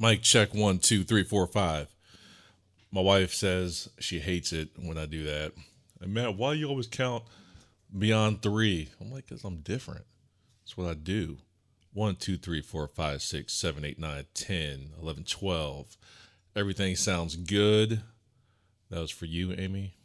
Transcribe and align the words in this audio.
Mike, 0.00 0.22
check 0.22 0.54
one, 0.54 0.78
two, 0.78 1.04
three, 1.04 1.22
four, 1.22 1.46
five. 1.46 1.88
My 2.90 3.02
wife 3.02 3.34
says 3.34 3.90
she 3.98 4.18
hates 4.18 4.50
it 4.50 4.70
when 4.82 4.96
I 4.96 5.04
do 5.04 5.24
that. 5.24 5.52
And 6.00 6.14
Matt, 6.14 6.38
why 6.38 6.54
you 6.54 6.66
always 6.68 6.86
count 6.86 7.24
beyond 7.96 8.40
three? 8.40 8.88
I'm 8.98 9.12
like, 9.12 9.26
because 9.26 9.44
I'm 9.44 9.58
different. 9.58 10.06
That's 10.62 10.74
what 10.74 10.88
I 10.88 10.94
do. 10.94 11.36
One, 11.92 12.16
two, 12.16 12.38
three, 12.38 12.62
four, 12.62 12.88
five, 12.88 13.20
six, 13.20 13.52
seven, 13.52 13.84
eight, 13.84 13.98
nine, 13.98 14.24
10, 14.32 14.92
11, 15.02 15.24
12. 15.24 15.98
Everything 16.56 16.96
sounds 16.96 17.36
good. 17.36 18.00
That 18.88 19.00
was 19.00 19.10
for 19.10 19.26
you, 19.26 19.52
Amy. 19.52 19.96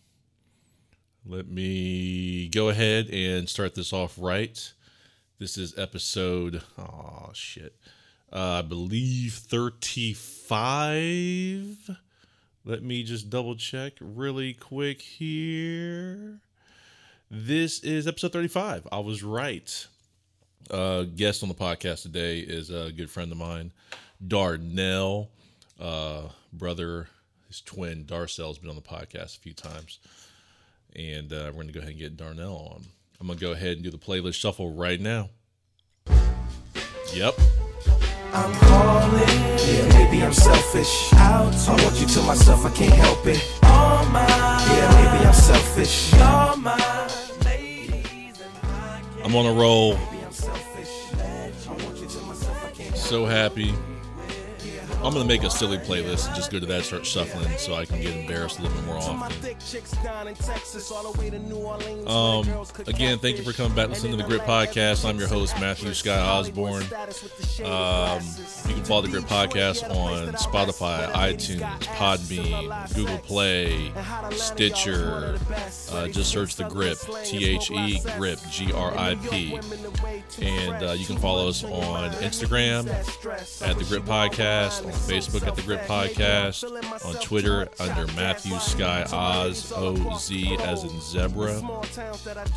Let 1.25 1.48
me 1.48 2.50
go 2.50 2.68
ahead 2.68 3.07
and 3.07 3.48
start 3.48 3.75
this 3.75 3.93
off 3.93 4.18
right. 4.20 4.73
This 5.39 5.57
is 5.57 5.77
episode, 5.77 6.62
oh 6.77 7.30
shit, 7.34 7.77
uh, 8.36 8.60
I 8.60 8.62
believe 8.64 9.34
35. 9.34 11.89
Let 12.66 12.84
me 12.84 13.04
just 13.04 13.30
double 13.30 13.56
check 13.56 13.93
really 14.02 14.54
quick 14.54 15.02
here. 15.02 16.42
This 17.32 17.79
is 17.79 18.07
episode 18.07 18.34
35. 18.34 18.90
I 18.92 19.00
was 19.00 19.24
right. 19.24 19.88
Uh, 20.70 21.04
guest 21.04 21.43
on 21.43 21.50
the 21.50 21.56
podcast 21.56 22.02
today 22.02 22.40
is 22.40 22.70
a 22.70 22.92
good 22.92 23.10
friend 23.10 23.32
of 23.32 23.38
mine, 23.38 23.71
Darnell, 24.28 25.29
uh, 25.79 26.24
brother, 26.52 27.07
his 27.48 27.62
twin 27.62 28.06
Darcell's 28.06 28.57
been 28.57 28.70
on 28.70 28.76
the 28.76 28.82
podcast 28.82 29.38
a 29.38 29.42
few 29.42 29.54
times, 29.54 30.00
and 30.93 31.32
uh, 31.32 31.46
we're 31.48 31.64
going 31.64 31.68
to 31.68 31.74
go 31.74 31.79
ahead 31.79 31.92
and 31.92 32.00
get 32.00 32.17
Darnell 32.17 32.73
on. 32.73 32.84
I'm 33.22 33.28
going 33.28 33.40
to 33.40 33.45
go 33.45 33.54
ahead 33.54 33.78
and 33.78 33.84
do 33.84 33.92
the 33.92 33.98
playlist 33.98 34.34
shuffle 34.34 34.73
right 34.73 35.00
now. 35.00 35.30
Yep. 37.14 37.40
I'm 38.36 38.53
calling. 38.56 39.39
Yeah, 39.66 39.88
maybe 39.98 40.22
I'm 40.22 40.34
selfish. 40.34 41.14
Out 41.14 41.53
I 41.70 41.84
want 41.84 42.00
you 42.02 42.08
to 42.08 42.22
myself, 42.23 42.66
I 42.66 42.70
can't 42.72 42.94
help 42.94 43.26
it. 43.26 43.42
All 43.64 44.06
mine. 44.08 44.28
Yeah, 44.28 44.90
maybe 44.98 45.26
I'm 45.26 45.34
selfish. 45.34 46.14
All 46.16 46.58
mine. 46.58 47.09
Ladies 47.46 48.42
and 48.42 48.52
I 48.64 49.02
can't. 49.02 49.26
I'm 49.26 49.36
on 49.36 49.46
a 49.46 49.54
roll. 49.54 49.96
Maybe 49.96 50.26
I'm 50.26 50.32
selfish. 50.34 51.14
I 51.14 51.72
want 51.72 51.98
you 51.98 52.08
to 52.08 52.22
myself, 52.24 52.66
I 52.66 52.72
can't 52.72 52.90
help 52.90 52.98
So 52.98 53.26
happy. 53.26 53.74
I'm 55.04 55.14
going 55.14 55.22
to 55.22 55.26
make 55.26 55.44
a 55.44 55.50
silly 55.52 55.78
playlist 55.78 56.28
and 56.28 56.36
just 56.36 56.52
go 56.52 56.60
to 56.60 56.66
that, 56.66 56.84
start 56.84 57.06
shuffling 57.06 57.56
so 57.58 57.76
I 57.76 57.86
can 57.86 58.02
get 58.02 58.16
embarrassed 58.16 58.58
a 58.58 58.64
little 58.64 58.76
bit 58.76 58.86
more 58.86 58.98
often. 58.98 59.30
thick 59.38 59.58
chicks 59.60 59.92
down 60.04 60.28
in 60.28 60.34
Texas, 60.34 60.92
all 60.92 61.12
the 61.12 61.20
way 61.20 61.30
to 61.30 61.38
New 61.38 61.58
Orleans. 61.58 62.08
Um, 62.10 62.46
where 62.46 62.56
girls 62.56 62.72
cook 62.72 62.88
again, 62.88 63.20
thank 63.20 63.38
you 63.38 63.44
for 63.44 63.54
coming 63.54 63.76
back 63.76 63.90
listening 63.90 64.14
to 64.14 64.18
the 64.18 64.28
Grip 64.28 64.42
Podcast. 64.42 65.08
I'm 65.08 65.20
your 65.20 65.28
host, 65.28 65.56
Matthew 65.60 65.94
Sky 65.94 66.18
Osborne. 66.20 66.84
Um, 67.64 68.22
you 68.68 68.74
can 68.74 68.84
follow 68.84 69.04
the 69.04 69.10
Grip 69.10 69.26
Podcast 69.26 69.88
on 69.92 70.34
Spotify, 70.34 71.12
iTunes, 71.12 71.62
Podbean, 71.84 72.96
Google 72.96 73.20
Play, 73.20 73.92
Stitcher. 74.32 75.38
Uh, 75.92 76.08
just 76.08 76.32
search 76.32 76.56
the 76.56 76.68
Grip, 76.68 76.98
T 77.24 77.46
H 77.46 77.70
E 77.70 78.00
Grip, 78.18 78.40
G 78.50 78.72
R 78.74 78.98
I 78.98 79.16
P. 79.16 79.59
And 80.42 80.84
uh, 80.84 80.92
you 80.94 81.06
can 81.06 81.18
follow 81.18 81.48
us 81.48 81.64
on 81.64 82.12
Instagram 82.14 82.88
at 83.62 83.78
the 83.78 83.84
Grip 83.86 84.04
Podcast, 84.04 84.84
on 84.86 84.91
Facebook 84.91 85.47
at 85.47 85.55
the 85.55 85.61
Grip 85.64 85.81
Podcast, 85.81 86.64
on 87.05 87.16
Twitter 87.22 87.67
under 87.80 88.05
Matthew 88.14 88.58
Sky 88.59 89.05
Oz 89.11 89.72
O 89.75 90.17
Z 90.17 90.58
as 90.61 90.83
in 90.83 91.02
zebra. 91.02 91.61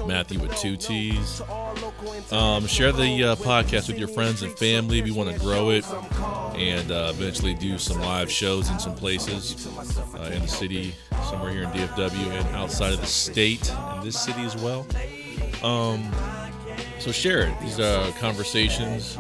Matthew 0.07 0.39
with 0.39 0.55
two 0.57 0.77
T's. 0.77 1.41
Um, 2.31 2.67
share 2.67 2.93
the 2.93 3.25
uh, 3.25 3.37
podcast 3.37 3.89
with 3.89 3.99
your 3.99 4.09
friends 4.09 4.43
and 4.43 4.57
family. 4.59 4.99
if 4.99 5.07
you 5.07 5.15
want 5.15 5.31
to 5.33 5.39
grow 5.41 5.71
it 5.71 5.87
and 6.55 6.91
uh, 6.91 7.13
eventually 7.15 7.55
do 7.55 7.79
some 7.79 8.01
live 8.01 8.31
shows 8.31 8.69
in 8.71 8.79
some 8.79 8.95
places 8.95 9.67
uh, 10.15 10.31
in 10.35 10.43
the 10.43 10.49
city, 10.49 10.95
somewhere 11.31 11.51
here 11.51 11.63
in 11.63 11.71
DFW 11.71 12.31
and 12.31 12.57
outside 12.57 12.93
of 12.93 13.01
the 13.01 13.07
state, 13.07 13.73
in 13.97 14.05
this 14.05 14.21
city 14.21 14.43
as 14.43 14.57
well. 14.57 14.87
Um, 15.63 16.11
so 16.99 17.13
share 17.13 17.49
it. 17.49 17.61
These 17.61 17.81
are 17.81 18.11
conversations 18.13 19.17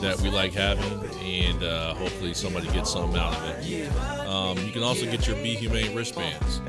that 0.00 0.20
we 0.20 0.30
like 0.30 0.52
having, 0.52 1.00
and 1.22 1.62
uh, 1.62 1.94
hopefully 1.94 2.34
somebody 2.34 2.68
gets 2.68 2.92
something 2.92 3.18
out 3.18 3.34
of 3.34 3.44
it. 3.44 3.90
Um, 4.26 4.58
you 4.58 4.72
can 4.72 4.82
also 4.82 5.04
get 5.06 5.26
your 5.26 5.36
Be 5.36 5.54
Humane 5.54 5.94
wristbands. 5.94 6.60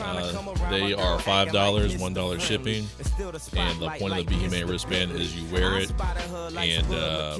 Uh, 0.00 0.54
they 0.70 0.94
are 0.94 1.18
five 1.20 1.52
dollars, 1.52 1.96
one 1.96 2.14
dollar 2.14 2.38
shipping, 2.38 2.86
and 3.56 3.80
the 3.80 3.94
point 3.98 4.12
of 4.12 4.18
the 4.18 4.24
Be 4.24 4.34
Humane 4.34 4.66
wristband 4.66 5.12
is 5.12 5.34
you 5.36 5.50
wear 5.52 5.78
it, 5.78 5.92
and 6.56 6.92
uh, 6.92 7.38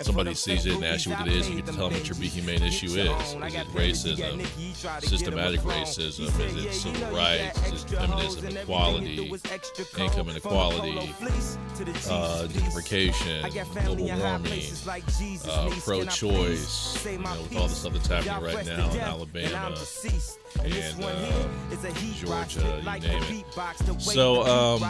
somebody 0.00 0.34
sees 0.34 0.66
it 0.66 0.74
and 0.76 0.84
asks 0.84 1.06
you 1.06 1.12
what 1.12 1.26
it 1.26 1.34
is. 1.34 1.48
You 1.48 1.62
to 1.62 1.72
tell 1.72 1.88
them 1.88 1.98
what 1.98 2.08
your 2.08 2.18
Be 2.18 2.26
Humane 2.28 2.62
issue 2.62 2.86
is. 2.86 2.94
Is 2.96 3.34
it 3.34 3.68
racism, 3.68 5.02
systematic 5.02 5.60
racism? 5.60 6.40
Is 6.40 6.64
it 6.64 6.72
civil 6.72 7.16
rights? 7.16 7.72
Is 7.72 7.84
it 7.84 7.90
feminism, 7.90 8.56
equality, 8.56 9.32
income 9.98 10.28
inequality, 10.30 11.14
uh, 12.08 12.46
gentrification, 12.48 13.42
global 13.84 14.06
warming, 14.06 14.62
uh, 15.48 15.70
pro-choice? 15.84 17.04
You 17.04 17.18
know, 17.18 17.42
with 17.42 17.56
all 17.56 17.68
the 17.68 17.74
stuff 17.74 17.92
that's 17.92 18.06
happening 18.06 18.42
right 18.42 18.66
now 18.66 18.90
in 18.90 19.00
Alabama 19.00 19.74
and 20.62 21.04
uh, 21.04 21.34
Georgia, 22.14 22.82
you 22.84 23.08
name 23.08 23.22
it. 23.22 24.00
So, 24.00 24.42
um, 24.44 24.82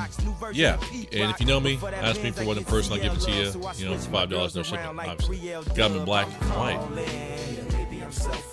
yeah, 0.53 0.79
and 1.13 1.31
if 1.31 1.41
you 1.41 1.47
know 1.47 1.61
me, 1.61 1.79
ask 1.83 2.23
me 2.23 2.31
for 2.33 2.45
one 2.45 2.59
in 2.59 2.65
person, 2.65 2.93
I'll 2.95 2.99
give 3.01 3.13
it 3.13 3.21
to 3.21 3.31
you. 3.31 3.53
You 3.77 3.91
know, 3.91 3.99
five 3.99 4.31
dollars, 4.31 4.55
no 4.55 4.63
shipping. 4.63 4.85
Obviously, 4.87 5.39
got 5.75 5.77
them 5.89 5.97
in 5.99 6.05
black 6.05 6.29
and 6.41 6.51
white. 6.51 6.81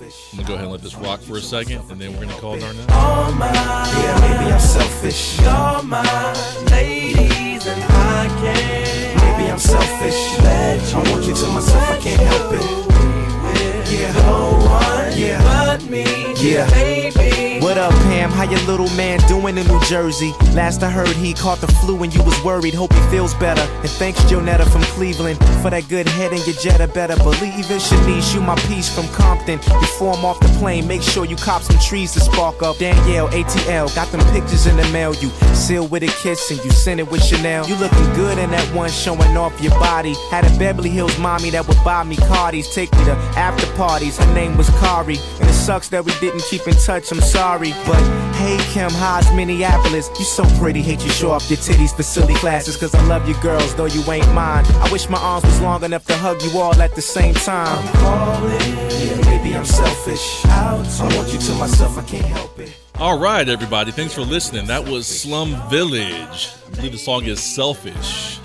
I'm 0.09 0.37
gonna 0.37 0.47
go 0.47 0.53
ahead 0.55 0.63
and 0.65 0.71
let 0.71 0.81
this 0.81 0.95
rock 0.95 1.19
for 1.21 1.37
a 1.37 1.41
second, 1.41 1.81
and 1.91 2.01
then 2.01 2.13
we're 2.13 2.25
gonna 2.25 2.39
call 2.39 2.57
Darnell. 2.57 2.85
All 2.91 3.31
mine. 3.33 3.53
Yeah, 3.53 4.19
maybe 4.21 4.51
I'm 4.51 4.59
selfish. 4.59 5.39
All 5.45 5.83
mine. 5.83 6.35
Ladies 6.71 7.67
and 7.67 7.83
I 7.83 8.27
can't. 8.41 9.15
Maybe 9.21 9.51
I'm 9.51 9.59
selfish. 9.59 10.39
I 10.41 11.11
want 11.11 11.25
you 11.25 11.35
to 11.35 11.47
myself, 11.47 11.89
I 11.89 11.97
can't 11.97 12.21
help 12.21 12.53
it. 12.53 13.91
Yeah, 13.91 14.11
no 14.13 14.57
one. 14.65 15.17
Yeah, 15.17 15.43
but 15.43 15.89
me. 15.89 16.05
Yeah, 16.37 16.69
baby. 16.71 17.48
What 17.69 17.77
up, 17.77 17.91
Pam? 18.09 18.31
How 18.31 18.49
your 18.49 18.59
little 18.61 18.89
man 18.97 19.19
doing 19.27 19.55
in 19.55 19.67
New 19.67 19.79
Jersey? 19.81 20.33
Last 20.55 20.81
I 20.81 20.89
heard, 20.89 21.09
he 21.09 21.35
caught 21.35 21.61
the 21.61 21.67
flu 21.67 22.01
and 22.01 22.11
you 22.11 22.23
was 22.23 22.33
worried. 22.43 22.73
Hope 22.73 22.91
he 22.91 22.99
feels 23.11 23.35
better. 23.35 23.61
And 23.61 23.89
thanks, 23.91 24.19
Jonetta 24.21 24.67
from 24.71 24.81
Cleveland, 24.97 25.37
for 25.61 25.69
that 25.69 25.87
good 25.87 26.07
head 26.07 26.33
in 26.33 26.39
your 26.45 26.55
Jetta. 26.55 26.87
Better 26.87 27.15
believe 27.17 27.69
it. 27.69 27.79
Shanice, 27.79 28.33
you 28.33 28.41
my 28.41 28.55
piece 28.61 28.89
from 28.91 29.07
Compton. 29.09 29.59
Before 29.59 30.15
I'm 30.15 30.25
off 30.25 30.39
the 30.39 30.47
plane, 30.57 30.87
make 30.87 31.03
sure 31.03 31.25
you 31.25 31.35
cop 31.35 31.61
some 31.61 31.77
trees 31.77 32.11
to 32.13 32.19
spark 32.21 32.63
up. 32.63 32.79
Danielle, 32.79 33.29
ATL, 33.29 33.93
got 33.93 34.11
them 34.11 34.21
pictures 34.33 34.65
in 34.65 34.75
the 34.75 34.87
mail. 34.89 35.13
You 35.13 35.29
sealed 35.53 35.91
with 35.91 36.01
a 36.01 36.07
kiss 36.23 36.49
and 36.49 36.59
you 36.65 36.71
sent 36.71 36.99
it 36.99 37.11
with 37.11 37.23
Chanel. 37.23 37.67
You 37.69 37.75
looking 37.75 38.13
good 38.15 38.39
in 38.39 38.49
that 38.49 38.67
one 38.73 38.89
showing 38.89 39.37
off 39.37 39.61
your 39.61 39.73
body. 39.73 40.15
Had 40.31 40.43
a 40.43 40.57
Beverly 40.57 40.89
Hills 40.89 41.19
mommy 41.19 41.51
that 41.51 41.67
would 41.67 41.77
buy 41.85 42.03
me 42.03 42.15
Cardis, 42.15 42.73
take 42.73 42.91
me 42.93 43.05
to 43.05 43.11
after 43.37 43.67
parties. 43.75 44.17
Her 44.17 44.33
name 44.33 44.57
was 44.57 44.71
Kari, 44.79 45.19
and 45.39 45.47
it 45.47 45.53
sucks 45.53 45.89
that 45.89 46.03
we 46.03 46.11
didn't 46.19 46.41
keep 46.45 46.67
in 46.67 46.73
touch. 46.73 47.11
I'm 47.11 47.21
sorry, 47.21 47.58
but 47.59 48.01
hey 48.35 48.57
Kim, 48.71 48.89
how's 48.89 49.29
Minneapolis? 49.33 50.09
You 50.17 50.23
so 50.23 50.45
pretty, 50.57 50.81
hate 50.81 51.03
you 51.03 51.09
show 51.09 51.31
off 51.31 51.49
your 51.49 51.57
titties 51.57 51.93
for 51.93 52.03
silly 52.03 52.33
classes. 52.35 52.77
Cause 52.77 52.95
I 52.95 53.05
love 53.05 53.27
you 53.27 53.35
girls, 53.41 53.75
though 53.75 53.85
you 53.85 54.01
ain't 54.09 54.31
mine. 54.33 54.65
I 54.65 54.89
wish 54.93 55.09
my 55.09 55.19
arms 55.19 55.43
was 55.43 55.59
long 55.59 55.83
enough 55.83 56.05
to 56.05 56.15
hug 56.15 56.41
you 56.41 56.57
all 56.57 56.73
at 56.81 56.95
the 56.95 57.01
same 57.01 57.33
time. 57.33 57.85
Calling. 57.95 58.51
Yeah, 58.51 59.21
maybe 59.25 59.55
I'm 59.55 59.65
selfish. 59.65 60.45
I 60.45 60.73
want 61.15 61.33
you 61.33 61.39
to 61.39 61.51
myself, 61.55 61.97
I 61.97 62.03
can't 62.03 62.25
help 62.25 62.57
it. 62.59 62.73
All 62.97 63.19
right, 63.19 63.47
everybody, 63.47 63.91
thanks 63.91 64.13
for 64.13 64.21
listening. 64.21 64.67
That 64.67 64.87
was 64.87 65.05
Slum 65.05 65.69
Village. 65.69 66.53
I 66.65 66.75
believe 66.75 66.93
the 66.93 66.97
song 66.97 67.25
is 67.25 67.41
Selfish. 67.41 68.39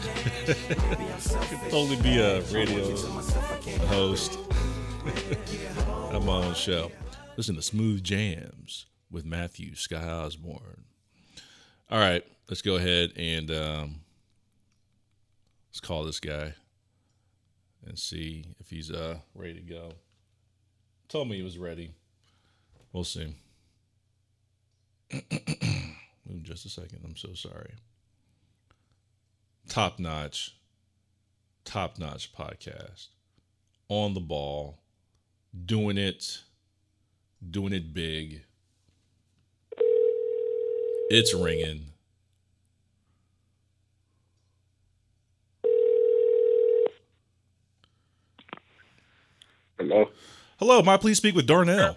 Could 0.44 0.56
totally 1.70 2.02
be 2.02 2.19
a 2.19 2.41
radio 2.50 2.96
host. 3.86 4.38
I 5.06 6.14
have 6.14 6.25
my 6.25 6.32
own 6.32 6.55
show. 6.55 6.90
Listen 7.37 7.55
to 7.55 7.62
Smooth 7.62 8.02
Jams 8.02 8.87
with 9.14 9.25
Matthew 9.25 9.76
Sky 9.76 10.02
Osborne. 10.08 10.84
All 11.88 12.00
right, 12.00 12.25
let's 12.49 12.62
go 12.62 12.75
ahead 12.75 13.12
and 13.16 13.49
um, 13.49 14.00
let's 15.70 15.78
call 15.81 16.05
this 16.05 16.19
guy 16.19 16.55
and 17.87 17.96
see 17.96 18.44
if 18.58 18.70
he's 18.70 18.90
uh, 18.90 19.19
ready 19.37 19.55
to 19.55 19.61
go. 19.61 19.93
Told 21.08 21.28
me 21.28 21.37
he 21.37 21.43
was 21.44 21.58
ready. 21.58 21.93
We'll 22.93 23.05
see. 23.05 23.37
Just 26.43 26.67
a 26.67 26.69
second. 26.69 27.02
I'm 27.05 27.17
so 27.17 27.34
sorry. 27.34 27.75
Top 29.69 30.00
notch, 30.00 30.56
top 31.64 32.00
notch 32.00 32.34
podcast. 32.34 33.08
On 33.88 34.14
the 34.14 34.20
ball, 34.20 34.81
doing 35.64 35.99
it, 35.99 36.40
doing 37.49 37.72
it 37.72 37.94
big. 37.94 38.44
It's 41.11 41.35
ringing. 41.35 41.87
Hello. 49.79 50.09
Hello, 50.59 50.83
may 50.83 50.93
I 50.93 50.97
please 50.97 51.17
speak 51.19 51.35
with 51.35 51.47
Darnell? 51.47 51.95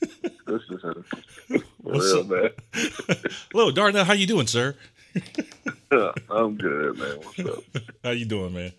This 0.00 0.62
is 0.70 0.82
him. 0.82 1.04
What's 1.82 2.12
Real 2.12 2.20
up? 2.20 2.26
man. 2.28 2.50
Hello, 3.52 3.70
Darnell. 3.70 4.04
How 4.04 4.14
you 4.14 4.26
doing, 4.26 4.46
sir? 4.46 4.74
I'm 6.30 6.56
good, 6.56 6.98
man. 6.98 7.18
What's 7.22 7.38
up? 7.40 7.64
How 8.02 8.10
you 8.10 8.24
doing, 8.24 8.54
man? 8.54 8.72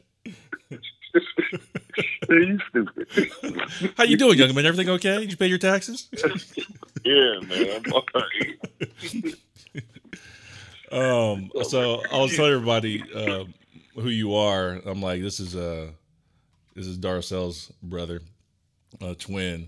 you 2.30 2.60
stupid. 2.70 3.94
How 3.98 4.04
you 4.04 4.18
doing, 4.18 4.38
young 4.38 4.54
man? 4.54 4.66
Everything 4.66 4.90
okay? 4.90 5.20
Did 5.20 5.32
you 5.32 5.38
pay 5.38 5.48
your 5.48 5.58
taxes? 5.58 6.10
yeah, 7.04 7.40
man. 7.48 7.82
I'm 7.86 7.94
all 7.94 8.06
right. 8.14 9.36
Um, 10.92 11.50
so 11.64 12.04
I 12.12 12.18
was 12.20 12.36
telling 12.36 12.52
everybody 12.52 13.02
uh, 13.16 13.46
who 13.96 14.10
you 14.10 14.36
are. 14.36 14.82
I'm 14.86 15.02
like, 15.02 15.22
this 15.22 15.40
is 15.40 15.56
uh, 15.56 15.92
this 16.76 16.86
is 16.86 16.98
Darcell's 16.98 17.72
brother, 17.82 18.20
uh, 19.02 19.14
twin, 19.18 19.68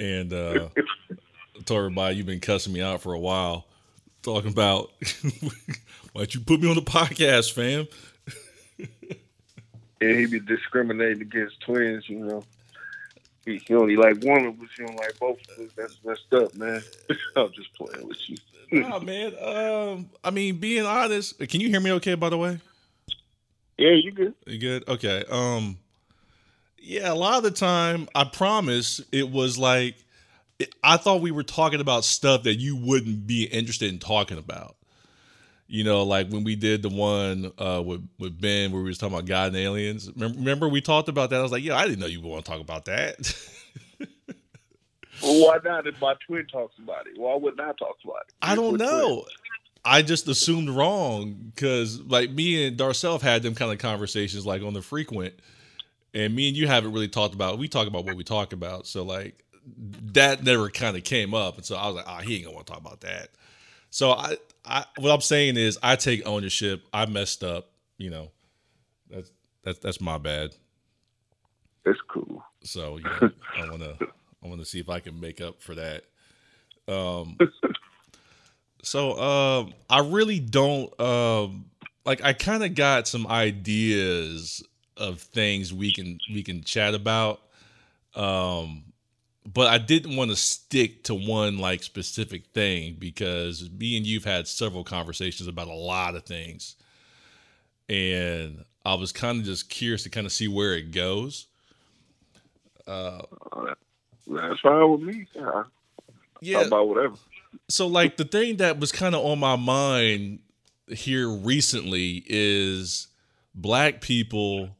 and 0.00 0.32
uh, 0.32 0.70
I 0.78 1.62
told 1.66 1.78
everybody 1.80 2.16
you've 2.16 2.24
been 2.24 2.40
cussing 2.40 2.72
me 2.72 2.80
out 2.80 3.02
for 3.02 3.12
a 3.12 3.18
while, 3.18 3.66
talking 4.22 4.50
about 4.50 4.92
why'd 6.14 6.32
you 6.32 6.40
put 6.40 6.62
me 6.62 6.70
on 6.70 6.76
the 6.76 6.80
podcast, 6.80 7.52
fam? 7.52 7.86
And 10.00 10.16
he 10.16 10.26
be 10.26 10.40
discriminating 10.40 11.22
against 11.22 11.60
twins, 11.60 12.08
you 12.08 12.20
know. 12.20 12.44
He, 13.44 13.58
he 13.58 13.74
only 13.74 13.96
like 13.96 14.22
one 14.22 14.46
of 14.46 14.60
us, 14.60 14.68
he 14.76 14.84
don't 14.84 14.96
like 14.96 15.18
both 15.18 15.38
of 15.50 15.64
us. 15.64 15.70
That's 15.76 15.98
messed 16.04 16.32
up, 16.32 16.54
man. 16.54 16.82
I'm 17.36 17.52
just 17.52 17.72
playing 17.74 18.06
with 18.06 18.28
you. 18.28 18.36
Nah, 18.72 18.98
man. 19.00 19.34
Um, 19.40 20.10
I 20.22 20.30
mean, 20.30 20.58
being 20.58 20.86
honest, 20.86 21.38
can 21.48 21.60
you 21.60 21.68
hear 21.68 21.80
me 21.80 21.92
okay? 21.92 22.14
By 22.14 22.30
the 22.30 22.38
way. 22.38 22.60
Yeah, 23.76 23.92
you 23.92 24.12
good. 24.12 24.34
You 24.46 24.58
good? 24.58 24.88
Okay. 24.88 25.24
Um 25.30 25.78
yeah, 26.82 27.12
a 27.12 27.14
lot 27.14 27.36
of 27.38 27.42
the 27.42 27.50
time, 27.50 28.08
I 28.14 28.24
promise 28.24 29.00
it 29.12 29.30
was 29.30 29.58
like 29.58 29.96
I 30.82 30.96
thought 30.96 31.22
we 31.22 31.30
were 31.30 31.42
talking 31.42 31.80
about 31.80 32.04
stuff 32.04 32.42
that 32.42 32.56
you 32.56 32.76
wouldn't 32.76 33.26
be 33.26 33.44
interested 33.44 33.90
in 33.90 33.98
talking 33.98 34.38
about. 34.38 34.76
You 35.72 35.84
know, 35.84 36.02
like 36.02 36.28
when 36.30 36.42
we 36.42 36.56
did 36.56 36.82
the 36.82 36.88
one 36.88 37.52
uh, 37.56 37.80
with 37.84 38.06
with 38.18 38.40
Ben 38.40 38.72
where 38.72 38.82
we 38.82 38.88
was 38.88 38.98
talking 38.98 39.14
about 39.14 39.26
God 39.26 39.48
and 39.48 39.56
aliens. 39.56 40.10
Remember, 40.16 40.68
we 40.68 40.80
talked 40.80 41.08
about 41.08 41.30
that? 41.30 41.38
I 41.38 41.42
was 41.42 41.52
like, 41.52 41.62
yeah, 41.62 41.76
I 41.76 41.86
didn't 41.86 42.00
know 42.00 42.06
you 42.06 42.20
want 42.20 42.44
to 42.44 42.50
talk 42.50 42.60
about 42.60 42.86
that. 42.86 43.34
Well, 45.22 45.46
why 45.46 45.58
not 45.62 45.86
if 45.86 46.00
my 46.00 46.14
twin 46.26 46.46
talks 46.46 46.78
about 46.78 47.06
it? 47.06 47.18
Why 47.18 47.36
wouldn't 47.36 47.60
I 47.60 47.72
talk 47.72 47.96
about 48.02 48.22
it? 48.26 48.34
I 48.40 48.54
don't 48.54 48.72
We're 48.72 48.86
know. 48.86 49.08
twins. 49.16 49.28
I 49.84 50.02
just 50.02 50.28
assumed 50.28 50.70
wrong 50.70 51.52
because 51.54 52.00
like 52.00 52.30
me 52.30 52.66
and 52.66 52.76
Darcell 52.76 53.12
have 53.12 53.22
had 53.22 53.42
them 53.42 53.54
kind 53.54 53.70
of 53.72 53.78
conversations 53.78 54.44
like 54.46 54.62
on 54.62 54.74
the 54.74 54.82
frequent, 54.82 55.34
and 56.14 56.34
me 56.34 56.48
and 56.48 56.56
you 56.56 56.66
haven't 56.66 56.92
really 56.92 57.08
talked 57.08 57.34
about. 57.34 57.58
We 57.58 57.68
talk 57.68 57.86
about 57.86 58.04
what 58.04 58.16
we 58.16 58.24
talk 58.24 58.52
about, 58.52 58.86
so 58.86 59.02
like 59.02 59.44
that 60.12 60.42
never 60.42 60.68
kind 60.70 60.96
of 60.96 61.04
came 61.04 61.34
up, 61.34 61.56
and 61.56 61.64
so 61.64 61.76
I 61.76 61.86
was 61.86 61.96
like, 61.96 62.06
oh, 62.08 62.16
he 62.18 62.36
ain't 62.36 62.44
gonna 62.44 62.54
want 62.54 62.66
to 62.66 62.72
talk 62.72 62.80
about 62.80 63.00
that. 63.02 63.28
So 63.90 64.12
I, 64.12 64.36
I, 64.64 64.84
what 64.98 65.10
I'm 65.10 65.20
saying 65.20 65.56
is, 65.56 65.78
I 65.82 65.96
take 65.96 66.26
ownership. 66.26 66.82
I 66.92 67.06
messed 67.06 67.42
up. 67.42 67.70
You 67.98 68.10
know, 68.10 68.30
that's 69.08 69.30
that's 69.64 69.78
that's 69.78 70.00
my 70.00 70.18
bad. 70.18 70.54
It's 71.84 72.00
cool. 72.08 72.42
So 72.62 72.98
you 72.98 73.04
know, 73.20 73.30
I 73.56 73.70
want 73.70 73.82
to 73.82 73.96
I 74.42 74.48
want 74.48 74.60
to 74.60 74.66
see 74.66 74.80
if 74.80 74.88
I 74.88 75.00
can 75.00 75.20
make 75.20 75.40
up 75.40 75.62
for 75.62 75.74
that. 75.74 76.04
Um, 76.88 77.38
so 78.82 79.18
um, 79.20 79.74
I 79.88 80.00
really 80.00 80.40
don't 80.40 80.98
um, 81.00 81.66
like. 82.04 82.22
I 82.22 82.32
kind 82.32 82.64
of 82.64 82.74
got 82.74 83.06
some 83.06 83.26
ideas 83.26 84.62
of 84.96 85.20
things 85.20 85.72
we 85.72 85.92
can 85.92 86.18
we 86.32 86.42
can 86.42 86.62
chat 86.62 86.94
about, 86.94 87.40
um, 88.14 88.84
but 89.46 89.68
I 89.68 89.78
didn't 89.78 90.16
want 90.16 90.30
to 90.30 90.36
stick 90.36 91.04
to 91.04 91.14
one 91.14 91.58
like 91.58 91.82
specific 91.82 92.46
thing 92.48 92.96
because 92.98 93.70
me 93.70 93.96
and 93.96 94.06
you've 94.06 94.24
had 94.24 94.46
several 94.46 94.84
conversations 94.84 95.48
about 95.48 95.68
a 95.68 95.74
lot 95.74 96.14
of 96.14 96.24
things, 96.24 96.76
and 97.88 98.64
I 98.84 98.94
was 98.94 99.12
kind 99.12 99.38
of 99.40 99.44
just 99.44 99.70
curious 99.70 100.02
to 100.04 100.10
kind 100.10 100.26
of 100.26 100.32
see 100.32 100.48
where 100.48 100.74
it 100.74 100.92
goes. 100.92 101.46
Uh, 102.86 103.22
that's 104.26 104.60
fine 104.60 104.90
with 104.90 105.00
me. 105.00 105.26
Yeah. 105.34 105.62
Yeah. 106.40 106.60
About 106.62 106.88
whatever? 106.88 107.16
so 107.68 107.86
like 107.86 108.16
the 108.16 108.24
thing 108.24 108.56
that 108.58 108.78
was 108.78 108.92
kind 108.92 109.14
of 109.14 109.24
on 109.24 109.38
my 109.38 109.56
mind 109.56 110.40
here 110.88 111.28
recently 111.28 112.24
is 112.26 113.08
black 113.54 114.00
people 114.00 114.70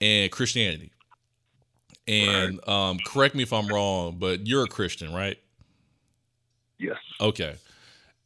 and 0.00 0.30
Christianity. 0.30 0.92
And 2.08 2.66
um 2.68 2.98
correct 3.04 3.34
me 3.34 3.42
if 3.42 3.52
I'm 3.52 3.68
wrong, 3.68 4.16
but 4.18 4.46
you're 4.46 4.64
a 4.64 4.68
Christian, 4.68 5.12
right? 5.12 5.38
Yes. 6.78 6.98
Okay. 7.20 7.56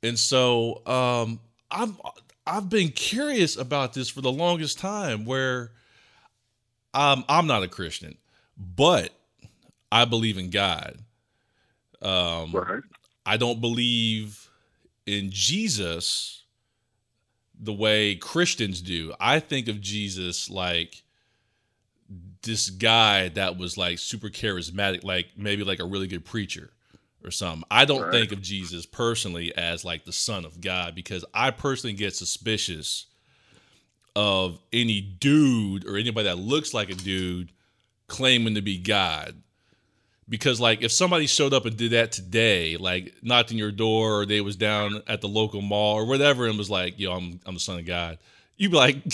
And 0.02 0.18
so 0.18 0.86
um 0.86 1.40
I'm 1.70 1.96
I've 2.46 2.68
been 2.68 2.88
curious 2.88 3.56
about 3.56 3.94
this 3.94 4.08
for 4.10 4.20
the 4.20 4.32
longest 4.32 4.78
time 4.78 5.24
where 5.24 5.72
um 6.94 7.24
I'm 7.28 7.46
not 7.46 7.62
a 7.62 7.68
Christian, 7.68 8.16
but 8.56 9.10
I 9.90 10.04
believe 10.04 10.36
in 10.36 10.50
God. 10.50 10.98
Um 12.02 12.52
Right. 12.52 12.82
I 13.24 13.36
don't 13.36 13.60
believe 13.60 14.48
in 15.06 15.30
Jesus 15.30 16.44
the 17.58 17.72
way 17.72 18.16
Christians 18.16 18.80
do. 18.80 19.12
I 19.20 19.38
think 19.38 19.68
of 19.68 19.80
Jesus 19.80 20.48
like 20.48 21.02
this 22.42 22.70
guy 22.70 23.28
that 23.30 23.58
was 23.58 23.76
like 23.76 23.98
super 23.98 24.28
charismatic, 24.28 25.04
like 25.04 25.28
maybe 25.36 25.64
like 25.64 25.78
a 25.80 25.84
really 25.84 26.06
good 26.06 26.24
preacher 26.24 26.70
or 27.24 27.30
something. 27.30 27.64
I 27.70 27.84
don't 27.84 28.02
Right. 28.02 28.12
think 28.12 28.32
of 28.32 28.40
Jesus 28.40 28.86
personally 28.86 29.54
as 29.56 29.84
like 29.84 30.04
the 30.04 30.12
son 30.12 30.44
of 30.44 30.60
God 30.60 30.94
because 30.94 31.24
I 31.34 31.50
personally 31.50 31.94
get 31.94 32.16
suspicious 32.16 33.06
of 34.16 34.58
any 34.72 35.00
dude 35.00 35.86
or 35.86 35.96
anybody 35.96 36.28
that 36.28 36.38
looks 36.38 36.74
like 36.74 36.90
a 36.90 36.94
dude 36.94 37.52
claiming 38.08 38.54
to 38.54 38.62
be 38.62 38.78
God 38.78 39.36
because 40.28 40.60
like 40.60 40.82
if 40.82 40.90
somebody 40.92 41.26
showed 41.26 41.52
up 41.52 41.64
and 41.64 41.76
did 41.76 41.92
that 41.92 42.10
today 42.10 42.76
like 42.76 43.14
knocked 43.22 43.52
on 43.52 43.58
your 43.58 43.70
door 43.70 44.20
or 44.20 44.26
they 44.26 44.40
was 44.40 44.56
down 44.56 45.00
at 45.06 45.20
the 45.20 45.28
local 45.28 45.60
mall 45.60 45.94
or 45.96 46.04
whatever 46.06 46.46
and 46.48 46.58
was 46.58 46.70
like 46.70 46.98
yo 46.98 47.12
i'm, 47.12 47.38
I'm 47.46 47.54
the 47.54 47.60
son 47.60 47.78
of 47.78 47.86
god 47.86 48.18
you'd 48.56 48.70
be 48.72 48.76
like 48.76 48.96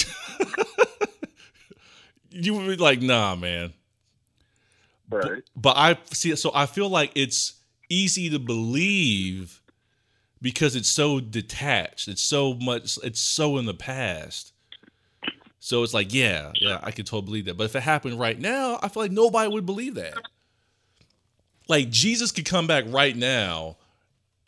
you 2.37 2.55
would 2.55 2.67
be 2.67 2.77
like 2.77 3.01
nah 3.01 3.35
man. 3.37 3.73
Right. 5.09 5.43
but 5.55 5.77
i 5.77 5.97
see 6.13 6.35
so 6.35 6.51
i 6.53 6.67
feel 6.67 6.89
like 6.89 7.13
it's 7.15 7.55
easy 7.89 8.29
to 8.31 8.41
believe 8.41 9.63
because 10.43 10.77
it's 10.77 10.89
so 10.89 11.21
detached. 11.21 12.09
It's 12.09 12.23
so 12.23 12.55
much 12.55 12.99
it's 13.03 13.21
so 13.21 13.59
in 13.59 13.67
the 13.67 13.75
past. 13.75 14.53
So 15.61 15.83
it's 15.83 15.95
like 15.95 16.13
yeah 16.15 16.53
yeah 16.61 16.79
i 16.83 16.91
could 16.91 17.07
totally 17.07 17.27
believe 17.27 17.45
that. 17.47 17.57
But 17.57 17.65
if 17.65 17.77
it 17.77 17.83
happened 17.83 18.21
right 18.21 18.39
now 18.39 18.79
i 18.83 18.89
feel 18.89 19.03
like 19.03 19.13
nobody 19.13 19.49
would 19.51 19.67
believe 19.67 19.95
that. 19.95 20.15
Like 21.69 21.91
jesus 21.91 22.33
could 22.33 22.45
come 22.45 22.67
back 22.67 22.85
right 22.89 23.17
now 23.17 23.77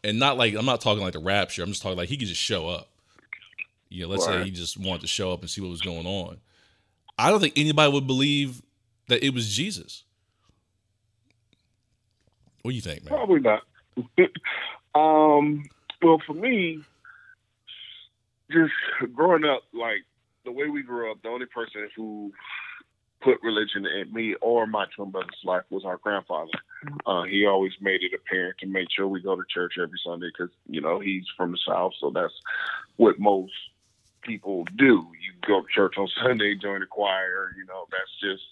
and 0.04 0.18
not 0.18 0.36
like 0.36 0.54
i'm 0.54 0.66
not 0.66 0.80
talking 0.80 1.02
like 1.02 1.14
the 1.14 1.18
rapture. 1.18 1.62
I'm 1.62 1.70
just 1.70 1.82
talking 1.82 1.98
like 1.98 2.08
he 2.08 2.16
could 2.16 2.28
just 2.28 2.40
show 2.40 2.68
up. 2.68 2.88
You 3.88 4.02
know 4.02 4.08
let's 4.08 4.24
say 4.24 4.44
he 4.44 4.50
just 4.50 4.76
wanted 4.78 5.00
to 5.02 5.08
show 5.08 5.32
up 5.32 5.40
and 5.40 5.50
see 5.50 5.60
what 5.60 5.70
was 5.70 5.80
going 5.80 6.06
on 6.06 6.38
i 7.18 7.30
don't 7.30 7.40
think 7.40 7.54
anybody 7.56 7.92
would 7.92 8.06
believe 8.06 8.62
that 9.08 9.24
it 9.24 9.34
was 9.34 9.54
jesus 9.54 10.04
what 12.62 12.70
do 12.72 12.74
you 12.74 12.82
think 12.82 13.04
man 13.04 13.08
Probably 13.08 13.40
not. 13.40 13.62
um, 14.94 15.64
well, 16.02 16.20
for 16.26 16.34
me, 16.34 16.80
just 18.50 18.72
growing 19.14 19.44
up, 19.44 19.62
like 19.72 20.04
the 20.44 20.52
way 20.52 20.68
we 20.68 20.82
grew 20.82 21.10
up, 21.10 21.22
the 21.22 21.28
only 21.28 21.46
person 21.46 21.88
who 21.96 22.32
put 23.20 23.42
religion 23.42 23.84
in 23.84 24.12
me 24.12 24.34
or 24.40 24.66
my 24.66 24.86
twin 24.94 25.10
brother's 25.10 25.40
life 25.44 25.64
was 25.70 25.84
our 25.84 25.96
grandfather. 25.96 26.52
Uh, 27.04 27.24
he 27.24 27.46
always 27.46 27.72
made 27.80 28.02
it 28.02 28.12
apparent 28.14 28.56
to 28.58 28.66
make 28.66 28.86
sure 28.94 29.08
we 29.08 29.20
go 29.20 29.34
to 29.34 29.42
church 29.52 29.74
every 29.82 29.98
Sunday 30.04 30.28
because, 30.32 30.54
you 30.68 30.80
know, 30.80 31.00
he's 31.00 31.24
from 31.36 31.50
the 31.50 31.58
South, 31.66 31.92
so 32.00 32.10
that's 32.14 32.32
what 32.96 33.18
most 33.18 33.52
people 34.28 34.64
do. 34.76 35.06
You 35.20 35.32
go 35.46 35.62
to 35.62 35.66
church 35.74 35.94
on 35.96 36.06
Sunday, 36.22 36.54
join 36.54 36.80
the 36.80 36.86
choir, 36.86 37.52
you 37.56 37.64
know, 37.64 37.86
that's 37.90 38.12
just 38.20 38.44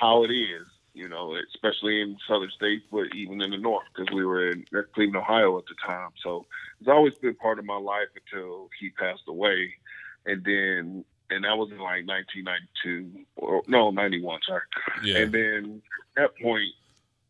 how 0.00 0.24
it 0.24 0.30
is, 0.30 0.66
you 0.94 1.08
know, 1.08 1.36
especially 1.54 2.02
in 2.02 2.16
southern 2.28 2.50
states, 2.50 2.84
but 2.90 3.14
even 3.14 3.40
in 3.40 3.52
the 3.52 3.56
north, 3.56 3.86
because 3.94 4.12
we 4.12 4.24
were 4.24 4.50
in 4.50 4.64
Cleveland, 4.94 5.16
Ohio 5.16 5.56
at 5.58 5.64
the 5.66 5.76
time. 5.86 6.10
So 6.22 6.44
it's 6.80 6.88
always 6.88 7.14
been 7.14 7.36
part 7.36 7.60
of 7.60 7.64
my 7.64 7.76
life 7.76 8.08
until 8.16 8.68
he 8.80 8.90
passed 8.90 9.22
away. 9.28 9.74
And 10.26 10.44
then, 10.44 11.04
and 11.30 11.44
that 11.44 11.56
was 11.56 11.70
in 11.70 11.78
like 11.78 12.06
1992, 12.06 13.24
or 13.36 13.62
no, 13.68 13.90
91, 13.90 14.40
sorry. 14.46 14.62
yeah 15.04 15.18
And 15.18 15.32
then 15.32 15.82
at 16.16 16.22
that 16.22 16.42
point, 16.42 16.68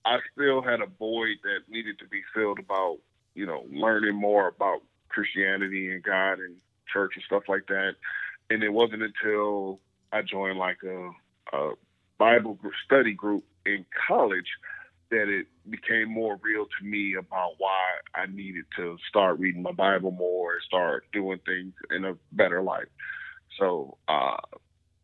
I 0.05 0.19
still 0.33 0.63
had 0.63 0.81
a 0.81 0.87
void 0.87 1.37
that 1.45 1.61
needed 1.69 1.99
to 2.01 2.07
be 2.09 2.23
filled 2.35 2.59
about, 2.59 2.99
you 3.35 3.47
know, 3.47 3.65
learning 3.71 4.17
more 4.17 4.49
about 4.49 4.81
Christianity 5.09 5.93
and 5.93 6.03
God 6.03 6.41
and 6.41 6.57
church 6.93 7.13
and 7.15 7.25
stuff 7.25 7.45
like 7.49 7.67
that. 7.69 7.93
And 8.51 8.63
it 8.63 8.71
wasn't 8.71 9.03
until 9.03 9.81
I 10.13 10.23
joined 10.23 10.59
like 10.59 10.79
a, 10.85 11.11
a 11.57 11.73
Bible 12.19 12.59
study 12.85 13.15
group 13.15 13.45
in 13.65 13.85
college 14.09 14.49
that 15.11 15.29
it 15.29 15.47
became 15.69 16.09
more 16.09 16.39
real 16.43 16.65
to 16.65 16.85
me 16.85 17.15
about 17.15 17.55
why 17.59 17.85
I 18.15 18.27
needed 18.27 18.65
to 18.77 18.97
start 19.09 19.39
reading 19.39 19.63
my 19.63 19.73
Bible 19.73 20.11
more 20.11 20.55
and 20.55 20.63
start 20.63 21.05
doing 21.13 21.39
things 21.45 21.75
in 21.91 22.05
a 22.05 22.15
better 22.33 22.63
life. 22.63 22.89
So 23.59 23.99
uh, 24.09 24.39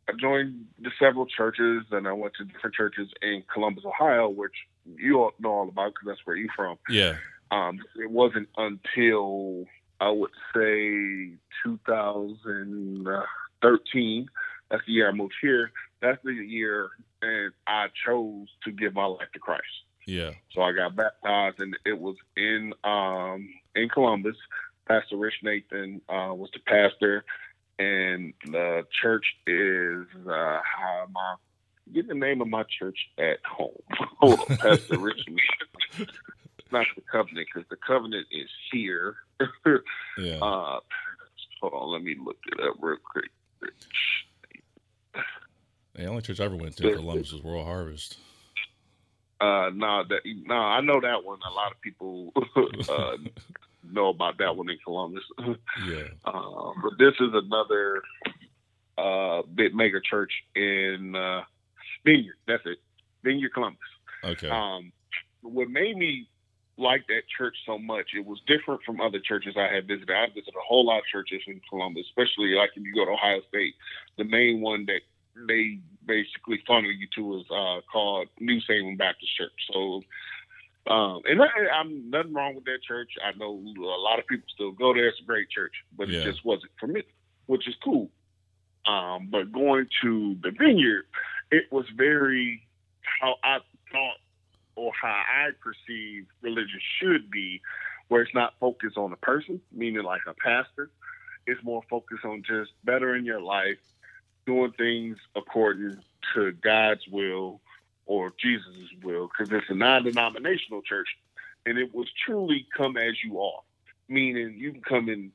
I 0.08 0.12
joined 0.18 0.64
the 0.80 0.90
several 0.98 1.26
churches 1.26 1.84
and 1.90 2.08
I 2.08 2.12
went 2.12 2.34
to 2.38 2.44
different 2.44 2.74
churches 2.74 3.08
in 3.20 3.44
Columbus, 3.52 3.84
Ohio, 3.84 4.30
which 4.30 4.54
you 4.96 5.20
all 5.20 5.32
know 5.38 5.50
all 5.50 5.68
about 5.68 5.92
because 5.92 6.08
that's 6.08 6.20
where 6.26 6.36
you're 6.36 6.48
from. 6.56 6.78
Yeah. 6.88 7.16
Um, 7.50 7.78
it 7.96 8.10
wasn't 8.10 8.48
until 8.56 9.66
I 10.00 10.10
would 10.10 10.30
say 10.54 11.32
2013. 11.64 14.28
That's 14.70 14.84
the 14.86 14.92
year 14.92 15.08
I 15.08 15.12
moved 15.12 15.34
here. 15.40 15.72
That's 16.00 16.22
the 16.22 16.32
year, 16.32 16.90
and 17.22 17.52
I 17.66 17.86
chose 18.06 18.46
to 18.64 18.70
give 18.70 18.94
my 18.94 19.06
life 19.06 19.28
to 19.32 19.38
Christ. 19.38 19.64
Yeah. 20.06 20.32
So 20.52 20.60
I 20.62 20.72
got 20.72 20.96
baptized, 20.96 21.60
and 21.60 21.76
it 21.84 21.98
was 21.98 22.16
in 22.36 22.72
um, 22.84 23.48
in 23.74 23.88
Columbus. 23.88 24.36
Pastor 24.86 25.16
Rich 25.16 25.40
Nathan 25.42 26.00
uh, 26.08 26.32
was 26.34 26.50
the 26.52 26.60
pastor, 26.60 27.24
and 27.78 28.34
the 28.46 28.86
church 29.02 29.26
is 29.46 30.06
uh, 30.26 30.60
how 30.62 31.04
am 31.06 31.16
I 31.16 31.34
get 31.92 32.08
the 32.08 32.14
name 32.14 32.40
of 32.40 32.48
my 32.48 32.64
church 32.78 32.98
at 33.18 33.38
home? 33.44 33.76
Pastor 34.58 34.98
Rich 34.98 35.26
Nathan. 35.28 36.14
Not 36.70 36.86
the 36.94 37.02
covenant, 37.10 37.48
because 37.52 37.68
the 37.70 37.76
covenant 37.76 38.26
is 38.30 38.48
here. 38.72 39.16
Yeah. 40.18 40.38
Uh, 40.38 40.80
hold 41.60 41.72
on, 41.74 41.92
let 41.92 42.02
me 42.02 42.16
look 42.20 42.38
it 42.46 42.60
up 42.60 42.74
real 42.80 42.96
quick. 43.12 43.30
the 45.94 46.06
only 46.06 46.22
church 46.22 46.40
I 46.40 46.44
ever 46.44 46.56
went 46.56 46.76
to 46.78 46.88
in 46.88 46.96
Columbus 46.96 47.32
was 47.32 47.40
World 47.40 47.66
Harvest. 47.66 48.18
Uh, 49.40 49.70
no, 49.72 50.02
that 50.08 50.22
no, 50.24 50.56
I 50.56 50.80
know 50.80 51.00
that 51.00 51.24
one. 51.24 51.38
A 51.48 51.52
lot 51.52 51.70
of 51.70 51.80
people 51.80 52.32
uh, 52.36 53.16
know 53.88 54.08
about 54.08 54.38
that 54.38 54.56
one 54.56 54.68
in 54.68 54.78
Columbus. 54.82 55.22
Yeah. 55.86 56.08
Uh, 56.24 56.72
but 56.82 56.98
this 56.98 57.14
is 57.20 57.30
another 57.32 58.02
uh, 58.96 59.42
bit 59.54 59.74
mega 59.74 60.00
church 60.00 60.32
in 60.56 61.14
uh, 61.14 61.42
Vineyard. 62.04 62.34
That's 62.48 62.66
it, 62.66 62.78
Vineyard, 63.22 63.54
Columbus. 63.54 63.78
Okay. 64.24 64.48
Um, 64.48 64.92
what 65.42 65.70
made 65.70 65.96
me 65.96 66.28
like 66.78 67.06
that 67.08 67.22
church 67.36 67.56
so 67.66 67.78
much, 67.78 68.10
it 68.16 68.24
was 68.24 68.40
different 68.46 68.82
from 68.84 69.00
other 69.00 69.18
churches 69.20 69.54
I 69.56 69.72
had 69.74 69.86
visited. 69.86 70.10
I 70.10 70.26
visited 70.28 70.54
a 70.54 70.66
whole 70.66 70.86
lot 70.86 70.98
of 70.98 71.04
churches 71.10 71.42
in 71.46 71.60
Columbus, 71.68 72.06
especially 72.08 72.54
like 72.54 72.70
if 72.76 72.82
you 72.84 72.94
go 72.94 73.04
to 73.04 73.12
Ohio 73.12 73.40
State. 73.48 73.74
The 74.16 74.24
main 74.24 74.60
one 74.60 74.86
that 74.86 75.00
they 75.46 75.78
basically 76.06 76.62
funnel 76.66 76.92
you 76.92 77.06
to 77.16 77.40
is 77.40 77.46
uh, 77.50 77.80
called 77.92 78.28
New 78.40 78.60
Salem 78.60 78.96
Baptist 78.96 79.36
Church. 79.36 79.52
So, 79.72 80.02
um, 80.92 81.22
and 81.26 81.42
I, 81.42 81.46
I'm 81.74 82.10
nothing 82.10 82.32
wrong 82.32 82.54
with 82.54 82.64
that 82.64 82.82
church. 82.86 83.10
I 83.24 83.36
know 83.36 83.52
a 83.52 84.02
lot 84.02 84.18
of 84.18 84.26
people 84.26 84.46
still 84.54 84.72
go 84.72 84.94
there. 84.94 85.08
It's 85.08 85.20
a 85.20 85.24
great 85.26 85.50
church, 85.50 85.72
but 85.96 86.08
Yeah. 86.08 86.20
it 86.20 86.24
just 86.24 86.44
wasn't 86.44 86.72
for 86.78 86.86
me, 86.86 87.02
which 87.46 87.68
is 87.68 87.74
cool. 87.84 88.10
Um, 88.86 89.28
but 89.30 89.52
going 89.52 89.86
to 90.02 90.36
the 90.42 90.50
vineyard, 90.50 91.04
it 91.50 91.64
was 91.70 91.84
very 91.94 92.62
how 93.20 93.34
I 93.44 93.58
thought 93.92 94.16
or 94.78 94.92
how 95.00 95.08
I 95.08 95.50
perceive 95.60 96.26
religion 96.40 96.80
should 96.98 97.30
be, 97.30 97.60
where 98.06 98.22
it's 98.22 98.34
not 98.34 98.54
focused 98.60 98.96
on 98.96 99.12
a 99.12 99.16
person, 99.16 99.60
meaning 99.72 100.04
like 100.04 100.22
a 100.26 100.34
pastor. 100.34 100.90
It's 101.46 101.62
more 101.64 101.82
focused 101.90 102.24
on 102.24 102.42
just 102.42 102.70
bettering 102.84 103.24
your 103.24 103.40
life, 103.40 103.78
doing 104.46 104.72
things 104.72 105.18
according 105.34 105.98
to 106.34 106.52
God's 106.52 107.06
will 107.08 107.60
or 108.06 108.32
Jesus' 108.40 108.88
will, 109.02 109.28
because 109.28 109.52
it's 109.52 109.68
a 109.68 109.74
non-denominational 109.74 110.82
church, 110.82 111.08
and 111.66 111.76
it 111.76 111.94
was 111.94 112.06
truly 112.24 112.66
come 112.74 112.96
as 112.96 113.22
you 113.22 113.40
are, 113.40 113.60
meaning 114.08 114.54
you 114.56 114.72
can 114.72 114.80
come 114.80 115.08
in 115.08 115.32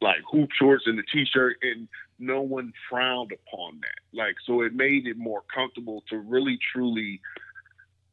like 0.00 0.20
hoop 0.30 0.50
shorts 0.52 0.84
and 0.86 0.98
a 0.98 1.02
t-shirt, 1.02 1.56
and 1.62 1.88
no 2.20 2.40
one 2.42 2.72
frowned 2.88 3.32
upon 3.32 3.80
that. 3.80 4.16
Like, 4.16 4.36
so 4.46 4.62
it 4.62 4.72
made 4.72 5.08
it 5.08 5.16
more 5.16 5.42
comfortable 5.52 6.04
to 6.10 6.18
really 6.18 6.58
truly 6.72 7.20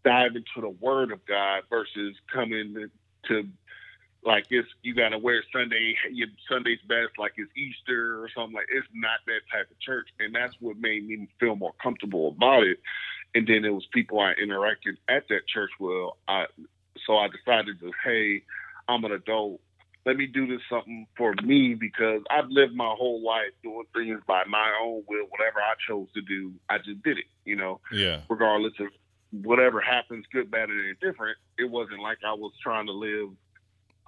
dive 0.03 0.35
into 0.35 0.61
the 0.61 0.69
Word 0.69 1.11
of 1.11 1.25
God 1.25 1.63
versus 1.69 2.15
coming 2.33 2.89
to 3.27 3.47
like 4.23 4.45
it's 4.49 4.67
you 4.83 4.93
got 4.93 5.09
to 5.09 5.17
wear 5.17 5.43
Sunday 5.51 5.95
your 6.11 6.27
Sunday's 6.49 6.79
best 6.87 7.17
like 7.17 7.33
it's 7.37 7.51
Easter 7.57 8.21
or 8.21 8.29
something 8.35 8.53
like 8.53 8.67
it's 8.71 8.87
not 8.93 9.19
that 9.25 9.41
type 9.51 9.69
of 9.69 9.79
church. 9.79 10.09
And 10.19 10.33
that's 10.33 10.53
what 10.59 10.77
made 10.77 11.07
me 11.07 11.27
feel 11.39 11.55
more 11.55 11.73
comfortable 11.81 12.29
about 12.29 12.63
it. 12.63 12.79
And 13.33 13.47
then 13.47 13.65
it 13.65 13.73
was 13.73 13.85
people 13.91 14.19
I 14.19 14.33
interacted 14.33 14.97
at 15.09 15.27
that 15.29 15.47
church 15.47 15.71
with 15.79 16.11
I 16.27 16.45
so 17.05 17.17
I 17.17 17.27
decided 17.29 17.79
to 17.79 17.91
hey 18.03 18.43
I'm 18.87 19.03
an 19.05 19.11
adult. 19.11 19.59
Let 20.03 20.17
me 20.17 20.25
do 20.25 20.47
this 20.47 20.61
something 20.67 21.05
for 21.15 21.35
me 21.43 21.75
because 21.75 22.21
I've 22.31 22.49
lived 22.49 22.75
my 22.75 22.91
whole 22.97 23.23
life 23.23 23.51
doing 23.61 23.85
things 23.93 24.19
by 24.27 24.43
my 24.45 24.71
own 24.83 25.03
will 25.07 25.25
whatever 25.29 25.59
I 25.59 25.73
chose 25.87 26.07
to 26.13 26.21
do 26.21 26.53
I 26.69 26.77
just 26.77 27.01
did 27.03 27.17
it 27.17 27.25
you 27.45 27.55
know? 27.55 27.79
Yeah. 27.91 28.21
regardless 28.29 28.73
of 28.79 28.87
whatever 29.31 29.79
happens, 29.79 30.25
good, 30.31 30.51
bad, 30.51 30.69
or 30.69 30.89
indifferent. 30.89 31.37
It 31.57 31.69
wasn't 31.69 32.01
like 32.01 32.19
I 32.25 32.33
was 32.33 32.51
trying 32.61 32.87
to 32.87 32.91
live. 32.91 33.29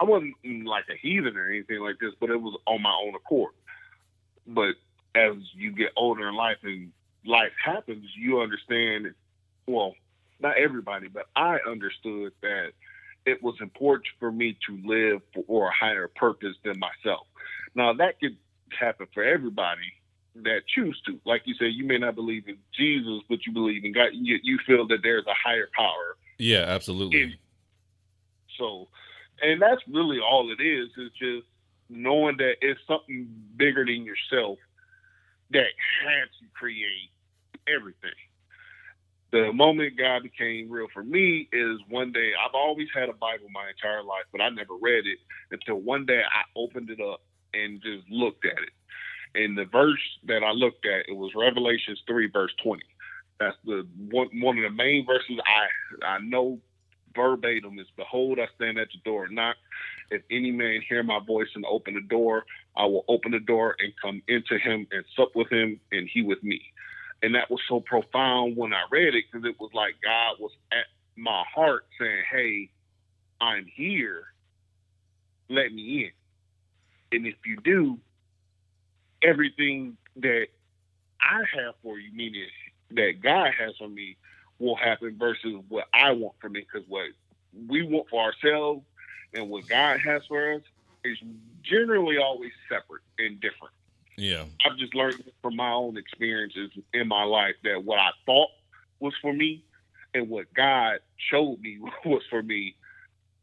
I 0.00 0.04
wasn't 0.04 0.34
mm, 0.44 0.64
like 0.64 0.84
a 0.90 0.96
heathen 0.96 1.36
or 1.36 1.48
anything 1.48 1.80
like 1.80 1.98
this, 2.00 2.12
but 2.20 2.30
it 2.30 2.40
was 2.40 2.58
on 2.66 2.82
my 2.82 2.92
own 2.92 3.14
accord. 3.14 3.52
But 4.46 4.74
as 5.14 5.34
you 5.54 5.72
get 5.72 5.92
older 5.96 6.28
in 6.28 6.34
life 6.34 6.58
and 6.62 6.92
life 7.24 7.52
happens, 7.62 8.04
you 8.16 8.40
understand. 8.40 9.14
Well, 9.66 9.94
not 10.40 10.58
everybody, 10.58 11.08
but 11.08 11.26
I 11.34 11.58
understood 11.66 12.32
that 12.42 12.72
it 13.24 13.42
was 13.42 13.54
important 13.60 14.06
for 14.18 14.30
me 14.30 14.58
to 14.66 14.78
live 14.84 15.22
for 15.46 15.68
a 15.68 15.72
higher 15.72 16.08
purpose 16.08 16.56
than 16.64 16.78
myself. 16.78 17.26
Now 17.74 17.94
that 17.94 18.20
could 18.20 18.36
happen 18.78 19.06
for 19.14 19.22
everybody 19.22 19.94
that 20.42 20.62
choose 20.66 21.00
to. 21.06 21.20
Like 21.24 21.42
you 21.44 21.54
said, 21.54 21.68
you 21.72 21.84
may 21.84 21.98
not 21.98 22.14
believe 22.14 22.48
in 22.48 22.58
Jesus, 22.76 23.22
but 23.28 23.46
you 23.46 23.52
believe 23.52 23.84
in 23.84 23.92
God. 23.92 24.08
You, 24.12 24.38
you 24.42 24.58
feel 24.66 24.86
that 24.88 24.98
there's 25.02 25.26
a 25.26 25.34
higher 25.34 25.68
power. 25.76 26.16
Yeah, 26.38 26.64
absolutely. 26.66 27.38
So, 28.58 28.88
and 29.42 29.60
that's 29.60 29.82
really 29.88 30.18
all 30.20 30.50
it 30.50 30.62
is. 30.62 30.88
Is 30.96 31.10
just 31.18 31.46
knowing 31.88 32.36
that 32.38 32.54
it's 32.60 32.80
something 32.86 33.28
bigger 33.56 33.84
than 33.84 34.04
yourself 34.04 34.58
that 35.50 35.66
had 36.02 36.24
to 36.40 36.46
create 36.54 37.10
everything. 37.68 38.10
The 39.30 39.52
moment 39.52 39.98
God 39.98 40.22
became 40.22 40.70
real 40.70 40.86
for 40.94 41.02
me 41.02 41.48
is 41.52 41.78
one 41.88 42.12
day 42.12 42.32
I've 42.38 42.54
always 42.54 42.86
had 42.94 43.08
a 43.08 43.12
Bible 43.12 43.48
my 43.52 43.68
entire 43.68 44.02
life, 44.02 44.24
but 44.30 44.40
I 44.40 44.48
never 44.48 44.74
read 44.80 45.06
it 45.06 45.18
until 45.50 45.76
one 45.76 46.06
day 46.06 46.20
I 46.20 46.42
opened 46.56 46.88
it 46.90 47.00
up 47.00 47.20
and 47.52 47.82
just 47.82 48.08
looked 48.08 48.44
at 48.44 48.52
it 48.52 48.70
and 49.34 49.56
the 49.56 49.64
verse 49.66 50.00
that 50.26 50.42
I 50.42 50.52
looked 50.52 50.86
at 50.86 51.08
it 51.08 51.16
was 51.16 51.32
Revelations 51.34 52.00
three 52.06 52.28
verse 52.30 52.52
twenty. 52.62 52.84
That's 53.40 53.56
the 53.64 53.86
one 54.10 54.28
one 54.40 54.58
of 54.58 54.64
the 54.64 54.70
main 54.70 55.06
verses 55.06 55.38
I 55.46 56.06
I 56.06 56.18
know 56.18 56.60
verbatim 57.14 57.78
is 57.78 57.86
Behold 57.96 58.38
I 58.38 58.46
stand 58.56 58.78
at 58.78 58.88
the 58.92 59.00
door 59.04 59.26
and 59.26 59.34
knock. 59.34 59.56
If 60.10 60.22
any 60.30 60.50
man 60.50 60.82
hear 60.88 61.02
my 61.02 61.20
voice 61.26 61.48
and 61.54 61.64
open 61.66 61.94
the 61.94 62.00
door, 62.02 62.44
I 62.76 62.84
will 62.86 63.04
open 63.08 63.32
the 63.32 63.40
door 63.40 63.76
and 63.80 63.92
come 64.02 64.22
into 64.28 64.58
him 64.58 64.86
and 64.90 65.04
sup 65.16 65.30
with 65.34 65.50
him 65.50 65.80
and 65.92 66.08
he 66.12 66.22
with 66.22 66.42
me. 66.42 66.60
And 67.22 67.34
that 67.34 67.50
was 67.50 67.60
so 67.68 67.80
profound 67.80 68.56
when 68.56 68.74
I 68.74 68.84
read 68.90 69.14
it 69.14 69.24
because 69.30 69.48
it 69.48 69.58
was 69.58 69.70
like 69.74 69.94
God 70.04 70.36
was 70.38 70.52
at 70.72 70.86
my 71.16 71.42
heart 71.54 71.86
saying, 71.98 72.22
Hey, 72.30 72.70
I'm 73.40 73.66
here. 73.74 74.24
Let 75.48 75.72
me 75.72 76.04
in. 76.04 77.18
And 77.18 77.26
if 77.26 77.36
you 77.46 77.56
do, 77.64 77.98
everything 79.24 79.96
that 80.16 80.46
I 81.20 81.42
have 81.56 81.74
for 81.82 81.98
you, 81.98 82.12
meaning 82.12 82.46
that 82.90 83.14
God 83.22 83.50
has 83.58 83.76
for 83.78 83.88
me, 83.88 84.16
will 84.58 84.76
happen 84.76 85.16
versus 85.18 85.56
what 85.68 85.86
I 85.92 86.12
want 86.12 86.34
for 86.40 86.48
me. 86.48 86.60
Because 86.60 86.88
what 86.88 87.06
we 87.68 87.82
want 87.82 88.08
for 88.08 88.22
ourselves 88.22 88.82
and 89.32 89.48
what 89.48 89.66
God 89.66 90.00
has 90.00 90.22
for 90.28 90.54
us 90.54 90.62
is 91.04 91.18
generally 91.62 92.18
always 92.18 92.52
separate 92.68 93.02
and 93.18 93.40
different. 93.40 93.74
Yeah. 94.16 94.44
I've 94.64 94.78
just 94.78 94.94
learned 94.94 95.24
from 95.42 95.56
my 95.56 95.70
own 95.70 95.96
experiences 95.96 96.70
in 96.92 97.08
my 97.08 97.24
life 97.24 97.54
that 97.64 97.84
what 97.84 97.98
I 97.98 98.10
thought 98.26 98.50
was 99.00 99.14
for 99.20 99.32
me 99.32 99.64
and 100.14 100.28
what 100.28 100.52
God 100.54 100.98
showed 101.30 101.60
me 101.60 101.78
was 102.04 102.22
for 102.30 102.42
me 102.42 102.76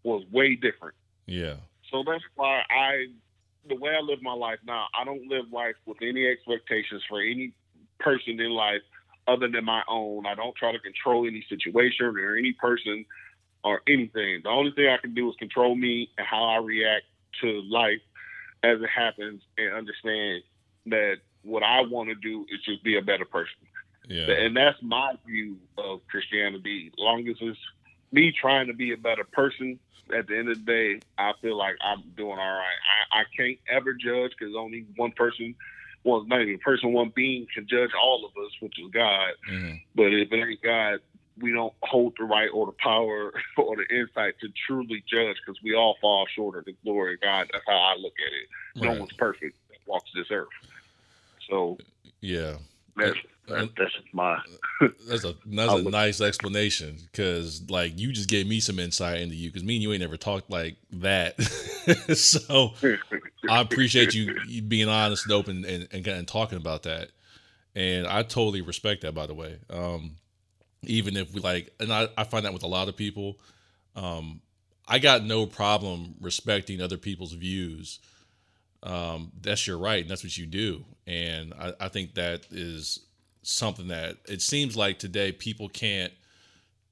was 0.03 0.23
way 0.31 0.55
different. 0.55 0.95
Yeah. 1.25 1.55
So 1.91 2.03
that's 2.05 2.23
why 2.35 2.63
I, 2.69 3.07
the 3.67 3.75
way 3.75 3.91
I 3.91 4.01
live 4.01 4.21
my 4.21 4.33
life 4.33 4.59
now, 4.65 4.85
I 4.99 5.03
don't 5.03 5.27
live 5.27 5.51
life 5.51 5.75
with 5.85 5.97
any 6.01 6.27
expectations 6.27 7.03
for 7.07 7.21
any 7.21 7.53
person 7.99 8.39
in 8.39 8.51
life 8.51 8.81
other 9.27 9.47
than 9.47 9.65
my 9.65 9.83
own. 9.87 10.25
I 10.25 10.35
don't 10.35 10.55
try 10.55 10.71
to 10.71 10.79
control 10.79 11.27
any 11.27 11.45
situation 11.47 12.05
or 12.05 12.35
any 12.35 12.53
person 12.53 13.05
or 13.63 13.81
anything. 13.87 14.41
The 14.43 14.49
only 14.49 14.71
thing 14.71 14.87
I 14.87 14.97
can 14.97 15.13
do 15.13 15.29
is 15.29 15.35
control 15.37 15.75
me 15.75 16.09
and 16.17 16.25
how 16.25 16.43
I 16.45 16.57
react 16.57 17.05
to 17.41 17.61
life 17.69 18.01
as 18.63 18.81
it 18.81 18.89
happens 18.89 19.41
and 19.57 19.73
understand 19.73 20.43
that 20.87 21.17
what 21.43 21.63
I 21.63 21.81
want 21.81 22.09
to 22.09 22.15
do 22.15 22.45
is 22.49 22.59
just 22.63 22.83
be 22.83 22.97
a 22.97 23.01
better 23.01 23.25
person. 23.25 23.55
Yeah. 24.07 24.31
And 24.31 24.57
that's 24.57 24.77
my 24.81 25.13
view 25.25 25.57
of 25.77 26.01
Christianity. 26.07 26.91
Long 26.97 27.27
as 27.27 27.37
it's 27.39 27.59
me 28.11 28.33
trying 28.39 28.67
to 28.67 28.73
be 28.73 28.93
a 28.93 28.97
better 28.97 29.25
person, 29.31 29.79
at 30.13 30.27
the 30.27 30.37
end 30.37 30.49
of 30.49 30.65
the 30.65 30.71
day, 30.71 31.01
I 31.17 31.31
feel 31.41 31.57
like 31.57 31.75
I'm 31.81 32.03
doing 32.17 32.37
all 32.37 32.37
right. 32.37 32.79
I, 33.13 33.21
I 33.21 33.23
can't 33.35 33.57
ever 33.69 33.93
judge 33.93 34.31
because 34.37 34.53
only 34.57 34.85
one 34.97 35.11
person, 35.11 35.55
well, 36.03 36.25
not 36.25 36.41
even 36.41 36.55
a 36.55 36.57
person, 36.57 36.93
one 36.93 37.11
being 37.15 37.47
can 37.53 37.67
judge 37.67 37.91
all 38.01 38.25
of 38.25 38.31
us, 38.43 38.51
which 38.59 38.77
is 38.79 38.91
God. 38.91 39.31
Mhm. 39.49 39.79
But 39.95 40.13
if 40.13 40.31
it 40.31 40.35
ain't 40.35 40.61
God, 40.61 40.99
we 41.39 41.51
don't 41.51 41.73
hold 41.83 42.13
the 42.17 42.25
right 42.25 42.49
or 42.53 42.65
the 42.65 42.75
power 42.83 43.31
or 43.57 43.75
the 43.77 43.95
insight 43.95 44.35
to 44.41 44.49
truly 44.67 45.03
judge 45.07 45.37
because 45.45 45.59
we 45.63 45.75
all 45.75 45.97
fall 46.01 46.27
short 46.35 46.57
of 46.57 46.65
the 46.65 46.75
glory 46.83 47.15
of 47.15 47.21
God. 47.21 47.47
That's 47.51 47.63
how 47.67 47.77
I 47.77 47.95
look 47.95 48.13
at 48.25 48.33
it. 48.33 48.47
No 48.75 48.93
one's 48.99 49.13
perfect 49.17 49.55
that 49.69 49.77
walks 49.85 50.09
this 50.15 50.27
earth. 50.31 50.47
So 51.49 51.77
Yeah. 52.21 52.57
that's 52.95 53.17
That's, 53.51 53.93
my 54.13 54.39
That's 55.07 55.23
a 55.23 55.35
that's 55.45 55.73
a 55.73 55.83
nice 55.83 56.21
explanation 56.21 56.97
because 57.11 57.69
like 57.69 57.99
you 57.99 58.11
just 58.11 58.29
gave 58.29 58.47
me 58.47 58.59
some 58.59 58.79
insight 58.79 59.21
into 59.21 59.35
you 59.35 59.49
because 59.49 59.63
me 59.63 59.75
and 59.75 59.83
you 59.83 59.91
ain't 59.91 60.01
never 60.01 60.17
talked 60.17 60.49
like 60.49 60.77
that. 60.93 61.41
so 62.15 62.73
I 63.49 63.61
appreciate 63.61 64.13
you, 64.13 64.39
you 64.47 64.61
being 64.67 64.89
honest 64.89 65.25
and 65.25 65.33
open 65.33 65.65
and, 65.65 65.87
and 65.91 66.07
and 66.07 66.27
talking 66.27 66.57
about 66.57 66.83
that. 66.83 67.09
And 67.75 68.07
I 68.07 68.23
totally 68.23 68.61
respect 68.61 69.01
that 69.01 69.13
by 69.13 69.27
the 69.27 69.33
way. 69.33 69.57
Um 69.69 70.15
even 70.83 71.15
if 71.15 71.33
we 71.33 71.41
like 71.41 71.73
and 71.79 71.91
I, 71.91 72.07
I 72.17 72.23
find 72.23 72.45
that 72.45 72.53
with 72.53 72.63
a 72.63 72.67
lot 72.67 72.87
of 72.87 72.97
people. 72.97 73.37
Um 73.95 74.41
I 74.87 74.99
got 74.99 75.23
no 75.23 75.45
problem 75.45 76.15
respecting 76.19 76.81
other 76.81 76.97
people's 76.97 77.31
views. 77.31 77.99
Um, 78.83 79.31
that's 79.39 79.67
your 79.67 79.77
right, 79.77 80.01
and 80.01 80.09
that's 80.09 80.23
what 80.23 80.35
you 80.37 80.45
do. 80.45 80.83
And 81.05 81.53
I, 81.53 81.73
I 81.79 81.87
think 81.87 82.15
that 82.15 82.47
is 82.51 82.99
something 83.43 83.87
that 83.89 84.17
it 84.27 84.41
seems 84.41 84.75
like 84.77 84.99
today 84.99 85.31
people 85.31 85.67
can't 85.69 86.13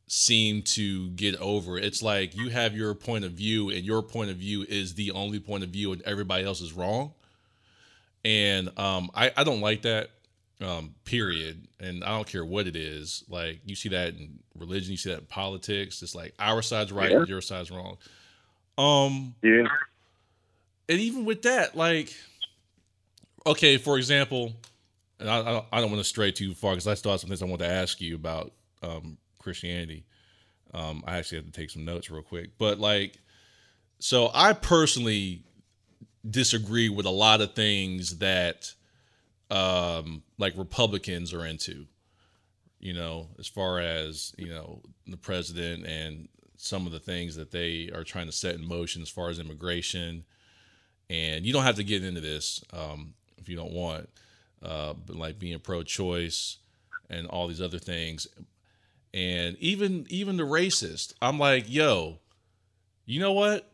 seem 0.08 0.64
to 0.64 1.10
get 1.12 1.36
over. 1.36 1.78
It's 1.78 2.02
like 2.02 2.36
you 2.36 2.50
have 2.50 2.76
your 2.76 2.96
point 2.96 3.26
of 3.26 3.34
view, 3.34 3.70
and 3.70 3.84
your 3.86 4.02
point 4.02 4.32
of 4.32 4.38
view 4.38 4.66
is 4.68 4.96
the 4.96 5.12
only 5.12 5.40
point 5.40 5.64
of 5.64 5.70
view, 5.70 5.92
and 5.94 6.02
everybody 6.04 6.44
else 6.46 6.62
is 6.62 6.74
wrong. 6.74 7.14
And 8.26 8.68
um, 8.78 9.10
I, 9.16 9.32
I 9.38 9.44
don't 9.44 9.62
like 9.62 9.84
that. 9.84 10.10
Um, 10.62 10.94
period. 11.06 11.68
And 11.80 12.04
I 12.04 12.10
don't 12.10 12.28
care 12.28 12.44
what 12.44 12.68
it 12.68 12.76
is. 12.76 13.24
Like 13.30 13.62
you 13.64 13.76
see 13.76 13.88
that 13.90 14.10
in 14.16 14.40
religion, 14.58 14.92
you 14.92 14.98
see 14.98 15.10
that 15.12 15.20
in 15.20 15.26
politics. 15.26 16.02
It's 16.02 16.14
like 16.16 16.34
our 16.38 16.62
side's 16.62 16.92
right, 16.92 17.12
Yeah. 17.12 17.24
your 17.24 17.40
side's 17.40 17.72
wrong. 17.72 17.98
Um, 18.78 19.36
yeah. 19.42 19.68
and 20.90 21.00
even 21.00 21.24
with 21.24 21.44
that, 21.44 21.78
like, 21.78 22.14
okay, 23.46 23.78
for 23.78 23.98
example, 23.98 24.52
and 25.20 25.30
I, 25.30 25.64
I 25.72 25.82
don't, 25.82 25.92
want 25.92 26.00
to 26.00 26.04
stray 26.04 26.32
too 26.32 26.54
far 26.54 26.72
because 26.72 26.88
I 26.88 26.94
still 26.94 27.12
have 27.12 27.20
some 27.20 27.30
things 27.30 27.42
I 27.42 27.46
want 27.46 27.62
to 27.62 27.68
ask 27.68 28.00
you 28.00 28.16
about 28.16 28.54
um, 28.82 29.18
Christianity. 29.40 30.06
Um, 30.74 31.04
I 31.06 31.18
actually 31.18 31.40
have 31.40 31.46
to 31.46 31.52
take 31.52 31.70
some 31.70 31.86
notes 31.86 32.10
real 32.10 32.22
quick, 32.22 32.52
but 32.58 32.80
like, 32.80 33.18
so 34.00 34.30
I 34.34 34.54
personally 34.54 35.44
disagree 36.30 36.90
with 36.90 37.06
a 37.06 37.12
lot 37.12 37.42
of 37.42 37.54
things 37.54 38.20
that 38.20 38.74
um, 39.50 40.24
like 40.38 40.54
Republicans 40.58 41.34
are 41.34 41.46
into. 41.46 41.86
You 42.80 42.94
know, 42.94 43.28
as 43.38 43.48
far 43.48 43.80
as 43.80 44.34
you 44.38 44.48
know, 44.48 44.82
the 45.06 45.18
president 45.18 45.86
and 45.86 46.30
some 46.56 46.86
of 46.86 46.94
the 46.94 47.00
things 47.00 47.36
that 47.36 47.52
they 47.52 47.90
are 47.94 48.06
trying 48.06 48.28
to 48.28 48.32
set 48.32 48.56
in 48.56 48.66
motion 48.66 49.02
as 49.02 49.10
far 49.10 49.30
as 49.30 49.40
immigration 49.40 50.24
and 51.10 51.46
you 51.46 51.54
don't 51.54 51.64
have 51.64 51.76
to 51.76 51.84
get 51.84 52.04
into 52.04 52.22
this 52.22 52.64
um, 52.72 53.14
if 53.38 53.50
you 53.50 53.56
don't 53.56 53.74
want, 53.74 54.10
uh, 54.64 54.94
like 55.08 55.40
being 55.40 55.60
pro-choice 55.60 56.58
and 57.10 57.28
all 57.28 57.48
these 57.48 57.62
other 57.62 57.80
things, 57.80 58.28
and 59.14 59.58
even 59.60 60.06
even 60.10 60.38
the 60.38 60.44
racist. 60.44 61.14
I'm 61.22 61.40
like, 61.40 61.66
yo, 61.68 62.20
you 63.06 63.20
know 63.20 63.34
what? 63.34 63.72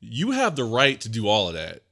You 0.00 0.32
have 0.32 0.56
the 0.56 0.64
right 0.64 1.00
to 1.00 1.08
do 1.08 1.26
all 1.28 1.48
of 1.48 1.54
that. 1.54 1.82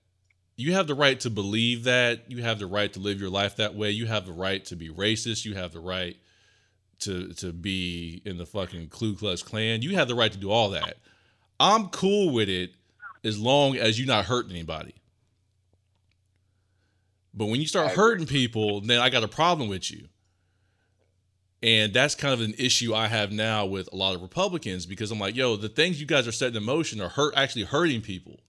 You 0.56 0.74
have 0.74 0.86
the 0.86 0.94
right 0.94 1.18
to 1.20 1.30
believe 1.30 1.84
that. 1.84 2.30
You 2.30 2.42
have 2.42 2.58
the 2.58 2.66
right 2.66 2.92
to 2.92 3.00
live 3.00 3.20
your 3.20 3.30
life 3.30 3.56
that 3.56 3.74
way. 3.74 3.90
You 3.90 4.06
have 4.06 4.26
the 4.26 4.32
right 4.32 4.64
to 4.66 4.76
be 4.76 4.88
racist. 4.88 5.44
You 5.44 5.54
have 5.54 5.72
the 5.72 5.80
right 5.80 6.16
to 7.00 7.32
to 7.34 7.52
be 7.52 8.22
in 8.24 8.38
the 8.38 8.46
fucking 8.46 8.88
Ku 8.88 9.14
Klux 9.14 9.42
Klan. 9.42 9.82
You 9.82 9.96
have 9.96 10.08
the 10.08 10.14
right 10.14 10.30
to 10.30 10.38
do 10.38 10.50
all 10.50 10.70
that. 10.70 10.98
I'm 11.58 11.88
cool 11.88 12.32
with 12.32 12.48
it 12.48 12.74
as 13.24 13.38
long 13.38 13.76
as 13.76 13.98
you're 13.98 14.06
not 14.06 14.26
hurting 14.26 14.52
anybody. 14.52 14.94
But 17.34 17.46
when 17.46 17.60
you 17.60 17.66
start 17.66 17.92
hurting 17.92 18.26
people, 18.26 18.80
then 18.80 19.00
I 19.00 19.10
got 19.10 19.24
a 19.24 19.28
problem 19.28 19.68
with 19.68 19.90
you. 19.90 20.08
And 21.62 21.92
that's 21.92 22.14
kind 22.14 22.34
of 22.34 22.40
an 22.42 22.54
issue 22.58 22.94
I 22.94 23.08
have 23.08 23.32
now 23.32 23.64
with 23.64 23.88
a 23.92 23.96
lot 23.96 24.14
of 24.14 24.22
Republicans 24.22 24.84
because 24.84 25.10
I'm 25.10 25.18
like, 25.18 25.34
yo, 25.34 25.56
the 25.56 25.68
things 25.68 25.98
you 25.98 26.06
guys 26.06 26.28
are 26.28 26.32
setting 26.32 26.56
in 26.56 26.62
motion 26.62 27.00
are 27.00 27.08
hurt 27.08 27.34
actually 27.36 27.64
hurting 27.64 28.02
people. 28.02 28.40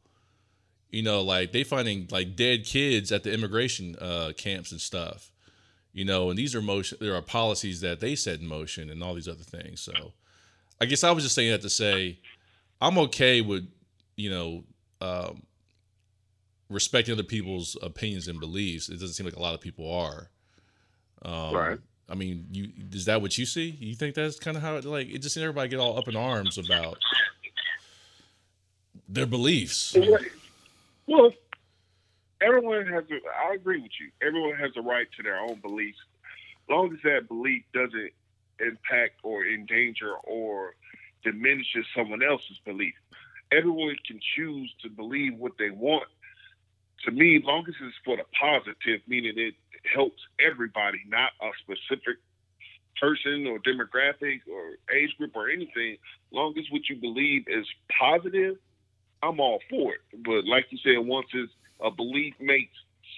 You 0.90 1.02
know, 1.02 1.22
like 1.22 1.52
they 1.52 1.64
finding 1.64 2.08
like 2.12 2.36
dead 2.36 2.66
kids 2.66 3.12
at 3.12 3.24
the 3.24 3.34
immigration 3.34 3.96
uh, 4.00 4.34
camps 4.38 4.72
and 4.72 4.82
stuff. 4.82 5.32
You 5.94 6.04
know, 6.04 6.30
and 6.30 6.38
these 6.38 6.54
are 6.54 6.62
motion 6.62 6.98
there 7.00 7.16
are 7.16 7.22
policies 7.22 7.80
that 7.82 8.02
they 8.02 8.16
set 8.16 8.42
in 8.42 8.48
motion 8.48 8.90
and 8.90 9.02
all 9.02 9.14
these 9.14 9.30
other 9.30 9.44
things. 9.44 9.80
So 9.80 9.94
I 10.82 10.86
guess 10.86 11.04
I 11.04 11.12
was 11.12 11.24
just 11.24 11.36
saying 11.36 11.52
that 11.52 11.62
to 11.62 11.70
say 11.70 12.20
I'm 12.82 12.98
okay 12.98 13.40
with, 13.40 13.66
you 14.18 14.30
know, 14.30 14.64
um, 15.00 15.44
respecting 16.70 17.14
other 17.14 17.24
people's 17.24 17.78
opinions 17.82 18.28
and 18.28 18.40
beliefs. 18.40 18.90
It 18.90 18.94
doesn't 18.94 19.14
seem 19.14 19.26
like 19.26 19.36
a 19.36 19.42
lot 19.42 19.54
of 19.54 19.62
people 19.62 19.92
are. 19.92 20.30
Um, 21.22 21.56
Right. 21.56 21.80
I 22.08 22.14
mean, 22.14 22.46
you 22.52 22.70
is 22.92 23.06
that 23.06 23.22
what 23.22 23.38
you 23.38 23.48
see? 23.48 23.76
You 23.80 23.96
think 23.96 24.14
that's 24.14 24.38
kind 24.38 24.56
of 24.56 24.62
how 24.62 24.76
it 24.76 24.86
like? 24.86 25.10
It 25.10 25.20
just 25.24 25.34
seems 25.34 25.44
everybody 25.44 25.70
get 25.70 25.80
all 25.80 25.98
up 25.98 26.08
in 26.08 26.16
arms 26.16 26.60
about 26.60 27.00
their 29.10 29.26
beliefs. 29.26 29.98
Well, 31.08 31.32
everyone 32.42 32.86
has. 32.88 33.06
A, 33.10 33.16
I 33.50 33.56
agree 33.56 33.82
with 33.82 33.92
you. 34.00 34.12
Everyone 34.22 34.56
has 34.58 34.72
a 34.76 34.82
right 34.82 35.08
to 35.18 35.24
their 35.24 35.40
own 35.40 35.56
beliefs, 35.62 35.98
as 36.64 36.70
long 36.70 36.94
as 36.94 37.00
that 37.04 37.28
belief 37.28 37.64
doesn't 37.74 38.12
impact 38.60 39.16
or 39.24 39.46
endanger 39.46 40.14
or 40.26 40.76
diminishes 41.24 41.86
someone 41.96 42.22
else's 42.22 42.60
belief. 42.66 42.94
Everyone 43.52 43.96
can 44.08 44.20
choose 44.36 44.72
to 44.84 44.90
believe 44.90 45.36
what 45.38 45.54
they 45.58 45.72
want. 45.72 46.08
To 47.06 47.12
me, 47.12 47.40
long 47.44 47.66
as 47.68 47.76
it's 47.82 47.96
for 48.04 48.18
the 48.18 48.24
positive, 48.40 49.02
meaning 49.08 49.34
it 49.38 49.54
helps 49.94 50.22
everybody, 50.40 51.00
not 51.08 51.32
a 51.42 51.52
specific 51.60 52.18
person 53.00 53.46
or 53.48 53.60
demographic 53.60 54.42
or 54.52 54.78
age 54.96 55.16
group 55.18 55.36
or 55.36 55.50
anything. 55.50 55.98
Long 56.32 56.58
as 56.58 56.66
what 56.72 56.90
you 56.90 56.96
believe 56.96 57.46
is 57.48 57.68
positive, 58.00 58.58
I'm 59.22 59.40
all 59.40 59.60
for 59.70 59.94
it. 59.94 60.00
But 60.24 60.46
like 60.46 60.68
you 60.72 60.78
said, 60.80 61.06
once 61.06 61.28
it's 61.34 61.52
a 61.80 61.92
belief 61.92 62.34
makes 62.40 62.74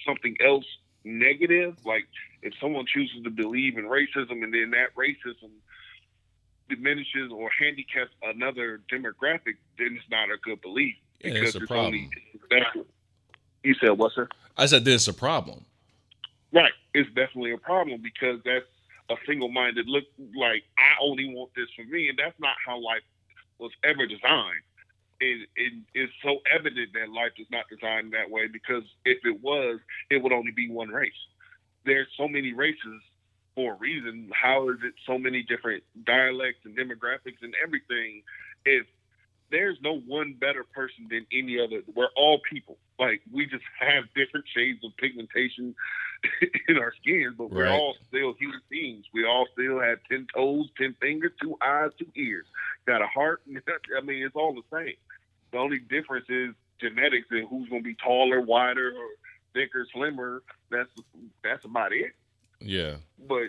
something 0.06 0.36
else 0.44 0.66
negative, 1.04 1.78
like 1.86 2.08
if 2.42 2.54
someone 2.60 2.86
chooses 2.88 3.24
to 3.24 3.30
believe 3.30 3.78
in 3.78 3.86
racism 3.86 4.44
and 4.44 4.54
then 4.54 4.72
that 4.72 4.96
racism 4.96 5.52
diminishes 6.70 7.32
or 7.32 7.50
handicaps 7.58 8.12
another 8.24 8.82
demographic, 8.92 9.56
then 9.78 9.96
it's 9.98 10.10
not 10.12 10.30
a 10.30 10.38
good 10.44 10.62
belief. 10.62 10.96
Yeah, 11.24 11.32
it's 11.36 11.56
a 11.56 11.62
problem. 11.62 12.10
that's- 12.50 12.86
you 13.68 13.76
said 13.82 13.92
what, 13.92 14.14
sir? 14.14 14.30
I 14.58 14.66
said 14.66 14.86
this 14.86 15.04
is 15.04 15.08
a 15.10 15.14
problem. 15.14 15.66
Right. 16.54 16.72
It's 16.94 17.10
definitely 17.10 17.52
a 17.52 17.58
problem 17.58 18.02
because 18.02 18.40
that's 18.46 18.66
a 19.10 19.16
single 19.28 19.50
minded 19.50 19.88
look 19.88 20.06
like 20.36 20.64
I 20.78 20.96
only 21.02 21.34
want 21.34 21.52
this 21.56 21.68
for 21.76 21.84
me 21.84 22.10
and 22.10 22.18
that's 22.18 22.40
not 22.40 22.56
how 22.66 22.82
life 22.82 23.04
was 23.60 23.72
ever 23.84 24.08
designed. 24.08 24.64
It, 25.20 25.50
it 25.56 25.74
is 25.96 26.10
so 26.24 26.40
evident 26.54 26.94
that 26.94 27.10
life 27.10 27.34
is 27.38 27.48
not 27.52 27.66
designed 27.70 28.14
that 28.14 28.30
way 28.30 28.48
because 28.48 28.84
if 29.04 29.18
it 29.26 29.42
was, 29.42 29.80
it 30.10 30.24
would 30.24 30.32
only 30.32 30.52
be 30.52 30.70
one 30.70 30.90
race. 30.90 31.12
There's 31.86 32.08
so 32.16 32.28
many 32.28 32.54
races 32.54 33.02
for 33.56 33.74
a 33.74 33.76
reason. 33.76 34.30
How 34.34 34.70
is 34.70 34.78
it 34.84 34.94
so 35.06 35.18
many 35.18 35.44
different 35.44 35.84
dialects 36.06 36.62
and 36.66 36.78
demographics 36.78 37.42
and 37.42 37.54
everything? 37.64 38.22
If 38.64 38.86
there's 39.52 39.78
no 39.82 40.00
one 40.00 40.34
better 40.40 40.64
person 40.64 41.08
than 41.10 41.26
any 41.32 41.60
other, 41.60 41.82
we're 41.96 42.10
all 42.16 42.40
people. 42.50 42.78
Like 43.00 43.22
we 43.32 43.46
just 43.46 43.64
have 43.80 44.06
different 44.16 44.46
shades 44.56 44.84
of 44.84 44.96
pigmentation 44.98 45.76
in 46.68 46.78
our 46.78 46.94
skins, 47.02 47.36
but 47.38 47.52
we're 47.52 47.64
Right. 47.66 47.80
all 47.80 47.96
still 48.08 48.34
human 48.34 48.62
beings. 48.70 49.06
We 49.14 49.26
all 49.26 49.48
still 49.54 49.80
have 49.80 50.00
ten 50.10 50.28
toes, 50.34 50.68
ten 50.78 50.96
fingers, 51.00 51.32
two 51.42 51.56
eyes, 51.62 51.92
two 52.00 52.08
ears. 52.16 52.46
Got 52.86 53.02
a 53.02 53.08
heart. 53.08 53.42
I 53.48 54.02
mean, 54.02 54.24
it's 54.24 54.36
all 54.36 54.54
the 54.54 54.64
same. 54.76 54.96
The 55.52 55.58
only 55.60 55.80
difference 55.80 56.26
is 56.30 56.54
genetics 56.82 57.28
and 57.32 57.48
who's 57.48 57.70
going 57.70 57.82
to 57.84 57.88
be 57.88 57.96
taller, 57.96 58.42
wider, 58.42 58.90
or 58.90 59.08
thicker, 59.54 59.86
slimmer. 59.94 60.42
That's 60.72 60.90
that's 61.44 61.64
about 61.66 61.94
it. 61.94 62.14
Yeah. 62.60 62.96
But 63.28 63.48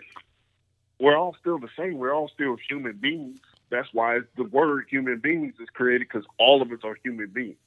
we're 0.99 1.17
all 1.17 1.35
still 1.39 1.59
the 1.59 1.69
same. 1.77 1.97
We're 1.97 2.13
all 2.13 2.29
still 2.29 2.55
human 2.69 2.97
beings. 2.97 3.39
That's 3.69 3.89
why 3.93 4.19
the 4.35 4.43
word 4.43 4.85
human 4.89 5.19
beings 5.19 5.55
is 5.59 5.69
created 5.69 6.07
because 6.11 6.25
all 6.37 6.61
of 6.61 6.71
us 6.71 6.79
are 6.83 6.97
human 7.03 7.29
beings, 7.29 7.57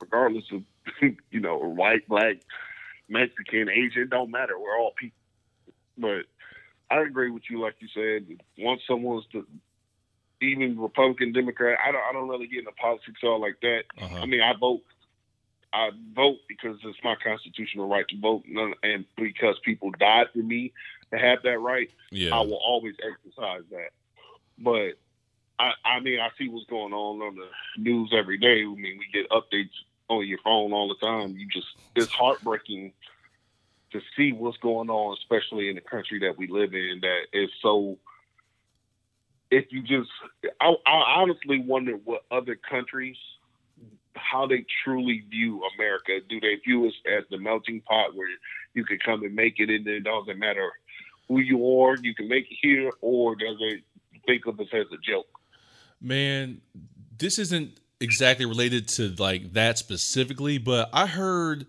regardless 0.00 0.44
of 0.52 0.62
you 1.30 1.40
know 1.40 1.58
white, 1.58 2.08
black, 2.08 2.36
Mexican, 3.08 3.68
Asian. 3.68 4.08
Don't 4.08 4.30
matter. 4.30 4.58
We're 4.58 4.78
all 4.78 4.92
people. 4.96 5.16
But 5.98 6.24
I 6.90 7.02
agree 7.02 7.30
with 7.30 7.44
you. 7.48 7.60
Like 7.60 7.76
you 7.78 7.88
said, 7.94 8.38
once 8.58 8.82
someone's 8.86 9.26
to 9.32 9.46
even 10.40 10.78
Republican, 10.78 11.32
Democrat, 11.32 11.78
I 11.84 11.92
don't 11.92 12.02
I 12.02 12.12
don't 12.12 12.28
really 12.28 12.46
get 12.46 12.60
into 12.60 12.72
politics 12.72 13.20
all 13.22 13.40
like 13.40 13.60
that. 13.62 13.84
Uh-huh. 14.00 14.16
I 14.16 14.26
mean, 14.26 14.40
I 14.40 14.54
vote. 14.58 14.82
I 15.72 15.90
vote 16.14 16.38
because 16.48 16.78
it's 16.84 16.98
my 17.04 17.16
constitutional 17.22 17.88
right 17.88 18.06
to 18.08 18.18
vote, 18.18 18.44
and 18.82 19.04
because 19.16 19.58
people 19.64 19.90
died 19.98 20.28
for 20.32 20.38
me 20.38 20.72
to 21.12 21.18
have 21.18 21.42
that 21.42 21.58
right. 21.58 21.90
Yeah. 22.10 22.34
I 22.34 22.40
will 22.40 22.60
always 22.64 22.94
exercise 23.02 23.62
that. 23.70 23.90
But 24.58 24.98
I, 25.58 25.72
I 25.84 26.00
mean, 26.00 26.20
I 26.20 26.28
see 26.38 26.48
what's 26.48 26.66
going 26.66 26.92
on 26.92 27.22
on 27.22 27.36
the 27.36 27.48
news 27.82 28.12
every 28.16 28.38
day. 28.38 28.62
I 28.62 28.66
mean, 28.66 28.98
we 28.98 29.06
get 29.12 29.28
updates 29.30 29.70
on 30.08 30.26
your 30.26 30.38
phone 30.44 30.72
all 30.72 30.88
the 30.88 31.06
time. 31.06 31.36
You 31.36 31.48
just 31.48 31.68
it's 31.94 32.12
heartbreaking 32.12 32.92
to 33.92 34.00
see 34.16 34.32
what's 34.32 34.58
going 34.58 34.90
on, 34.90 35.16
especially 35.18 35.68
in 35.68 35.76
the 35.76 35.80
country 35.80 36.20
that 36.20 36.36
we 36.36 36.48
live 36.48 36.74
in, 36.74 37.00
that 37.02 37.20
is 37.32 37.50
so. 37.62 37.98
If 39.48 39.66
you 39.70 39.80
just, 39.80 40.10
I, 40.60 40.74
I 40.86 41.20
honestly 41.20 41.60
wonder 41.60 41.92
what 41.92 42.24
other 42.32 42.56
countries, 42.56 43.16
how 44.16 44.48
they 44.48 44.66
truly 44.82 45.24
view 45.30 45.62
America. 45.76 46.18
Do 46.28 46.40
they 46.40 46.56
view 46.56 46.88
us 46.88 46.94
as 47.06 47.24
the 47.30 47.38
melting 47.38 47.80
pot 47.82 48.16
where 48.16 48.28
you 48.74 48.84
can 48.84 48.98
come 48.98 49.22
and 49.22 49.34
make 49.34 49.60
it, 49.60 49.70
and 49.70 49.86
it 49.86 50.00
doesn't 50.00 50.38
matter 50.38 50.72
who 51.28 51.38
you 51.38 51.80
are, 51.80 51.96
you 51.96 52.14
can 52.14 52.28
make 52.28 52.50
it 52.50 52.58
here, 52.60 52.90
or 53.00 53.36
does 53.36 53.56
they 53.58 53.82
think 54.26 54.46
of 54.46 54.58
us 54.60 54.66
as 54.72 54.86
a 54.92 54.98
joke? 54.98 55.26
Man, 56.00 56.60
this 57.18 57.38
isn't 57.38 57.80
exactly 58.00 58.44
related 58.46 58.88
to 58.88 59.14
like 59.18 59.52
that 59.54 59.78
specifically, 59.78 60.58
but 60.58 60.90
I 60.92 61.06
heard 61.06 61.66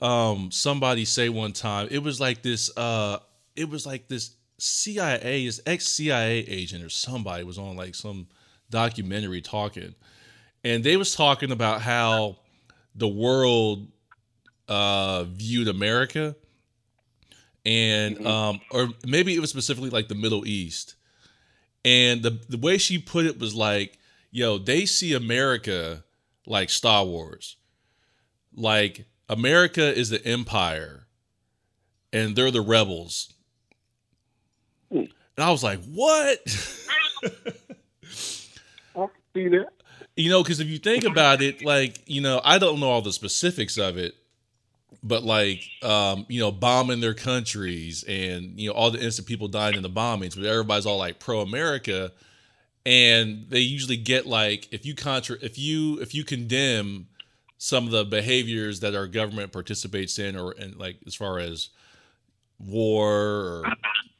um 0.00 0.50
somebody 0.50 1.04
say 1.04 1.28
one 1.28 1.52
time 1.52 1.88
it 1.90 2.02
was 2.02 2.20
like 2.20 2.42
this 2.42 2.76
uh 2.76 3.18
it 3.54 3.68
was 3.68 3.86
like 3.86 4.08
this 4.08 4.36
CIA 4.58 5.46
is 5.46 5.62
ex 5.66 5.86
CIA 5.88 6.40
agent 6.40 6.84
or 6.84 6.88
somebody 6.88 7.44
was 7.44 7.58
on 7.58 7.76
like 7.76 7.94
some 7.94 8.26
documentary 8.70 9.40
talking 9.40 9.94
and 10.64 10.82
they 10.82 10.96
was 10.96 11.14
talking 11.14 11.52
about 11.52 11.80
how 11.80 12.36
the 12.94 13.08
world 13.08 13.86
uh 14.68 15.24
viewed 15.24 15.68
America 15.68 16.34
and 17.64 18.26
um 18.26 18.60
or 18.70 18.88
maybe 19.06 19.34
it 19.34 19.40
was 19.40 19.50
specifically 19.50 19.90
like 19.90 20.08
the 20.08 20.14
Middle 20.14 20.46
East 20.46 20.96
and 21.84 22.22
the 22.22 22.38
the 22.48 22.58
way 22.58 22.78
she 22.78 22.98
put 22.98 23.26
it 23.26 23.38
was 23.38 23.54
like 23.54 23.98
yo 24.30 24.58
they 24.58 24.86
see 24.86 25.12
America 25.12 26.04
like 26.46 26.70
Star 26.70 27.04
Wars 27.04 27.56
like 28.54 29.06
America 29.28 29.96
is 29.96 30.10
the 30.10 30.24
empire 30.26 31.04
and 32.12 32.36
they're 32.36 32.50
the 32.50 32.60
rebels. 32.60 33.32
And 34.90 35.08
I 35.36 35.50
was 35.50 35.64
like, 35.64 35.82
what? 35.84 36.38
I 38.96 39.08
see 39.34 39.48
that. 39.48 39.70
you 40.16 40.30
know, 40.30 40.42
because 40.42 40.60
if 40.60 40.68
you 40.68 40.78
think 40.78 41.02
about 41.02 41.42
it, 41.42 41.64
like, 41.64 41.98
you 42.06 42.20
know, 42.20 42.40
I 42.44 42.58
don't 42.58 42.78
know 42.78 42.88
all 42.88 43.02
the 43.02 43.12
specifics 43.12 43.76
of 43.76 43.98
it, 43.98 44.14
but 45.02 45.22
like, 45.22 45.68
um, 45.82 46.26
you 46.28 46.40
know, 46.40 46.52
bombing 46.52 47.00
their 47.00 47.14
countries 47.14 48.04
and, 48.04 48.58
you 48.58 48.68
know, 48.68 48.74
all 48.74 48.90
the 48.90 49.00
innocent 49.00 49.26
people 49.26 49.48
dying 49.48 49.74
in 49.76 49.82
the 49.82 49.90
bombings, 49.90 50.36
but 50.36 50.44
everybody's 50.44 50.86
all 50.86 50.98
like 50.98 51.18
pro 51.18 51.40
America. 51.40 52.12
And 52.86 53.46
they 53.48 53.60
usually 53.60 53.96
get 53.96 54.26
like, 54.26 54.68
if 54.72 54.84
you 54.84 54.94
contra, 54.94 55.36
if 55.40 55.58
you, 55.58 56.00
if 56.00 56.14
you 56.14 56.24
condemn 56.24 57.06
some 57.64 57.86
of 57.86 57.92
the 57.92 58.04
behaviors 58.04 58.80
that 58.80 58.94
our 58.94 59.06
government 59.06 59.50
participates 59.50 60.18
in, 60.18 60.36
or 60.36 60.54
and 60.58 60.76
like 60.76 60.98
as 61.06 61.14
far 61.14 61.38
as 61.38 61.70
war 62.58 63.10
or 63.10 63.64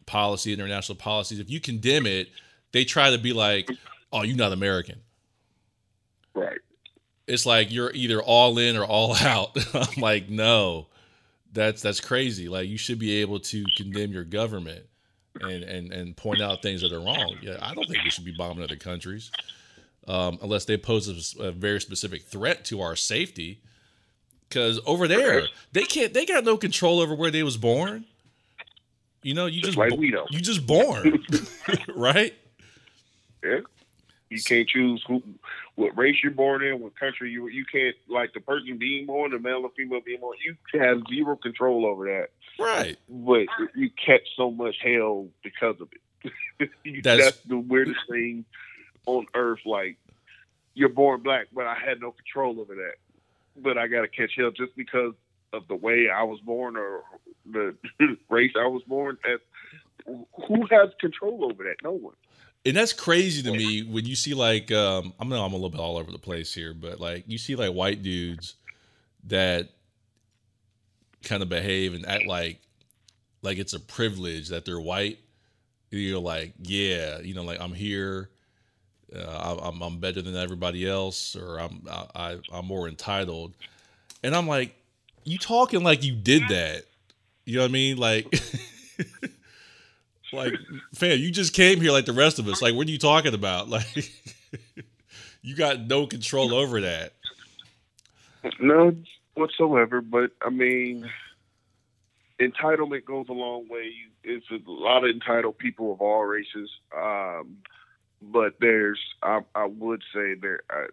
policy, 0.06 0.52
international 0.52 0.96
policies, 0.96 1.38
if 1.40 1.50
you 1.50 1.60
condemn 1.60 2.06
it, 2.06 2.28
they 2.72 2.84
try 2.84 3.10
to 3.10 3.18
be 3.18 3.34
like, 3.34 3.68
"Oh, 4.12 4.22
you're 4.22 4.36
not 4.36 4.52
American." 4.52 5.00
Right. 6.34 6.58
It's 7.26 7.46
like 7.46 7.72
you're 7.72 7.90
either 7.94 8.22
all 8.22 8.58
in 8.58 8.76
or 8.76 8.84
all 8.84 9.14
out. 9.20 9.56
I'm 9.74 10.00
like, 10.00 10.28
no, 10.28 10.88
that's 11.52 11.82
that's 11.82 12.00
crazy. 12.00 12.48
Like 12.48 12.68
you 12.68 12.76
should 12.78 12.98
be 12.98 13.20
able 13.20 13.40
to 13.40 13.64
condemn 13.76 14.12
your 14.12 14.24
government 14.24 14.84
and 15.40 15.62
and 15.64 15.92
and 15.92 16.16
point 16.16 16.40
out 16.42 16.62
things 16.62 16.82
that 16.82 16.92
are 16.92 17.00
wrong. 17.00 17.36
Yeah, 17.42 17.58
I 17.60 17.74
don't 17.74 17.88
think 17.88 18.04
we 18.04 18.10
should 18.10 18.24
be 18.24 18.34
bombing 18.36 18.62
other 18.62 18.76
countries 18.76 19.30
um, 20.06 20.38
unless 20.42 20.64
they 20.64 20.76
pose 20.76 21.34
a, 21.38 21.42
a 21.44 21.52
very 21.52 21.80
specific 21.80 22.22
threat 22.24 22.64
to 22.66 22.80
our 22.80 22.96
safety. 22.96 23.60
Because 24.48 24.78
over 24.86 25.08
there, 25.08 25.44
they 25.72 25.84
can't. 25.84 26.12
They 26.14 26.26
got 26.26 26.44
no 26.44 26.56
control 26.56 27.00
over 27.00 27.14
where 27.14 27.30
they 27.30 27.42
was 27.42 27.56
born. 27.56 28.04
You 29.22 29.34
know, 29.34 29.46
you 29.46 29.62
just 29.62 29.78
like 29.78 29.90
bo- 29.90 29.96
we 29.96 30.10
don't. 30.10 30.30
you 30.30 30.40
just 30.40 30.66
born, 30.66 31.24
right? 31.96 32.34
Yeah. 33.42 33.60
You 34.28 34.42
can't 34.42 34.68
choose 34.68 35.02
who, 35.06 35.22
what 35.76 35.96
race 35.98 36.16
you're 36.22 36.32
born 36.32 36.62
in, 36.62 36.80
what 36.80 36.98
country 36.98 37.30
you 37.30 37.48
you 37.48 37.64
can't 37.70 37.96
like 38.08 38.32
the 38.32 38.40
person 38.40 38.78
being 38.78 39.06
born, 39.06 39.32
the 39.32 39.38
male 39.38 39.62
or 39.64 39.70
female 39.76 40.00
being 40.04 40.20
born. 40.20 40.36
You 40.44 40.80
have 40.80 41.02
zero 41.12 41.36
control 41.36 41.84
over 41.86 42.04
that, 42.06 42.28
Right. 42.62 42.96
but 43.08 43.46
you 43.74 43.90
catch 43.90 44.22
so 44.36 44.50
much 44.50 44.76
hell 44.82 45.28
because 45.42 45.76
of 45.80 45.88
it. 45.92 46.70
That's- 47.02 47.24
That's, 47.24 47.40
the 47.40 47.58
weirdest 47.58 48.00
thing 48.08 48.44
on 49.06 49.26
earth. 49.34 49.60
Like 49.66 49.96
you're 50.74 50.88
born 50.90 51.22
black, 51.22 51.48
but 51.52 51.66
I 51.66 51.74
had 51.74 52.00
no 52.00 52.12
control 52.12 52.60
over 52.60 52.74
that. 52.76 52.94
But 53.56 53.78
I 53.78 53.86
got 53.88 54.02
to 54.02 54.08
catch 54.08 54.32
hell 54.36 54.50
just 54.50 54.74
because 54.76 55.14
of 55.52 55.66
the 55.68 55.76
way 55.76 56.08
I 56.08 56.22
was 56.24 56.40
born 56.40 56.76
or 56.76 57.02
the 57.46 57.76
race 58.28 58.52
I 58.58 58.66
was 58.66 58.82
born. 58.84 59.18
At, 59.24 59.40
who 60.06 60.66
has 60.70 60.90
control 61.00 61.44
over 61.44 61.62
that? 61.64 61.76
No 61.82 61.92
one. 61.92 62.14
And 62.66 62.76
that's 62.76 62.92
crazy 62.92 63.42
to 63.42 63.52
me 63.52 63.82
when 63.82 64.04
you 64.06 64.14
see 64.16 64.34
like 64.34 64.70
um 64.72 65.12
I'm 65.20 65.28
know 65.28 65.44
I'm 65.44 65.52
a 65.52 65.56
little 65.56 65.70
bit 65.70 65.80
all 65.80 65.96
over 65.96 66.10
the 66.10 66.18
place 66.18 66.52
here, 66.54 66.74
but 66.74 67.00
like 67.00 67.24
you 67.26 67.38
see 67.38 67.56
like 67.56 67.72
white 67.72 68.02
dudes 68.02 68.54
that 69.24 69.68
kind 71.24 71.42
of 71.42 71.48
behave 71.48 71.94
and 71.94 72.06
act 72.06 72.26
like 72.26 72.60
like 73.42 73.58
it's 73.58 73.72
a 73.74 73.80
privilege 73.80 74.48
that 74.48 74.64
they're 74.64 74.80
white. 74.80 75.18
You're 75.90 76.18
like, 76.18 76.54
yeah, 76.60 77.20
you 77.20 77.34
know, 77.34 77.44
like 77.44 77.60
I'm 77.60 77.72
here, 77.72 78.28
uh, 79.14 79.20
I- 79.60 79.68
I'm 79.68 79.80
I'm 79.80 79.98
better 80.00 80.22
than 80.22 80.34
everybody 80.36 80.88
else, 80.88 81.36
or 81.36 81.58
I'm 81.60 81.82
I, 81.88 82.06
I 82.14 82.38
I'm 82.52 82.66
more 82.66 82.88
entitled, 82.88 83.54
and 84.24 84.34
I'm 84.34 84.48
like, 84.48 84.74
you 85.22 85.38
talking 85.38 85.82
like 85.84 86.02
you 86.02 86.14
did 86.16 86.42
that, 86.48 86.84
you 87.44 87.56
know 87.56 87.62
what 87.62 87.68
I 87.68 87.72
mean? 87.72 87.96
Like, 87.96 88.26
like, 90.34 90.54
fam, 90.94 91.18
you 91.18 91.30
just 91.30 91.54
came 91.54 91.80
here 91.80 91.92
like 91.92 92.06
the 92.06 92.12
rest 92.12 92.38
of 92.38 92.48
us. 92.48 92.60
Like, 92.60 92.74
what 92.74 92.86
are 92.86 92.90
you 92.90 92.98
talking 92.98 93.34
about? 93.34 93.68
Like, 93.74 94.12
you 95.42 95.54
got 95.56 95.80
no 95.80 96.06
control 96.06 96.54
over 96.54 96.80
that. 96.82 97.12
No, 98.60 98.94
whatsoever. 99.34 100.00
But 100.00 100.30
I 100.40 100.50
mean, 100.50 101.10
entitlement 102.40 103.04
goes 103.04 103.26
a 103.28 103.32
long 103.32 103.68
way. 103.68 103.92
It's 104.22 104.46
a 104.50 104.58
lot 104.66 105.04
of 105.04 105.10
entitled 105.10 105.58
people 105.58 105.92
of 105.92 106.00
all 106.00 106.24
races. 106.24 106.70
Um, 106.96 107.58
but 108.22 108.54
there's, 108.60 109.00
I, 109.22 109.40
I 109.54 109.66
would 109.66 110.02
say 110.14 110.34
there, 110.34 110.60
I, 110.70 110.86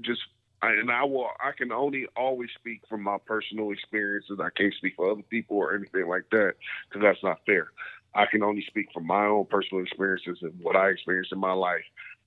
just, 0.00 0.20
I, 0.60 0.72
and 0.72 0.90
I 0.90 1.04
will, 1.04 1.28
I 1.40 1.52
can 1.52 1.70
only 1.70 2.06
always 2.16 2.50
speak 2.58 2.82
from 2.88 3.02
my 3.02 3.18
personal 3.24 3.70
experiences. 3.70 4.40
I 4.40 4.50
can't 4.50 4.74
speak 4.74 4.96
for 4.96 5.10
other 5.10 5.22
people 5.22 5.56
or 5.56 5.74
anything 5.74 6.08
like 6.08 6.24
that 6.30 6.54
because 6.88 7.02
that's 7.02 7.22
not 7.22 7.38
fair. 7.46 7.70
I 8.14 8.26
can 8.26 8.42
only 8.42 8.64
speak 8.66 8.88
from 8.92 9.06
my 9.06 9.26
own 9.26 9.46
personal 9.46 9.82
experiences 9.82 10.38
and 10.42 10.52
what 10.60 10.76
I 10.76 10.88
experienced 10.88 11.32
in 11.32 11.38
my 11.38 11.52
life. 11.52 11.84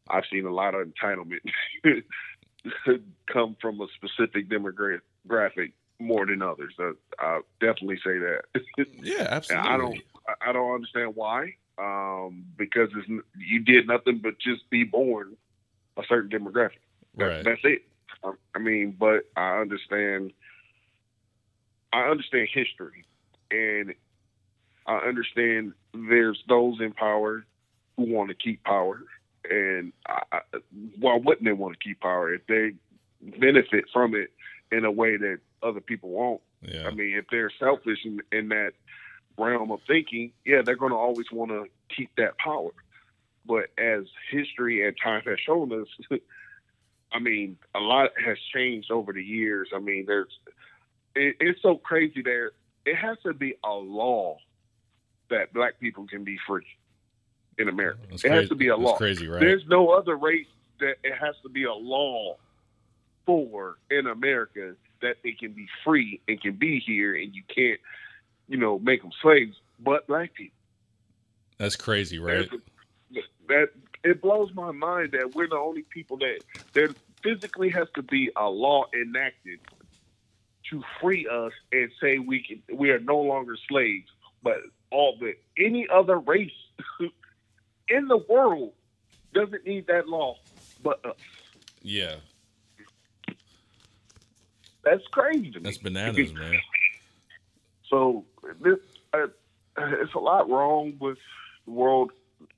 I've 0.09 0.23
seen 0.31 0.45
a 0.45 0.53
lot 0.53 0.75
of 0.75 0.87
entitlement 0.87 1.39
come 3.31 3.55
from 3.61 3.81
a 3.81 3.87
specific 3.95 4.49
demographic 4.49 5.71
more 5.99 6.25
than 6.25 6.41
others. 6.41 6.73
Uh, 6.79 6.91
I'll 7.19 7.43
definitely 7.59 7.97
say 7.97 8.17
that. 8.17 8.41
Yeah, 9.03 9.19
and 9.19 9.27
absolutely. 9.29 9.69
I 9.69 9.77
don't, 9.77 9.97
I- 10.27 10.49
I 10.49 10.51
don't 10.53 10.73
understand 10.75 11.15
why. 11.15 11.55
Um, 11.77 12.45
because 12.57 12.89
it's, 12.95 13.07
you 13.37 13.59
did 13.61 13.87
nothing 13.87 14.19
but 14.21 14.37
just 14.39 14.69
be 14.69 14.83
born 14.83 15.35
a 15.97 16.03
certain 16.07 16.29
demographic. 16.29 16.81
That, 17.17 17.25
Right. 17.25 17.43
That's 17.43 17.61
it. 17.63 17.83
I, 18.23 18.33
I 18.55 18.59
mean, 18.59 18.95
but 18.99 19.23
I 19.35 19.59
understand. 19.59 20.33
I 21.93 22.03
understand 22.03 22.47
history, 22.53 23.05
and 23.49 23.93
I 24.91 25.07
understand 25.07 25.73
there's 25.93 26.43
those 26.49 26.81
in 26.81 26.91
power 26.91 27.45
who 27.95 28.03
want 28.03 28.29
to 28.29 28.35
keep 28.35 28.63
power, 28.63 29.01
and 29.49 29.93
I, 30.05 30.21
I, 30.31 30.39
why 30.99 31.15
wouldn't 31.15 31.45
they 31.45 31.53
want 31.53 31.79
to 31.79 31.87
keep 31.87 32.01
power 32.01 32.33
if 32.33 32.45
they 32.47 32.73
benefit 33.39 33.85
from 33.93 34.15
it 34.15 34.31
in 34.71 34.83
a 34.83 34.91
way 34.91 35.15
that 35.15 35.39
other 35.63 35.79
people 35.79 36.09
won't? 36.09 36.41
Yeah. 36.61 36.87
I 36.87 36.91
mean, 36.91 37.15
if 37.15 37.25
they're 37.31 37.51
selfish 37.57 37.99
in, 38.03 38.21
in 38.33 38.49
that 38.49 38.73
realm 39.37 39.71
of 39.71 39.79
thinking, 39.87 40.33
yeah, 40.45 40.61
they're 40.65 40.75
going 40.75 40.91
to 40.91 40.97
always 40.97 41.31
want 41.31 41.51
to 41.51 41.65
keep 41.95 42.09
that 42.17 42.37
power. 42.37 42.71
But 43.45 43.69
as 43.77 44.03
history 44.29 44.85
and 44.85 44.95
time 45.01 45.21
has 45.25 45.39
shown 45.39 45.71
us, 45.71 46.19
I 47.13 47.19
mean, 47.19 47.57
a 47.73 47.79
lot 47.79 48.11
has 48.23 48.37
changed 48.53 48.91
over 48.91 49.13
the 49.13 49.23
years. 49.23 49.69
I 49.73 49.79
mean, 49.79 50.05
there's, 50.05 50.37
it, 51.15 51.37
it's 51.39 51.61
so 51.61 51.75
crazy 51.77 52.21
there. 52.21 52.51
It 52.85 52.95
has 52.95 53.17
to 53.23 53.33
be 53.33 53.55
a 53.63 53.73
law 53.73 54.37
that 55.31 55.51
black 55.53 55.79
people 55.79 56.05
can 56.07 56.23
be 56.23 56.37
free 56.47 56.65
in 57.57 57.67
America. 57.67 57.99
That's 58.09 58.23
it 58.23 58.27
crazy. 58.29 58.41
has 58.41 58.49
to 58.49 58.55
be 58.55 58.67
a 58.67 58.71
That's 58.71 58.81
law. 58.81 58.97
crazy, 58.97 59.27
right? 59.27 59.39
There's 59.39 59.65
no 59.67 59.89
other 59.89 60.15
race 60.15 60.47
that 60.79 60.95
it 61.03 61.13
has 61.19 61.35
to 61.43 61.49
be 61.49 61.63
a 61.63 61.73
law 61.73 62.37
for 63.25 63.77
in 63.89 64.07
America 64.07 64.75
that 65.01 65.17
they 65.23 65.31
can 65.31 65.51
be 65.51 65.67
free 65.83 66.21
and 66.27 66.39
can 66.39 66.53
be 66.53 66.79
here, 66.79 67.15
and 67.15 67.33
you 67.35 67.43
can't, 67.53 67.79
you 68.47 68.57
know, 68.57 68.79
make 68.79 69.01
them 69.01 69.11
slaves. 69.21 69.57
But 69.79 70.07
black 70.07 70.33
people. 70.33 70.55
That's 71.57 71.75
crazy, 71.75 72.19
right? 72.19 72.49
That, 73.11 73.23
that 73.47 73.69
it 74.03 74.21
blows 74.21 74.53
my 74.53 74.71
mind 74.71 75.11
that 75.11 75.35
we're 75.35 75.47
the 75.47 75.57
only 75.57 75.83
people 75.83 76.17
that 76.17 76.39
there 76.73 76.89
physically 77.23 77.69
has 77.69 77.87
to 77.95 78.01
be 78.01 78.31
a 78.35 78.49
law 78.49 78.85
enacted 78.99 79.59
to 80.69 80.83
free 80.99 81.27
us 81.27 81.51
and 81.71 81.91
say 81.99 82.17
we 82.17 82.41
can 82.43 82.77
we 82.77 82.89
are 82.91 82.99
no 82.99 83.19
longer 83.19 83.55
slaves. 83.67 84.09
But 84.43 84.57
all 84.91 85.17
the 85.19 85.33
any 85.57 85.87
other 85.93 86.17
race 86.19 86.51
in 87.89 88.07
the 88.07 88.17
world 88.17 88.73
doesn't 89.33 89.65
need 89.65 89.87
that 89.87 90.07
law 90.07 90.35
but 90.83 91.03
us. 91.05 91.15
Yeah, 91.83 92.15
That's 94.83 95.05
crazy 95.07 95.51
to 95.51 95.59
me. 95.59 95.63
that's 95.63 95.77
bananas, 95.77 96.33
man. 96.33 96.59
So 97.89 98.23
this, 98.61 98.77
uh, 99.13 99.27
it's 99.77 100.13
a 100.13 100.19
lot 100.19 100.49
wrong 100.49 100.93
with 101.01 101.17
the 101.65 101.71
world 101.71 102.11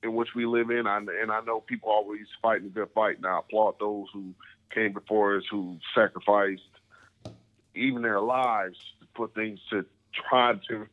in 0.04 0.14
which 0.14 0.28
we 0.32 0.46
live 0.46 0.70
in, 0.70 0.86
I, 0.86 0.98
and 0.98 1.32
I 1.32 1.40
know 1.40 1.58
people 1.58 1.90
always 1.90 2.26
fighting 2.40 2.66
a 2.68 2.70
good 2.70 2.90
fight. 2.94 3.16
And 3.16 3.26
I 3.26 3.40
applaud 3.40 3.74
those 3.80 4.06
who 4.12 4.32
came 4.72 4.92
before 4.92 5.36
us, 5.36 5.42
who 5.50 5.78
sacrificed 5.92 6.62
even 7.74 8.02
their 8.02 8.20
lives 8.20 8.78
to 9.00 9.06
put 9.16 9.34
things 9.34 9.58
to 9.70 9.84
try 10.28 10.54
to 10.68 10.86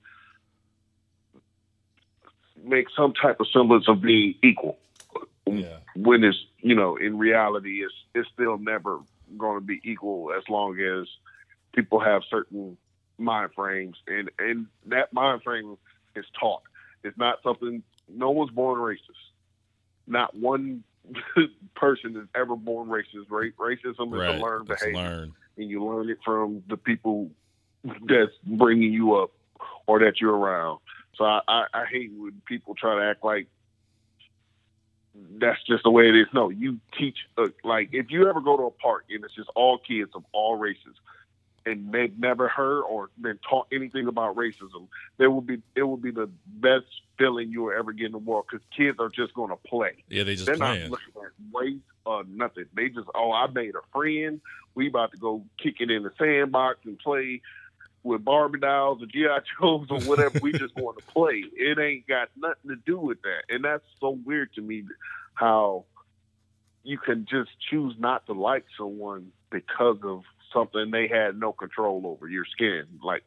make 2.63 2.87
some 2.95 3.13
type 3.13 3.39
of 3.39 3.47
semblance 3.51 3.87
of 3.87 4.01
being 4.01 4.35
equal. 4.43 4.77
Yeah, 5.45 5.77
When 5.95 6.23
it's 6.23 6.37
you 6.59 6.75
know 6.75 6.95
in 6.95 7.17
reality, 7.17 7.83
it's 7.83 7.93
it's 8.13 8.29
still 8.33 8.57
never 8.57 8.99
going 9.37 9.59
to 9.59 9.65
be 9.65 9.81
equal 9.83 10.31
as 10.35 10.43
long 10.49 10.79
as 10.79 11.07
people 11.73 11.99
have 11.99 12.21
certain 12.29 12.77
mind 13.17 13.51
frames, 13.55 13.97
and 14.07 14.29
and 14.39 14.67
that 14.87 15.11
mind 15.13 15.43
frame 15.43 15.77
is 16.15 16.25
taught. 16.39 16.61
It's 17.03 17.17
not 17.17 17.39
something. 17.43 17.83
No 18.07 18.31
one's 18.31 18.51
born 18.51 18.79
racist. 18.79 19.31
Not 20.07 20.35
one 20.35 20.83
person 21.75 22.15
is 22.17 22.27
ever 22.35 22.55
born 22.55 22.89
racist. 22.89 23.27
Racism 23.27 24.13
is 24.13 24.19
right. 24.19 24.35
a 24.35 24.41
learned 24.41 24.67
behavior, 24.67 24.93
learned. 24.93 25.33
and 25.57 25.69
you 25.69 25.83
learn 25.83 26.09
it 26.09 26.19
from 26.23 26.63
the 26.69 26.77
people 26.77 27.29
that's 27.83 28.31
bringing 28.45 28.93
you 28.93 29.15
up 29.15 29.31
or 29.87 29.99
that 29.99 30.21
you're 30.21 30.35
around. 30.35 30.79
So 31.15 31.25
I, 31.25 31.41
I, 31.47 31.65
I 31.73 31.85
hate 31.85 32.11
when 32.15 32.41
people 32.45 32.75
try 32.75 32.95
to 32.95 33.05
act 33.09 33.23
like 33.23 33.47
that's 35.39 35.61
just 35.65 35.83
the 35.83 35.91
way 35.91 36.07
it 36.07 36.15
is. 36.15 36.27
No, 36.33 36.49
you 36.49 36.79
teach. 36.97 37.17
Uh, 37.37 37.47
like 37.63 37.89
if 37.91 38.11
you 38.11 38.29
ever 38.29 38.41
go 38.41 38.57
to 38.57 38.63
a 38.63 38.71
park 38.71 39.05
and 39.09 39.23
it's 39.23 39.35
just 39.35 39.49
all 39.55 39.77
kids 39.77 40.11
of 40.15 40.23
all 40.31 40.55
races, 40.55 40.95
and 41.65 41.91
they've 41.91 42.17
never 42.17 42.47
heard 42.47 42.83
or 42.83 43.09
been 43.19 43.39
taught 43.47 43.67
anything 43.71 44.07
about 44.07 44.35
racism, 44.35 44.87
there 45.17 45.29
will 45.29 45.41
be 45.41 45.61
it 45.75 45.83
will 45.83 45.97
be 45.97 46.11
the 46.11 46.29
best 46.47 46.85
feeling 47.17 47.51
you 47.51 47.63
will 47.63 47.77
ever 47.77 47.91
get 47.91 48.07
in 48.07 48.11
the 48.13 48.17
world 48.17 48.45
because 48.49 48.65
kids 48.75 48.97
are 48.99 49.09
just 49.09 49.33
going 49.33 49.49
to 49.49 49.57
play. 49.57 50.03
Yeah, 50.09 50.23
they 50.23 50.35
just 50.35 50.45
They're 50.45 50.55
playing. 50.55 50.89
not 50.89 50.91
looking 50.91 51.13
at 51.23 51.61
race 51.61 51.79
or 52.05 52.23
nothing. 52.23 52.65
They 52.73 52.89
just, 52.89 53.07
oh, 53.13 53.31
I 53.31 53.47
made 53.47 53.75
a 53.75 53.81
friend. 53.93 54.41
We 54.73 54.87
about 54.87 55.11
to 55.11 55.17
go 55.17 55.43
kick 55.61 55.75
it 55.81 55.91
in 55.91 56.03
the 56.03 56.11
sandbox 56.17 56.79
and 56.85 56.97
play 56.97 57.41
with 58.03 58.23
Barbie 58.25 58.59
dolls 58.59 59.01
or 59.01 59.05
GI 59.05 59.27
Joes 59.59 59.87
or 59.89 59.99
whatever. 60.01 60.39
we 60.41 60.51
just 60.51 60.75
want 60.75 60.97
to 60.97 61.03
play. 61.13 61.43
It 61.55 61.79
ain't 61.79 62.07
got 62.07 62.29
nothing 62.35 62.69
to 62.69 62.75
do 62.75 62.97
with 62.97 63.21
that, 63.21 63.43
and 63.49 63.63
that's 63.63 63.83
so 63.99 64.17
weird 64.25 64.53
to 64.55 64.61
me 64.61 64.83
how 65.33 65.85
you 66.83 66.97
can 66.97 67.25
just 67.29 67.51
choose 67.69 67.95
not 67.99 68.25
to 68.25 68.33
like 68.33 68.65
someone 68.77 69.31
because 69.51 69.97
of 70.03 70.23
something 70.53 70.91
they 70.91 71.07
had 71.07 71.39
no 71.39 71.53
control 71.53 72.01
over 72.05 72.27
your 72.27 72.45
skin. 72.45 72.83
Like, 73.03 73.23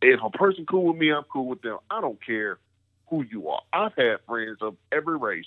if 0.00 0.20
a 0.22 0.30
person 0.30 0.66
cool 0.66 0.86
with 0.86 0.96
me, 0.96 1.12
I'm 1.12 1.24
cool 1.24 1.46
with 1.46 1.62
them. 1.62 1.78
I 1.90 2.00
don't 2.00 2.24
care 2.24 2.58
who 3.08 3.24
you 3.30 3.48
are. 3.48 3.60
I've 3.72 3.94
had 3.96 4.16
friends 4.26 4.58
of 4.60 4.76
every 4.92 5.16
race, 5.16 5.46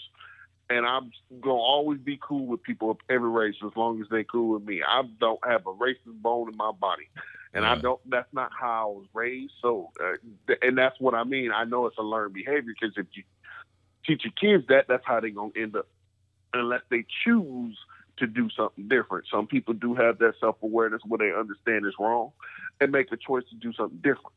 and 0.69 0.85
I'm 0.85 1.11
gonna 1.41 1.55
always 1.55 1.99
be 1.99 2.19
cool 2.21 2.45
with 2.45 2.63
people 2.63 2.91
of 2.91 2.97
every 3.09 3.29
race 3.29 3.55
as 3.65 3.71
long 3.75 4.01
as 4.01 4.07
they 4.09 4.23
cool 4.23 4.53
with 4.53 4.63
me. 4.63 4.81
I 4.87 5.03
don't 5.19 5.39
have 5.47 5.65
a 5.65 5.73
racist 5.73 6.21
bone 6.21 6.49
in 6.49 6.57
my 6.57 6.71
body, 6.71 7.09
and 7.53 7.65
I 7.65 7.75
don't. 7.75 7.99
That's 8.09 8.31
not 8.33 8.51
how 8.57 8.69
I 8.69 8.85
was 8.85 9.05
raised. 9.13 9.53
So, 9.61 9.91
uh, 10.01 10.17
th- 10.47 10.59
and 10.61 10.77
that's 10.77 10.99
what 10.99 11.13
I 11.13 11.23
mean. 11.23 11.51
I 11.51 11.63
know 11.63 11.85
it's 11.85 11.97
a 11.97 12.03
learned 12.03 12.33
behavior 12.33 12.73
because 12.79 12.95
if 12.97 13.07
you 13.13 13.23
teach 14.05 14.23
your 14.23 14.33
kids 14.33 14.67
that, 14.69 14.85
that's 14.87 15.03
how 15.05 15.19
they're 15.19 15.29
gonna 15.29 15.51
end 15.55 15.75
up, 15.75 15.87
unless 16.53 16.81
they 16.89 17.05
choose 17.23 17.77
to 18.17 18.27
do 18.27 18.49
something 18.55 18.87
different. 18.87 19.25
Some 19.31 19.47
people 19.47 19.73
do 19.73 19.93
have 19.95 20.17
that 20.19 20.33
self 20.39 20.57
awareness 20.61 21.01
where 21.05 21.19
they 21.19 21.37
understand 21.37 21.85
it's 21.85 21.99
wrong 21.99 22.31
and 22.81 22.91
make 22.91 23.11
a 23.11 23.17
choice 23.17 23.43
to 23.49 23.55
do 23.55 23.73
something 23.73 23.99
different. 23.99 24.33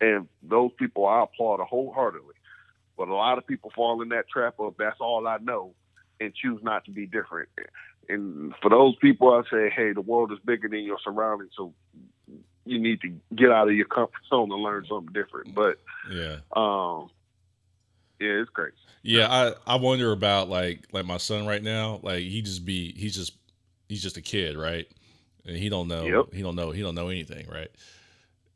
And 0.00 0.28
those 0.42 0.70
people 0.78 1.06
I 1.06 1.22
applaud 1.22 1.60
wholeheartedly. 1.60 2.34
But 2.96 3.08
a 3.08 3.14
lot 3.14 3.38
of 3.38 3.46
people 3.46 3.72
fall 3.74 4.02
in 4.02 4.10
that 4.10 4.28
trap 4.28 4.54
of 4.58 4.74
that's 4.78 5.00
all 5.00 5.26
I 5.26 5.38
know 5.38 5.74
and 6.20 6.34
choose 6.34 6.60
not 6.62 6.84
to 6.84 6.90
be 6.90 7.06
different. 7.06 7.48
And 8.08 8.54
for 8.62 8.70
those 8.70 8.94
people, 9.00 9.32
I 9.32 9.42
say, 9.50 9.70
hey, 9.74 9.92
the 9.92 10.00
world 10.00 10.30
is 10.32 10.38
bigger 10.44 10.68
than 10.68 10.84
your 10.84 10.98
surroundings, 11.02 11.52
so 11.56 11.74
you 12.66 12.78
need 12.78 13.00
to 13.02 13.12
get 13.34 13.50
out 13.50 13.68
of 13.68 13.74
your 13.74 13.86
comfort 13.86 14.20
zone 14.28 14.50
and 14.52 14.62
learn 14.62 14.86
something 14.88 15.12
different. 15.12 15.54
But 15.54 15.78
Yeah. 16.10 16.36
um, 16.56 17.10
yeah, 18.20 18.40
it's 18.40 18.50
crazy. 18.50 18.74
Yeah, 19.02 19.26
I 19.30 19.74
I 19.74 19.76
wonder 19.76 20.12
about 20.12 20.48
like 20.48 20.86
like 20.92 21.04
my 21.04 21.18
son 21.18 21.46
right 21.46 21.62
now. 21.62 22.00
Like 22.02 22.20
he 22.20 22.40
just 22.42 22.64
be 22.64 22.92
he's 22.92 23.14
just 23.14 23.34
he's 23.88 24.02
just 24.02 24.16
a 24.16 24.22
kid, 24.22 24.56
right? 24.56 24.86
And 25.46 25.56
he 25.56 25.68
don't 25.68 25.88
know 25.88 26.04
Yep. 26.06 26.32
he 26.34 26.42
don't 26.42 26.56
know 26.56 26.70
he 26.70 26.80
don't 26.80 26.94
know 26.94 27.08
anything, 27.08 27.46
right? 27.48 27.70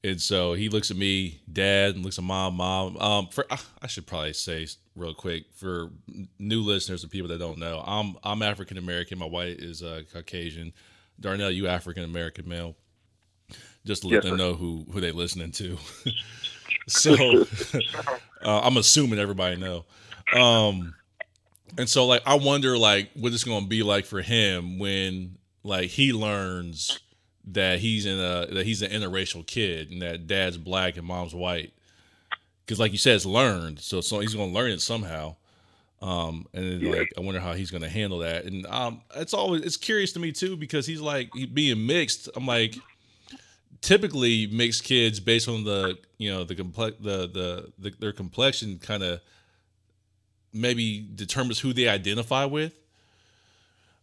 And 0.05 0.21
so 0.23 0.55
he 0.55 0.69
looks 0.69 0.93
at 0.93 0.97
me, 0.97 1.41
dad, 1.53 1.97
and 1.97 2.05
looks 2.05 2.19
at 2.19 2.25
mom, 2.25 2.55
mom. 2.55 2.97
Um, 2.99 3.27
for 3.29 3.45
I 3.83 3.87
should 3.89 4.07
probably 4.07 4.33
say 4.33 4.67
real 4.95 5.13
quick 5.13 5.47
for 5.55 5.91
new 6.39 6.61
listeners 6.63 7.03
and 7.03 7.11
people 7.13 7.29
that 7.29 7.39
don't 7.39 7.59
know, 7.59 7.83
I'm 7.85 8.17
I'm 8.23 8.41
African 8.43 8.79
American. 8.79 9.19
My 9.19 9.27
wife 9.27 9.59
is 9.59 9.83
uh, 9.83 10.03
Caucasian. 10.13 10.73
Darnell, 11.21 11.51
you 11.51 11.67
African 11.67 12.05
American 12.05 12.49
male. 12.49 12.77
Just 13.89 14.03
to 14.03 14.09
let 14.09 14.17
Yes, 14.17 14.23
them 14.25 14.33
sir. 14.33 14.37
know 14.37 14.55
who 14.55 14.85
who 14.93 15.01
they 15.01 15.13
listening 15.13 15.51
to. 15.53 15.79
so 16.89 17.15
uh, 18.45 18.61
I'm 18.61 18.77
assuming 18.77 19.19
everybody 19.19 19.57
know. 19.57 19.87
Um, 20.39 20.95
and 21.79 21.89
so 21.89 22.07
like 22.07 22.23
I 22.27 22.35
wonder 22.35 22.77
like 22.77 23.11
what 23.15 23.33
it's 23.33 23.45
going 23.45 23.63
to 23.63 23.69
be 23.69 23.83
like 23.83 24.05
for 24.05 24.21
him 24.21 24.79
when 24.79 25.39
like 25.65 25.89
he 25.89 26.13
learns 26.13 27.01
that 27.47 27.79
he's 27.79 28.05
in 28.05 28.19
a 28.19 28.47
that 28.53 28.67
he's 28.67 28.83
an 28.83 28.91
interracial 28.91 29.47
kid 29.47 29.91
and 29.91 30.03
that 30.03 30.27
dad's 30.27 30.59
black 30.59 30.99
and 30.99 31.07
mom's 31.07 31.35
white. 31.35 31.73
Because 32.67 32.79
like 32.79 32.93
you 32.93 32.99
said, 32.99 33.17
it's 33.17 33.25
learned, 33.25 33.81
so 33.81 34.03
so 34.03 34.21
he's 34.21 34.35
going 34.35 34.51
to 34.51 34.55
learn 34.55 34.71
it 34.71 34.83
somehow. 34.83 35.37
Um, 36.03 36.47
and 36.53 36.65
then, 36.65 36.81
Yeah. 36.83 36.99
like 36.99 37.13
I 37.17 37.23
wonder 37.23 37.41
how 37.41 37.55
he's 37.55 37.71
going 37.71 37.83
to 37.83 37.89
handle 37.89 38.19
that. 38.19 38.45
And 38.45 38.67
um, 38.67 39.01
it's 39.17 39.33
always 39.33 39.63
it's 39.63 39.79
curious 39.79 40.13
to 40.13 40.21
me 40.21 40.31
too 40.33 40.59
because 40.59 40.87
he's 40.87 41.01
like 41.01 41.31
he 41.35 41.47
being 41.47 41.87
mixed. 41.87 42.29
I'm 42.37 42.47
like 42.47 42.77
typically 43.81 44.47
mixed 44.49 44.85
kids 44.85 45.21
based 45.21 45.49
on 45.49 45.65
the 45.65 45.99
you 46.19 46.31
know 46.31 46.45
the 46.45 46.55
complex 46.55 46.97
the, 47.01 47.29
the 47.29 47.73
the 47.79 47.91
their 47.99 48.13
complexion 48.13 48.79
kind 48.79 49.03
of 49.03 49.21
maybe 50.53 51.07
determines 51.15 51.61
who 51.61 51.73
they 51.73 51.89
identify 51.89 52.45
with. 52.45 52.73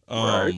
Um 0.08 0.24
Right. 0.26 0.54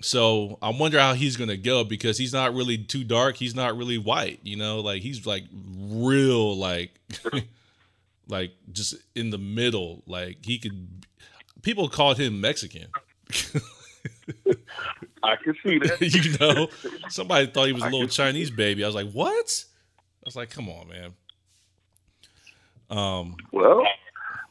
so 0.00 0.58
I 0.60 0.70
wonder 0.70 0.98
how 0.98 1.14
he's 1.14 1.36
gonna 1.36 1.56
go 1.56 1.84
because 1.84 2.18
he's 2.18 2.32
not 2.32 2.54
really 2.54 2.78
too 2.78 3.04
dark, 3.04 3.36
he's 3.36 3.54
not 3.54 3.76
really 3.76 3.98
white, 3.98 4.40
you 4.42 4.56
know, 4.56 4.80
like 4.80 5.02
he's 5.02 5.26
like 5.26 5.44
real 5.78 6.56
like 6.56 6.98
like 8.28 8.52
just 8.72 8.94
in 9.14 9.30
the 9.30 9.38
middle. 9.38 10.02
Like 10.06 10.44
he 10.44 10.58
could 10.58 10.88
people 11.62 11.88
called 11.88 12.18
him 12.18 12.40
Mexican. 12.40 12.88
I 15.22 15.36
can 15.36 15.54
see 15.62 15.78
that. 15.78 16.00
you 16.00 16.38
know, 16.38 16.68
somebody 17.08 17.46
thought 17.46 17.66
he 17.66 17.72
was 17.72 17.82
a 17.84 17.88
little 17.88 18.08
Chinese 18.08 18.50
baby. 18.50 18.84
I 18.84 18.86
was 18.86 18.94
like, 18.94 19.10
what? 19.12 19.64
I 19.98 20.24
was 20.24 20.36
like, 20.36 20.50
come 20.50 20.68
on, 20.68 20.88
man. 20.88 21.14
Um, 22.90 23.36
Well, 23.52 23.82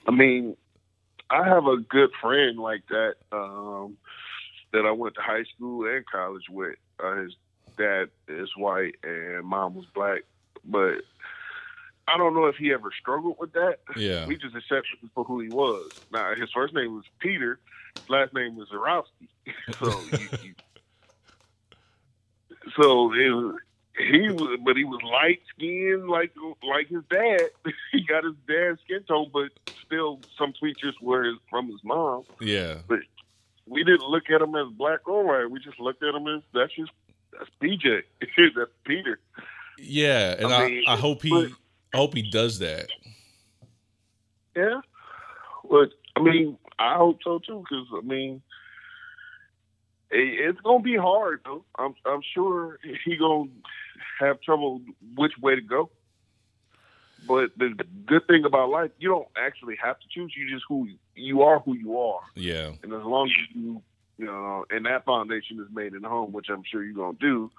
I 0.08 0.12
mean, 0.12 0.56
I 1.30 1.48
have 1.48 1.66
a 1.66 1.78
good 1.78 2.12
friend 2.22 2.58
like 2.60 2.84
that 2.90 3.16
um, 3.32 3.98
that 4.74 4.86
I 4.86 4.92
went 4.92 5.16
to 5.16 5.22
high 5.22 5.44
school 5.56 5.86
and 5.88 6.06
college 6.06 6.46
with. 6.50 6.76
Uh, 7.04 7.16
his 7.18 7.36
dad 7.78 8.10
is 8.28 8.50
white 8.58 8.96
and 9.04 9.44
mom 9.46 9.76
was 9.76 9.86
black, 9.94 10.22
but 10.66 11.02
I 12.08 12.18
don't 12.18 12.34
know 12.34 12.46
if 12.46 12.56
he 12.56 12.72
ever 12.74 12.90
struggled 13.00 13.36
with 13.40 13.54
that. 13.54 13.80
yeah, 13.96 14.26
We 14.26 14.38
just 14.38 14.56
accepted 14.56 14.98
him 15.02 15.12
for 15.14 15.24
who 15.24 15.42
he 15.42 15.50
was. 15.50 15.92
Now, 16.12 16.34
his 16.36 16.50
first 16.52 16.74
name 16.74 16.96
was 16.96 17.04
Peter, 17.20 17.60
last 18.10 18.34
name 18.34 18.56
was 18.56 18.70
Zarowski. 18.70 19.28
so, 19.80 20.18
you, 20.18 20.30
you, 20.44 20.56
so 22.76 23.14
it 23.14 23.30
was, 23.30 23.56
he 23.98 24.30
was, 24.30 24.60
but 24.64 24.78
he 24.78 24.84
was 24.84 25.02
light 25.04 25.42
skinned 25.56 26.08
like 26.08 26.32
like 26.68 26.88
his 26.88 27.04
dad. 27.10 27.50
he 27.92 28.04
got 28.04 28.24
his 28.24 28.36
dad's 28.48 28.80
skin 28.82 29.04
tone, 29.04 29.30
but 29.34 29.50
still 29.86 30.22
some 30.38 30.54
features 30.54 30.96
were 31.02 31.24
his, 31.24 31.36
from 31.50 31.70
his 31.70 31.84
mom. 31.84 32.24
Yeah. 32.40 32.76
But 32.88 33.00
we 33.66 33.84
didn't 33.84 34.08
look 34.08 34.30
at 34.30 34.42
him 34.42 34.56
as 34.56 34.68
black 34.74 35.08
or 35.08 35.24
white. 35.24 35.52
We 35.52 35.60
just 35.60 35.80
looked 35.80 36.04
at 36.04 36.14
him 36.14 36.28
as 36.28 36.42
that's 36.54 36.74
just 36.76 36.92
that's 37.32 37.50
PJ. 37.62 38.04
that's 38.56 38.72
Peter. 38.86 39.20
Yeah, 39.80 40.36
and 40.40 40.48
I, 40.48 40.82
I 40.88 40.94
I, 40.94 40.96
hope 40.96 41.22
he 41.22 41.30
but- 41.30 41.52
I 41.94 41.98
hope 41.98 42.14
he 42.14 42.30
does 42.30 42.60
that. 42.60 42.90
Yeah. 44.56 44.82
But 45.70 45.92
I 46.16 46.22
mean, 46.22 46.58
I 46.80 46.96
hope 46.96 47.20
so 47.24 47.40
too, 47.40 47.64
because 47.70 47.88
I 47.96 48.02
mean, 48.06 48.42
it, 50.12 50.50
it's 50.50 50.62
gonna 50.62 50.84
be 50.84 50.96
hard 50.96 51.42
though. 51.46 51.66
I'm 51.78 51.96
I'm 52.06 52.22
sure 52.34 52.80
he 53.06 53.18
gonna 53.18 53.50
have 54.20 54.42
trouble 54.42 54.82
which 55.16 55.34
way 55.42 55.56
to 55.56 55.62
go. 55.62 55.90
But 57.28 57.50
the 57.58 57.74
good 58.06 58.28
thing 58.28 58.46
about 58.46 58.70
life, 58.70 58.92
you 59.00 59.10
don't 59.10 59.28
actually 59.38 59.76
have 59.84 60.00
to 60.00 60.06
choose. 60.10 60.34
You 60.38 60.50
just 60.54 60.66
who 60.70 60.88
you 61.16 61.42
are, 61.42 61.60
who 61.60 61.74
you 61.74 62.00
are, 62.00 62.22
Yeah. 62.36 62.72
and 62.84 62.94
as 62.94 63.04
long 63.04 63.28
as 63.28 63.56
you, 63.56 63.82
you 64.18 64.26
know, 64.26 64.66
and 64.70 64.86
that 64.86 65.04
foundation 65.04 65.60
is 65.60 65.74
made 65.74 65.94
in 65.94 66.04
the 66.04 66.10
home, 66.10 66.32
which 66.32 66.48
I'm 66.50 66.64
sure 66.64 66.84
you're 66.84 66.94
gonna 66.94 67.18
do. 67.20 67.52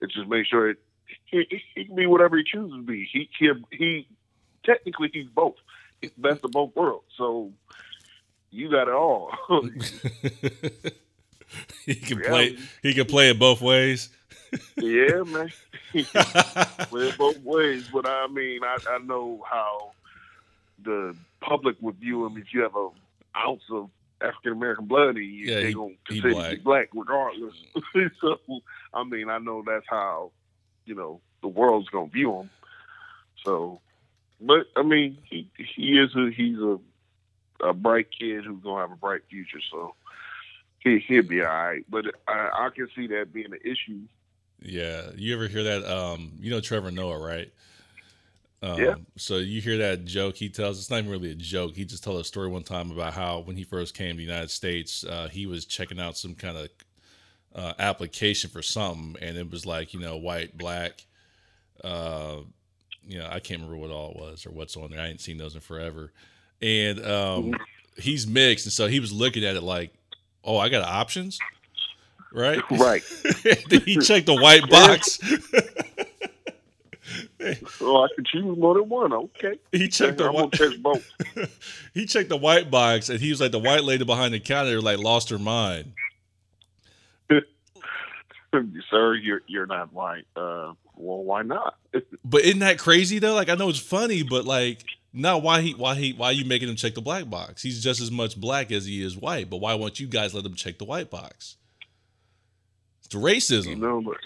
It's 0.00 0.14
just 0.14 0.28
make 0.28 0.46
sure 0.46 0.70
it 0.70 0.78
he, 1.26 1.62
he 1.74 1.84
can 1.84 1.94
be 1.94 2.06
whatever 2.06 2.36
he 2.36 2.44
chooses 2.44 2.76
to 2.78 2.82
be. 2.82 3.08
He 3.12 3.28
he, 3.38 3.50
he 3.70 4.08
technically 4.64 5.10
he's 5.12 5.28
both. 5.28 5.54
He's 6.00 6.10
the 6.12 6.22
best 6.22 6.44
of 6.44 6.50
both 6.52 6.74
worlds. 6.74 7.04
So 7.16 7.52
you 8.52 8.70
got 8.70 8.86
it 8.88 8.94
all. 8.94 9.32
he 11.84 11.94
can 11.94 12.18
Yeah. 12.18 12.28
play 12.28 12.56
he 12.82 12.94
can 12.94 13.06
play 13.06 13.30
it 13.30 13.38
both 13.38 13.60
ways. 13.60 14.08
yeah, 14.76 15.22
man. 15.22 15.50
Play 15.94 17.08
it 17.08 17.18
both 17.18 17.38
ways. 17.42 17.88
But 17.92 18.06
I 18.08 18.26
mean, 18.28 18.60
I, 18.64 18.78
I 18.88 18.98
know 18.98 19.42
how 19.50 19.92
the 20.82 21.14
public 21.40 21.76
would 21.80 21.96
view 21.96 22.24
him 22.26 22.36
if 22.38 22.52
you 22.54 22.62
have 22.62 22.74
an 22.76 22.90
ounce 23.36 23.62
of 23.70 23.90
African 24.22 24.52
American 24.52 24.86
blood 24.86 25.16
in 25.16 25.22
you. 25.24 25.46
Yeah, 25.46 25.54
they're 25.56 25.66
he- 25.68 25.74
gonna 25.74 25.94
consider 26.06 26.50
you 26.52 26.60
black 26.62 26.88
regardless. 26.94 27.54
so 28.20 28.38
I 28.94 29.04
mean, 29.04 29.28
I 29.28 29.38
know 29.38 29.62
that's 29.66 29.84
how 29.88 30.32
you 30.86 30.94
know 30.94 31.20
the 31.42 31.48
world's 31.48 31.88
gonna 31.90 32.08
view 32.08 32.32
him. 32.40 32.50
So, 33.44 33.80
but 34.40 34.66
I 34.76 34.82
mean, 34.82 35.18
he 35.28 35.48
he 35.56 35.98
is 35.98 36.14
a 36.16 36.30
he's 36.30 36.58
a 36.58 36.78
a 37.62 37.72
bright 37.72 38.08
kid 38.16 38.44
who's 38.44 38.62
gonna 38.62 38.80
have 38.80 38.92
a 38.92 38.96
bright 38.96 39.22
future. 39.30 39.60
So 39.70 39.94
he 40.80 40.98
he'll 40.98 41.22
be 41.22 41.42
all 41.42 41.48
right. 41.48 41.84
But 41.88 42.06
I, 42.28 42.50
I 42.52 42.68
can 42.74 42.88
see 42.94 43.06
that 43.08 43.32
being 43.32 43.52
an 43.52 43.60
issue. 43.64 44.00
Yeah. 44.60 45.10
You 45.16 45.34
ever 45.34 45.48
hear 45.48 45.64
that 45.64 45.84
um 45.84 46.32
you 46.40 46.50
know 46.50 46.60
Trevor 46.60 46.90
Noah, 46.90 47.18
right? 47.18 47.52
Um, 48.62 48.80
Yeah. 48.80 48.94
So 49.16 49.38
you 49.38 49.60
hear 49.60 49.78
that 49.78 50.04
joke 50.04 50.36
he 50.36 50.48
tells. 50.48 50.78
It's 50.78 50.90
not 50.90 50.98
even 50.98 51.10
really 51.10 51.32
a 51.32 51.36
joke. 51.36 51.74
He 51.74 51.84
just 51.84 52.04
told 52.04 52.20
a 52.20 52.24
story 52.24 52.48
one 52.48 52.62
time 52.62 52.90
about 52.90 53.12
how 53.12 53.40
when 53.40 53.56
he 53.56 53.64
first 53.64 53.94
came 53.94 54.12
to 54.12 54.16
the 54.16 54.22
United 54.22 54.50
States, 54.50 55.04
uh, 55.04 55.28
he 55.28 55.46
was 55.46 55.64
checking 55.64 56.00
out 56.00 56.16
some 56.16 56.34
kind 56.34 56.56
of 56.56 56.68
uh, 57.54 57.72
application 57.78 58.50
for 58.50 58.62
something, 58.62 59.16
and 59.20 59.36
it 59.36 59.50
was 59.50 59.66
like 59.66 59.92
you 59.92 60.00
know 60.00 60.16
white, 60.16 60.56
black. 60.56 61.04
Uh, 61.82 62.38
you 63.04 63.18
know, 63.18 63.26
I 63.26 63.40
can't 63.40 63.60
remember 63.60 63.76
what 63.76 63.90
all 63.90 64.10
it 64.12 64.16
was 64.16 64.46
or 64.46 64.50
what's 64.50 64.76
on 64.76 64.90
there. 64.90 65.00
I 65.00 65.08
ain't 65.08 65.20
seen 65.20 65.38
those 65.38 65.54
in 65.54 65.60
forever. 65.60 66.12
And 66.62 67.04
um, 67.04 67.54
he's 67.96 68.26
mixed, 68.26 68.66
and 68.66 68.72
so 68.72 68.86
he 68.86 69.00
was 69.00 69.12
looking 69.12 69.44
at 69.44 69.56
it 69.56 69.62
like, 69.62 69.92
"Oh, 70.44 70.56
I 70.58 70.68
got 70.68 70.84
options." 70.84 71.38
Right, 72.32 72.62
Right. 72.70 73.02
then 73.68 73.80
he 73.84 73.98
checked 73.98 74.26
the 74.26 74.34
white 74.34 74.68
box. 74.70 75.18
So 77.78 78.04
I 78.04 78.06
can 78.14 78.24
choose 78.24 78.56
more 78.56 78.74
than 78.74 78.88
one. 78.88 79.12
Okay. 79.12 79.58
he 79.72 79.88
checked 79.88 80.18
the 80.18 80.26
I'm 80.28 80.32
gonna 80.32 80.44
white. 80.44 80.52
check 80.52 80.78
both. 80.78 81.10
he 81.94 82.06
checked 82.06 82.28
the 82.28 82.36
white 82.36 82.70
box, 82.70 83.08
and 83.08 83.18
he 83.18 83.30
was 83.30 83.40
like, 83.40 83.50
the 83.50 83.58
white 83.58 83.82
lady 83.82 84.04
behind 84.04 84.32
the 84.32 84.38
counter 84.38 84.80
like 84.80 84.98
lost 84.98 85.28
her 85.30 85.38
mind. 85.40 85.92
Sir, 88.90 89.14
you're 89.14 89.40
you're 89.46 89.66
not 89.66 89.92
white. 89.92 90.26
Uh, 90.36 90.74
well, 90.94 91.24
why 91.24 91.42
not? 91.42 91.76
But 92.24 92.42
isn't 92.42 92.60
that 92.60 92.78
crazy 92.78 93.18
though? 93.18 93.34
Like 93.34 93.48
I 93.48 93.54
know 93.56 93.68
it's 93.70 93.78
funny, 93.78 94.22
but 94.22 94.44
like, 94.44 94.84
no, 95.12 95.38
why 95.38 95.60
he, 95.60 95.74
why 95.74 95.94
he, 95.94 96.12
why 96.12 96.30
you 96.30 96.44
making 96.44 96.68
him 96.68 96.76
check 96.76 96.94
the 96.94 97.02
black 97.02 97.28
box? 97.28 97.62
He's 97.62 97.82
just 97.82 98.00
as 98.00 98.10
much 98.10 98.40
black 98.40 98.72
as 98.72 98.86
he 98.86 99.02
is 99.02 99.16
white. 99.16 99.50
But 99.50 99.58
why 99.58 99.74
won't 99.74 100.00
you 100.00 100.06
guys 100.06 100.34
let 100.34 100.44
him 100.44 100.54
check 100.54 100.78
the 100.78 100.84
white 100.84 101.10
box? 101.10 101.56
It's 103.00 103.08
the 103.08 103.18
You 103.18 103.24
racism. 103.24 103.78
know, 103.78 104.00
but 104.00 104.16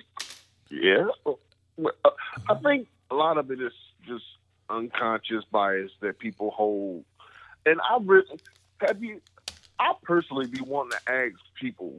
yeah, 0.70 1.06
uh, 1.26 2.10
I 2.48 2.54
think 2.62 2.88
a 3.10 3.14
lot 3.14 3.38
of 3.38 3.50
it 3.50 3.60
is 3.60 3.72
just 4.06 4.24
unconscious 4.70 5.44
bias 5.50 5.90
that 6.00 6.18
people 6.18 6.50
hold. 6.50 7.04
And 7.64 7.80
I've 7.90 8.06
really 8.06 8.38
have 8.80 9.02
you. 9.02 9.20
I 9.78 9.92
personally 10.02 10.46
be 10.46 10.60
wanting 10.60 10.92
to 11.04 11.12
ask 11.12 11.34
people, 11.60 11.92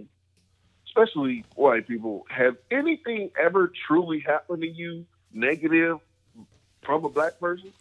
especially 0.88 1.44
white 1.56 1.88
people, 1.88 2.26
have 2.30 2.56
anything 2.72 3.30
ever 3.40 3.72
truly 3.88 4.20
happened 4.20 4.62
to 4.62 4.68
you 4.68 5.06
negative 5.34 6.00
from 6.84 7.06
a 7.06 7.10
black 7.10 7.40
person? 7.40 7.72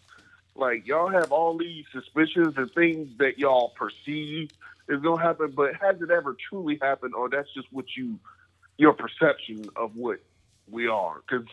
Like 0.57 0.87
y'all 0.87 1.09
have 1.11 1.33
all 1.33 1.57
these 1.59 1.85
suspicions 1.93 2.55
and 2.57 2.71
things 2.73 3.09
that 3.19 3.39
y'all 3.39 3.71
perceive 3.77 4.51
is 4.89 5.01
gonna 5.03 5.23
happen, 5.23 5.53
but 5.55 5.75
has 5.75 6.01
it 6.01 6.11
ever 6.11 6.37
truly 6.49 6.79
happened, 6.81 7.15
or 7.15 7.29
that's 7.29 7.53
just 7.55 7.67
what 7.73 7.87
you 7.97 8.19
your 8.79 8.93
perception 8.93 9.69
of 9.77 9.97
what 9.97 10.21
we 10.71 10.89
are? 10.89 11.23
Because 11.29 11.47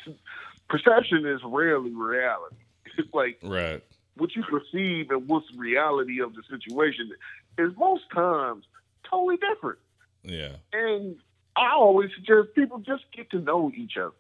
perception 0.70 1.26
is 1.26 1.42
rarely 1.46 1.92
reality. 1.92 2.56
It's 2.96 3.12
like 3.14 3.40
Right. 3.42 3.82
what 4.18 4.36
you 4.36 4.44
perceive 4.44 5.10
and 5.10 5.28
what's 5.28 5.48
reality 5.56 6.22
of 6.22 6.36
the 6.36 6.44
situation 6.48 7.12
is 7.58 7.72
most 7.76 8.04
times 8.14 8.66
totally 9.10 9.38
different. 9.38 9.80
Yeah. 10.24 10.58
And 10.74 11.16
I 11.56 11.72
always 11.74 12.12
suggest 12.16 12.54
people 12.56 12.80
just 12.80 13.04
get 13.16 13.32
to 13.32 13.40
know 13.40 13.72
each 13.76 13.98
other. 13.98 14.14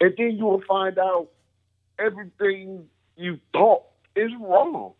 And 0.00 0.14
then 0.16 0.36
you 0.36 0.46
will 0.46 0.62
find 0.66 0.98
out 0.98 1.28
everything 1.98 2.88
you 3.16 3.38
thought 3.52 3.84
is 4.18 4.32
wrong. 4.40 4.92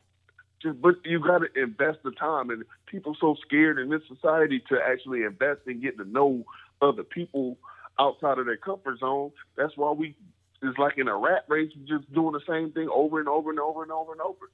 Just 0.62 0.80
but 0.80 0.96
you 1.04 1.20
gotta 1.20 1.46
invest 1.54 1.98
the 2.02 2.10
time 2.12 2.50
and 2.50 2.64
people 2.86 3.16
so 3.20 3.36
scared 3.46 3.78
in 3.78 3.90
this 3.90 4.02
society 4.08 4.62
to 4.68 4.78
actually 4.84 5.22
invest 5.22 5.60
in 5.66 5.80
getting 5.80 5.98
to 5.98 6.10
know 6.10 6.44
other 6.82 7.04
people 7.04 7.58
outside 7.98 8.38
of 8.38 8.46
their 8.46 8.56
comfort 8.56 8.98
zone. 8.98 9.30
That's 9.56 9.76
why 9.76 9.92
we 9.92 10.16
it's 10.62 10.78
like 10.78 10.98
in 10.98 11.06
a 11.06 11.16
rat 11.16 11.44
race, 11.48 11.70
just 11.86 12.12
doing 12.12 12.32
the 12.32 12.40
same 12.48 12.72
thing 12.72 12.88
over 12.92 13.20
and 13.20 13.28
over 13.28 13.50
and 13.50 13.60
over 13.60 13.82
and 13.82 13.92
over 13.92 14.12
and 14.12 14.20
over. 14.20 14.50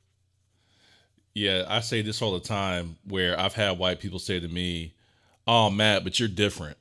Yeah, 1.34 1.64
I 1.66 1.80
say 1.80 2.02
this 2.02 2.20
all 2.22 2.32
the 2.32 2.40
time 2.40 2.96
where 3.08 3.38
I've 3.38 3.54
had 3.54 3.78
white 3.78 4.00
people 4.00 4.18
say 4.18 4.38
to 4.38 4.48
me, 4.48 4.94
Oh, 5.46 5.68
Matt, 5.68 6.04
but 6.04 6.18
you're 6.20 6.28
different. 6.28 6.76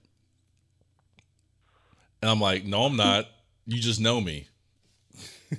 And 2.22 2.30
I'm 2.30 2.39
like, 2.39 2.65
No, 2.65 2.84
I'm 2.84 2.98
not. 2.98 3.28
You 3.65 3.82
just 3.82 4.00
know 4.00 4.19
me. 4.22 4.48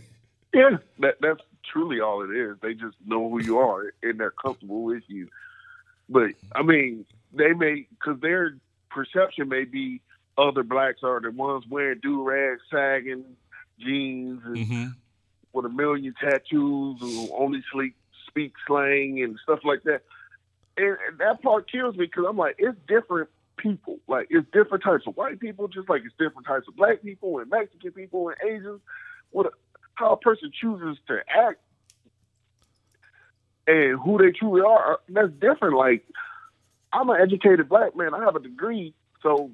Yeah, 0.54 0.76
that 1.00 1.16
that's 1.20 1.40
truly 1.74 2.00
all 2.00 2.22
it 2.22 2.34
is. 2.34 2.56
They 2.62 2.72
just 2.74 2.96
know 3.04 3.28
who 3.28 3.42
you 3.42 3.58
are 3.58 3.92
and 4.02 4.18
they're 4.18 4.30
comfortable 4.30 4.84
with 4.84 5.02
you. 5.08 5.28
But 6.08 6.30
I 6.54 6.62
mean, 6.62 7.04
they 7.32 7.52
may 7.52 7.86
because 7.90 8.20
their 8.20 8.56
perception 8.90 9.48
may 9.48 9.64
be 9.64 10.00
other 10.38 10.62
blacks 10.62 11.00
are 11.02 11.20
the 11.20 11.30
ones 11.30 11.64
wearing 11.68 12.00
do 12.00 12.22
rags, 12.22 12.62
sagging 12.70 13.24
jeans, 13.78 14.40
and 14.44 14.66
hmm 14.66 14.84
with 15.52 15.64
a 15.64 15.68
million 15.68 16.12
tattoos, 16.20 16.98
who 16.98 17.30
only 17.38 17.62
sleep, 17.72 17.94
speak 18.26 18.52
slang 18.66 19.22
and 19.22 19.38
stuff 19.42 19.60
like 19.64 19.84
that. 19.84 20.02
And, 20.76 20.96
and 21.08 21.18
that 21.18 21.40
part 21.42 21.70
kills 21.70 21.96
me 21.96 22.06
because 22.06 22.24
I'm 22.28 22.36
like, 22.36 22.56
it's 22.58 22.76
different 22.88 23.30
people. 23.56 24.00
Like 24.08 24.26
it's 24.30 24.46
different 24.52 24.82
types 24.82 25.04
of 25.06 25.16
white 25.16 25.38
people, 25.38 25.68
just 25.68 25.88
like 25.88 26.02
it's 26.04 26.14
different 26.18 26.46
types 26.46 26.66
of 26.66 26.74
black 26.76 27.02
people 27.02 27.38
and 27.38 27.48
Mexican 27.48 27.92
people 27.92 28.30
and 28.30 28.50
Asians. 28.50 28.80
What 29.30 29.46
a, 29.46 29.50
how 29.94 30.12
a 30.12 30.16
person 30.16 30.50
chooses 30.60 30.98
to 31.06 31.20
act 31.28 31.60
and 33.66 33.98
who 34.00 34.18
they 34.18 34.30
truly 34.30 34.62
are, 34.66 35.00
that's 35.08 35.32
different. 35.40 35.76
Like 35.76 36.04
I'm 36.92 37.08
an 37.10 37.20
educated 37.20 37.68
black 37.68 37.96
man. 37.96 38.14
I 38.14 38.24
have 38.24 38.36
a 38.36 38.40
degree, 38.40 38.94
so 39.22 39.50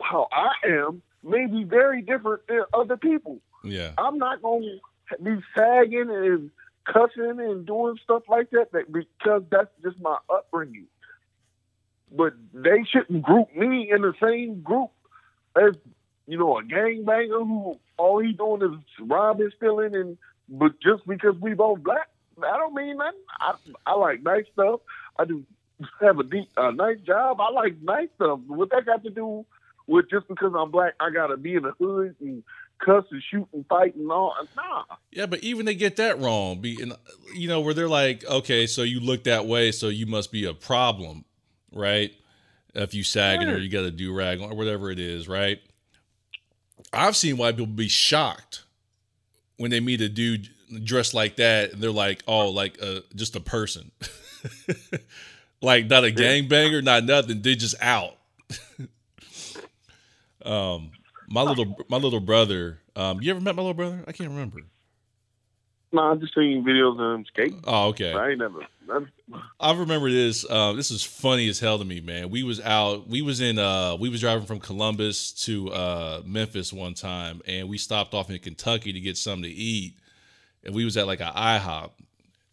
how 0.00 0.28
I 0.32 0.52
am 0.66 1.02
may 1.22 1.46
be 1.46 1.64
very 1.64 2.02
different 2.02 2.46
than 2.48 2.62
other 2.72 2.96
people. 2.96 3.38
Yeah. 3.64 3.92
I'm 3.98 4.18
not 4.18 4.42
going 4.42 4.80
to 5.10 5.22
be 5.22 5.42
sagging 5.56 6.10
and 6.10 6.50
cussing 6.84 7.40
and 7.40 7.66
doing 7.66 7.98
stuff 8.02 8.22
like 8.28 8.50
that, 8.50 8.72
that 8.72 8.92
because 8.92 9.42
that's 9.50 9.70
just 9.82 10.00
my 10.00 10.16
upbringing. 10.32 10.86
But 12.10 12.34
they 12.54 12.84
shouldn't 12.90 13.22
group 13.22 13.54
me 13.54 13.90
in 13.94 14.02
the 14.02 14.14
same 14.22 14.62
group 14.62 14.90
as 15.56 15.74
you 16.26 16.38
know 16.38 16.58
a 16.58 16.62
gangbanger 16.62 17.46
who 17.46 17.78
all 17.98 18.20
he 18.20 18.32
doing 18.32 18.62
is 18.62 19.06
robbing, 19.06 19.50
stealing, 19.56 19.94
and 19.94 20.18
but 20.48 20.80
just 20.80 21.06
because 21.06 21.34
we 21.40 21.52
both 21.52 21.82
black, 21.82 22.08
I 22.44 22.56
don't 22.56 22.74
mean 22.74 22.96
nothing. 22.96 23.20
I 23.40 23.54
I 23.86 23.94
like 23.94 24.22
nice 24.22 24.44
stuff. 24.52 24.80
I 25.18 25.24
do 25.24 25.44
have 26.00 26.18
a 26.18 26.24
deep, 26.24 26.48
a 26.56 26.72
nice 26.72 27.00
job. 27.00 27.40
I 27.40 27.50
like 27.50 27.80
nice 27.82 28.08
stuff. 28.16 28.40
What 28.46 28.70
that 28.70 28.86
got 28.86 29.04
to 29.04 29.10
do 29.10 29.44
with 29.86 30.10
just 30.10 30.28
because 30.28 30.52
I'm 30.56 30.70
black, 30.70 30.94
I 31.00 31.10
gotta 31.10 31.36
be 31.36 31.54
in 31.54 31.62
the 31.62 31.72
hood 31.72 32.14
and 32.20 32.42
cussing, 32.78 33.22
shooting, 33.30 33.64
fighting, 33.68 34.08
all. 34.10 34.34
Nah. 34.56 34.84
Yeah, 35.10 35.26
but 35.26 35.40
even 35.40 35.66
they 35.66 35.74
get 35.74 35.96
that 35.96 36.20
wrong. 36.20 36.60
Be 36.60 36.78
you 37.34 37.48
know 37.48 37.60
where 37.60 37.74
they're 37.74 37.88
like, 37.88 38.24
okay, 38.24 38.66
so 38.66 38.82
you 38.82 39.00
look 39.00 39.24
that 39.24 39.46
way, 39.46 39.72
so 39.72 39.88
you 39.88 40.06
must 40.06 40.30
be 40.30 40.44
a 40.44 40.54
problem, 40.54 41.24
right? 41.72 42.12
If 42.74 42.94
you 42.94 43.02
sagging 43.02 43.48
or 43.48 43.56
you 43.56 43.70
got 43.70 43.84
a 43.84 43.90
do 43.90 44.14
rag 44.14 44.40
or 44.40 44.54
whatever 44.54 44.90
it 44.90 45.00
is, 45.00 45.26
right? 45.26 45.58
I've 46.92 47.16
seen 47.16 47.36
white 47.36 47.56
people 47.56 47.66
be 47.66 47.88
shocked 47.88 48.62
when 49.56 49.70
they 49.70 49.80
meet 49.80 50.00
a 50.00 50.08
dude 50.08 50.48
dressed 50.84 51.14
like 51.14 51.36
that, 51.36 51.72
and 51.72 51.82
they're 51.82 51.90
like, 51.90 52.22
oh, 52.26 52.50
like 52.50 52.78
uh, 52.82 53.00
just 53.14 53.36
a 53.36 53.40
person, 53.40 53.90
like 55.62 55.86
not 55.86 56.04
a 56.04 56.10
gangbanger, 56.10 56.82
not 56.82 57.04
nothing. 57.04 57.42
They 57.42 57.54
just 57.54 57.76
out. 57.80 58.16
um, 60.44 60.90
my 61.28 61.42
little 61.42 61.76
my 61.88 61.96
little 61.96 62.20
brother. 62.20 62.80
Um, 62.96 63.22
you 63.22 63.30
ever 63.30 63.40
met 63.40 63.54
my 63.54 63.62
little 63.62 63.74
brother? 63.74 64.04
I 64.06 64.12
can't 64.12 64.30
remember. 64.30 64.60
No, 65.90 66.02
I've 66.02 66.20
just 66.20 66.34
seen 66.34 66.64
videos 66.64 67.00
of 67.00 67.18
him 67.18 67.24
skating. 67.26 67.62
Oh, 67.66 67.88
okay. 67.88 68.12
I 68.12 68.30
ain't 68.30 68.38
never. 68.38 68.66
I 69.60 69.72
remember 69.72 70.10
this. 70.10 70.44
Uh, 70.48 70.72
this 70.72 70.90
is 70.90 71.02
funny 71.02 71.48
as 71.48 71.60
hell 71.60 71.78
to 71.78 71.84
me, 71.84 72.00
man. 72.00 72.28
We 72.30 72.42
was 72.42 72.60
out. 72.60 73.08
We 73.08 73.22
was 73.22 73.40
in. 73.40 73.58
Uh, 73.58 73.96
we 73.96 74.08
was 74.08 74.20
driving 74.20 74.46
from 74.46 74.60
Columbus 74.60 75.32
to 75.44 75.70
uh, 75.72 76.22
Memphis 76.26 76.72
one 76.72 76.94
time, 76.94 77.40
and 77.46 77.68
we 77.68 77.78
stopped 77.78 78.12
off 78.12 78.30
in 78.30 78.38
Kentucky 78.38 78.92
to 78.92 79.00
get 79.00 79.16
something 79.16 79.44
to 79.44 79.50
eat. 79.50 79.94
And 80.64 80.74
we 80.74 80.84
was 80.84 80.96
at 80.96 81.06
like 81.06 81.20
an 81.20 81.32
IHOP, 81.32 81.90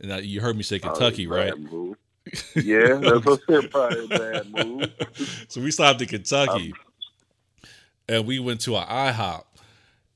and 0.01 0.13
I, 0.13 0.19
you 0.19 0.41
heard 0.41 0.55
me 0.55 0.63
say 0.63 0.79
Kentucky, 0.79 1.27
right? 1.27 1.57
move. 1.57 1.97
Yeah, 2.55 2.95
that's 2.95 3.23
what 3.23 3.41
I 3.47 3.61
said. 3.61 3.71
Probably 3.71 4.05
a 4.05 4.07
bad 4.07 4.51
move. 4.51 5.45
so 5.47 5.61
we 5.61 5.69
stopped 5.69 6.01
in 6.01 6.07
Kentucky, 6.07 6.73
and 8.09 8.25
we 8.25 8.39
went 8.39 8.61
to 8.61 8.75
an 8.77 8.87
IHOP, 8.87 9.43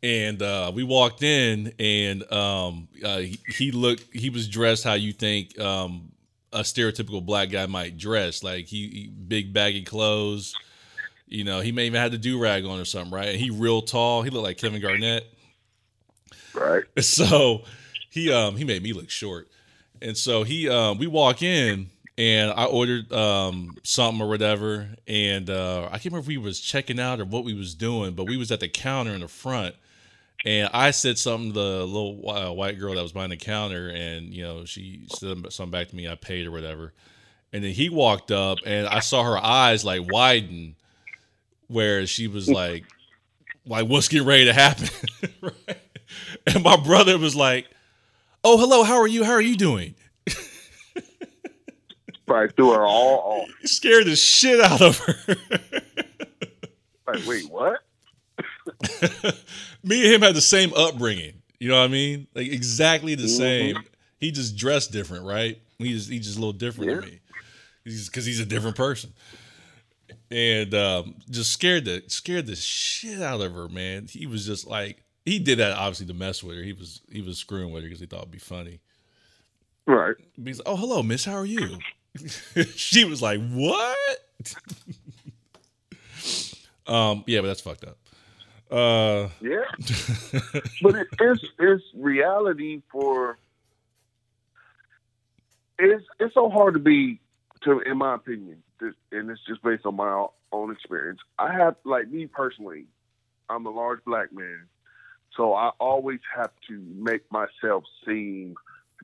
and 0.01 0.41
uh, 0.41 0.71
we 0.73 0.83
walked 0.83 1.21
in, 1.21 1.71
and 1.77 2.31
um, 2.31 2.87
uh, 3.03 3.19
he, 3.19 3.39
he 3.47 3.71
looked. 3.71 4.05
He 4.13 4.29
was 4.29 4.47
dressed 4.47 4.83
how 4.83 4.93
you 4.93 5.13
think 5.13 5.59
um, 5.59 6.11
a 6.51 6.61
stereotypical 6.61 7.23
black 7.23 7.49
guy 7.49 7.65
might 7.65 7.97
dress, 7.97 8.43
like 8.43 8.65
he, 8.65 8.87
he 8.87 9.07
big 9.07 9.53
baggy 9.53 9.83
clothes. 9.83 10.55
You 11.27 11.43
know, 11.43 11.59
he 11.59 11.71
may 11.71 11.85
even 11.85 12.01
had 12.01 12.11
the 12.11 12.17
do 12.17 12.41
rag 12.41 12.65
on 12.65 12.79
or 12.79 12.85
something, 12.85 13.13
right? 13.13 13.29
And 13.29 13.39
he 13.39 13.51
real 13.51 13.83
tall. 13.83 14.23
He 14.23 14.31
looked 14.31 14.45
like 14.45 14.57
Kevin 14.57 14.81
Garnett. 14.81 15.31
Right. 16.53 16.83
So 17.01 17.63
he 18.09 18.31
um 18.31 18.55
he 18.55 18.63
made 18.63 18.83
me 18.83 18.93
look 18.93 19.09
short. 19.09 19.47
And 20.01 20.17
so 20.17 20.43
he 20.43 20.69
um 20.69 20.97
we 20.97 21.07
walk 21.07 21.41
in 21.41 21.89
and 22.17 22.51
I 22.51 22.65
ordered 22.65 23.11
um 23.13 23.77
something 23.83 24.21
or 24.21 24.27
whatever 24.27 24.89
and 25.07 25.49
uh 25.49 25.85
I 25.87 25.91
can't 25.91 26.05
remember 26.05 26.19
if 26.21 26.27
we 26.27 26.37
was 26.37 26.59
checking 26.59 26.99
out 26.99 27.19
or 27.19 27.25
what 27.25 27.43
we 27.43 27.53
was 27.53 27.75
doing, 27.75 28.13
but 28.13 28.27
we 28.27 28.37
was 28.37 28.51
at 28.51 28.59
the 28.59 28.67
counter 28.69 29.11
in 29.13 29.21
the 29.21 29.27
front 29.27 29.75
and 30.45 30.69
I 30.73 30.91
said 30.91 31.17
something 31.17 31.53
to 31.53 31.59
the 31.59 31.85
little 31.85 32.29
uh, 32.29 32.51
white 32.51 32.79
girl 32.79 32.95
that 32.95 33.01
was 33.01 33.11
behind 33.11 33.31
the 33.31 33.37
counter 33.37 33.89
and 33.89 34.33
you 34.33 34.43
know 34.43 34.65
she 34.65 35.05
said 35.09 35.51
something 35.51 35.71
back 35.71 35.89
to 35.89 35.95
me 35.95 36.07
I 36.07 36.15
paid 36.15 36.47
or 36.47 36.51
whatever. 36.51 36.93
And 37.51 37.63
then 37.63 37.71
he 37.71 37.89
walked 37.89 38.31
up 38.31 38.59
and 38.65 38.87
I 38.87 38.99
saw 38.99 39.23
her 39.23 39.37
eyes 39.37 39.83
like 39.83 40.11
widen 40.11 40.75
where 41.67 42.05
she 42.07 42.27
was 42.27 42.47
like 42.49 42.85
like 43.65 43.87
what's 43.87 44.07
getting 44.07 44.27
ready 44.27 44.45
to 44.45 44.53
happen 44.53 44.89
right? 45.41 45.77
and 46.53 46.63
my 46.63 46.75
brother 46.77 47.17
was 47.17 47.35
like 47.35 47.67
oh 48.43 48.57
hello 48.57 48.83
how 48.83 48.95
are 48.99 49.07
you? 49.07 49.23
How 49.23 49.31
are 49.33 49.41
you 49.41 49.55
doing? 49.57 49.95
Probably 52.25 52.49
threw 52.55 52.71
her 52.73 52.85
all 52.85 53.41
off. 53.43 53.49
scared 53.65 54.05
the 54.05 54.15
shit 54.15 54.59
out 54.61 54.81
of 54.81 54.97
her. 54.99 55.15
Like, 57.07 57.25
wait, 57.25 57.49
what? 57.49 57.79
me 59.83 60.05
and 60.05 60.13
him 60.13 60.21
had 60.21 60.35
the 60.35 60.41
same 60.41 60.71
upbringing. 60.75 61.41
You 61.59 61.69
know 61.69 61.77
what 61.79 61.85
i 61.85 61.87
mean? 61.87 62.27
Like 62.35 62.51
exactly 62.51 63.15
the 63.15 63.27
same. 63.27 63.77
He 64.19 64.29
just 64.31 64.55
dressed 64.55 64.91
different 64.91 65.25
right? 65.25 65.59
He 65.79 65.91
just 65.93 66.07
he's 66.11 66.25
just 66.27 66.37
a 66.37 66.39
little 66.39 66.53
different 66.53 66.91
Yeah. 66.91 66.95
than 66.99 67.05
me. 67.09 67.19
He's 67.83 68.07
because 68.07 68.25
he's 68.27 68.39
a 68.39 68.45
different 68.45 68.75
person. 68.75 69.11
And 70.29 70.71
um, 70.75 71.15
just 71.31 71.51
scared 71.51 71.85
the 71.85 72.03
scared 72.07 72.45
the 72.45 72.55
shit 72.55 73.23
out 73.23 73.41
of 73.41 73.55
her 73.55 73.67
man. 73.69 74.05
He 74.07 74.27
was 74.27 74.45
just 74.45 74.67
like 74.67 75.03
he 75.29 75.39
did 75.39 75.59
that 75.59 75.73
obviously 75.77 76.05
to 76.05 76.13
mess 76.13 76.43
with 76.43 76.57
her 76.57 76.63
he 76.63 76.73
was 76.73 77.01
he 77.11 77.21
was 77.21 77.37
screwing 77.37 77.71
with 77.71 77.83
her 77.83 77.89
because 77.89 77.99
he 77.99 78.05
thought 78.05 78.21
it'd 78.21 78.31
be 78.31 78.37
funny 78.37 78.79
Right. 79.89 80.15
He's 80.43 80.59
like, 80.59 80.67
oh, 80.67 80.75
hello, 80.75 81.01
miss. 81.01 81.25
How 81.25 81.33
are 81.33 81.45
you? 81.45 81.79
she 82.75 83.05
was 83.05 83.23
like, 83.23 83.41
what? 83.49 83.97
um, 86.87 87.23
yeah, 87.25 87.41
but 87.41 87.47
that's 87.47 87.61
fucked 87.61 87.85
up. 87.85 87.97
Uh, 88.69 89.29
Yeah. 89.41 89.63
but 90.83 90.93
it 90.93 91.07
is 91.19 91.43
it's 91.57 91.83
reality 91.95 92.83
for 92.91 93.39
it's 95.79 96.05
it's 96.19 96.35
so 96.35 96.51
hard 96.51 96.75
to 96.75 96.79
be 96.79 97.19
to 97.61 97.79
in 97.79 97.97
my 97.97 98.13
opinion 98.13 98.61
and 98.79 99.31
it's 99.31 99.41
just 99.47 99.63
based 99.63 99.87
on 99.87 99.95
my 99.95 100.27
own 100.51 100.71
experience 100.71 101.19
i 101.39 101.51
have 101.51 101.75
like 101.83 102.07
me 102.09 102.27
personally 102.27 102.85
i'm 103.49 103.65
a 103.65 103.69
large 103.69 104.03
black 104.05 104.31
man 104.31 104.67
so 105.35 105.53
i 105.53 105.69
always 105.79 106.19
have 106.35 106.51
to 106.67 106.81
make 106.95 107.21
myself 107.31 107.83
seem 108.05 108.55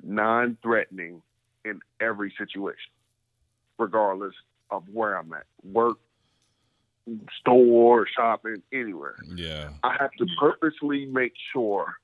non-threatening 0.04 1.22
in 1.64 1.80
every 2.00 2.34
situation 2.38 2.92
regardless 3.78 4.36
of 4.72 4.84
where 4.92 5.16
i'm 5.18 5.32
at 5.34 5.46
work 5.64 5.98
store 7.40 8.08
shopping 8.08 8.62
anywhere. 8.74 9.16
Yeah, 9.36 9.70
I 9.84 9.96
have 10.00 10.12
to 10.14 10.26
purposely 10.40 11.06
make 11.06 11.34
sure 11.54 11.96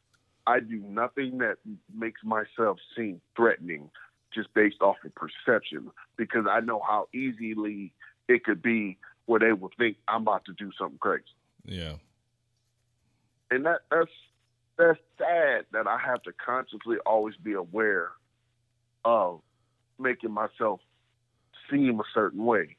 I 0.46 0.60
do 0.60 0.78
nothing 0.88 1.40
that 1.40 1.58
makes 1.94 2.22
myself 2.24 2.78
seem 2.96 3.22
threatening 3.36 3.90
just 4.34 4.54
based 4.54 4.82
off 4.82 4.98
of 5.04 5.12
perception 5.16 5.92
because 6.18 6.46
I 6.50 6.62
know 6.62 6.82
how 6.88 7.10
easily 7.14 7.94
it 8.28 8.44
could 8.44 8.62
be 8.62 8.98
where 9.26 9.40
they 9.40 9.54
will 9.54 9.72
think 9.78 9.98
I'm 10.08 10.22
about 10.22 10.46
to 10.46 10.54
do 10.54 10.72
something 10.78 11.00
crazy. 11.00 11.24
yeah, 11.66 11.94
And 13.52 13.66
that 13.66 13.82
that's 13.92 14.10
that's 14.78 15.00
sad 15.18 15.66
that 15.74 15.86
I 15.86 15.98
have 16.04 16.24
to 16.24 16.32
consciously 16.44 16.98
always 17.06 17.36
be 17.36 17.54
aware 17.54 18.12
of 19.04 19.42
making 20.00 20.32
myself 20.32 20.80
seem 21.70 22.00
a 22.00 22.04
certain 22.14 22.46
way 22.46 22.78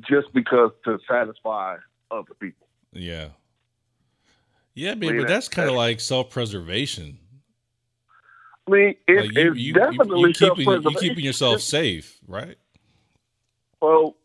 just 0.00 0.32
because 0.32 0.70
to 0.84 0.98
satisfy 1.08 1.76
other 2.10 2.34
people. 2.40 2.66
yeah, 2.92 3.28
yeah, 4.74 4.94
man. 4.94 5.10
mean, 5.10 5.16
But 5.18 5.28
that's 5.28 5.48
kind 5.48 5.68
of 5.68 5.76
like 5.76 6.00
self-preservation. 6.00 7.18
I 8.66 8.70
mean, 8.70 8.94
it, 9.08 9.16
Like 9.16 9.32
you, 9.32 9.48
it's 9.48 9.58
you, 9.58 9.64
you, 9.66 9.74
definitely 9.74 10.28
you 10.28 10.32
keeping 10.32 10.82
you 10.82 10.96
keeping 10.96 11.24
yourself 11.24 11.60
safe, 11.60 12.18
right? 12.26 12.56
Well, 13.80 14.16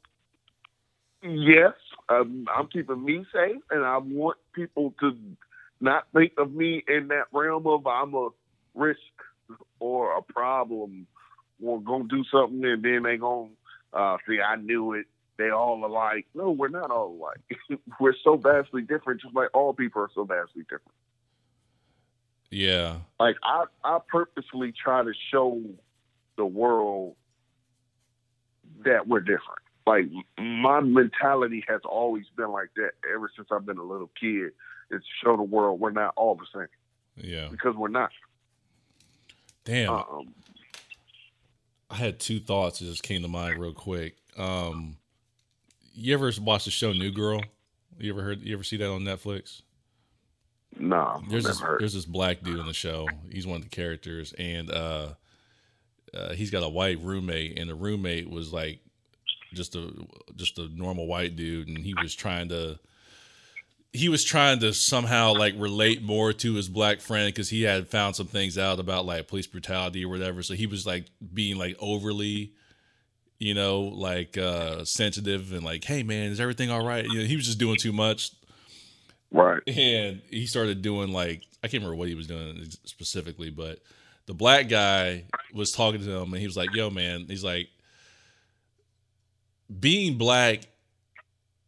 yes, 1.24 1.74
um, 2.10 2.46
I'm 2.56 2.68
keeping 2.68 3.04
me 3.04 3.26
safe, 3.34 3.62
and 3.72 3.84
I 3.84 3.98
want 3.98 4.38
people 4.54 4.94
to 5.02 5.18
not 5.80 6.08
think 6.14 6.34
of 6.38 6.52
me 6.54 6.84
in 6.88 7.10
that 7.10 7.26
realm 7.32 7.68
of 7.68 7.86
I'm 7.86 8.14
a 8.14 8.30
risk 8.74 9.00
or 9.80 10.18
a 10.18 10.22
problem 10.22 11.08
or 11.64 11.82
gonna 11.82 12.06
do 12.08 12.24
something, 12.32 12.64
and 12.64 12.84
then 12.84 13.04
they 13.04 13.18
gonna 13.18 13.50
uh, 13.94 14.18
see 14.28 14.40
I 14.42 14.56
knew 14.56 14.94
it. 14.94 15.06
They 15.38 15.50
all 15.52 15.86
alike. 15.86 16.26
No, 16.34 16.52
we're 16.52 16.68
not 16.68 16.90
all 16.90 17.16
alike. 17.20 17.80
we're 18.00 18.16
so 18.24 18.38
vastly 18.38 18.82
different, 18.82 19.22
just 19.22 19.36
like 19.36 19.50
all 19.54 19.74
people 19.74 20.02
are 20.02 20.10
so 20.14 20.24
vastly 20.24 20.64
different. 20.64 20.98
Yeah, 22.50 23.00
Like 23.20 23.36
I, 23.44 23.66
I 23.84 24.00
purposely 24.08 24.72
try 24.72 25.04
to 25.04 25.12
show 25.32 25.62
the 26.38 26.46
world 26.46 27.16
that 28.86 29.08
we're 29.08 29.20
different. 29.20 29.62
Like 29.86 30.06
my 30.38 30.80
mentality 30.80 31.64
has 31.68 31.82
always 31.84 32.26
been 32.36 32.52
like 32.52 32.70
that 32.76 32.92
ever 33.14 33.30
since 33.36 33.50
I've 33.52 33.66
been 33.66 33.78
a 33.78 33.84
little 33.84 34.10
kid. 34.20 34.52
Is 34.90 35.02
to 35.02 35.26
show 35.26 35.36
the 35.38 35.44
world 35.44 35.80
we're 35.80 35.92
not 35.92 36.14
all 36.16 36.36
the 36.36 36.46
same 36.54 36.68
yeah. 37.30 37.48
because 37.50 37.76
we're 37.76 37.88
not. 37.90 38.12
Damn, 39.66 39.92
Um, 39.92 40.34
I 41.90 41.96
had 41.96 42.20
two 42.20 42.40
thoughts 42.40 42.80
that 42.80 42.86
just 42.86 43.04
came 43.04 43.22
to 43.22 43.28
mind 43.28 43.60
real 43.60 43.74
quick. 43.74 44.16
Um, 44.38 44.98
you 45.94 46.14
ever 46.14 46.32
watch 46.42 46.66
the 46.66 46.72
show 46.72 46.94
New 46.94 47.12
Girl? 47.12 47.42
You 47.98 48.14
ever 48.14 48.22
heard? 48.22 48.42
You 48.42 48.54
ever 48.54 48.64
see 48.64 48.78
that 48.78 48.90
on 48.90 49.02
Netflix? 49.02 49.62
nah, 50.80 51.20
There's 51.30 51.44
never 51.44 51.48
this 51.54 51.60
heard. 51.60 51.80
there's 51.82 51.94
this 51.94 52.06
black 52.06 52.44
dude 52.44 52.60
in 52.60 52.66
the 52.68 52.74
show. 52.74 53.08
He's 53.32 53.48
one 53.48 53.58
of 53.58 53.64
the 53.64 53.70
characters, 53.70 54.34
and 54.38 54.70
uh, 54.72 55.14
uh, 56.14 56.34
he's 56.34 56.52
got 56.52 56.64
a 56.64 56.70
white 56.70 57.00
roommate, 57.02 57.58
and 57.58 57.70
the 57.70 57.76
roommate 57.76 58.30
was 58.30 58.54
like 58.54 58.80
just 59.54 59.76
a 59.76 59.92
just 60.36 60.60
a 60.60 60.68
normal 60.70 61.08
white 61.08 61.36
dude, 61.36 61.68
and 61.68 61.80
he 61.80 61.94
was 62.02 62.14
trying 62.14 62.50
to 62.50 62.80
he 63.98 64.10
was 64.10 64.24
trying 64.24 64.60
to 64.60 64.74
somehow 64.74 65.34
like 65.34 65.56
relate 65.58 66.04
more 66.04 66.32
to 66.32 66.54
his 66.54 66.70
black 66.70 67.02
friend 67.02 67.28
because 67.28 67.50
he 67.50 67.64
had 67.64 67.88
found 67.88 68.16
some 68.16 68.28
things 68.28 68.58
out 68.58 68.80
about 68.80 69.06
like 69.06 69.28
police 69.28 69.48
brutality 69.48 70.06
or 70.06 70.10
whatever. 70.10 70.44
So 70.44 70.54
he 70.54 70.68
was 70.68 70.86
like 70.86 71.06
being 71.34 71.58
like 71.58 71.76
overly, 71.80 72.54
you 73.40 73.54
know, 73.54 73.82
like 73.82 74.38
uh 74.38 74.86
sensitive 74.86 75.52
and 75.52 75.64
like, 75.64 75.84
hey 75.84 76.04
man, 76.04 76.32
is 76.32 76.40
everything 76.40 76.70
all 76.70 76.86
right? 76.86 77.06
You 77.06 77.20
know, 77.20 77.26
he 77.26 77.36
was 77.36 77.46
just 77.46 77.58
doing 77.58 77.78
too 77.78 77.92
much. 77.92 78.32
Right. 79.30 79.62
and 79.68 80.22
he 80.30 80.46
started 80.46 80.82
doing 80.82 81.12
like 81.12 81.42
I 81.64 81.68
can't 81.68 81.82
remember 81.82 81.96
what 81.96 82.08
he 82.08 82.16
was 82.16 82.28
doing 82.28 82.66
specifically, 82.86 83.50
but 83.50 83.80
the 84.28 84.34
black 84.34 84.70
guy 84.70 85.26
was 85.54 85.72
talking 85.72 86.02
to 86.02 86.12
him 86.12 86.34
and 86.34 86.40
he 86.40 86.46
was 86.46 86.56
like, 86.56 86.74
"Yo, 86.74 86.90
man," 86.90 87.26
he's 87.28 87.44
like, 87.44 87.70
"Being 89.80 90.18
black 90.18 90.68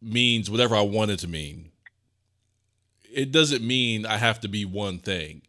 means 0.00 0.50
whatever 0.50 0.76
I 0.76 0.82
want 0.82 1.10
it 1.10 1.18
to 1.20 1.28
mean. 1.28 1.69
It 3.12 3.32
doesn't 3.32 3.66
mean 3.66 4.06
I 4.06 4.16
have 4.16 4.40
to 4.40 4.48
be 4.48 4.64
one 4.64 4.98
thing. 4.98 5.42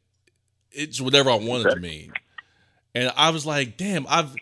It's 0.72 0.99
whatever 1.01 1.30
I 1.30 1.36
want 1.36 1.66
it 1.66 1.72
to 1.76 1.80
mean." 1.80 2.14
And 2.95 3.12
I 3.16 3.30
was 3.30 3.45
like, 3.45 3.78
"Damn, 3.78 4.05
I've." 4.09 4.36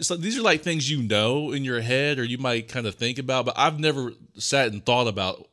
So 0.00 0.14
these 0.16 0.38
are 0.38 0.42
like 0.42 0.62
things 0.62 0.88
you 0.90 1.02
know 1.02 1.50
in 1.52 1.64
your 1.64 1.80
head 1.80 2.18
or 2.18 2.24
you 2.24 2.38
might 2.38 2.68
kind 2.68 2.86
of 2.86 2.94
think 2.94 3.18
about, 3.18 3.44
but 3.44 3.54
I've 3.58 3.80
never 3.80 4.12
sat 4.38 4.68
and 4.72 4.84
thought 4.84 5.08
about 5.08 5.48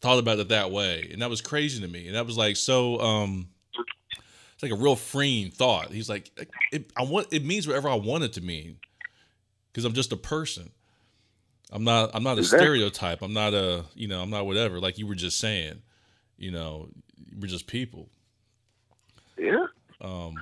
thought 0.00 0.18
about 0.18 0.38
it 0.38 0.48
that 0.48 0.70
way, 0.70 1.08
and 1.12 1.20
that 1.22 1.28
was 1.30 1.40
crazy 1.40 1.80
to 1.80 1.88
me. 1.88 2.06
And 2.06 2.14
that 2.16 2.24
was 2.26 2.36
like 2.36 2.56
so. 2.56 2.98
um 3.00 3.48
It's 4.54 4.62
like 4.62 4.72
a 4.72 4.76
real 4.76 4.96
freeing 4.96 5.50
thought. 5.50 5.90
He's 5.92 6.08
like, 6.08 6.30
it, 6.72 6.90
I 6.96 7.02
want 7.04 7.28
it 7.32 7.44
means 7.44 7.66
whatever 7.66 7.88
I 7.88 7.94
want 7.96 8.24
it 8.24 8.32
to 8.34 8.40
mean, 8.40 8.78
because 9.70 9.84
I'm 9.84 9.92
just 9.92 10.12
a 10.12 10.16
person. 10.16 10.70
I'm 11.70 11.84
not. 11.84 12.10
I'm 12.14 12.22
not 12.22 12.38
a 12.38 12.40
Exactly. 12.40 12.64
stereotype. 12.66 13.20
I'm 13.22 13.34
not 13.34 13.52
a. 13.54 13.84
You 13.94 14.08
know. 14.08 14.22
I'm 14.22 14.30
not 14.30 14.46
whatever. 14.46 14.80
Like 14.80 14.96
you 14.98 15.06
were 15.06 15.14
just 15.14 15.38
saying. 15.38 15.82
You 16.38 16.50
know. 16.52 16.88
We're 17.38 17.48
just 17.48 17.66
people. 17.66 18.08
Yeah. 19.36 19.66
Um. 20.00 20.34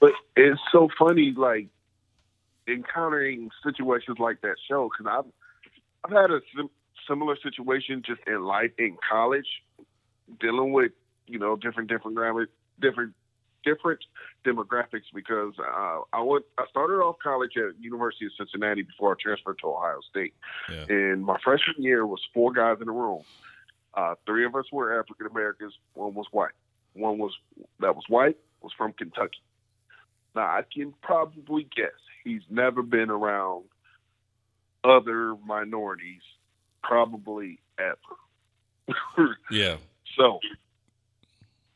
But 0.00 0.12
it's 0.36 0.60
so 0.72 0.88
funny, 0.98 1.34
like 1.36 1.68
encountering 2.68 3.50
situations 3.64 4.18
like 4.18 4.40
that 4.42 4.56
show 4.68 4.88
because 4.90 5.06
I've 5.10 5.30
I've 6.04 6.16
had 6.16 6.30
a 6.30 6.40
sim- 6.56 6.70
similar 7.08 7.36
situation 7.42 8.02
just 8.06 8.20
in 8.26 8.42
life 8.44 8.70
in 8.78 8.96
college, 9.10 9.48
dealing 10.40 10.72
with 10.72 10.92
you 11.26 11.38
know 11.38 11.56
different 11.56 11.88
different 11.88 12.16
grammar, 12.16 12.48
different 12.80 13.14
different 13.64 14.00
demographics 14.44 15.04
because 15.14 15.52
uh, 15.58 16.00
I 16.12 16.22
went 16.22 16.44
I 16.58 16.64
started 16.70 16.94
off 16.94 17.16
college 17.22 17.52
at 17.56 17.78
University 17.82 18.26
of 18.26 18.32
Cincinnati 18.38 18.82
before 18.82 19.12
I 19.12 19.16
transferred 19.20 19.58
to 19.60 19.66
Ohio 19.68 20.00
State, 20.08 20.34
Yeah. 20.70 20.84
and 20.88 21.24
my 21.24 21.38
freshman 21.42 21.82
year 21.82 22.06
was 22.06 22.20
four 22.32 22.52
guys 22.52 22.78
in 22.80 22.88
a 22.88 22.92
room. 22.92 23.22
Uh, 23.94 24.14
three 24.26 24.44
of 24.44 24.54
us 24.54 24.66
were 24.72 24.98
African 24.98 25.26
Americans, 25.26 25.74
one 25.94 26.14
was 26.14 26.26
white. 26.30 26.52
One 26.94 27.18
was 27.18 27.32
that 27.80 27.94
was 27.94 28.04
white 28.08 28.36
was 28.62 28.72
from 28.76 28.92
Kentucky. 28.92 29.42
Now 30.34 30.42
I 30.42 30.62
can 30.72 30.94
probably 31.02 31.68
guess 31.76 31.98
he's 32.24 32.42
never 32.48 32.82
been 32.82 33.10
around 33.10 33.64
other 34.84 35.34
minorities, 35.44 36.22
probably 36.82 37.60
ever. 37.78 37.96
Yeah. 39.52 39.76
so 40.16 40.40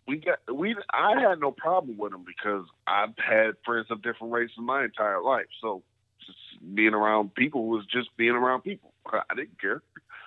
we 0.09 0.17
got 0.17 0.39
we 0.53 0.75
I 0.93 1.21
had 1.21 1.41
no 1.41 1.51
problem 1.53 1.97
with 1.97 2.13
him 2.13 2.25
because 2.25 2.65
I've 2.87 3.15
had 3.19 3.55
friends 3.65 3.87
of 3.91 4.03
different 4.03 4.33
races 4.33 4.57
my 4.59 4.85
entire 4.85 5.21
life. 5.23 5.47
So 5.61 5.83
just 6.27 6.39
being 6.75 6.95
around 6.95 7.35
people 7.35 7.67
was 7.67 7.85
just 7.87 8.09
being 8.17 8.33
around 8.33 8.63
people. 8.63 8.93
I 9.07 9.35
didn't 9.35 9.61
care 9.61 9.83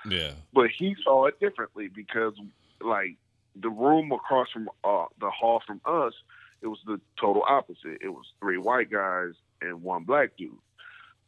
Yeah. 0.10 0.32
but 0.54 0.70
he 0.70 0.96
saw 1.04 1.26
it 1.26 1.40
differently 1.40 1.88
because 1.88 2.34
like 2.82 3.16
the 3.56 3.70
room 3.70 4.12
across 4.12 4.50
from 4.52 4.70
uh, 4.84 5.06
the 5.20 5.30
hall 5.30 5.62
from 5.66 5.82
us 5.86 6.14
it 6.62 6.68
was 6.68 6.80
the 6.86 7.00
total 7.20 7.44
opposite. 7.48 8.00
It 8.02 8.10
was 8.10 8.26
three 8.40 8.58
white 8.58 8.90
guys 8.92 9.34
and 9.62 9.84
one 9.84 10.04
black 10.04 10.32
dude. 10.38 10.58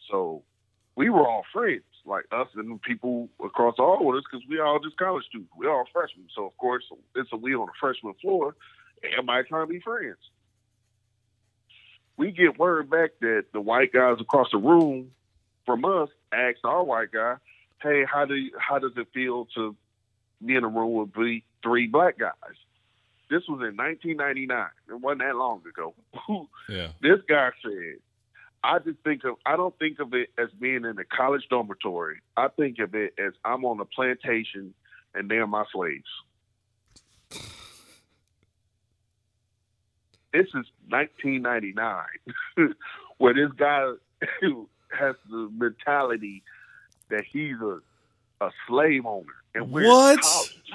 So 0.09 0.43
we 0.95 1.09
were 1.09 1.27
all 1.27 1.43
friends 1.53 1.83
like 2.05 2.25
us 2.31 2.47
and 2.55 2.81
people 2.81 3.29
across 3.43 3.75
with 3.77 4.17
us 4.17 4.23
because 4.29 4.45
we 4.49 4.59
all 4.59 4.79
just 4.79 4.97
college 4.97 5.25
students. 5.25 5.51
We 5.57 5.67
all 5.67 5.85
freshmen. 5.93 6.27
So 6.35 6.45
of 6.45 6.57
course 6.57 6.83
it's 7.15 7.29
a 7.31 7.37
we 7.37 7.55
on 7.55 7.67
the 7.67 7.71
freshman 7.79 8.13
floor 8.15 8.55
everybody 9.03 9.47
trying 9.47 9.67
to 9.67 9.73
be 9.73 9.79
friends. 9.79 10.17
We 12.17 12.31
get 12.31 12.59
word 12.59 12.89
back 12.89 13.11
that 13.21 13.45
the 13.53 13.61
white 13.61 13.93
guys 13.93 14.17
across 14.19 14.47
the 14.51 14.57
room 14.57 15.11
from 15.65 15.85
us 15.85 16.09
asked 16.33 16.65
our 16.65 16.83
white 16.83 17.11
guy 17.11 17.35
hey, 17.81 18.03
how 18.11 18.25
do 18.25 18.35
you, 18.35 18.51
how 18.59 18.79
does 18.79 18.91
it 18.97 19.07
feel 19.13 19.47
to 19.55 19.75
be 20.45 20.55
in 20.55 20.63
a 20.63 20.67
room 20.67 20.93
with 20.93 21.13
three, 21.13 21.43
three 21.63 21.87
black 21.87 22.17
guys? 22.17 22.33
This 23.29 23.43
was 23.47 23.61
in 23.61 23.77
1999. 23.77 24.67
It 24.89 24.93
wasn't 25.01 25.21
that 25.21 25.35
long 25.35 25.61
ago. 25.67 25.93
Yeah. 26.69 26.89
this 27.01 27.19
guy 27.27 27.49
said, 27.63 27.97
"I 28.63 28.77
just 28.77 28.99
think 29.03 29.23
of 29.23 29.35
I 29.43 29.55
don't 29.55 29.77
think 29.79 29.99
of 29.99 30.13
it 30.13 30.29
as 30.37 30.49
being 30.59 30.85
in 30.85 30.99
a 30.99 31.03
college 31.03 31.47
dormitory. 31.49 32.21
I 32.37 32.47
think 32.49 32.77
of 32.77 32.93
it 32.93 33.13
as 33.17 33.33
I'm 33.43 33.65
on 33.65 33.79
a 33.79 33.85
plantation 33.85 34.73
and 35.15 35.29
they're 35.31 35.47
my 35.47 35.65
slaves." 35.71 36.03
This 40.31 40.45
is 40.49 40.65
1999, 40.89 42.03
where 43.17 43.33
this 43.33 43.51
guy 43.57 43.93
has 44.95 45.15
the 45.27 45.49
mentality 45.57 46.43
that 47.09 47.23
he's 47.29 47.55
a 47.61 47.79
a 48.41 48.51
slave 48.67 49.05
owner 49.05 49.33
and 49.53 49.69
we're 49.71 49.87
What? 49.87 50.21
college. 50.21 50.71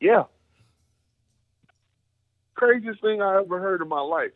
Yeah. 0.00 0.24
Craziest 2.54 3.00
thing 3.02 3.20
I 3.20 3.40
ever 3.40 3.60
heard 3.60 3.82
in 3.82 3.88
my 3.88 4.00
life. 4.00 4.30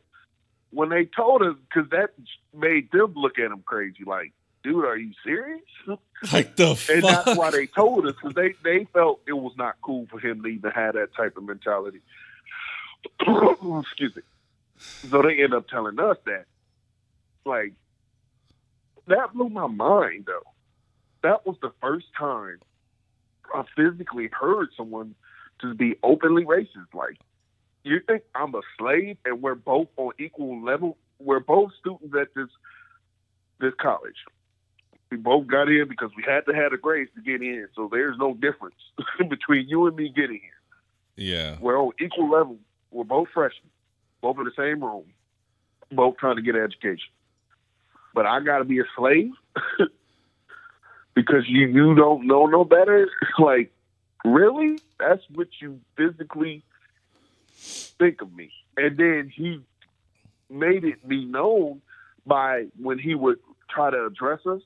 When 0.71 0.91
they 0.91 1.07
told 1.07 1.43
us, 1.43 1.55
because 1.69 1.89
that 1.91 2.11
made 2.55 2.91
them 2.93 3.15
look 3.17 3.39
at 3.39 3.47
him 3.47 3.63
crazy, 3.65 4.05
like, 4.05 4.33
dude, 4.63 4.85
are 4.85 4.97
you 4.99 5.13
serious? 5.25 5.63
Like 6.33 6.57
the 6.57 6.71
And 6.93 7.05
that's 7.05 7.37
why 7.39 7.53
they 7.53 7.67
told 7.69 8.05
us, 8.05 8.15
because 8.21 8.35
they, 8.35 8.55
they 8.65 8.87
felt 8.93 9.21
it 9.27 9.35
was 9.35 9.53
not 9.57 9.77
cool 9.81 10.09
for 10.11 10.19
him 10.19 10.43
to 10.43 10.49
even 10.49 10.73
have 10.73 10.95
that 10.95 11.15
type 11.15 11.37
of 11.37 11.45
mentality. 11.45 12.01
Excuse 13.21 14.17
me. 14.17 14.23
So 15.09 15.23
they 15.23 15.41
end 15.43 15.55
up 15.55 15.69
telling 15.69 15.99
us 16.01 16.17
that. 16.27 16.47
Like, 17.47 17.73
that 19.09 19.35
blew 19.35 19.49
my 19.49 19.67
mind, 19.67 20.25
though. 20.27 20.51
That 21.23 21.47
was 21.47 21.57
the 21.61 21.73
first 21.81 22.07
time 22.17 22.61
I 23.55 23.65
physically 23.77 24.29
heard 24.33 24.69
someone 24.77 25.15
to 25.61 25.75
be 25.75 25.97
openly 26.03 26.45
racist. 26.45 26.95
Like, 26.95 27.19
you 27.83 28.01
think 28.07 28.23
I'm 28.35 28.55
a 28.55 28.61
slave 28.79 29.17
and 29.25 29.43
we're 29.43 29.55
both 29.55 29.89
on 29.97 30.13
equal 30.19 30.63
level? 30.63 30.97
We're 31.19 31.41
both 31.41 31.73
students 31.81 32.15
at 32.19 32.29
this 32.35 32.49
this 33.61 33.73
college. 33.81 34.17
We 35.11 35.17
both 35.17 35.47
got 35.47 35.69
in 35.69 35.89
because 35.89 36.11
we 36.17 36.23
had 36.23 36.47
to 36.47 36.55
have 36.55 36.71
the 36.71 36.77
grades 36.77 37.11
to 37.17 37.23
get 37.23 37.43
in. 37.43 37.67
So 37.75 37.89
there's 37.91 38.17
no 38.19 38.35
difference 38.35 38.77
between 39.29 39.69
you 39.69 39.87
and 39.87 39.97
me 39.97 40.11
getting 40.15 40.41
here. 40.41 41.17
yeah. 41.17 41.57
We're 41.61 41.81
on 41.81 41.93
equal 42.01 42.31
level. 42.31 42.59
We're 42.91 43.05
both 43.05 43.29
freshmen, 43.35 43.71
both 44.21 44.39
in 44.39 44.45
the 44.45 44.53
same 44.57 44.83
room, 44.85 45.05
both 45.91 46.19
trying 46.19 46.37
to 46.37 46.43
get 46.43 46.55
an 46.55 46.63
education. 46.63 47.11
But 48.19 48.27
I 48.27 48.41
got 48.41 48.59
to 48.59 48.65
be 48.65 48.81
a 48.81 48.85
slave 48.97 49.31
because 51.15 51.45
you 51.47 51.69
you 51.69 51.95
don't 51.95 52.27
know 52.27 52.47
no 52.47 52.65
better. 52.65 53.09
Like, 53.39 53.71
really? 54.25 54.81
That's 54.99 55.23
what 55.33 55.47
you 55.61 55.79
physically 55.97 56.65
think 58.01 58.21
of 58.21 58.35
me. 58.35 58.51
And 58.77 58.97
then 58.97 59.33
he 59.33 59.61
made 60.51 60.83
it 60.83 61.07
be 61.07 61.27
known 61.27 61.81
by 62.27 62.67
when 62.77 62.99
he 62.99 63.15
would 63.15 63.39
try 63.71 63.93
to 63.93 64.07
address 64.07 64.41
us. 64.47 64.63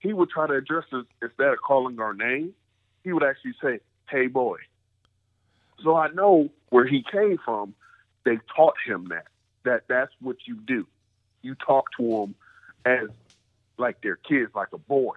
He 0.00 0.12
would 0.12 0.28
try 0.28 0.46
to 0.46 0.52
address 0.52 0.84
us 0.92 1.06
instead 1.22 1.48
of 1.48 1.58
calling 1.66 1.98
our 1.98 2.12
name. 2.12 2.52
He 3.04 3.14
would 3.14 3.24
actually 3.24 3.54
say, 3.62 3.80
"Hey, 4.10 4.26
boy." 4.26 4.58
So 5.82 5.96
I 5.96 6.08
know 6.08 6.50
where 6.68 6.86
he 6.86 7.02
came 7.10 7.38
from. 7.42 7.72
They 8.24 8.38
taught 8.54 8.76
him 8.84 9.06
that 9.08 9.28
that 9.64 9.84
that's 9.88 10.12
what 10.20 10.36
you 10.44 10.56
do. 10.56 10.86
You 11.40 11.54
talk 11.54 11.86
to 11.96 12.02
them 12.02 12.34
as 12.86 13.08
like 13.76 14.00
their 14.00 14.16
kids, 14.16 14.54
like 14.54 14.72
a 14.72 14.78
boy. 14.78 15.16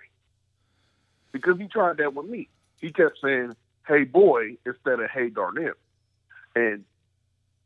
Because 1.31 1.57
he 1.59 1.67
tried 1.67 1.97
that 1.97 2.15
with 2.15 2.25
me. 2.25 2.49
He 2.81 2.91
kept 2.91 3.19
saying, 3.23 3.55
"Hey, 3.87 4.03
boy," 4.03 4.57
instead 4.65 4.99
of 4.99 5.09
"Hey, 5.11 5.29
Darnell," 5.29 5.75
and 6.55 6.83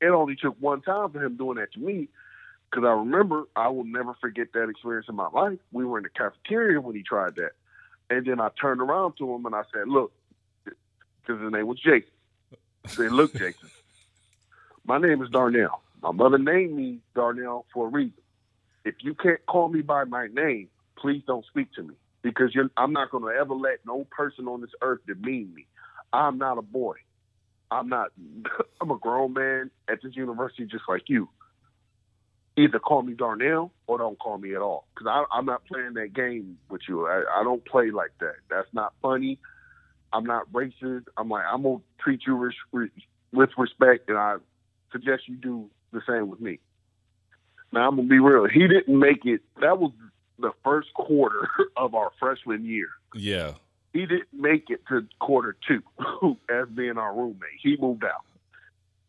it 0.02 0.08
only 0.08 0.36
took 0.36 0.58
one 0.60 0.82
time 0.82 1.12
for 1.12 1.24
him 1.24 1.38
doing 1.38 1.58
that 1.58 1.72
to 1.74 1.80
me. 1.80 2.10
Because 2.70 2.86
I 2.86 2.92
remember, 2.92 3.46
I 3.56 3.70
will 3.70 3.86
never 3.86 4.14
forget 4.16 4.52
that 4.54 4.68
experience 4.68 5.08
in 5.08 5.16
my 5.16 5.30
life. 5.30 5.60
We 5.72 5.86
were 5.86 6.00
in 6.00 6.04
the 6.04 6.10
cafeteria 6.10 6.82
when 6.82 6.96
he 6.96 7.04
tried 7.04 7.36
that, 7.36 7.52
and 8.10 8.26
then 8.26 8.42
I 8.42 8.50
turned 8.60 8.82
around 8.82 9.14
to 9.18 9.34
him 9.34 9.46
and 9.46 9.56
I 9.56 9.64
said, 9.74 9.88
"Look," 9.88 10.12
because 10.66 11.42
his 11.42 11.52
name 11.52 11.68
was 11.68 11.80
Jason. 11.80 12.12
I 12.86 12.90
said, 12.90 13.12
"Look, 13.14 13.34
Jason, 13.34 13.70
my 14.86 14.98
name 14.98 15.22
is 15.24 15.30
Darnell. 15.30 15.82
My 16.02 16.12
mother 16.12 16.38
named 16.38 16.76
me 16.76 17.00
Darnell 17.16 17.66
for 17.74 17.88
a 17.88 17.90
reason. 17.90 18.23
If 18.86 18.96
you 19.02 19.14
can't 19.16 19.46
call 19.46 19.70
me 19.70 19.82
by 19.82 20.04
my 20.04 20.28
name, 20.28 20.70
please 20.98 21.24
don't 21.26 21.46
speak 21.46 21.74
to 21.74 21.84
me 21.84 21.96
because 22.22 22.56
I'm 22.78 22.94
not 22.94 23.12
going 23.12 23.24
to 23.24 23.40
ever 23.40 23.54
let 23.54 23.80
no 23.86 24.06
person 24.12 24.48
on 24.48 24.62
this 24.62 24.72
earth 24.82 25.02
demean 25.08 25.54
me. 25.54 25.68
I'm 26.12 26.38
not 26.38 26.58
a 26.58 26.62
boy. 26.62 26.96
I'm 27.72 27.90
not. 27.90 28.12
I'm 28.82 28.92
a 28.92 28.98
grown 28.98 29.34
man 29.34 29.72
at 29.90 30.00
this 30.04 30.16
university, 30.16 30.66
just 30.66 30.84
like 30.88 31.04
you. 31.08 31.30
Either 32.56 32.78
call 32.78 33.02
me 33.02 33.14
Darnell 33.14 33.72
or 33.88 33.98
don't 33.98 34.20
call 34.20 34.38
me 34.38 34.54
at 34.54 34.62
all, 34.62 34.86
because 34.94 35.26
I'm 35.32 35.46
not 35.46 35.66
playing 35.66 35.96
that 35.96 36.14
game 36.14 36.60
with 36.70 36.82
you. 36.88 37.08
I, 37.08 37.24
I 37.40 37.44
don't 37.44 37.66
play 37.66 37.90
like 37.90 38.12
that. 38.20 38.36
That's 38.48 38.68
not 38.74 38.94
funny. 39.02 39.40
I'm 40.14 40.24
not 40.24 40.52
racist. 40.54 41.06
I'm 41.18 41.30
like, 41.30 41.46
I'm 41.52 41.64
gonna 41.64 41.80
treat 42.00 42.22
you 42.28 42.36
res- 42.36 42.92
with 43.32 43.50
respect, 43.58 44.08
and 44.10 44.20
I 44.20 44.36
suggest 44.92 45.24
you 45.28 45.36
do 45.36 45.70
the 45.92 46.02
same 46.08 46.30
with 46.30 46.40
me. 46.40 46.60
Now 47.74 47.88
I'm 47.88 47.96
gonna 47.96 48.08
be 48.08 48.20
real. 48.20 48.48
He 48.48 48.68
didn't 48.68 48.98
make 48.98 49.26
it. 49.26 49.42
That 49.60 49.80
was 49.80 49.92
the 50.38 50.52
first 50.64 50.94
quarter 50.94 51.50
of 51.78 51.96
our 51.96 52.12
freshman 52.20 52.64
year. 52.64 52.90
Yeah. 53.16 53.54
He 53.94 54.02
didn't 54.06 54.34
make 54.34 54.70
it 54.70 54.82
to 54.90 55.08
quarter 55.20 55.56
two 55.68 55.82
as 56.50 56.70
being 56.70 56.98
our 56.98 57.14
roommate. 57.16 57.60
He 57.62 57.76
moved 57.78 58.04
out. 58.04 58.26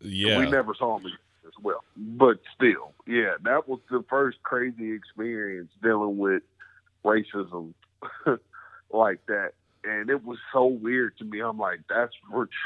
Yeah. 0.01 0.39
We 0.39 0.51
never 0.51 0.75
saw 0.75 0.99
him 0.99 1.07
as 1.47 1.53
well. 1.63 1.85
But 1.97 2.41
still, 2.55 2.93
yeah, 3.07 3.35
that 3.45 3.69
was 3.69 3.81
the 3.91 4.05
first 4.09 4.43
crazy 4.43 4.93
experience 4.93 5.71
dealing 5.83 6.19
with 6.19 6.43
racism 7.05 7.75
like 8.91 9.25
that. 9.27 9.53
And 9.85 10.09
it 10.09 10.25
was 10.25 10.39
so 10.53 10.67
weird 10.67 11.17
to 11.19 11.25
me. 11.25 11.41
I'm 11.41 11.59
like, 11.59 11.81
that's 11.89 12.15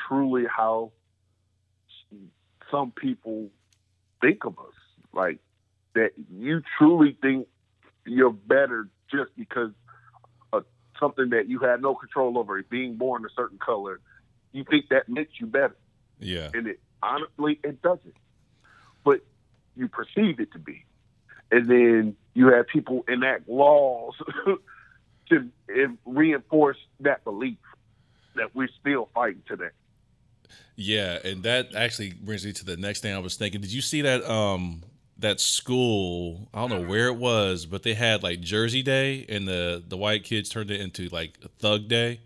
truly 0.06 0.44
how 0.48 0.92
some 2.70 2.92
people 2.92 3.48
think 4.20 4.44
of 4.44 4.58
us. 4.58 4.74
Like 5.12 5.38
that 5.98 6.12
you 6.30 6.62
truly 6.78 7.16
think 7.20 7.48
you're 8.06 8.32
better 8.32 8.88
just 9.10 9.30
because 9.36 9.72
of 10.52 10.64
something 10.98 11.30
that 11.30 11.48
you 11.48 11.58
had 11.58 11.82
no 11.82 11.94
control 11.94 12.38
over, 12.38 12.62
being 12.62 12.96
born 12.96 13.24
a 13.24 13.28
certain 13.34 13.58
color. 13.58 14.00
You 14.52 14.64
think 14.64 14.88
that 14.90 15.08
makes 15.08 15.32
you 15.38 15.46
better. 15.46 15.76
Yeah. 16.20 16.50
And 16.54 16.66
it 16.68 16.80
honestly 17.02 17.60
it 17.62 17.82
doesn't. 17.82 18.16
But 19.04 19.20
you 19.76 19.88
perceive 19.88 20.40
it 20.40 20.52
to 20.52 20.58
be. 20.58 20.84
And 21.50 21.68
then 21.68 22.16
you 22.34 22.52
have 22.52 22.66
people 22.68 23.04
enact 23.08 23.48
laws 23.48 24.14
to 25.30 25.50
reinforce 26.04 26.78
that 27.00 27.24
belief 27.24 27.58
that 28.36 28.54
we're 28.54 28.68
still 28.80 29.08
fighting 29.14 29.42
today. 29.46 29.70
Yeah, 30.76 31.18
and 31.24 31.42
that 31.42 31.74
actually 31.74 32.12
brings 32.12 32.46
me 32.46 32.52
to 32.52 32.64
the 32.64 32.76
next 32.76 33.00
thing 33.00 33.14
I 33.14 33.18
was 33.18 33.36
thinking. 33.36 33.60
Did 33.60 33.72
you 33.72 33.82
see 33.82 34.02
that 34.02 34.24
um 34.24 34.82
that 35.18 35.40
school? 35.40 36.48
I 36.54 36.60
don't 36.66 36.70
know 36.70 36.88
where 36.88 37.06
it 37.08 37.16
was, 37.16 37.66
but 37.66 37.82
they 37.82 37.94
had 37.94 38.22
like 38.22 38.40
Jersey 38.40 38.82
Day, 38.82 39.26
and 39.28 39.46
the 39.48 39.82
the 39.86 39.96
white 39.96 40.24
kids 40.24 40.48
turned 40.48 40.70
it 40.70 40.80
into 40.80 41.08
like 41.08 41.38
Thug 41.58 41.88
Day. 41.88 42.20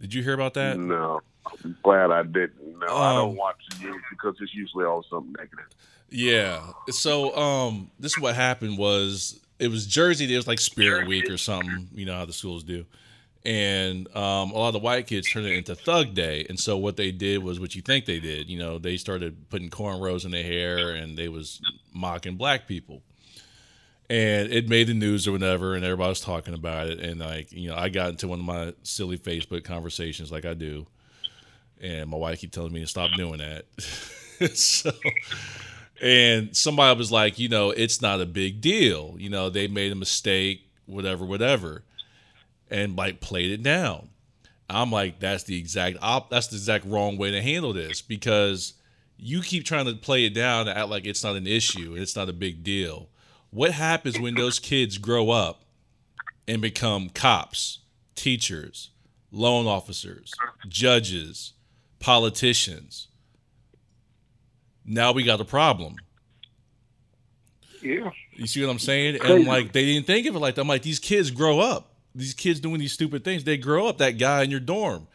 Did 0.00 0.14
you 0.14 0.22
hear 0.22 0.32
about 0.32 0.54
that? 0.54 0.78
No, 0.78 1.20
I'm 1.64 1.76
glad 1.82 2.10
I 2.10 2.22
didn't. 2.22 2.78
No, 2.78 2.86
um, 2.86 3.02
I 3.02 3.14
don't 3.14 3.30
Um, 3.30 3.36
watch 3.36 3.56
the 3.78 3.84
news 3.86 4.02
because 4.10 4.36
it's 4.40 4.54
usually 4.54 4.84
always 4.84 5.06
something 5.10 5.32
negative. 5.38 5.66
Yeah. 6.08 6.72
So 6.88 7.36
um 7.36 7.90
this 8.00 8.12
is 8.12 8.18
what 8.18 8.34
happened 8.34 8.78
was 8.78 9.38
it 9.58 9.68
was 9.68 9.86
Jersey 9.86 10.26
Day, 10.26 10.34
it 10.34 10.38
was 10.38 10.48
like 10.48 10.58
Spirit 10.60 11.06
Week 11.06 11.28
or 11.30 11.36
something, 11.36 11.88
you 11.94 12.06
know 12.06 12.14
how 12.14 12.24
the 12.24 12.32
schools 12.32 12.64
do. 12.64 12.86
And 13.44 14.06
um, 14.14 14.50
a 14.50 14.58
lot 14.58 14.68
of 14.68 14.72
the 14.74 14.80
white 14.80 15.06
kids 15.06 15.30
turned 15.30 15.46
it 15.46 15.56
into 15.56 15.74
Thug 15.74 16.12
Day, 16.12 16.44
and 16.50 16.60
so 16.60 16.76
what 16.76 16.96
they 16.96 17.10
did 17.10 17.42
was 17.42 17.58
what 17.58 17.74
you 17.74 17.80
think 17.80 18.04
they 18.04 18.20
did. 18.20 18.50
You 18.50 18.58
know, 18.58 18.78
they 18.78 18.98
started 18.98 19.48
putting 19.48 19.70
cornrows 19.70 20.26
in 20.26 20.30
their 20.30 20.42
hair, 20.44 20.90
and 20.90 21.16
they 21.16 21.28
was 21.28 21.60
mocking 21.92 22.36
black 22.36 22.66
people. 22.66 23.02
And 24.10 24.52
it 24.52 24.68
made 24.68 24.88
the 24.88 24.94
news 24.94 25.26
or 25.26 25.32
whatever, 25.32 25.74
and 25.74 25.84
everybody 25.84 26.08
was 26.10 26.20
talking 26.20 26.52
about 26.52 26.88
it. 26.88 27.00
And 27.00 27.20
like, 27.20 27.50
you 27.52 27.70
know, 27.70 27.76
I 27.76 27.88
got 27.88 28.10
into 28.10 28.28
one 28.28 28.40
of 28.40 28.44
my 28.44 28.74
silly 28.82 29.16
Facebook 29.16 29.64
conversations, 29.64 30.30
like 30.30 30.44
I 30.44 30.52
do, 30.52 30.86
and 31.80 32.10
my 32.10 32.18
wife 32.18 32.40
keep 32.40 32.52
telling 32.52 32.72
me 32.72 32.80
to 32.80 32.86
stop 32.86 33.10
doing 33.16 33.38
that. 33.38 33.64
so, 34.54 34.90
and 36.02 36.54
somebody 36.54 36.98
was 36.98 37.10
like, 37.10 37.38
you 37.38 37.48
know, 37.48 37.70
it's 37.70 38.02
not 38.02 38.20
a 38.20 38.26
big 38.26 38.60
deal. 38.60 39.14
You 39.16 39.30
know, 39.30 39.48
they 39.48 39.66
made 39.66 39.92
a 39.92 39.96
mistake, 39.96 40.68
whatever, 40.86 41.24
whatever, 41.24 41.84
and 42.70 42.96
like 42.96 43.20
played 43.20 43.50
it 43.50 43.62
down. 43.62 44.08
I'm 44.68 44.92
like, 44.92 45.18
that's 45.18 45.44
the 45.44 45.58
exact 45.58 45.98
op- 46.00 46.30
that's 46.30 46.46
the 46.48 46.56
exact 46.56 46.86
wrong 46.86 47.16
way 47.16 47.30
to 47.32 47.42
handle 47.42 47.72
this 47.72 48.00
because 48.00 48.74
you 49.16 49.42
keep 49.42 49.64
trying 49.64 49.86
to 49.86 49.94
play 49.94 50.24
it 50.24 50.34
down 50.34 50.68
and 50.68 50.78
act 50.78 50.88
like 50.88 51.04
it's 51.04 51.24
not 51.24 51.36
an 51.36 51.46
issue 51.46 51.92
and 51.92 52.02
it's 52.02 52.16
not 52.16 52.28
a 52.28 52.32
big 52.32 52.62
deal. 52.62 53.08
What 53.50 53.72
happens 53.72 54.18
when 54.18 54.34
those 54.34 54.58
kids 54.58 54.96
grow 54.96 55.30
up 55.30 55.64
and 56.46 56.62
become 56.62 57.10
cops, 57.10 57.80
teachers, 58.14 58.90
loan 59.32 59.66
officers, 59.66 60.32
judges, 60.68 61.52
politicians? 61.98 63.08
Now 64.84 65.12
we 65.12 65.24
got 65.24 65.40
a 65.40 65.44
problem. 65.44 65.96
Yeah. 67.82 68.10
You 68.32 68.46
see 68.46 68.64
what 68.64 68.70
I'm 68.70 68.78
saying? 68.78 69.18
And 69.22 69.46
like 69.46 69.72
they 69.72 69.84
didn't 69.84 70.06
think 70.06 70.26
of 70.26 70.36
it 70.36 70.38
like 70.38 70.54
that. 70.54 70.60
I'm 70.62 70.68
like, 70.68 70.82
these 70.82 70.98
kids 70.98 71.30
grow 71.30 71.60
up. 71.60 71.89
These 72.14 72.34
kids 72.34 72.60
doing 72.60 72.80
these 72.80 72.92
stupid 72.92 73.24
things, 73.24 73.44
they 73.44 73.56
grow 73.56 73.86
up. 73.86 73.98
That 73.98 74.18
guy 74.18 74.42
in 74.42 74.50
your 74.50 74.60
dorm, 74.60 75.06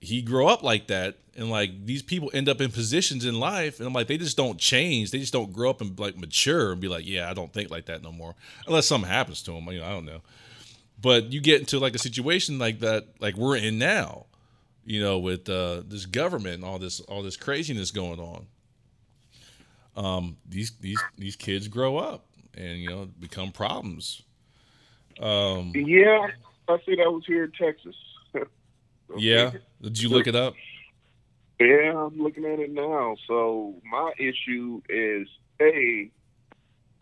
he 0.00 0.22
grow 0.22 0.48
up 0.48 0.62
like 0.62 0.86
that. 0.88 1.16
And 1.36 1.50
like 1.50 1.86
these 1.86 2.02
people 2.02 2.30
end 2.34 2.48
up 2.48 2.60
in 2.60 2.70
positions 2.70 3.24
in 3.24 3.38
life, 3.38 3.78
and 3.78 3.86
I'm 3.86 3.92
like, 3.92 4.08
they 4.08 4.18
just 4.18 4.36
don't 4.36 4.58
change. 4.58 5.10
They 5.10 5.18
just 5.18 5.32
don't 5.32 5.52
grow 5.52 5.70
up 5.70 5.80
and 5.80 5.98
like 5.98 6.16
mature 6.16 6.72
and 6.72 6.80
be 6.80 6.88
like, 6.88 7.06
yeah, 7.06 7.30
I 7.30 7.34
don't 7.34 7.52
think 7.52 7.70
like 7.70 7.86
that 7.86 8.02
no 8.02 8.12
more, 8.12 8.34
unless 8.66 8.86
something 8.86 9.08
happens 9.08 9.42
to 9.42 9.52
them. 9.52 9.66
You 9.68 9.80
know, 9.80 9.86
I 9.86 9.90
don't 9.90 10.04
know. 10.04 10.22
But 11.00 11.32
you 11.32 11.40
get 11.40 11.60
into 11.60 11.78
like 11.78 11.94
a 11.94 11.98
situation 11.98 12.58
like 12.58 12.80
that, 12.80 13.06
like 13.20 13.36
we're 13.36 13.56
in 13.56 13.78
now, 13.78 14.26
you 14.84 15.00
know, 15.00 15.18
with 15.18 15.48
uh, 15.48 15.82
this 15.86 16.04
government 16.04 16.56
and 16.56 16.64
all 16.64 16.78
this 16.78 17.00
all 17.00 17.22
this 17.22 17.36
craziness 17.36 17.90
going 17.90 18.20
on. 18.20 18.46
Um, 19.96 20.36
these 20.48 20.72
these 20.80 21.00
these 21.16 21.36
kids 21.36 21.68
grow 21.68 21.96
up 21.96 22.26
and 22.54 22.78
you 22.78 22.88
know 22.88 23.08
become 23.18 23.52
problems. 23.52 24.22
Um, 25.20 25.72
Yeah, 25.74 26.28
I 26.68 26.78
see 26.86 26.96
that 26.96 27.12
was 27.12 27.24
here 27.26 27.44
in 27.44 27.52
Texas. 27.52 27.96
yeah, 29.16 29.52
did 29.82 30.00
you 30.00 30.08
look 30.08 30.26
it 30.26 30.36
up? 30.36 30.54
Yeah, 31.60 32.06
I'm 32.06 32.18
looking 32.18 32.46
at 32.46 32.58
it 32.58 32.72
now. 32.72 33.16
So 33.28 33.74
my 33.84 34.12
issue 34.18 34.80
is 34.88 35.28
a, 35.60 36.10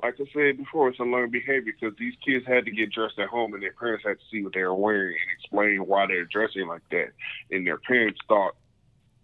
like 0.03 0.14
I 0.19 0.25
said 0.35 0.57
before, 0.57 0.89
it's 0.89 0.99
a 0.99 1.05
learned 1.05 1.31
behavior 1.31 1.73
because 1.81 1.97
these 1.97 2.14
kids 2.27 2.45
had 2.45 2.64
to 2.64 2.73
get 2.73 2.91
dressed 2.91 3.21
at 3.21 3.29
home 3.29 3.55
and 3.55 3.62
their 3.62 3.73
parents 3.73 4.05
had 4.05 4.19
to 4.19 4.25
see 4.33 4.43
what 4.43 4.55
they 4.55 4.62
were 4.62 4.75
wearing 4.75 5.16
and 5.21 5.31
explain 5.39 5.87
why 5.87 6.07
they're 6.07 6.25
dressing 6.25 6.66
like 6.66 6.83
that. 6.91 7.12
And 7.53 7.64
their 7.64 7.79
parents 7.79 8.19
thought 8.27 8.57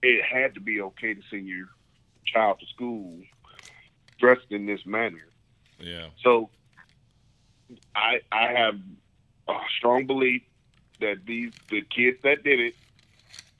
it 0.02 0.24
had 0.24 0.54
to 0.54 0.60
be 0.60 0.80
okay 0.80 1.14
to 1.14 1.20
send 1.30 1.48
your 1.48 1.66
child 2.26 2.60
to 2.60 2.66
school 2.66 3.18
dressed 4.20 4.46
in 4.50 4.66
this 4.66 4.86
manner. 4.86 5.26
Yeah, 5.80 6.06
So 6.22 6.50
I 7.94 8.20
I 8.32 8.52
have 8.52 8.74
a 9.48 9.58
strong 9.78 10.06
belief 10.06 10.42
that 11.00 11.16
these 11.26 11.52
the 11.70 11.82
kids 11.82 12.18
that 12.22 12.44
did 12.44 12.60
it, 12.60 12.74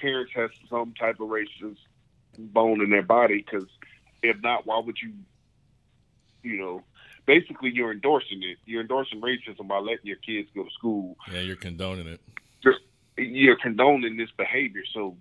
parents 0.01 0.33
have 0.35 0.51
some 0.71 0.95
type 0.99 1.21
of 1.21 1.29
racist 1.29 1.79
bone 2.39 2.81
in 2.83 2.91
their 2.91 3.03
body 3.03 3.45
because 3.45 3.69
if 4.23 4.37
not, 4.43 4.67
why 4.67 4.81
would 4.81 4.97
you, 5.03 5.13
you 6.43 6.57
know, 6.59 6.83
basically 7.27 7.71
you're 7.73 7.93
endorsing 7.93 8.43
it. 8.43 8.59
You're 8.65 8.81
endorsing 8.81 9.21
racism 9.21 9.69
by 9.69 9.79
letting 9.79 10.05
your 10.05 10.17
kids 10.17 10.49
go 10.55 10.65
to 10.65 10.71
school. 10.71 11.17
yeah, 11.31 11.41
you're 11.41 11.57
condoning 11.57 12.07
it. 12.07 12.21
You're 13.17 13.59
condoning 13.59 14.17
this 14.17 14.31
behavior. 14.37 14.83
So 14.93 15.17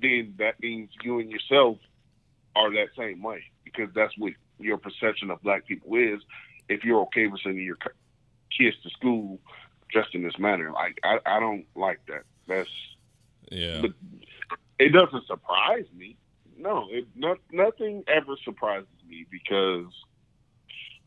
then 0.00 0.34
that 0.38 0.60
means 0.60 0.90
you 1.02 1.20
and 1.20 1.30
yourself 1.30 1.78
are 2.56 2.72
that 2.72 2.88
same 2.96 3.22
way 3.22 3.44
because 3.64 3.88
that's 3.94 4.12
what 4.18 4.32
your 4.58 4.78
perception 4.78 5.30
of 5.30 5.40
black 5.42 5.66
people 5.66 5.94
is. 5.96 6.20
If 6.68 6.82
you're 6.82 7.02
okay 7.02 7.28
with 7.28 7.40
sending 7.42 7.62
your 7.62 7.76
kids 8.58 8.76
to 8.82 8.90
school 8.90 9.40
dressed 9.90 10.14
in 10.14 10.22
this 10.22 10.38
manner, 10.38 10.72
like 10.72 10.98
I, 11.04 11.18
I 11.26 11.40
don't 11.40 11.66
like 11.74 12.00
that. 12.08 12.22
That's 12.48 12.68
Yeah, 13.50 13.82
but 13.82 13.92
it 14.78 14.92
doesn't 14.92 15.26
surprise 15.26 15.86
me. 15.96 16.16
No, 16.58 16.86
it 16.90 17.06
not, 17.14 17.38
nothing 17.52 18.04
ever 18.08 18.34
surprises 18.44 18.88
me 19.08 19.26
because 19.30 19.86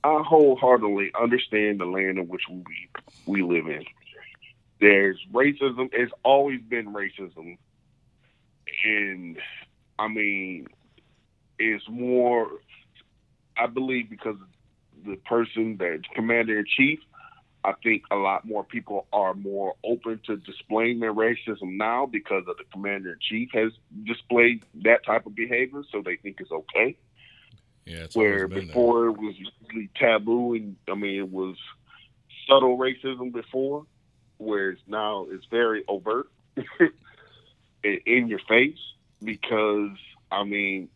I 0.03 0.21
wholeheartedly 0.25 1.11
understand 1.19 1.79
the 1.79 1.85
land 1.85 2.19
in 2.19 2.27
which 2.27 2.43
we 2.49 2.89
we 3.25 3.41
live 3.41 3.67
in. 3.67 3.83
There's 4.79 5.19
racism. 5.33 5.89
It's 5.91 6.11
always 6.23 6.61
been 6.61 6.93
racism, 6.93 7.57
and 8.85 9.37
I 9.97 10.07
mean, 10.07 10.67
it's 11.57 11.83
more. 11.89 12.47
I 13.57 13.67
believe 13.67 14.09
because 14.09 14.37
the 15.05 15.17
person 15.17 15.75
that's 15.77 16.03
commander 16.15 16.59
in 16.59 16.65
chief 16.77 16.99
I 17.63 17.73
think 17.83 18.03
a 18.09 18.15
lot 18.15 18.45
more 18.45 18.63
people 18.63 19.07
are 19.11 19.33
more 19.33 19.75
open 19.83 20.21
to 20.27 20.37
displaying 20.37 20.99
their 20.99 21.13
racism 21.13 21.77
now 21.77 22.05
because 22.05 22.43
of 22.47 22.57
the 22.57 22.63
commander 22.71 23.13
in 23.13 23.19
chief 23.19 23.49
has 23.53 23.71
displayed 24.05 24.63
that 24.83 25.05
type 25.05 25.25
of 25.25 25.35
behavior, 25.35 25.83
so 25.91 26.01
they 26.01 26.15
think 26.15 26.37
it's 26.39 26.51
okay. 26.51 26.97
yeah. 27.85 27.97
It's 27.97 28.15
Where 28.15 28.47
before 28.47 29.07
it 29.07 29.17
was 29.17 29.35
usually 29.37 29.89
taboo, 29.95 30.55
and 30.55 30.77
I 30.89 30.95
mean 30.95 31.19
it 31.19 31.31
was 31.31 31.57
subtle 32.47 32.77
racism 32.77 33.33
before, 33.33 33.85
whereas 34.37 34.77
now 34.87 35.27
it's 35.29 35.45
very 35.51 35.83
overt, 35.87 36.29
in 37.83 38.27
your 38.27 38.39
face. 38.47 38.79
Because 39.21 39.97
I 40.31 40.45
mean, 40.45 40.87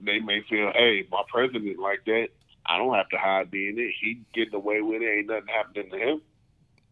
they 0.00 0.20
may 0.20 0.42
feel, 0.48 0.70
hey, 0.74 1.06
my 1.10 1.22
president 1.28 1.78
like 1.78 2.04
that. 2.06 2.28
I 2.68 2.76
don't 2.78 2.94
have 2.94 3.08
to 3.10 3.18
hide 3.18 3.50
being 3.50 3.78
it. 3.78 3.94
He 4.00 4.20
getting 4.34 4.54
away 4.54 4.80
with 4.82 5.02
it. 5.02 5.06
Ain't 5.18 5.26
nothing 5.28 5.46
happening 5.48 5.90
to 5.90 5.98
him. 5.98 6.22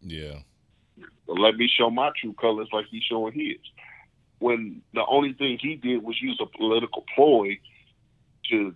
Yeah, 0.03 0.39
But 1.27 1.39
let 1.39 1.57
me 1.57 1.69
show 1.69 1.91
my 1.91 2.11
true 2.21 2.33
colors 2.35 2.69
like 2.73 2.87
he's 2.91 3.03
showing 3.03 3.33
his. 3.33 3.57
when 4.39 4.83
the 4.95 5.05
only 5.07 5.33
thing 5.33 5.59
he 5.61 5.75
did 5.75 6.03
was 6.03 6.21
use 6.21 6.39
a 6.41 6.47
political 6.47 7.05
ploy 7.15 7.59
to 8.51 8.75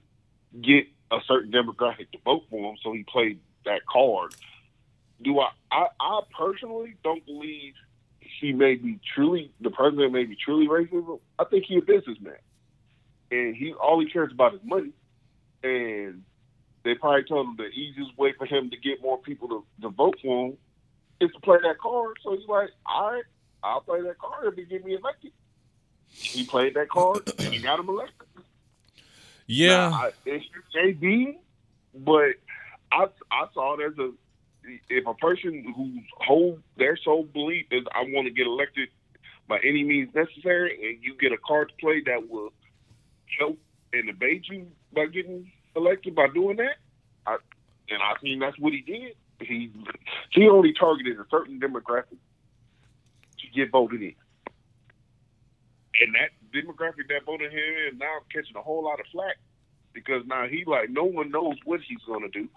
get 0.60 0.86
a 1.12 1.18
certain 1.26 1.52
demographic 1.52 2.10
to 2.12 2.18
vote 2.24 2.44
for 2.50 2.70
him, 2.70 2.76
so 2.82 2.92
he 2.92 3.04
played 3.04 3.38
that 3.64 3.84
card. 3.86 4.34
Do 5.22 5.38
I? 5.40 5.50
I, 5.70 5.86
I 6.00 6.20
personally 6.36 6.94
don't 7.04 7.24
believe 7.26 7.74
he 8.20 8.52
may 8.52 8.74
be 8.74 8.98
truly 9.14 9.52
the 9.60 9.70
president 9.70 10.12
may 10.12 10.24
be 10.24 10.34
truly 10.36 10.66
racist. 10.66 11.20
I 11.38 11.44
think 11.44 11.66
he's 11.66 11.82
a 11.82 11.86
businessman, 11.86 12.38
and 13.30 13.54
he 13.54 13.72
all 13.74 14.00
he 14.00 14.08
cares 14.10 14.32
about 14.32 14.54
is 14.54 14.60
money. 14.64 14.90
And 15.62 16.24
they 16.82 16.94
probably 16.94 17.24
told 17.24 17.46
him 17.46 17.56
the 17.56 17.68
easiest 17.68 18.16
way 18.16 18.32
for 18.36 18.46
him 18.46 18.70
to 18.70 18.76
get 18.76 19.02
more 19.02 19.18
people 19.18 19.48
to, 19.48 19.64
to 19.82 19.88
vote 19.90 20.16
for 20.22 20.46
him 20.46 20.56
is 21.20 21.30
to 21.32 21.40
play 21.40 21.58
that 21.62 21.78
card. 21.78 22.16
So 22.22 22.36
he's 22.36 22.48
like, 22.48 22.70
all 22.86 23.12
right, 23.12 23.24
I'll 23.62 23.82
play 23.82 24.00
that 24.02 24.18
card 24.18 24.46
if 24.46 24.54
he 24.54 24.64
get 24.64 24.84
me 24.84 24.96
elected. 24.96 25.32
He 26.08 26.44
played 26.44 26.74
that 26.74 26.88
card 26.88 27.30
and 27.38 27.52
he 27.52 27.60
got 27.60 27.78
him 27.78 27.88
elected. 27.88 28.26
Yeah, 29.46 29.90
Now, 29.90 29.94
I, 29.94 30.10
it's 30.24 30.44
JB, 30.74 31.38
but 31.94 32.34
I 32.92 33.06
I 33.32 33.46
saw 33.52 33.76
it 33.78 33.84
as 33.84 33.98
a 33.98 34.12
if 34.88 35.06
a 35.06 35.14
person 35.14 35.72
whose 35.76 36.04
whole 36.18 36.58
their 36.76 36.96
sole 36.96 37.24
belief 37.24 37.66
is 37.70 37.84
I 37.92 38.02
want 38.08 38.26
to 38.26 38.32
get 38.32 38.46
elected 38.46 38.88
by 39.48 39.58
any 39.64 39.82
means 39.82 40.14
necessary, 40.14 40.78
and 40.88 41.02
you 41.02 41.16
get 41.16 41.32
a 41.32 41.36
card 41.36 41.70
to 41.70 41.74
play 41.84 42.00
that 42.06 42.28
will 42.28 42.52
help 43.38 43.58
and 43.92 44.06
debate 44.06 44.46
you 44.48 44.68
by 44.94 45.06
getting 45.06 45.50
elected 45.76 46.14
by 46.14 46.28
doing 46.28 46.56
that, 46.56 46.76
I, 47.26 47.36
and 47.88 48.02
I 48.02 48.14
think 48.20 48.40
that's 48.40 48.58
what 48.58 48.72
he 48.72 48.80
did. 48.80 49.14
He 49.40 49.72
he 50.30 50.48
only 50.48 50.72
targeted 50.72 51.18
a 51.18 51.24
certain 51.30 51.58
demographic 51.58 52.18
to 53.38 53.46
get 53.54 53.70
voted 53.70 54.02
in, 54.02 54.14
and 56.00 56.14
that 56.14 56.30
demographic 56.54 57.08
that 57.08 57.24
voted 57.24 57.52
him 57.52 57.74
in 57.90 57.98
now 57.98 58.18
catching 58.32 58.56
a 58.56 58.62
whole 58.62 58.84
lot 58.84 59.00
of 59.00 59.06
flack 59.12 59.36
because 59.92 60.22
now 60.26 60.46
he 60.46 60.64
like 60.66 60.90
no 60.90 61.04
one 61.04 61.30
knows 61.30 61.56
what 61.64 61.80
he's 61.80 61.98
to 62.06 62.28
do. 62.32 62.48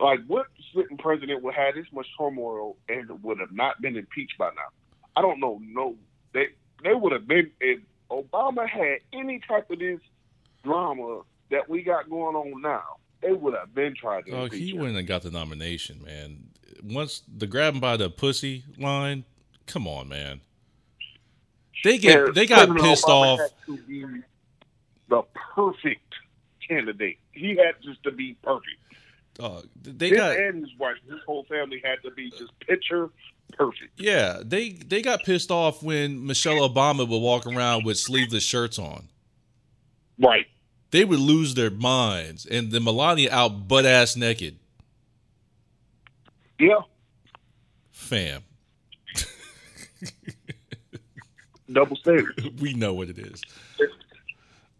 Like 0.00 0.20
what 0.26 0.46
sitting 0.74 0.98
president 0.98 1.42
would 1.42 1.54
have 1.54 1.74
this 1.74 1.86
much 1.92 2.06
turmoil 2.18 2.76
and 2.88 3.22
would 3.22 3.40
have 3.40 3.52
not 3.52 3.80
been 3.80 3.96
impeached 3.96 4.38
by 4.38 4.50
now? 4.50 4.68
I 5.16 5.22
don't 5.22 5.40
know. 5.40 5.60
No, 5.62 5.96
they 6.32 6.48
they 6.84 6.94
would 6.94 7.12
have 7.12 7.26
been 7.26 7.50
if 7.60 7.80
Obama 8.10 8.68
had 8.68 8.98
any 9.12 9.40
type 9.46 9.70
of 9.70 9.78
this 9.78 10.00
drama 10.64 11.22
that 11.50 11.68
we 11.68 11.82
got 11.82 12.08
going 12.10 12.36
on 12.36 12.60
now. 12.62 12.82
They 13.22 13.32
would 13.32 13.54
have 13.54 13.74
been 13.74 13.94
trying 13.96 14.24
to 14.24 14.30
oh, 14.32 14.48
he 14.48 14.72
wouldn't 14.72 14.96
have 14.96 15.06
got 15.06 15.22
the 15.22 15.30
nomination, 15.30 16.02
man. 16.04 16.48
Once 16.82 17.22
the 17.32 17.46
grab 17.46 17.74
him 17.74 17.80
by 17.80 17.96
the 17.96 18.08
pussy 18.10 18.64
line, 18.78 19.24
come 19.66 19.88
on, 19.88 20.08
man. 20.08 20.40
They 21.84 21.98
get 21.98 22.18
Yeah, 22.26 22.26
they 22.32 22.46
got 22.46 22.76
pissed 22.76 23.04
Obama 23.06 23.38
off. 23.38 23.40
the 25.08 25.22
perfect 25.54 26.14
candidate. 26.66 27.18
He 27.32 27.56
had 27.56 27.74
just 27.82 28.02
to 28.04 28.12
be 28.12 28.34
perfect. 28.42 28.76
Uh, 29.40 29.62
they 29.82 30.10
Him 30.10 30.16
got 30.16 30.36
and 30.36 30.62
his 30.62 30.76
wife, 30.78 30.96
his 31.08 31.20
whole 31.24 31.44
family 31.44 31.80
had 31.84 32.02
to 32.02 32.10
be 32.10 32.30
just 32.30 32.52
picture 32.60 33.10
perfect. 33.52 33.92
yeah, 33.96 34.40
they 34.44 34.70
they 34.70 35.00
got 35.02 35.22
pissed 35.24 35.50
off 35.50 35.82
when 35.82 36.26
Michelle 36.26 36.68
Obama 36.68 37.08
would 37.08 37.18
walk 37.22 37.46
around 37.46 37.84
with 37.84 37.98
sleeveless 37.98 38.42
shirts 38.42 38.78
on. 38.78 39.08
Right. 40.18 40.46
They 40.90 41.04
would 41.04 41.18
lose 41.18 41.54
their 41.54 41.70
minds, 41.70 42.46
and 42.46 42.70
the 42.70 42.80
Melania 42.80 43.30
out 43.32 43.68
butt 43.68 43.84
ass 43.84 44.16
naked. 44.16 44.58
Yeah. 46.58 46.80
Fam, 47.92 48.42
Double 51.70 51.96
standard. 51.96 52.54
we 52.60 52.72
know 52.72 52.94
what 52.94 53.10
it 53.10 53.18
is. 53.18 53.42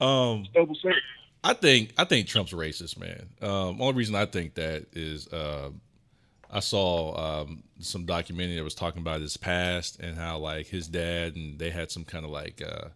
Um, 0.00 0.46
Double 0.54 0.74
standard. 0.74 1.02
I 1.44 1.52
think 1.52 1.92
I 1.98 2.04
think 2.04 2.26
Trump's 2.26 2.52
racist, 2.52 2.98
man. 2.98 3.28
Um, 3.42 3.80
only 3.80 3.94
reason 3.94 4.14
I 4.14 4.26
think 4.26 4.54
that 4.54 4.86
is 4.92 5.28
uh, 5.28 5.70
I 6.50 6.60
saw 6.60 7.42
um, 7.42 7.62
some 7.80 8.06
documentary 8.06 8.56
that 8.56 8.64
was 8.64 8.74
talking 8.74 9.02
about 9.02 9.20
his 9.20 9.36
past 9.36 10.00
and 10.00 10.16
how 10.16 10.38
like 10.38 10.66
his 10.66 10.88
dad 10.88 11.36
and 11.36 11.58
they 11.58 11.70
had 11.70 11.90
some 11.90 12.04
kind 12.04 12.24
of 12.24 12.30
like 12.30 12.62
uh, 12.62 12.88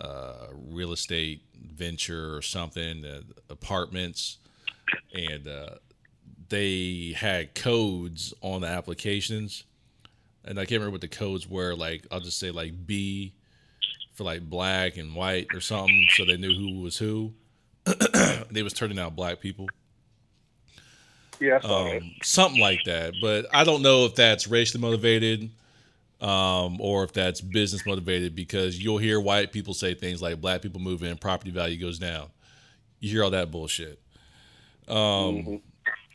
uh, 0.00 0.46
real 0.52 0.92
estate 0.92 1.42
venture 1.54 2.34
or 2.36 2.42
something, 2.42 3.04
uh, 3.04 3.20
apartments, 3.48 4.38
and 5.14 5.46
uh, 5.46 5.74
they 6.48 7.14
had 7.16 7.54
codes 7.54 8.32
on 8.40 8.62
the 8.62 8.66
applications, 8.68 9.64
and 10.44 10.58
I 10.58 10.62
can't 10.64 10.80
remember 10.80 10.92
what 10.92 11.00
the 11.02 11.08
codes 11.08 11.48
were. 11.48 11.74
Like 11.74 12.06
I'll 12.10 12.20
just 12.20 12.38
say 12.38 12.50
like 12.50 12.86
B 12.86 13.34
for 14.14 14.24
like 14.24 14.42
black 14.48 14.96
and 14.96 15.14
white 15.14 15.48
or 15.54 15.60
something, 15.60 16.06
so 16.16 16.24
they 16.24 16.36
knew 16.36 16.54
who 16.54 16.80
was 16.80 16.96
who. 16.98 17.32
they 18.50 18.62
was 18.62 18.72
turning 18.74 18.98
out 18.98 19.16
black 19.16 19.40
people, 19.40 19.66
Yeah, 21.40 21.56
I 21.56 21.60
saw 21.60 21.84
that. 21.84 22.02
um, 22.02 22.10
something 22.22 22.60
like 22.60 22.80
that. 22.84 23.14
But 23.22 23.46
I 23.54 23.64
don't 23.64 23.80
know 23.82 24.04
if 24.04 24.14
that's 24.14 24.46
racially 24.46 24.80
motivated 24.82 25.50
um, 26.20 26.80
or 26.80 27.04
if 27.04 27.12
that's 27.12 27.40
business 27.40 27.86
motivated 27.86 28.34
because 28.34 28.82
you'll 28.82 28.98
hear 28.98 29.20
white 29.20 29.52
people 29.52 29.74
say 29.74 29.94
things 29.94 30.20
like 30.20 30.40
black 30.40 30.62
people 30.62 30.80
move 30.80 31.02
in, 31.02 31.16
property 31.16 31.50
value 31.50 31.78
goes 31.80 31.98
down. 31.98 32.28
You 33.00 33.10
hear 33.10 33.24
all 33.24 33.30
that 33.30 33.50
bullshit. 33.50 34.00
Um, 34.88 35.62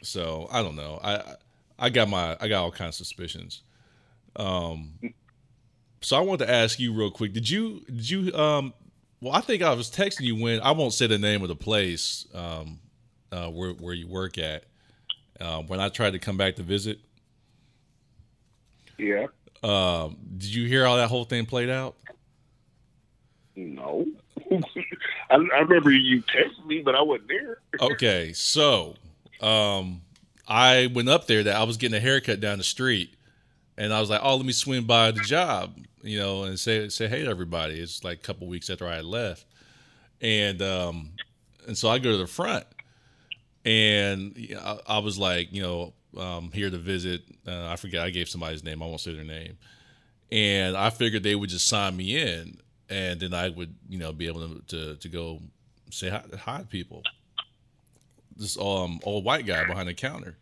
So 0.03 0.47
I 0.51 0.61
don't 0.61 0.75
know. 0.75 0.99
I 1.03 1.35
I 1.79 1.89
got 1.89 2.09
my 2.09 2.37
I 2.39 2.47
got 2.47 2.63
all 2.63 2.71
kinds 2.71 2.99
of 2.99 3.07
suspicions. 3.07 3.61
Um, 4.35 4.93
so 6.01 6.15
I 6.17 6.19
wanted 6.19 6.45
to 6.45 6.51
ask 6.51 6.79
you 6.79 6.93
real 6.93 7.09
quick. 7.09 7.33
Did 7.33 7.49
you 7.49 7.81
did 7.87 8.09
you 8.09 8.33
um 8.35 8.73
well 9.21 9.33
I 9.33 9.41
think 9.41 9.63
I 9.63 9.73
was 9.73 9.89
texting 9.89 10.21
you 10.21 10.35
when 10.39 10.59
I 10.61 10.71
won't 10.71 10.93
say 10.93 11.07
the 11.07 11.17
name 11.17 11.41
of 11.41 11.47
the 11.47 11.55
place 11.55 12.27
um 12.35 12.79
uh 13.31 13.49
where 13.49 13.71
where 13.71 13.93
you 13.95 14.07
work 14.07 14.37
at. 14.37 14.65
Uh, 15.41 15.61
when 15.63 15.79
I 15.81 15.89
tried 15.89 16.11
to 16.11 16.19
come 16.19 16.37
back 16.37 16.55
to 16.57 16.63
visit, 16.63 16.99
Yeah. 18.97 19.27
Um, 19.65 20.17
did 20.37 20.53
you 20.53 20.67
hear 20.67 20.85
how 20.85 20.97
that 20.97 21.09
whole 21.09 21.23
thing 21.23 21.47
played 21.47 21.71
out? 21.71 21.95
No. 23.55 24.05
I, 24.51 25.35
I 25.35 25.59
remember 25.59 25.91
you 25.91 26.21
texted 26.21 26.65
me, 26.67 26.81
but 26.83 26.93
I 26.93 27.01
wasn't 27.01 27.29
there. 27.29 27.57
Okay, 27.81 28.31
so 28.33 28.93
um, 29.41 30.01
I 30.47 30.91
went 30.93 31.09
up 31.09 31.25
there 31.25 31.41
that 31.41 31.55
I 31.55 31.63
was 31.63 31.77
getting 31.77 31.97
a 31.97 31.99
haircut 31.99 32.39
down 32.41 32.59
the 32.59 32.63
street, 32.63 33.15
and 33.75 33.91
I 33.91 33.99
was 33.99 34.09
like, 34.11 34.21
"Oh, 34.23 34.35
let 34.35 34.45
me 34.45 34.53
swing 34.53 34.83
by 34.83 35.09
the 35.09 35.21
job, 35.21 35.75
you 36.03 36.19
know, 36.19 36.43
and 36.43 36.59
say 36.59 36.87
say 36.89 37.07
hey 37.07 37.23
to 37.23 37.29
everybody." 37.29 37.79
It's 37.79 38.03
like 38.03 38.19
a 38.19 38.21
couple 38.21 38.47
weeks 38.47 38.69
after 38.69 38.87
I 38.87 38.97
had 38.97 39.05
left, 39.05 39.45
and 40.21 40.61
um, 40.61 41.13
and 41.67 41.75
so 41.75 41.89
I 41.89 41.97
go 41.97 42.11
to 42.11 42.17
the 42.17 42.27
front, 42.27 42.65
and 43.63 44.37
I, 44.61 44.79
I 44.85 44.97
was 44.99 45.17
like, 45.17 45.51
you 45.51 45.63
know, 45.63 45.93
um, 46.17 46.51
here 46.51 46.69
to 46.69 46.77
visit. 46.77 47.23
Uh, 47.47 47.67
I 47.67 47.75
forget. 47.75 48.03
I 48.03 48.09
gave 48.09 48.29
somebody's 48.29 48.63
name. 48.63 48.81
I 48.81 48.85
won't 48.85 49.01
say 49.01 49.13
their 49.13 49.23
name, 49.23 49.57
and 50.31 50.75
I 50.75 50.89
figured 50.89 51.23
they 51.23 51.35
would 51.35 51.49
just 51.49 51.67
sign 51.67 51.95
me 51.95 52.17
in, 52.17 52.57
and 52.89 53.19
then 53.19 53.33
I 53.33 53.49
would, 53.49 53.75
you 53.89 53.97
know, 53.97 54.11
be 54.13 54.27
able 54.27 54.47
to 54.47 54.61
to, 54.67 54.95
to 54.95 55.09
go 55.09 55.41
say 55.91 56.09
hi, 56.09 56.23
hi 56.37 56.59
to 56.59 56.65
people 56.65 57.03
this 58.35 58.57
um 58.59 58.99
old 59.03 59.23
white 59.23 59.45
guy 59.45 59.65
behind 59.65 59.87
the 59.87 59.93
counter 59.93 60.35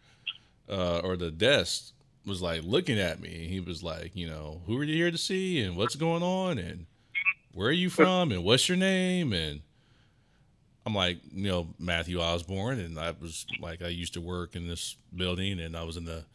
uh, 0.70 1.00
or 1.00 1.16
the 1.16 1.32
desk 1.32 1.92
was 2.26 2.42
like 2.42 2.64
looking 2.64 3.00
at 3.00 3.20
me. 3.20 3.48
He 3.50 3.60
was 3.60 3.84
like, 3.84 4.16
you 4.16 4.28
know, 4.30 4.62
who 4.66 4.78
are 4.80 4.84
you 4.84 4.96
here 4.96 5.12
to 5.12 5.18
see 5.18 5.62
and 5.62 5.76
what's 5.76 5.96
going 5.96 6.24
on 6.24 6.58
and 6.58 6.86
where 7.54 7.68
are 7.68 7.72
you 7.72 7.90
from 7.90 8.32
and 8.32 8.44
what's 8.44 8.70
your 8.70 8.78
name 8.78 9.34
and 9.34 9.62
I'm 10.86 10.94
like, 10.94 11.20
you 11.34 11.50
know, 11.50 11.68
Matthew 11.80 12.20
Osborne 12.20 12.80
and 12.80 13.00
I 13.00 13.14
was 13.20 13.46
like 13.60 13.82
I 13.82 13.88
used 13.88 14.14
to 14.16 14.22
work 14.22 14.56
in 14.56 14.68
this 14.68 14.96
building 15.16 15.60
and 15.60 15.78
I 15.78 15.84
was 15.84 15.98
in 15.98 16.06
the 16.06 16.26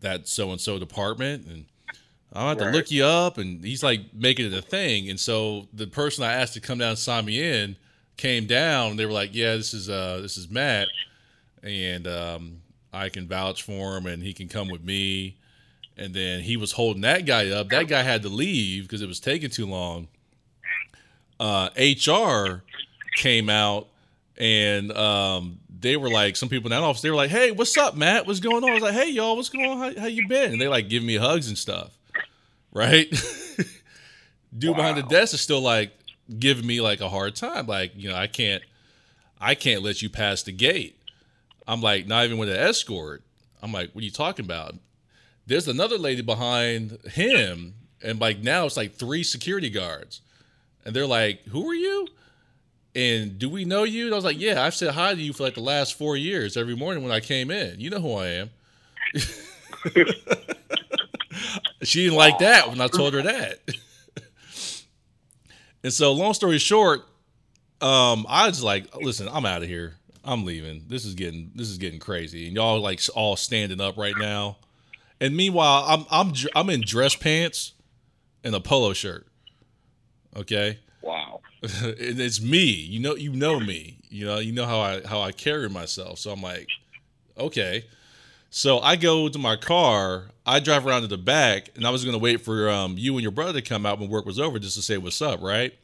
that 0.00 0.28
so 0.28 0.50
and 0.50 0.60
so 0.60 0.78
department 0.78 1.46
and 1.46 1.66
I 2.32 2.48
have 2.48 2.58
to 2.58 2.70
look 2.70 2.90
you 2.90 3.04
up 3.04 3.38
and 3.38 3.64
he's 3.64 3.82
like 3.82 4.12
making 4.12 4.46
it 4.46 4.52
a 4.52 4.60
thing 4.62 5.08
and 5.08 5.18
so 5.18 5.68
the 5.72 5.86
person 5.86 6.24
I 6.24 6.32
asked 6.32 6.54
to 6.54 6.60
come 6.60 6.78
down 6.78 6.90
and 6.90 6.98
sign 6.98 7.24
me 7.24 7.40
in 7.42 7.76
came 8.16 8.46
down 8.46 8.90
and 8.90 8.98
they 8.98 9.06
were 9.06 9.12
like, 9.12 9.30
Yeah, 9.34 9.54
this 9.56 9.72
is 9.72 9.88
uh 9.88 10.18
this 10.20 10.36
is 10.36 10.50
Matt 10.50 10.88
and 11.62 12.06
um 12.08 12.60
I 12.92 13.08
can 13.08 13.28
vouch 13.28 13.62
for 13.62 13.96
him 13.96 14.06
and 14.06 14.22
he 14.22 14.32
can 14.32 14.48
come 14.48 14.68
with 14.68 14.82
me. 14.82 15.36
And 15.98 16.12
then 16.12 16.40
he 16.40 16.56
was 16.58 16.72
holding 16.72 17.02
that 17.02 17.24
guy 17.24 17.48
up. 17.50 17.68
That 17.70 17.88
guy 17.88 18.02
had 18.02 18.22
to 18.22 18.28
leave 18.28 18.82
because 18.82 19.00
it 19.00 19.08
was 19.08 19.20
taking 19.20 19.48
too 19.50 19.66
long. 19.66 20.08
Uh 21.38 21.68
HR 21.76 22.64
came 23.16 23.50
out 23.50 23.88
and 24.36 24.92
um 24.92 25.58
they 25.80 25.96
were 25.96 26.10
like 26.10 26.36
some 26.36 26.48
people 26.48 26.70
in 26.72 26.78
that 26.78 26.84
office, 26.84 27.02
they 27.02 27.10
were 27.10 27.16
like, 27.16 27.30
Hey, 27.30 27.50
what's 27.50 27.76
up, 27.76 27.96
Matt? 27.96 28.26
What's 28.26 28.40
going 28.40 28.62
on? 28.62 28.70
I 28.70 28.74
was 28.74 28.82
like, 28.82 28.94
Hey 28.94 29.10
y'all, 29.10 29.34
what's 29.34 29.48
going 29.48 29.68
on? 29.68 29.78
How, 29.78 30.00
how 30.02 30.06
you 30.06 30.28
been? 30.28 30.52
And 30.52 30.60
they 30.60 30.68
like 30.68 30.88
giving 30.88 31.06
me 31.06 31.16
hugs 31.16 31.48
and 31.48 31.58
stuff. 31.58 31.90
Right? 32.72 33.08
Dude 34.58 34.76
behind 34.76 34.98
the 34.98 35.02
desk 35.02 35.34
is 35.34 35.40
still 35.40 35.60
like 35.60 35.92
giving 36.38 36.66
me 36.66 36.80
like 36.80 37.00
a 37.00 37.08
hard 37.08 37.34
time. 37.34 37.66
Like, 37.66 37.92
you 37.96 38.08
know, 38.08 38.16
I 38.16 38.26
can't 38.26 38.62
I 39.40 39.54
can't 39.54 39.82
let 39.82 40.02
you 40.02 40.08
pass 40.08 40.42
the 40.42 40.52
gate. 40.52 40.98
I'm 41.66 41.80
like, 41.80 42.06
not 42.06 42.24
even 42.24 42.38
with 42.38 42.48
an 42.48 42.56
escort. 42.56 43.22
I'm 43.62 43.72
like, 43.72 43.90
what 43.92 44.02
are 44.02 44.04
you 44.04 44.10
talking 44.10 44.44
about? 44.44 44.74
There's 45.46 45.68
another 45.68 45.98
lady 45.98 46.22
behind 46.22 46.98
him, 47.12 47.74
and 48.02 48.20
like 48.20 48.40
now 48.40 48.66
it's 48.66 48.76
like 48.76 48.94
three 48.94 49.22
security 49.22 49.70
guards. 49.70 50.20
And 50.84 50.94
they're 50.94 51.06
like, 51.06 51.42
"Who 51.46 51.68
are 51.68 51.74
you?" 51.74 52.08
And 52.96 53.38
do 53.38 53.48
we 53.50 53.66
know 53.66 53.84
you? 53.84 54.06
And 54.06 54.14
I 54.14 54.16
was 54.16 54.24
like, 54.24 54.40
"Yeah, 54.40 54.64
I've 54.64 54.74
said 54.74 54.94
hi 54.94 55.14
to 55.14 55.20
you 55.20 55.34
for 55.34 55.42
like 55.42 55.54
the 55.54 55.60
last 55.60 55.98
four 55.98 56.16
years 56.16 56.56
every 56.56 56.74
morning 56.74 57.02
when 57.02 57.12
I 57.12 57.20
came 57.20 57.50
in. 57.50 57.78
You 57.78 57.90
know 57.90 58.00
who 58.00 58.14
I 58.14 58.28
am." 58.28 58.50
she 61.82 62.04
didn't 62.04 62.16
like 62.16 62.38
that 62.38 62.70
when 62.70 62.80
I 62.80 62.88
told 62.88 63.12
her 63.12 63.20
that. 63.20 63.58
and 65.84 65.92
so, 65.92 66.12
long 66.12 66.32
story 66.32 66.56
short, 66.56 67.00
um, 67.82 68.24
I 68.30 68.48
was 68.48 68.62
like, 68.62 68.96
"Listen, 68.96 69.28
I'm 69.30 69.44
out 69.44 69.62
of 69.62 69.68
here. 69.68 69.96
I'm 70.24 70.46
leaving. 70.46 70.84
This 70.88 71.04
is 71.04 71.14
getting 71.14 71.50
this 71.54 71.68
is 71.68 71.76
getting 71.76 72.00
crazy." 72.00 72.46
And 72.46 72.56
y'all 72.56 72.80
like 72.80 73.02
all 73.14 73.36
standing 73.36 73.78
up 73.78 73.98
right 73.98 74.16
now. 74.16 74.56
And 75.20 75.36
meanwhile, 75.36 75.84
I'm 75.86 76.06
I'm 76.10 76.32
I'm 76.54 76.70
in 76.70 76.80
dress 76.80 77.14
pants 77.14 77.74
and 78.42 78.54
a 78.54 78.60
polo 78.60 78.94
shirt. 78.94 79.26
Okay, 80.34 80.78
it's 81.62 82.40
me. 82.40 82.64
You 82.64 83.00
know, 83.00 83.14
you 83.14 83.32
know 83.32 83.58
me. 83.60 83.98
You 84.08 84.26
know, 84.26 84.38
you 84.38 84.52
know 84.52 84.66
how 84.66 84.80
I 84.80 85.06
how 85.06 85.20
I 85.20 85.32
carry 85.32 85.68
myself. 85.68 86.18
So 86.18 86.30
I'm 86.30 86.42
like, 86.42 86.68
okay. 87.38 87.84
So 88.50 88.78
I 88.80 88.96
go 88.96 89.28
to 89.28 89.38
my 89.38 89.56
car. 89.56 90.26
I 90.44 90.60
drive 90.60 90.86
around 90.86 91.02
to 91.02 91.08
the 91.08 91.18
back, 91.18 91.70
and 91.74 91.86
I 91.86 91.90
was 91.90 92.04
gonna 92.04 92.18
wait 92.18 92.40
for 92.40 92.70
um, 92.70 92.96
you 92.96 93.14
and 93.14 93.22
your 93.22 93.32
brother 93.32 93.54
to 93.54 93.62
come 93.62 93.84
out 93.84 93.98
when 93.98 94.08
work 94.08 94.26
was 94.26 94.38
over, 94.38 94.58
just 94.58 94.76
to 94.76 94.82
say 94.82 94.96
what's 94.96 95.20
up, 95.20 95.42
right? 95.42 95.74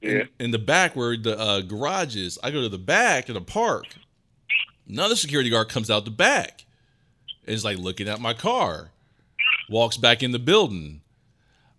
Yeah. 0.00 0.24
In 0.38 0.50
the 0.50 0.58
back 0.58 0.94
where 0.94 1.16
the 1.16 1.38
uh, 1.38 1.60
garage 1.62 2.16
is, 2.16 2.38
I 2.42 2.50
go 2.50 2.60
to 2.60 2.68
the 2.68 2.78
back 2.78 3.28
of 3.28 3.34
the 3.34 3.40
park. 3.40 3.86
Another 4.88 5.16
security 5.16 5.50
guard 5.50 5.68
comes 5.68 5.90
out 5.90 6.04
the 6.04 6.10
back, 6.10 6.64
and 7.46 7.54
is 7.54 7.64
like 7.64 7.78
looking 7.78 8.08
at 8.08 8.20
my 8.20 8.34
car. 8.34 8.90
Walks 9.68 9.96
back 9.96 10.22
in 10.22 10.32
the 10.32 10.38
building. 10.38 11.00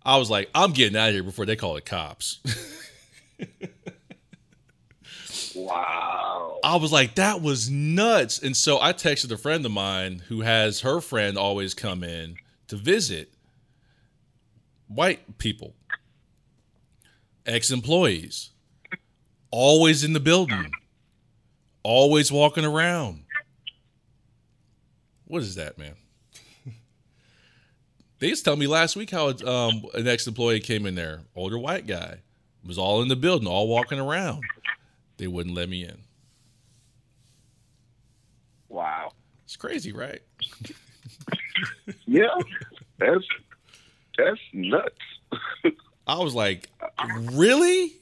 I 0.04 0.16
was 0.16 0.30
like, 0.30 0.50
I'm 0.54 0.72
getting 0.72 0.96
out 0.96 1.08
of 1.08 1.14
here 1.14 1.22
before 1.22 1.46
they 1.46 1.56
call 1.56 1.74
the 1.74 1.80
cops. 1.80 2.40
Wow. 5.54 6.60
I 6.62 6.76
was 6.76 6.92
like, 6.92 7.16
that 7.16 7.42
was 7.42 7.68
nuts. 7.70 8.38
And 8.38 8.56
so 8.56 8.80
I 8.80 8.92
texted 8.92 9.30
a 9.32 9.36
friend 9.36 9.64
of 9.64 9.72
mine 9.72 10.22
who 10.28 10.42
has 10.42 10.80
her 10.80 11.00
friend 11.00 11.36
always 11.36 11.74
come 11.74 12.04
in 12.04 12.36
to 12.68 12.76
visit 12.76 13.32
white 14.86 15.38
people, 15.38 15.74
ex 17.46 17.70
employees, 17.70 18.50
always 19.50 20.04
in 20.04 20.12
the 20.12 20.20
building, 20.20 20.70
always 21.82 22.30
walking 22.30 22.64
around. 22.64 23.24
What 25.26 25.42
is 25.42 25.56
that, 25.56 25.78
man? 25.78 25.94
They 28.20 28.30
just 28.30 28.44
told 28.44 28.58
me 28.58 28.66
last 28.66 28.96
week 28.96 29.10
how 29.10 29.28
um, 29.28 29.84
an 29.94 30.08
ex 30.08 30.26
employee 30.26 30.60
came 30.60 30.86
in 30.86 30.96
there, 30.96 31.20
older 31.36 31.58
white 31.58 31.86
guy, 31.86 32.18
was 32.68 32.78
all 32.78 33.02
in 33.02 33.08
the 33.08 33.16
building, 33.16 33.48
all 33.48 33.66
walking 33.66 33.98
around. 33.98 34.44
They 35.16 35.26
wouldn't 35.26 35.56
let 35.56 35.68
me 35.68 35.82
in. 35.84 35.98
Wow. 38.68 39.10
It's 39.44 39.56
crazy, 39.56 39.92
right? 39.92 40.20
Yeah. 42.06 42.28
That's 42.98 43.24
that's 44.16 44.38
nuts. 44.52 44.94
I 46.06 46.18
was 46.18 46.34
like, 46.34 46.68
really? 47.32 47.92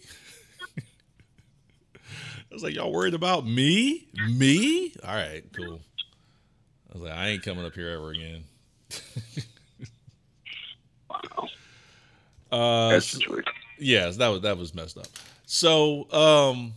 I 0.77 2.53
was 2.53 2.63
like, 2.63 2.75
y'all 2.75 2.93
worried 2.93 3.15
about 3.15 3.47
me? 3.47 4.07
Me? 4.31 4.93
All 5.05 5.15
right, 5.15 5.45
cool. 5.53 5.81
I 6.91 6.99
was 6.99 7.03
like, 7.03 7.13
I 7.13 7.29
ain't 7.29 7.43
coming 7.43 7.65
up 7.65 7.75
here 7.75 7.91
ever 7.91 8.11
again. 8.11 8.45
Uh, 12.53 12.91
That's 12.91 13.07
so- 13.09 13.19
the 13.19 13.25
truth. 13.25 13.45
Yes, 13.79 14.17
that 14.17 14.29
was 14.29 14.43
that 14.43 14.57
was 14.59 14.75
messed 14.75 14.99
up. 14.99 15.07
So, 15.47 16.11
um, 16.13 16.75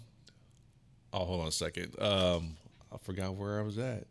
oh, 1.14 1.26
hold 1.26 1.42
on 1.42 1.48
a 1.48 1.52
second. 1.52 2.00
Um, 2.00 2.58
I 2.92 2.98
forgot 3.02 3.36
where 3.36 3.60
I 3.60 3.64
was 3.64 3.78
at. 3.78 4.06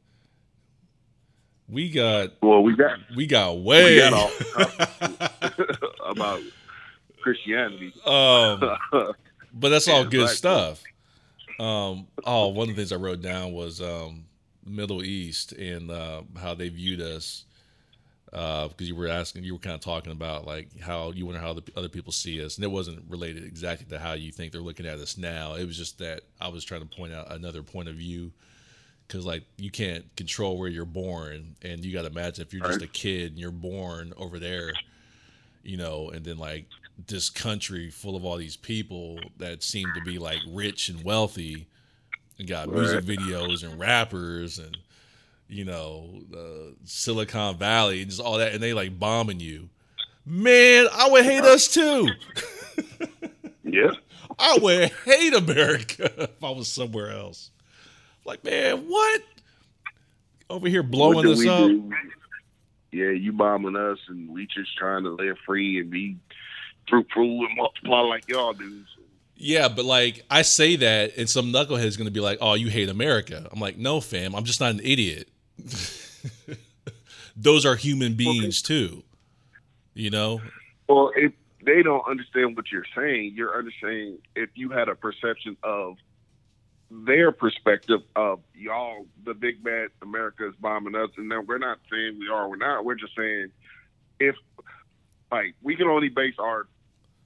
We 1.68 1.90
got 1.90 2.30
Well, 2.42 2.62
we 2.62 2.74
got 2.74 2.98
we 3.14 3.26
got 3.26 3.58
way 3.58 3.96
we 3.96 4.00
got 4.00 4.32
about 6.06 6.40
Christianity. 7.20 7.92
um, 8.06 8.60
but 9.52 9.68
that's 9.68 9.86
all 9.88 10.04
good 10.06 10.28
stuff. 10.30 10.82
Um, 11.60 12.06
oh, 12.24 12.48
one 12.48 12.70
of 12.70 12.76
the 12.76 12.80
things 12.80 12.92
I 12.92 12.96
wrote 12.96 13.20
down 13.20 13.52
was 13.52 13.82
um, 13.82 14.24
Middle 14.64 15.02
East 15.02 15.52
and 15.52 15.90
uh, 15.90 16.22
how 16.40 16.54
they 16.54 16.68
viewed 16.68 17.00
us. 17.00 17.44
Uh, 18.30 18.68
because 18.68 18.86
you 18.86 18.94
were 18.94 19.08
asking, 19.08 19.42
you 19.42 19.54
were 19.54 19.58
kind 19.58 19.74
of 19.74 19.80
talking 19.80 20.12
about 20.12 20.46
like 20.46 20.68
how 20.80 21.12
you 21.12 21.24
wonder 21.24 21.40
how 21.40 21.54
the 21.54 21.62
other 21.76 21.88
people 21.88 22.12
see 22.12 22.44
us, 22.44 22.56
and 22.56 22.64
it 22.64 22.70
wasn't 22.70 23.02
related 23.08 23.42
exactly 23.44 23.86
to 23.86 23.98
how 23.98 24.12
you 24.12 24.30
think 24.30 24.52
they're 24.52 24.60
looking 24.60 24.84
at 24.86 24.98
us 24.98 25.16
now. 25.16 25.54
It 25.54 25.64
was 25.64 25.78
just 25.78 25.98
that 25.98 26.20
I 26.40 26.48
was 26.48 26.62
trying 26.64 26.86
to 26.86 26.96
point 26.96 27.14
out 27.14 27.32
another 27.32 27.62
point 27.62 27.88
of 27.88 27.94
view. 27.94 28.32
Because 29.06 29.24
like 29.24 29.44
you 29.56 29.70
can't 29.70 30.04
control 30.16 30.58
where 30.58 30.68
you're 30.68 30.84
born, 30.84 31.56
and 31.62 31.82
you 31.82 31.94
got 31.94 32.02
to 32.02 32.08
imagine 32.08 32.44
if 32.44 32.52
you're 32.52 32.66
just 32.66 32.82
a 32.82 32.86
kid 32.86 33.32
and 33.32 33.40
you're 33.40 33.50
born 33.50 34.12
over 34.18 34.38
there, 34.38 34.74
you 35.62 35.78
know, 35.78 36.10
and 36.10 36.22
then 36.26 36.36
like 36.36 36.66
this 37.06 37.30
country 37.30 37.88
full 37.90 38.16
of 38.16 38.24
all 38.26 38.36
these 38.36 38.56
people 38.56 39.18
that 39.38 39.62
seem 39.62 39.86
to 39.94 40.02
be 40.02 40.18
like 40.18 40.40
rich 40.50 40.90
and 40.90 41.02
wealthy 41.04 41.66
and 42.38 42.48
got 42.48 42.68
music 42.68 43.04
videos 43.04 43.62
and 43.62 43.78
rappers 43.80 44.58
and 44.58 44.76
you 45.48 45.64
know 45.64 46.20
uh, 46.34 46.74
Silicon 46.84 47.56
Valley 47.56 48.02
and 48.02 48.10
just 48.10 48.20
all 48.20 48.38
that 48.38 48.52
and 48.52 48.62
they 48.62 48.72
like 48.72 48.98
bombing 48.98 49.40
you 49.40 49.68
man 50.24 50.86
I 50.92 51.08
would 51.10 51.24
hate 51.24 51.44
us 51.44 51.68
too 51.68 52.08
Yeah. 53.64 53.90
I 54.38 54.58
would 54.60 54.90
hate 55.04 55.34
America 55.34 56.10
if 56.22 56.44
I 56.44 56.50
was 56.50 56.68
somewhere 56.68 57.10
else 57.10 57.50
like 58.24 58.44
man 58.44 58.78
what 58.88 59.22
over 60.50 60.68
here 60.68 60.82
blowing 60.82 61.26
us 61.26 61.46
up 61.46 61.68
do? 61.68 61.92
Yeah, 62.90 63.10
you 63.10 63.32
bombing 63.32 63.76
us, 63.76 63.98
and 64.08 64.30
we 64.30 64.46
just 64.46 64.76
trying 64.76 65.04
to 65.04 65.10
live 65.10 65.36
free 65.44 65.78
and 65.78 65.90
be 65.90 66.16
fruitful 66.88 67.22
and 67.22 67.56
multiply 67.56 68.00
like 68.00 68.28
y'all 68.28 68.54
do. 68.54 68.82
Yeah, 69.36 69.68
but 69.68 69.84
like 69.84 70.24
I 70.30 70.42
say 70.42 70.76
that, 70.76 71.16
and 71.16 71.28
some 71.28 71.52
knucklehead 71.52 71.84
is 71.84 71.96
going 71.96 72.06
to 72.06 72.12
be 72.12 72.20
like, 72.20 72.38
"Oh, 72.40 72.54
you 72.54 72.68
hate 72.68 72.88
America." 72.88 73.46
I'm 73.52 73.60
like, 73.60 73.76
"No, 73.76 74.00
fam. 74.00 74.34
I'm 74.34 74.44
just 74.44 74.60
not 74.60 74.70
an 74.70 74.80
idiot. 74.82 75.28
Those 77.36 77.64
are 77.64 77.76
human 77.76 78.14
beings 78.14 78.62
too. 78.62 79.04
You 79.94 80.10
know? 80.10 80.40
Well, 80.88 81.12
if 81.14 81.32
they 81.64 81.82
don't 81.82 82.06
understand 82.08 82.56
what 82.56 82.70
you're 82.70 82.86
saying, 82.96 83.32
you're 83.34 83.56
understanding 83.56 84.18
if 84.34 84.50
you 84.54 84.70
had 84.70 84.88
a 84.88 84.94
perception 84.94 85.56
of 85.62 85.96
their 86.90 87.32
perspective 87.32 88.00
of 88.16 88.40
y'all, 88.54 89.06
the 89.24 89.34
big 89.34 89.62
bad 89.62 89.90
America 90.02 90.48
is 90.48 90.54
bombing 90.56 90.94
us, 90.94 91.10
and 91.16 91.30
then 91.30 91.46
we're 91.46 91.58
not 91.58 91.78
saying 91.90 92.18
we 92.18 92.28
are, 92.28 92.48
we're 92.48 92.56
not. 92.56 92.84
We're 92.84 92.94
just 92.94 93.14
saying 93.14 93.50
if 94.18 94.36
like 95.30 95.54
we 95.62 95.76
can 95.76 95.86
only 95.88 96.08
base 96.08 96.34
our 96.38 96.66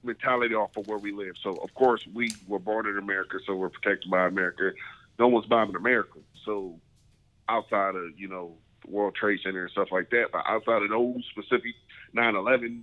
mentality 0.03 0.53
off 0.53 0.75
of 0.75 0.87
where 0.87 0.97
we 0.97 1.11
live. 1.11 1.35
So 1.41 1.51
of 1.51 1.73
course 1.73 2.05
we 2.13 2.29
were 2.47 2.59
born 2.59 2.87
in 2.87 2.97
America, 2.97 3.37
so 3.45 3.55
we're 3.55 3.69
protected 3.69 4.11
by 4.11 4.27
America. 4.27 4.73
No 5.17 5.27
one's 5.27 5.45
bombing 5.45 5.75
America. 5.75 6.19
So 6.45 6.79
outside 7.49 7.95
of, 7.95 8.17
you 8.17 8.27
know, 8.27 8.53
the 8.85 8.91
World 8.91 9.15
Trade 9.15 9.39
Center 9.43 9.63
and 9.63 9.71
stuff 9.71 9.89
like 9.91 10.09
that, 10.11 10.27
but 10.31 10.43
outside 10.47 10.83
of 10.83 10.89
those 10.89 11.23
specific 11.31 11.73
9/11 12.15 12.81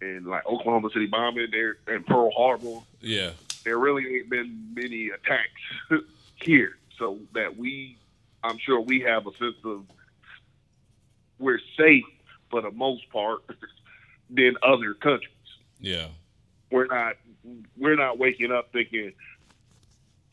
and 0.00 0.26
like 0.26 0.46
Oklahoma 0.46 0.88
City 0.92 1.06
bombing 1.06 1.48
there 1.50 1.76
and 1.86 2.06
Pearl 2.06 2.30
Harbor, 2.36 2.80
Yeah, 3.00 3.32
there 3.64 3.78
really 3.78 4.16
ain't 4.18 4.30
been 4.30 4.72
many 4.74 5.08
attacks 5.08 5.50
here. 6.36 6.76
So 6.98 7.18
that 7.34 7.56
we, 7.56 7.98
I'm 8.42 8.58
sure 8.58 8.80
we 8.80 9.00
have 9.00 9.26
a 9.26 9.32
sense 9.38 9.56
of 9.64 9.84
we're 11.38 11.60
safe 11.76 12.04
for 12.50 12.62
the 12.62 12.70
most 12.70 13.08
part 13.10 13.40
than 14.30 14.56
other 14.62 14.94
countries. 14.94 15.30
yeah, 15.80 16.08
We're 16.70 16.86
not 16.86 17.16
we're 17.76 17.96
not 17.96 18.18
waking 18.18 18.50
up 18.52 18.72
thinking, 18.72 19.12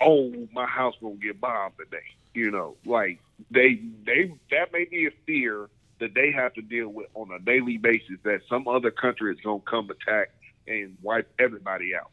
oh, 0.01 0.47
my 0.54 0.66
house 0.66 0.95
gonna 1.01 1.16
get 1.16 1.39
bombed 1.41 1.74
today. 1.78 2.04
You 2.34 2.49
know, 2.51 2.76
like 2.86 3.20
they 3.51 3.81
they 4.05 4.34
that 4.51 4.71
may 4.71 4.86
be 4.86 5.07
a 5.07 5.11
fear 5.25 5.69
that 5.99 6.13
they 6.13 6.31
have 6.31 6.53
to 6.53 6.61
deal 6.61 6.89
with 6.89 7.07
on 7.13 7.29
a 7.31 7.39
daily 7.39 7.77
basis 7.77 8.17
that 8.23 8.41
some 8.49 8.67
other 8.67 8.91
country 8.91 9.34
is 9.34 9.39
gonna 9.43 9.61
come 9.69 9.89
attack 9.89 10.29
and 10.67 10.97
wipe 11.01 11.31
everybody 11.39 11.95
out. 11.95 12.11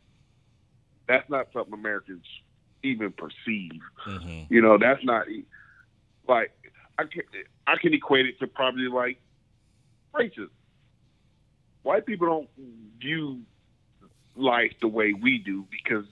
That's 1.09 1.29
not 1.29 1.49
something 1.53 1.75
Americans 1.75 2.25
even 2.83 3.13
perceive. 3.13 3.81
hmm 4.05 4.43
You 4.49 4.63
know, 4.63 4.79
that's 4.79 5.05
not 5.05 5.27
like 6.29 6.53
I 6.99 7.05
can 7.05 7.23
I 7.67 7.77
can 7.81 7.95
equate 7.95 8.27
it 8.27 8.39
to 8.41 8.47
probably 8.47 8.89
like 8.89 9.21
racism. 10.15 10.51
White 11.83 12.05
people 12.07 12.27
don't 12.27 12.49
view 12.99 13.41
life 14.37 14.73
the 14.81 14.89
way 14.89 15.13
we 15.15 15.39
do 15.39 15.67
because 15.71 16.05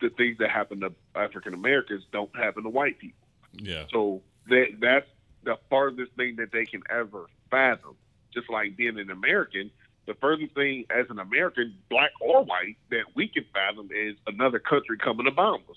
the 0.00 0.10
things 0.10 0.38
that 0.38 0.50
happen 0.50 0.80
to 0.80 0.92
African 1.14 1.54
Americans 1.54 2.04
don't 2.12 2.34
happen 2.36 2.62
to 2.64 2.68
white 2.68 2.98
people. 2.98 3.26
yeah, 3.54 3.84
So 3.90 4.22
that 4.48 4.66
that's 4.80 5.06
the 5.44 5.56
farthest 5.70 6.12
thing 6.12 6.36
that 6.36 6.52
they 6.52 6.64
can 6.64 6.82
ever 6.90 7.26
fathom. 7.50 7.96
Just 8.32 8.50
like 8.50 8.76
being 8.76 8.98
an 8.98 9.10
American, 9.10 9.70
the 10.06 10.14
furthest 10.14 10.54
thing 10.54 10.84
as 10.90 11.06
an 11.08 11.18
American, 11.18 11.74
black 11.88 12.10
or 12.20 12.44
white, 12.44 12.76
that 12.90 13.04
we 13.14 13.28
can 13.28 13.44
fathom 13.52 13.88
is 13.94 14.16
another 14.26 14.58
country 14.58 14.98
coming 14.98 15.26
to 15.26 15.30
bomb 15.30 15.62
us. 15.70 15.76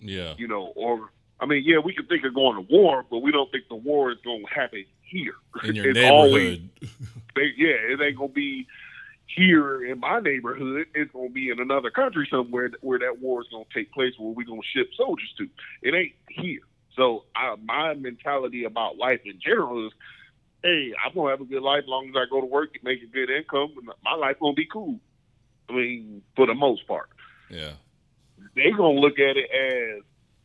Yeah. 0.00 0.34
You 0.36 0.48
know, 0.48 0.72
or 0.74 1.10
I 1.40 1.46
mean, 1.46 1.64
yeah, 1.64 1.78
we 1.78 1.94
can 1.94 2.06
think 2.06 2.24
of 2.24 2.34
going 2.34 2.56
to 2.56 2.72
war, 2.72 3.04
but 3.08 3.18
we 3.18 3.32
don't 3.32 3.50
think 3.50 3.68
the 3.68 3.74
war 3.76 4.10
is 4.12 4.18
going 4.24 4.44
to 4.44 4.54
happen 4.54 4.84
here. 5.02 5.34
In 5.64 5.74
your 5.74 5.86
it's 5.90 5.96
neighborhood. 5.96 6.12
always, 6.12 6.60
they, 7.34 7.52
yeah, 7.56 7.74
it 7.74 8.00
ain't 8.00 8.16
going 8.16 8.30
to 8.30 8.34
be 8.34 8.66
here 9.26 9.84
in 9.84 10.00
my 10.00 10.20
neighborhood. 10.20 10.86
It's 10.94 11.10
going 11.12 11.28
to 11.28 11.34
be 11.34 11.50
in 11.50 11.60
another 11.60 11.90
country 11.90 12.28
somewhere 12.30 12.70
where 12.80 12.98
that 12.98 13.20
war 13.20 13.40
is 13.42 13.48
going 13.48 13.64
to 13.64 13.74
take 13.74 13.92
place, 13.92 14.14
where 14.18 14.32
we're 14.32 14.46
going 14.46 14.60
to 14.60 14.78
ship 14.78 14.90
soldiers 14.96 15.32
to. 15.38 15.48
It 15.82 15.94
ain't 15.94 16.14
here. 16.28 16.60
So 16.96 17.24
I, 17.34 17.56
my 17.62 17.94
mentality 17.94 18.64
about 18.64 18.96
life 18.98 19.20
in 19.24 19.40
general 19.40 19.86
is, 19.86 19.92
hey, 20.62 20.92
I'm 21.04 21.14
gonna 21.14 21.30
have 21.30 21.40
a 21.40 21.44
good 21.44 21.62
life 21.62 21.84
as 21.84 21.88
long 21.88 22.08
as 22.08 22.14
I 22.16 22.24
go 22.30 22.40
to 22.40 22.46
work 22.46 22.70
and 22.74 22.84
make 22.84 23.02
a 23.02 23.06
good 23.06 23.30
income. 23.30 23.72
And 23.78 23.90
my 24.04 24.14
life 24.14 24.36
gonna 24.40 24.54
be 24.54 24.66
cool. 24.66 24.98
I 25.68 25.72
mean, 25.72 26.22
for 26.36 26.46
the 26.46 26.54
most 26.54 26.86
part 26.86 27.08
Yeah. 27.48 27.72
they 28.54 28.70
gonna 28.70 29.00
look 29.00 29.18
at 29.18 29.36
it 29.36 29.50
as 29.50 30.02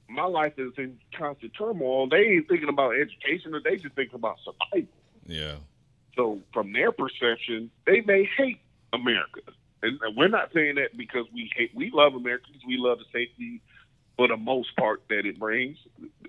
my 0.10 0.24
life 0.24 0.54
is 0.58 0.72
in 0.78 0.98
constant 1.18 1.52
turmoil. 1.58 2.08
They 2.08 2.18
ain't 2.20 2.48
thinking 2.48 2.70
about 2.70 2.92
education, 2.96 3.54
or 3.54 3.60
they 3.62 3.76
just 3.76 3.94
thinking 3.96 4.16
about 4.16 4.38
survival. 4.44 4.88
Yeah. 5.26 5.56
So 6.16 6.42
from 6.54 6.72
their 6.72 6.92
perception, 6.92 7.70
they 7.86 8.02
may 8.02 8.24
hate 8.38 8.60
America, 8.94 9.42
and, 9.84 10.00
we're 10.16 10.30
not 10.30 10.54
saying 10.54 10.76
that 10.76 10.96
because 10.98 11.26
we 11.34 11.52
hate. 11.56 11.72
We 11.76 11.92
love 11.94 12.16
America 12.16 12.46
because 12.48 12.66
we 12.66 12.78
love 12.78 13.00
the 13.00 13.06
safety, 13.12 13.62
for 14.18 14.28
the 14.28 14.36
most 14.38 14.76
part, 14.76 15.04
that 15.10 15.26
it 15.26 15.40
brings. 15.40 15.78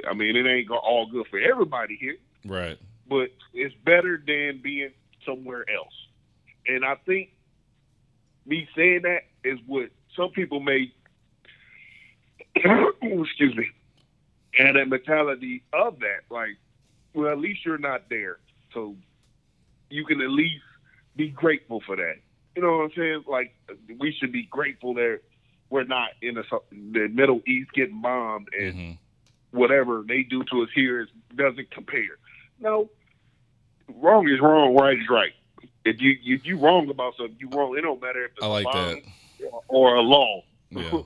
I 0.09 0.15
mean, 0.15 0.37
it 0.37 0.47
ain't 0.47 0.71
all 0.71 1.07
good 1.11 1.27
for 1.29 1.39
everybody 1.41 1.97
here, 1.97 2.17
Right. 2.45 2.79
but 3.09 3.31
it's 3.55 3.75
better 3.85 4.23
than 4.25 4.61
being 4.63 4.91
somewhere 5.25 5.65
else. 5.71 5.95
And 6.67 6.85
I 6.85 6.97
think 7.07 7.31
me 8.47 8.69
saying 8.77 9.03
that 9.03 9.23
is 9.43 9.59
what 9.67 9.91
some 10.15 10.31
people 10.31 10.61
may, 10.61 10.93
excuse 12.57 13.57
me, 13.57 13.69
and 14.59 14.77
that 14.77 14.89
mentality 14.89 15.63
of 15.73 15.99
that, 16.01 16.21
like, 16.31 16.57
well, 17.15 17.31
at 17.31 17.39
least 17.39 17.65
you're 17.65 17.79
not 17.79 18.09
there, 18.11 18.39
so 18.75 18.95
you 19.91 20.05
can 20.05 20.21
at 20.21 20.31
least 20.31 20.63
be 21.17 21.29
grateful 21.29 21.81
for 21.87 21.97
that. 21.97 22.17
You 22.55 22.63
know 22.63 22.79
what 22.79 22.85
I'm 22.85 22.93
saying? 22.97 23.25
Like, 23.27 23.55
we 23.99 24.13
should 24.13 24.33
be 24.33 24.43
grateful 24.45 24.95
that 24.95 25.21
we're 25.71 25.85
not 25.85 26.11
in 26.23 26.35
the, 26.35 26.45
the 26.71 27.09
Middle 27.09 27.41
East 27.47 27.73
getting 27.73 28.01
bombed 28.01 28.49
and 28.59 28.75
hmm 28.75 28.93
whatever 29.51 30.05
they 30.07 30.23
do 30.23 30.45
to 30.45 30.63
us 30.63 30.69
here 30.75 31.01
is, 31.01 31.09
doesn't 31.35 31.71
compare. 31.71 32.19
No, 32.61 32.91
wrong 33.97 34.29
is 34.29 34.41
wrong, 34.41 34.75
right 34.77 34.99
is 34.99 35.09
right. 35.09 35.33
If 35.85 36.01
you 36.01 36.17
if 36.23 36.45
you 36.45 36.59
wrong 36.59 36.91
about 36.91 37.15
something, 37.17 37.37
you 37.39 37.49
wrong. 37.49 37.77
It 37.77 37.83
don't 37.83 38.01
matter 38.01 38.25
if 38.25 38.33
it's 38.33 38.43
I 38.43 38.47
like 38.47 38.67
a 38.67 38.79
that. 38.79 39.03
bomb 39.41 39.61
or 39.69 39.97
a 39.97 40.03
law. 40.03 40.43
Yeah. 40.71 40.91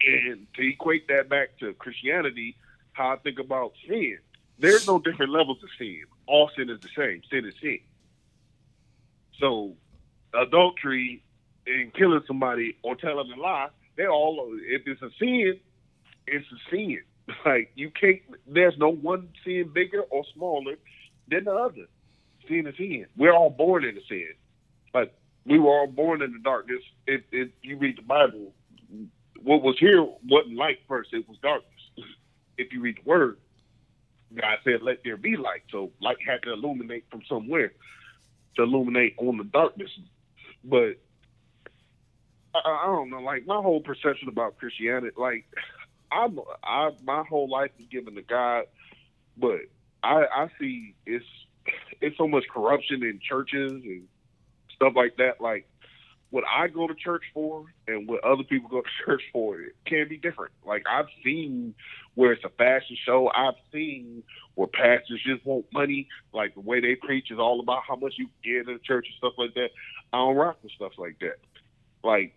and 0.00 0.46
to 0.54 0.68
equate 0.68 1.08
that 1.08 1.28
back 1.28 1.58
to 1.60 1.74
Christianity, 1.74 2.56
how 2.92 3.12
I 3.12 3.16
think 3.16 3.38
about 3.38 3.72
sin, 3.86 4.18
there's 4.58 4.86
no 4.86 4.98
different 4.98 5.32
levels 5.32 5.58
of 5.62 5.68
sin. 5.78 6.02
All 6.26 6.50
sin 6.56 6.70
is 6.70 6.78
the 6.80 6.88
same. 6.96 7.22
Sin 7.30 7.44
is 7.44 7.54
sin. 7.60 7.80
So, 9.38 9.74
adultery 10.34 11.22
and 11.66 11.92
killing 11.94 12.20
somebody 12.26 12.76
or 12.82 12.96
telling 12.96 13.30
a 13.32 13.40
lie, 13.40 13.68
they 13.96 14.06
all 14.06 14.50
if 14.68 14.82
it's 14.86 15.02
a 15.02 15.10
sin, 15.18 15.58
it's 16.26 16.46
a 16.52 16.70
sin. 16.70 17.00
Like 17.44 17.72
you 17.74 17.90
can't. 17.90 18.20
There's 18.46 18.78
no 18.78 18.90
one 18.90 19.28
sin 19.44 19.70
bigger 19.74 20.02
or 20.02 20.24
smaller 20.32 20.76
than 21.28 21.44
the 21.44 21.52
other. 21.52 21.86
Sin 22.48 22.68
is 22.68 22.76
sin. 22.76 23.06
We're 23.16 23.32
all 23.32 23.50
born 23.50 23.84
into 23.84 24.00
sin. 24.08 24.28
Like 24.94 25.12
we 25.44 25.58
were 25.58 25.70
all 25.70 25.88
born 25.88 26.22
in 26.22 26.32
the 26.32 26.38
darkness. 26.38 26.82
If, 27.06 27.22
if 27.32 27.48
you 27.62 27.78
read 27.78 27.98
the 27.98 28.02
Bible, 28.02 28.52
what 29.42 29.62
was 29.62 29.76
here 29.80 30.06
wasn't 30.28 30.56
light 30.56 30.78
first; 30.86 31.12
it 31.12 31.28
was 31.28 31.38
darkness. 31.42 31.72
If 32.58 32.72
you 32.72 32.80
read 32.80 32.96
the 32.96 33.10
Word, 33.10 33.36
God 34.34 34.58
said, 34.64 34.82
"Let 34.82 35.04
there 35.04 35.16
be 35.16 35.36
light." 35.36 35.62
So 35.70 35.90
light 36.00 36.16
had 36.26 36.42
to 36.44 36.52
illuminate 36.52 37.04
from 37.10 37.22
somewhere 37.28 37.72
to 38.56 38.62
illuminate 38.62 39.14
on 39.18 39.36
the 39.36 39.44
darkness. 39.44 39.90
But 40.64 40.96
I, 42.64 42.84
I 42.84 42.86
don't 42.86 43.10
know. 43.10 43.20
Like 43.20 43.46
my 43.46 43.56
whole 43.56 43.80
perception 43.80 44.28
about 44.28 44.58
Christianity, 44.58 45.14
like 45.16 45.44
I'm, 46.10 46.38
I 46.62 46.90
my 47.04 47.24
whole 47.28 47.48
life 47.48 47.70
is 47.78 47.86
given 47.90 48.14
to 48.14 48.22
God, 48.22 48.64
but 49.36 49.60
I, 50.02 50.24
I 50.32 50.48
see 50.58 50.94
it's 51.04 51.24
it's 52.00 52.16
so 52.16 52.28
much 52.28 52.44
corruption 52.52 53.02
in 53.02 53.20
churches 53.26 53.72
and 53.72 54.08
stuff 54.74 54.92
like 54.94 55.16
that. 55.16 55.40
Like 55.40 55.68
what 56.30 56.44
I 56.52 56.68
go 56.68 56.86
to 56.86 56.94
church 56.94 57.24
for 57.32 57.66
and 57.86 58.08
what 58.08 58.24
other 58.24 58.42
people 58.42 58.68
go 58.68 58.82
to 58.82 58.88
church 59.04 59.22
for, 59.32 59.60
it 59.60 59.76
can 59.86 60.08
be 60.08 60.16
different. 60.16 60.52
Like 60.64 60.84
I've 60.90 61.06
seen 61.24 61.74
where 62.14 62.32
it's 62.32 62.44
a 62.44 62.50
fashion 62.50 62.96
show. 63.04 63.30
I've 63.34 63.54
seen 63.72 64.22
where 64.54 64.68
pastors 64.68 65.22
just 65.24 65.44
want 65.44 65.66
money. 65.72 66.08
Like 66.32 66.54
the 66.54 66.60
way 66.60 66.80
they 66.80 66.94
preach 66.94 67.30
is 67.30 67.38
all 67.38 67.60
about 67.60 67.82
how 67.86 67.96
much 67.96 68.14
you 68.18 68.28
get 68.44 68.68
in 68.68 68.74
the 68.74 68.80
church 68.80 69.06
and 69.08 69.16
stuff 69.18 69.34
like 69.38 69.54
that. 69.54 69.70
I 70.12 70.18
don't 70.18 70.36
rock 70.36 70.58
with 70.62 70.72
stuff 70.72 70.92
like 70.98 71.18
that. 71.20 71.38
Like 72.02 72.36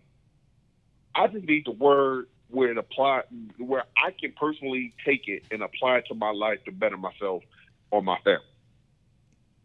I 1.14 1.26
just 1.26 1.44
need 1.44 1.64
the 1.66 1.72
word 1.72 2.26
where 2.50 2.70
it 2.70 2.78
apply 2.78 3.22
where 3.58 3.84
I 3.96 4.10
can 4.18 4.32
personally 4.32 4.92
take 5.04 5.28
it 5.28 5.44
and 5.50 5.62
apply 5.62 5.98
it 5.98 6.04
to 6.08 6.14
my 6.14 6.30
life 6.30 6.58
to 6.64 6.72
better 6.72 6.96
myself 6.96 7.42
or 7.90 8.02
my 8.02 8.18
family. 8.24 8.40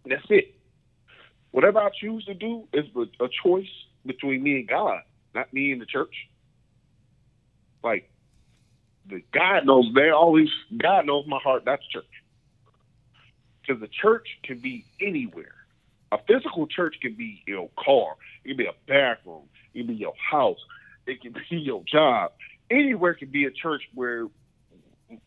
That's 0.05 0.25
it. 0.29 0.55
Whatever 1.51 1.79
I 1.79 1.89
choose 1.99 2.25
to 2.25 2.33
do 2.33 2.67
is 2.73 2.85
a 3.19 3.27
choice 3.43 3.69
between 4.05 4.43
me 4.43 4.57
and 4.57 4.67
God, 4.67 5.01
not 5.33 5.51
me 5.53 5.71
and 5.71 5.81
the 5.81 5.85
church. 5.85 6.13
Like 7.83 8.09
the 9.07 9.21
God 9.31 9.65
knows 9.65 9.85
they 9.95 10.09
always 10.09 10.49
God 10.77 11.05
knows 11.05 11.25
my 11.27 11.39
heart, 11.43 11.63
that's 11.65 11.85
church. 11.87 12.03
Because 13.61 13.81
the 13.81 13.87
church 13.87 14.27
can 14.43 14.59
be 14.59 14.85
anywhere. 15.01 15.53
A 16.11 16.17
physical 16.27 16.67
church 16.67 16.97
can 17.01 17.15
be 17.15 17.41
your 17.47 17.69
car, 17.83 18.15
it 18.43 18.49
can 18.49 18.57
be 18.57 18.65
a 18.65 18.75
bathroom, 18.87 19.43
it 19.73 19.79
can 19.79 19.87
be 19.87 19.95
your 19.95 20.13
house, 20.31 20.59
it 21.07 21.21
can 21.21 21.33
be 21.49 21.57
your 21.57 21.83
job. 21.83 22.31
Anywhere 22.69 23.13
can 23.13 23.29
be 23.29 23.45
a 23.45 23.51
church 23.51 23.83
where 23.93 24.27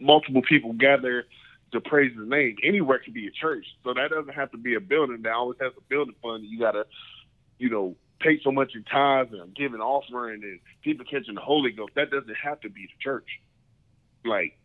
multiple 0.01 0.43
people 0.43 0.73
gather 0.73 1.25
to 1.73 1.81
praise 1.81 2.17
his 2.17 2.29
name. 2.29 2.57
Anywhere 2.65 2.99
can 2.99 3.13
be 3.13 3.27
a 3.27 3.31
church. 3.31 3.67
So 3.85 3.95
that 3.95 4.11
doesn't 4.11 4.35
have 4.35 4.51
to 4.53 4.59
be 4.59 4.75
a 4.75 4.81
building 4.81 5.23
that 5.23 5.33
always 5.33 5.59
has 5.61 5.73
a 5.77 5.81
building 5.89 6.15
fund. 6.23 6.45
You 6.45 6.59
gotta, 6.59 6.87
you 7.59 7.69
know, 7.71 7.97
pay 8.21 8.41
so 8.43 8.51
much 8.51 8.75
in 8.75 8.85
tithes 8.85 9.33
and 9.33 9.55
give 9.55 9.75
an 9.75 9.81
offering 9.81 10.43
and 10.43 10.61
people 10.83 11.05
catching 11.05 11.35
the 11.35 11.41
Holy 11.41 11.71
Ghost. 11.71 11.93
That 11.95 12.11
doesn't 12.11 12.37
have 12.43 12.61
to 12.61 12.71
be 12.71 12.87
the 12.87 13.03
church. 13.03 13.29
Like 14.25 14.59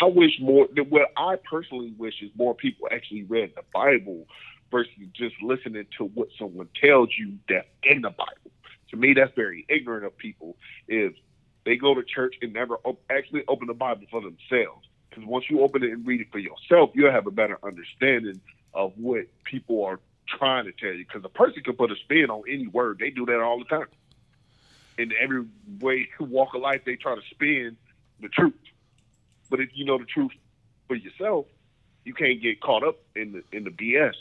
I 0.00 0.06
wish 0.06 0.32
more 0.40 0.68
what 0.88 1.10
I 1.16 1.36
personally 1.36 1.94
wish 1.98 2.14
is 2.22 2.30
more 2.36 2.54
people 2.54 2.88
actually 2.90 3.24
read 3.24 3.52
the 3.56 3.62
Bible 3.72 4.26
versus 4.70 4.92
just 5.14 5.34
listening 5.42 5.86
to 5.98 6.04
what 6.04 6.28
someone 6.38 6.68
tells 6.82 7.10
you 7.18 7.34
that's 7.48 7.66
in 7.84 8.02
the 8.02 8.10
Bible. 8.10 8.50
To 8.92 8.96
me, 8.96 9.14
that's 9.14 9.32
very 9.34 9.66
ignorant 9.68 10.04
of 10.04 10.16
people. 10.16 10.56
Is 10.86 11.12
they 11.64 11.76
go 11.76 11.94
to 11.94 12.02
church 12.02 12.34
and 12.42 12.52
never 12.52 12.76
op- 12.84 13.02
actually 13.10 13.42
open 13.48 13.66
the 13.66 13.74
Bible 13.74 14.06
for 14.10 14.20
themselves. 14.20 14.86
Because 15.08 15.24
once 15.26 15.46
you 15.50 15.62
open 15.62 15.82
it 15.82 15.90
and 15.90 16.06
read 16.06 16.20
it 16.20 16.28
for 16.32 16.38
yourself, 16.38 16.90
you'll 16.94 17.12
have 17.12 17.26
a 17.26 17.30
better 17.30 17.58
understanding 17.62 18.40
of 18.72 18.92
what 18.96 19.26
people 19.44 19.84
are 19.84 20.00
trying 20.38 20.64
to 20.64 20.72
tell 20.72 20.92
you. 20.92 21.04
Because 21.04 21.24
a 21.24 21.28
person 21.28 21.62
can 21.62 21.74
put 21.74 21.90
a 21.90 21.96
spin 21.96 22.30
on 22.30 22.42
any 22.48 22.66
word. 22.66 22.98
They 22.98 23.10
do 23.10 23.26
that 23.26 23.40
all 23.40 23.58
the 23.58 23.64
time. 23.64 23.88
In 24.98 25.12
every 25.20 25.44
way, 25.80 26.08
walk 26.20 26.54
of 26.54 26.62
life, 26.62 26.82
they 26.84 26.96
try 26.96 27.14
to 27.14 27.22
spin 27.30 27.76
the 28.20 28.28
truth. 28.28 28.54
But 29.50 29.60
if 29.60 29.70
you 29.74 29.84
know 29.84 29.98
the 29.98 30.04
truth 30.04 30.32
for 30.86 30.96
yourself, 30.96 31.46
you 32.04 32.14
can't 32.14 32.42
get 32.42 32.60
caught 32.60 32.82
up 32.86 32.96
in 33.14 33.32
the 33.32 33.56
in 33.56 33.64
the 33.64 33.70
BS. 33.70 34.14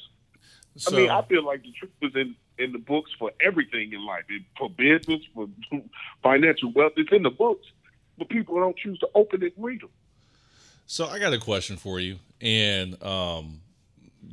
So, 0.78 0.96
I 0.96 0.98
mean, 0.98 1.10
I 1.10 1.22
feel 1.24 1.44
like 1.46 1.64
the 1.64 1.72
truth 1.72 1.92
is 2.02 2.16
in 2.16 2.36
in 2.62 2.72
the 2.72 2.78
books 2.80 3.12
for 3.18 3.32
everything 3.42 3.94
in 3.94 4.06
life, 4.06 4.24
It- 4.30 4.44
for 4.58 4.70
business, 4.70 5.22
for 5.34 5.48
financial 6.24 6.72
wealth. 6.72 6.94
It's 6.98 7.12
in 7.12 7.24
the 7.24 7.30
books, 7.30 7.68
but 8.18 8.30
people 8.30 8.60
don't 8.60 8.78
choose 8.78 9.00
to 9.00 9.10
open 9.16 9.44
it 9.44 9.56
and 9.56 9.66
read 9.66 9.82
them. 9.82 9.90
So 10.86 11.08
I 11.08 11.20
got 11.20 11.34
a 11.34 11.40
question 11.40 11.78
for 11.78 12.00
you, 12.00 12.18
and 12.42 13.02
um, 13.04 13.62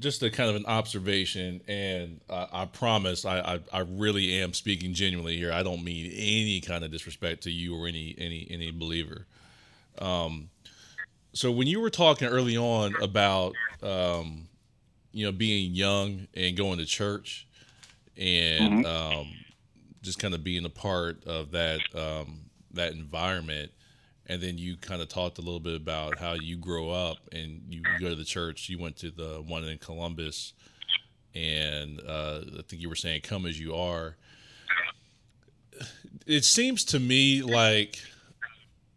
just 0.01 0.23
a 0.23 0.31
kind 0.31 0.51
of 0.51 0.57
an 0.57 0.67
observation. 0.67 1.61
And 1.69 2.21
uh, 2.29 2.47
I 2.53 2.65
promise, 2.67 3.25
I, 3.25 3.39
I 3.41 3.61
I 3.73 3.79
really 3.81 4.41
am 4.41 4.53
speaking 4.55 4.93
genuinely 4.93 5.37
here. 5.37 5.53
I 5.53 5.63
don't 5.63 5.85
mean 5.85 6.07
any 6.13 6.61
kind 6.61 6.85
of 6.85 6.91
disrespect 6.91 7.45
to 7.45 7.51
you 7.51 7.77
or 7.77 7.87
any 7.87 8.15
any 8.19 8.47
any 8.51 8.71
believer. 8.73 9.27
Um, 9.99 10.51
so 11.33 11.51
when 11.53 11.67
you 11.69 11.81
were 11.81 11.91
talking 11.91 12.27
early 12.29 12.57
on 12.57 12.95
about 13.01 13.55
um, 13.83 14.49
you 15.13 15.25
know 15.27 15.33
being 15.33 15.75
young 15.75 16.27
and 16.35 16.57
going 16.57 16.79
to 16.79 16.87
church, 16.87 17.47
and 18.19 18.85
um, 18.87 19.29
just 20.03 20.19
kind 20.19 20.35
of 20.35 20.43
being 20.43 20.65
a 20.65 20.71
part 20.71 21.25
of 21.25 21.53
that 21.53 21.81
um, 21.95 22.41
that 22.73 22.93
environment 22.93 23.71
and 24.29 24.43
then 24.43 24.59
you 24.59 24.77
kind 24.77 25.01
of 25.01 25.09
talked 25.09 25.39
a 25.39 25.41
little 25.41 25.61
bit 25.61 25.75
about 25.75 26.19
how 26.19 26.35
you 26.35 26.57
grow 26.57 26.91
up 26.91 27.17
and 27.33 27.63
you 27.69 27.83
go 27.99 28.11
to 28.11 28.15
the 28.15 28.25
church. 28.25 28.69
You 28.69 28.79
went 28.79 28.97
to 28.99 29.11
the 29.11 29.43
one 29.47 29.65
in 29.65 29.79
Columbus, 29.79 30.53
and 31.35 32.01
uh, 32.07 32.41
I 32.59 32.63
think 32.69 32.83
you 32.83 32.89
were 32.89 32.95
saying 32.95 33.23
"Come 33.23 33.47
as 33.47 33.59
you 33.59 33.75
are." 33.75 34.17
It 36.27 36.45
seems 36.45 36.85
to 36.87 37.01
me 37.01 37.43
like 37.43 37.99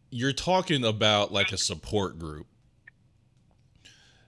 you're 0.09 0.33
talking 0.33 0.83
about 0.83 1.31
like 1.31 1.53
a 1.53 1.57
support 1.57 2.19
group. 2.19 2.47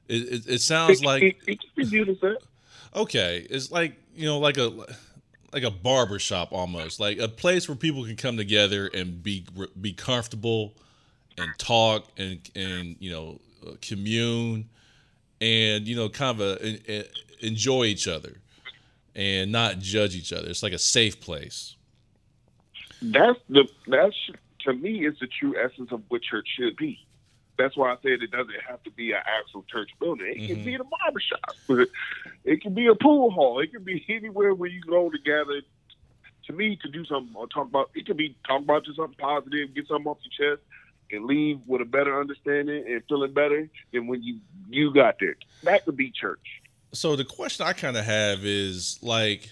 It, 0.07 0.21
it, 0.21 0.47
it 0.47 0.61
sounds 0.61 1.03
like 1.03 1.23
it, 1.23 1.35
it 1.47 1.59
can 1.59 1.69
be 1.75 1.83
viewed 1.85 2.09
as 2.09 2.19
that. 2.19 2.37
okay 2.93 3.47
it's 3.49 3.71
like 3.71 3.95
you 4.15 4.25
know 4.25 4.39
like 4.39 4.57
a 4.57 4.71
like 5.53 5.63
a 5.63 5.71
barber 5.71 6.19
shop 6.19 6.49
almost 6.51 6.99
like 6.99 7.19
a 7.19 7.27
place 7.27 7.67
where 7.67 7.75
people 7.75 8.03
can 8.05 8.15
come 8.15 8.37
together 8.37 8.87
and 8.93 9.21
be 9.23 9.45
be 9.79 9.93
comfortable 9.93 10.73
and 11.37 11.49
talk 11.57 12.05
and 12.17 12.39
and 12.55 12.95
you 12.99 13.11
know 13.11 13.39
uh, 13.67 13.71
commune 13.81 14.69
and 15.41 15.87
you 15.87 15.95
know 15.95 16.09
kind 16.09 16.39
of 16.39 16.61
a, 16.61 16.91
a- 16.91 17.09
enjoy 17.41 17.83
each 17.83 18.07
other 18.07 18.37
and 19.15 19.51
not 19.51 19.79
judge 19.79 20.15
each 20.15 20.33
other 20.33 20.47
it's 20.47 20.63
like 20.63 20.73
a 20.73 20.79
safe 20.79 21.19
place 21.19 21.75
That's 23.01 23.39
the 23.49 23.67
that's 23.87 24.15
to 24.61 24.73
me 24.73 25.05
is 25.05 25.15
the 25.19 25.27
true 25.27 25.55
essence 25.61 25.91
of 25.91 26.01
what 26.07 26.21
church 26.21 26.47
should 26.57 26.75
be. 26.77 27.05
That's 27.57 27.77
why 27.77 27.91
I 27.91 27.95
said 28.01 28.23
it 28.23 28.31
doesn't 28.31 28.53
have 28.67 28.81
to 28.83 28.91
be 28.91 29.11
an 29.11 29.19
actual 29.39 29.63
church 29.71 29.89
building. 29.99 30.25
It 30.35 30.47
can 30.47 30.57
Mhm. 30.57 30.65
be 30.65 30.77
the 30.77 30.83
barbershop. 30.85 31.55
It 32.45 32.61
can 32.61 32.73
be 32.73 32.87
a 32.87 32.95
pool 32.95 33.29
hall. 33.31 33.59
It 33.59 33.71
can 33.71 33.83
be 33.83 34.03
anywhere 34.09 34.53
where 34.53 34.69
you 34.69 34.81
go 34.81 35.09
together. 35.11 35.61
To 36.47 36.53
me, 36.53 36.75
to 36.81 36.89
do 36.89 37.05
something 37.05 37.33
or 37.35 37.47
talk 37.47 37.67
about, 37.67 37.89
it 37.95 38.05
could 38.05 38.17
be 38.17 38.35
talk 38.45 38.61
about 38.63 38.83
just 38.85 38.97
something 38.97 39.15
positive, 39.17 39.73
get 39.73 39.87
something 39.87 40.07
off 40.07 40.17
your 40.23 40.55
chest, 40.57 40.63
and 41.11 41.25
leave 41.25 41.59
with 41.67 41.81
a 41.81 41.85
better 41.85 42.19
understanding 42.19 42.83
and 42.85 43.01
feeling 43.07 43.33
better 43.33 43.69
than 43.93 44.07
when 44.07 44.21
you 44.23 44.39
you 44.69 44.91
got 44.93 45.15
there. 45.19 45.35
That 45.63 45.85
could 45.85 45.95
be 45.95 46.11
church. 46.11 46.61
so 46.91 47.15
the 47.15 47.23
question 47.25 47.65
i 47.65 47.73
kind 47.73 47.97
of 47.97 48.05
have 48.05 48.45
is 48.45 48.99
like 49.01 49.49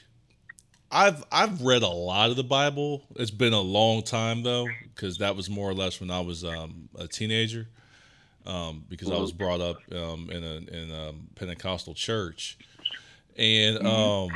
i've 0.92 1.24
i've 1.32 1.62
read 1.64 1.82
a 1.82 1.88
lot 1.88 2.30
of 2.30 2.36
the 2.36 2.44
bible 2.44 3.04
it's 3.16 3.32
been 3.32 3.54
a 3.54 3.60
long 3.62 4.04
time 4.04 4.44
though 4.44 4.68
because 4.94 5.18
that 5.18 5.36
was 5.36 5.50
more 5.50 5.68
or 5.68 5.74
less 5.74 6.00
when 6.00 6.12
i 6.12 6.20
was 6.20 6.44
um, 6.44 6.88
a 7.00 7.08
teenager 7.08 7.68
um, 8.46 8.84
because 8.90 9.10
i 9.12 9.18
was 9.18 9.32
brought 9.32 9.62
up 9.62 9.78
um, 9.92 10.30
in 10.30 10.44
a 10.44 10.56
in 10.56 10.92
a 10.92 11.14
pentecostal 11.36 11.94
church. 11.94 12.58
And 13.38 13.86
um 13.86 14.30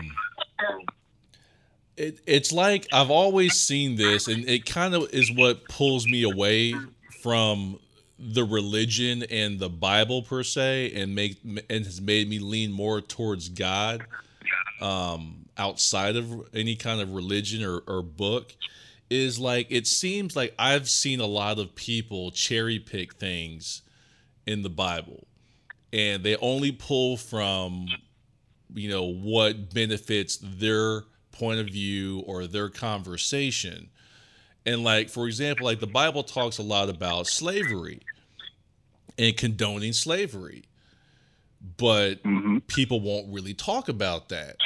it, 1.97 2.19
it's 2.25 2.51
like 2.51 2.87
i've 2.91 3.11
always 3.11 3.53
seen 3.53 3.95
this 3.95 4.27
and 4.27 4.47
it 4.49 4.65
kind 4.65 4.93
of 4.95 5.09
is 5.13 5.31
what 5.31 5.67
pulls 5.69 6.05
me 6.07 6.23
away 6.23 6.73
from 7.21 7.79
the 8.17 8.43
religion 8.43 9.23
and 9.29 9.59
the 9.59 9.69
Bible 9.69 10.21
per 10.21 10.43
se, 10.43 10.93
and 10.95 11.15
make 11.15 11.37
and 11.43 11.85
has 11.85 12.01
made 12.01 12.29
me 12.29 12.39
lean 12.39 12.71
more 12.71 13.01
towards 13.01 13.49
God, 13.49 14.05
um, 14.81 15.45
outside 15.57 16.15
of 16.15 16.47
any 16.53 16.75
kind 16.75 17.01
of 17.01 17.13
religion 17.13 17.63
or, 17.63 17.79
or 17.87 18.01
book, 18.01 18.55
is 19.09 19.39
like 19.39 19.67
it 19.69 19.87
seems 19.87 20.35
like 20.35 20.53
I've 20.57 20.89
seen 20.89 21.19
a 21.19 21.25
lot 21.25 21.59
of 21.59 21.75
people 21.75 22.31
cherry 22.31 22.79
pick 22.79 23.15
things 23.15 23.81
in 24.45 24.61
the 24.61 24.69
Bible, 24.69 25.25
and 25.91 26.23
they 26.23 26.35
only 26.37 26.71
pull 26.71 27.17
from, 27.17 27.87
you 28.73 28.89
know, 28.89 29.03
what 29.03 29.73
benefits 29.73 30.37
their 30.41 31.03
point 31.31 31.59
of 31.59 31.67
view 31.67 32.23
or 32.25 32.47
their 32.47 32.69
conversation. 32.69 33.89
And 34.65 34.83
like 34.83 35.09
for 35.09 35.27
example, 35.27 35.65
like 35.65 35.79
the 35.79 35.87
Bible 35.87 36.23
talks 36.23 36.57
a 36.57 36.63
lot 36.63 36.89
about 36.89 37.27
slavery 37.27 37.99
and 39.17 39.35
condoning 39.35 39.93
slavery. 39.93 40.63
But 41.77 42.23
mm-hmm. 42.23 42.59
people 42.67 43.01
won't 43.01 43.33
really 43.33 43.53
talk 43.53 43.89
about 43.89 44.29
that. 44.29 44.57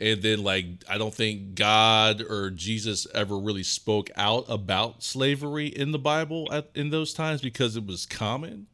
And 0.00 0.22
then 0.22 0.42
like 0.42 0.64
I 0.88 0.96
don't 0.96 1.14
think 1.14 1.54
God 1.54 2.22
or 2.22 2.50
Jesus 2.50 3.06
ever 3.14 3.38
really 3.38 3.62
spoke 3.62 4.10
out 4.16 4.46
about 4.48 5.02
slavery 5.02 5.66
in 5.66 5.92
the 5.92 5.98
Bible 5.98 6.48
at, 6.50 6.70
in 6.74 6.88
those 6.88 7.12
times 7.12 7.42
because 7.42 7.76
it 7.76 7.86
was 7.86 8.06
common. 8.06 8.66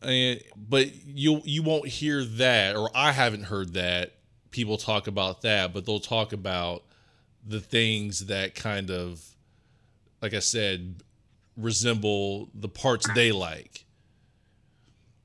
And 0.00 0.40
but 0.56 0.94
you 1.04 1.42
you 1.44 1.62
won't 1.62 1.86
hear 1.86 2.24
that 2.24 2.74
or 2.74 2.90
I 2.94 3.12
haven't 3.12 3.44
heard 3.44 3.74
that 3.74 4.14
people 4.50 4.78
talk 4.78 5.06
about 5.06 5.42
that, 5.42 5.74
but 5.74 5.84
they'll 5.84 6.00
talk 6.00 6.32
about 6.32 6.84
the 7.46 7.60
things 7.60 8.26
that 8.26 8.54
kind 8.54 8.90
of 8.90 9.22
like 10.22 10.32
I 10.32 10.38
said 10.38 11.02
resemble 11.56 12.48
the 12.54 12.68
parts 12.68 13.06
they 13.14 13.30
like. 13.30 13.84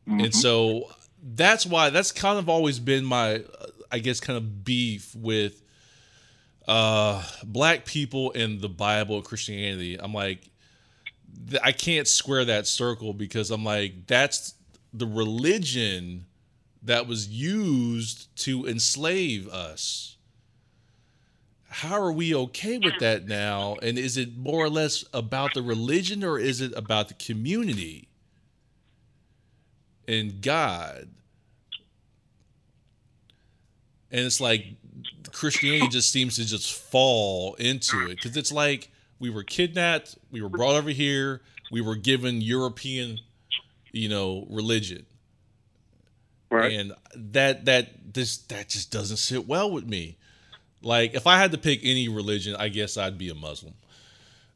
And 0.06 0.22
mm-hmm. 0.22 0.32
so 0.32 0.90
that's 1.24 1.66
why 1.66 1.90
that's 1.90 2.12
kind 2.12 2.38
of 2.38 2.50
always 2.50 2.80
been 2.80 3.06
my 3.06 3.44
I 3.92 4.00
guess 4.00 4.20
kind 4.20 4.38
of 4.38 4.64
beef 4.64 5.16
with 5.16 5.62
uh 6.68 7.24
black 7.44 7.86
people 7.86 8.32
in 8.32 8.60
the 8.60 8.70
Bible 8.70 9.18
and 9.18 9.26
Christianity. 9.26 10.00
I'm 10.00 10.14
like 10.14 10.50
I 11.64 11.72
can't 11.72 12.08
square 12.08 12.46
that 12.46 12.68
circle 12.68 13.14
because 13.14 13.52
I'm 13.52 13.64
like 13.64 14.08
that's 14.08 14.54
the 14.94 15.08
religion 15.08 16.26
that 16.84 17.08
was 17.08 17.28
used 17.28 18.36
to 18.44 18.66
enslave 18.66 19.48
us 19.50 20.18
how 21.70 22.02
are 22.02 22.12
we 22.12 22.34
okay 22.34 22.78
with 22.78 22.98
that 23.00 23.28
now? 23.28 23.76
And 23.82 24.00
is 24.00 24.18
it 24.18 24.38
more 24.38 24.66
or 24.66 24.70
less 24.70 25.06
about 25.14 25.54
the 25.54 25.62
religion 25.62 26.24
or 26.24 26.40
is 26.40 26.62
it 26.62 26.74
about 26.76 27.08
the 27.08 27.14
community 27.14 28.08
and 30.08 30.42
God? 30.42 31.10
And 34.12 34.22
it's 34.22 34.40
like 34.40 34.66
Christianity 35.32 35.88
just 35.92 36.12
seems 36.12 36.36
to 36.36 36.46
just 36.46 36.74
fall 36.74 37.56
into 37.56 38.10
it 38.10 38.16
because 38.16 38.38
it's 38.38 38.52
like 38.52 38.90
we 39.20 39.30
were 39.30 39.44
kidnapped, 39.44 40.18
we 40.32 40.42
were 40.42 40.50
brought 40.50 40.76
over 40.76 40.90
here, 40.90 41.42
we 41.72 41.82
were 41.82 41.96
given 41.96 42.42
European, 42.42 43.20
you 43.92 44.10
know, 44.10 44.46
religion. 44.50 45.06
Right. 46.50 46.74
And 46.74 46.94
that 47.16 47.66
that 47.66 48.14
this 48.14 48.38
that 48.38 48.70
just 48.70 48.92
doesn't 48.92 49.18
sit 49.18 49.48
well 49.48 49.72
with 49.72 49.86
me. 49.86 50.18
Like 50.82 51.14
if 51.14 51.28
I 51.28 51.38
had 51.38 51.52
to 51.52 51.58
pick 51.58 51.82
any 51.84 52.08
religion, 52.08 52.56
I 52.58 52.70
guess 52.70 52.98
I'd 52.98 53.18
be 53.18 53.30
a 53.30 53.36
Muslim. 53.36 53.74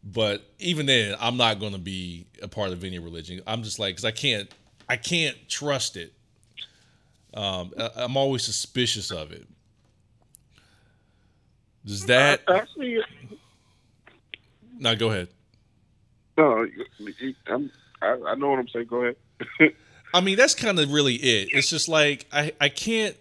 But 0.04 0.42
even 0.58 0.88
then, 0.88 1.16
I'm 1.20 1.38
not 1.38 1.60
going 1.60 1.74
to 1.74 1.80
be 1.80 2.26
a 2.42 2.48
part 2.48 2.72
of 2.72 2.84
any 2.84 2.98
religion. 2.98 3.42
I'm 3.46 3.62
just 3.62 3.78
like 3.78 3.98
cuz 3.98 4.06
I 4.06 4.12
can't 4.12 4.50
I 4.88 4.96
can't 4.98 5.38
trust 5.50 5.98
it. 5.98 6.14
Um 7.34 7.74
I, 7.78 7.90
I'm 7.96 8.18
always 8.18 8.44
suspicious 8.44 9.12
of 9.12 9.32
it. 9.32 9.48
Does 11.86 12.06
that 12.06 12.42
actually 12.48 13.00
Now 14.78 14.94
go 14.96 15.10
ahead. 15.10 15.30
no? 16.38 16.68
I'm, 17.48 17.72
I, 18.02 18.18
I 18.28 18.36
know 18.36 18.50
what 18.50 18.60
I'm 18.60 18.68
saying. 18.68 18.86
Go 18.88 19.04
ahead. 19.04 19.16
I 20.14 20.22
mean, 20.22 20.38
that's 20.38 20.56
kind 20.56 20.78
of 20.80 20.92
really 20.92 21.16
it. 21.16 21.50
It's 21.52 21.70
just 21.70 21.88
like 21.88 22.28
I, 22.32 22.52
I 22.60 22.70
can't 22.70 23.16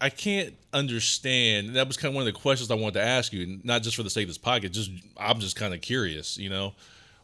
I 0.00 0.10
can't 0.10 0.54
understand. 0.72 1.76
That 1.76 1.86
was 1.86 1.96
kind 1.96 2.10
of 2.12 2.16
one 2.16 2.26
of 2.26 2.32
the 2.34 2.38
questions 2.40 2.70
I 2.70 2.74
wanted 2.74 2.94
to 2.94 3.02
ask 3.02 3.32
you, 3.32 3.60
not 3.62 3.82
just 3.82 3.94
for 3.96 4.02
the 4.02 4.10
sake 4.10 4.24
of 4.24 4.28
this 4.28 4.38
podcast. 4.38 4.72
Just 4.72 4.90
I'm 5.16 5.38
just 5.38 5.56
kind 5.56 5.74
of 5.74 5.80
curious, 5.80 6.36
you 6.38 6.50
know, 6.50 6.74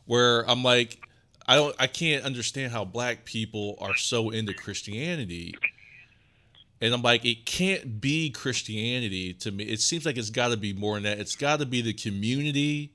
where 0.06 0.48
I'm 0.48 0.62
like, 0.62 1.00
I 1.46 1.56
don't, 1.56 1.74
I 1.78 1.86
can't 1.86 2.24
understand 2.24 2.72
how 2.72 2.84
black 2.84 3.24
people 3.24 3.76
are 3.80 3.96
so 3.96 4.30
into 4.30 4.54
Christianity, 4.54 5.54
and 6.80 6.94
I'm 6.94 7.02
like, 7.02 7.24
it 7.24 7.44
can't 7.44 8.00
be 8.00 8.30
Christianity 8.30 9.34
to 9.34 9.50
me. 9.50 9.64
It 9.64 9.80
seems 9.80 10.06
like 10.06 10.16
it's 10.16 10.30
got 10.30 10.48
to 10.48 10.56
be 10.56 10.72
more 10.72 10.94
than 10.94 11.04
that. 11.04 11.18
It's 11.18 11.34
got 11.34 11.58
to 11.58 11.66
be 11.66 11.80
the 11.80 11.92
community, 11.92 12.92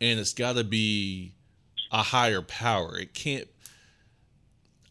and 0.00 0.18
it's 0.18 0.34
got 0.34 0.56
to 0.56 0.64
be 0.64 1.32
a 1.92 2.02
higher 2.02 2.42
power. 2.42 2.98
It 2.98 3.14
can't. 3.14 3.48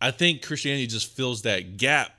I 0.02 0.12
think 0.12 0.46
Christianity 0.46 0.88
just 0.88 1.14
fills 1.16 1.42
that 1.42 1.78
gap. 1.78 2.12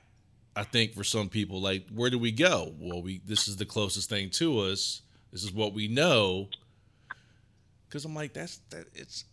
I 0.55 0.63
think 0.63 0.93
for 0.93 1.03
some 1.03 1.29
people, 1.29 1.61
like, 1.61 1.87
where 1.89 2.09
do 2.09 2.19
we 2.19 2.31
go? 2.31 2.73
Well, 2.79 3.01
we 3.01 3.21
this 3.25 3.47
is 3.47 3.57
the 3.57 3.65
closest 3.65 4.09
thing 4.09 4.29
to 4.31 4.59
us. 4.59 5.01
This 5.31 5.43
is 5.43 5.51
what 5.51 5.73
we 5.73 5.87
know. 5.87 6.49
Because 7.87 8.05
I'm 8.05 8.13
like, 8.13 8.33
that's 8.33 8.57
that. 8.69 8.85
It's 8.93 9.25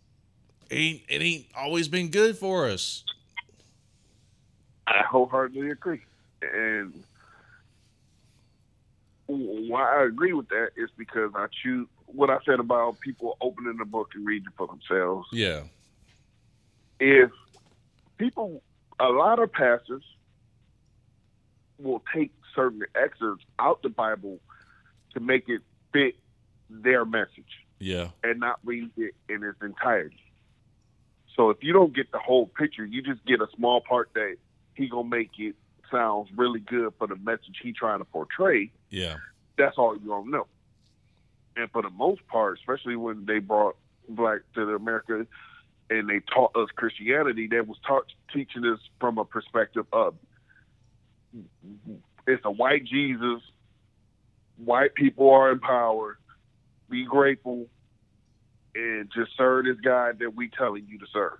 ain't 0.71 1.01
it 1.09 1.21
ain't 1.21 1.45
always 1.55 1.87
been 1.87 2.09
good 2.09 2.37
for 2.37 2.67
us. 2.69 3.03
I 4.87 5.03
wholeheartedly 5.03 5.69
agree. 5.69 6.01
And 6.41 6.93
why 9.27 10.01
I 10.01 10.05
agree 10.05 10.33
with 10.33 10.49
that 10.49 10.69
is 10.75 10.89
because 10.97 11.31
I 11.35 11.47
choose 11.63 11.87
what 12.07 12.29
I 12.29 12.37
said 12.45 12.59
about 12.59 12.99
people 12.99 13.37
opening 13.41 13.77
the 13.77 13.85
book 13.85 14.09
and 14.15 14.25
reading 14.25 14.49
for 14.57 14.67
themselves. 14.67 15.27
Yeah, 15.31 15.63
If 16.99 17.29
people, 18.17 18.61
a 18.99 19.09
lot 19.09 19.39
of 19.39 19.51
pastors 19.51 20.03
will 21.79 22.03
take 22.13 22.31
certain 22.55 22.81
excerpts 22.95 23.45
out 23.59 23.81
the 23.83 23.89
Bible 23.89 24.39
to 25.13 25.19
make 25.19 25.47
it 25.47 25.61
fit 25.93 26.15
their 26.69 27.05
message 27.05 27.65
yeah, 27.79 28.09
and 28.23 28.39
not 28.39 28.59
read 28.63 28.89
it 28.97 29.15
in 29.27 29.43
its 29.43 29.57
entirety. 29.61 30.19
So 31.35 31.51
if 31.51 31.57
you 31.61 31.71
don't 31.71 31.95
get 31.95 32.11
the 32.11 32.19
whole 32.19 32.47
picture, 32.47 32.85
you 32.85 33.01
just 33.01 33.25
get 33.25 33.41
a 33.41 33.47
small 33.55 33.81
part 33.81 34.09
that 34.15 34.35
he 34.75 34.89
gonna 34.89 35.07
make 35.07 35.31
it 35.37 35.55
sounds 35.91 36.29
really 36.35 36.59
good 36.59 36.93
for 36.97 37.07
the 37.07 37.15
message 37.17 37.59
he 37.61 37.71
trying 37.73 37.99
to 37.99 38.05
portray, 38.05 38.71
Yeah. 38.89 39.17
that's 39.57 39.77
all 39.77 39.95
you're 39.97 40.19
gonna 40.19 40.31
know. 40.31 40.47
And 41.55 41.69
for 41.71 41.81
the 41.81 41.89
most 41.89 42.25
part, 42.27 42.57
especially 42.59 42.95
when 42.95 43.25
they 43.25 43.39
brought 43.39 43.75
black 44.07 44.41
to 44.55 44.65
the 44.65 44.75
America 44.75 45.25
and 45.89 46.09
they 46.09 46.19
taught 46.21 46.55
us 46.55 46.69
Christianity, 46.75 47.47
that 47.47 47.67
was 47.67 47.77
taught 47.85 48.05
teaching 48.33 48.65
us 48.65 48.79
from 48.99 49.17
a 49.17 49.25
perspective 49.25 49.85
of 49.91 50.15
it's 52.27 52.45
a 52.45 52.51
white 52.51 52.85
Jesus, 52.85 53.41
white 54.57 54.93
people 54.93 55.29
are 55.31 55.51
in 55.51 55.59
power, 55.59 56.17
be 56.89 57.05
grateful, 57.05 57.67
and 58.75 59.09
just 59.13 59.35
serve 59.35 59.65
this 59.65 59.79
guy 59.79 60.11
that 60.13 60.35
we 60.35 60.49
telling 60.49 60.85
you 60.87 60.99
to 60.99 61.07
serve. 61.11 61.39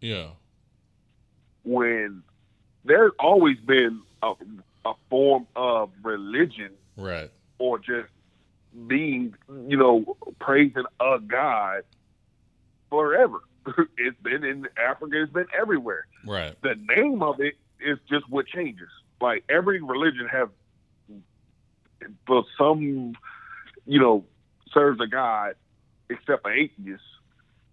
Yeah. 0.00 0.28
When 1.64 2.22
there's 2.84 3.12
always 3.18 3.58
been 3.58 4.00
a, 4.22 4.32
a 4.84 4.92
form 5.10 5.46
of 5.56 5.90
religion 6.02 6.72
Right. 6.96 7.30
or 7.58 7.78
just 7.78 8.08
being, 8.86 9.34
you 9.68 9.76
know, 9.76 10.16
praising 10.40 10.84
a 11.00 11.18
God 11.18 11.82
forever. 12.90 13.38
it's 13.98 14.16
been 14.22 14.44
in 14.44 14.66
Africa, 14.76 15.22
it's 15.22 15.32
been 15.32 15.46
everywhere. 15.58 16.06
Right. 16.26 16.54
The 16.62 16.74
name 16.96 17.22
of 17.22 17.40
it 17.40 17.54
is 17.80 17.98
just 18.08 18.28
what 18.30 18.46
changes. 18.46 18.88
Like 19.20 19.44
every 19.48 19.80
religion 19.82 20.26
have, 20.28 20.50
but 22.26 22.44
some, 22.56 23.14
you 23.86 24.00
know, 24.00 24.24
serves 24.72 25.00
a 25.00 25.06
God, 25.06 25.54
except 26.08 26.42
for 26.42 26.52
atheists. 26.52 27.04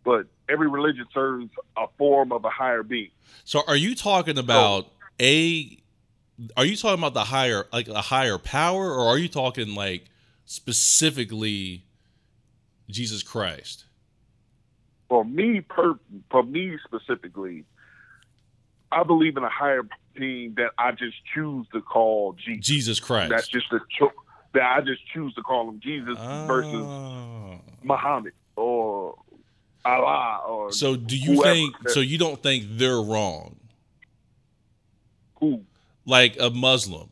But 0.06 0.28
every 0.48 0.70
religion 0.70 1.06
serves 1.14 1.50
a 1.76 1.88
form 1.98 2.32
of 2.32 2.46
a 2.46 2.50
higher 2.50 2.84
being. 2.84 3.10
So 3.44 3.64
are 3.68 3.76
you 3.76 3.96
talking 3.96 4.38
about 4.38 4.88
a 5.20 5.78
are 6.56 6.66
you 6.66 6.76
talking 6.78 7.00
about 7.00 7.14
the 7.16 7.24
higher 7.26 7.66
like 7.74 7.88
a 7.88 8.02
higher 8.02 8.38
power 8.38 8.94
or 8.94 9.08
are 9.08 9.18
you 9.18 9.28
talking 9.28 9.74
like 9.76 10.06
specifically 10.46 11.84
Jesus 12.90 13.24
Christ? 13.24 13.86
for 15.08 15.24
me 15.24 15.62
per 15.62 15.94
for 16.32 16.44
me 16.44 16.78
specifically, 16.84 17.64
I 18.92 19.04
believe 19.04 19.38
in 19.38 19.44
a 19.44 19.50
higher 19.50 19.84
being 20.16 20.56
that 20.58 20.72
I 20.78 20.92
just 20.94 21.18
choose 21.34 21.68
to 21.74 21.82
call 21.82 22.34
Jesus. 22.34 22.66
Jesus 22.66 23.00
Christ. 23.00 23.30
That's 23.30 23.48
just 23.48 23.72
a 23.72 23.80
cho- 24.00 24.12
that 24.54 24.64
I 24.64 24.82
just 24.82 25.02
choose 25.14 25.34
to 25.36 25.42
call 25.44 25.70
him 25.70 25.80
Jesus 25.80 26.18
versus 26.48 26.74
Oh. 26.74 27.60
Muhammad 27.84 28.34
Allah 29.86 30.42
or 30.48 30.72
So 30.72 30.96
do 30.96 31.18
you 31.18 31.42
think 31.42 31.76
so 31.90 32.00
you 32.00 32.18
don't 32.18 32.42
think 32.42 32.66
they're 32.72 33.02
wrong? 33.02 33.56
who? 35.40 35.62
Like 36.06 36.38
a 36.40 36.50
Muslim. 36.50 37.10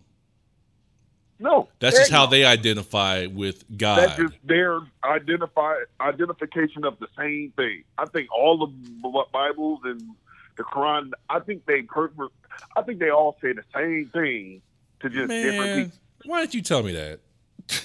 No, 1.39 1.67
That's 1.79 1.97
just 1.97 2.11
how 2.11 2.25
they 2.25 2.45
identify 2.45 3.25
with 3.25 3.65
God. 3.77 3.97
That's 3.97 4.17
just 4.17 4.35
their 4.45 4.79
identify 5.03 5.75
identification 5.99 6.85
of 6.85 6.97
the 6.99 7.07
same 7.17 7.51
thing. 7.57 7.83
I 7.97 8.05
think 8.05 8.29
all 8.31 8.57
the 8.57 9.25
Bibles 9.33 9.81
and 9.83 10.01
the 10.55 10.63
Quran. 10.63 11.11
I 11.29 11.39
think 11.39 11.65
they. 11.65 11.85
I 12.77 12.81
think 12.83 12.99
they 12.99 13.09
all 13.09 13.35
say 13.41 13.51
the 13.51 13.63
same 13.75 14.09
thing 14.13 14.61
to 15.01 15.09
just 15.09 15.29
different 15.29 15.91
people. 15.91 15.99
why 16.25 16.41
didn't 16.41 16.53
you 16.53 16.61
tell 16.61 16.81
me 16.81 16.93
that? 16.93 17.19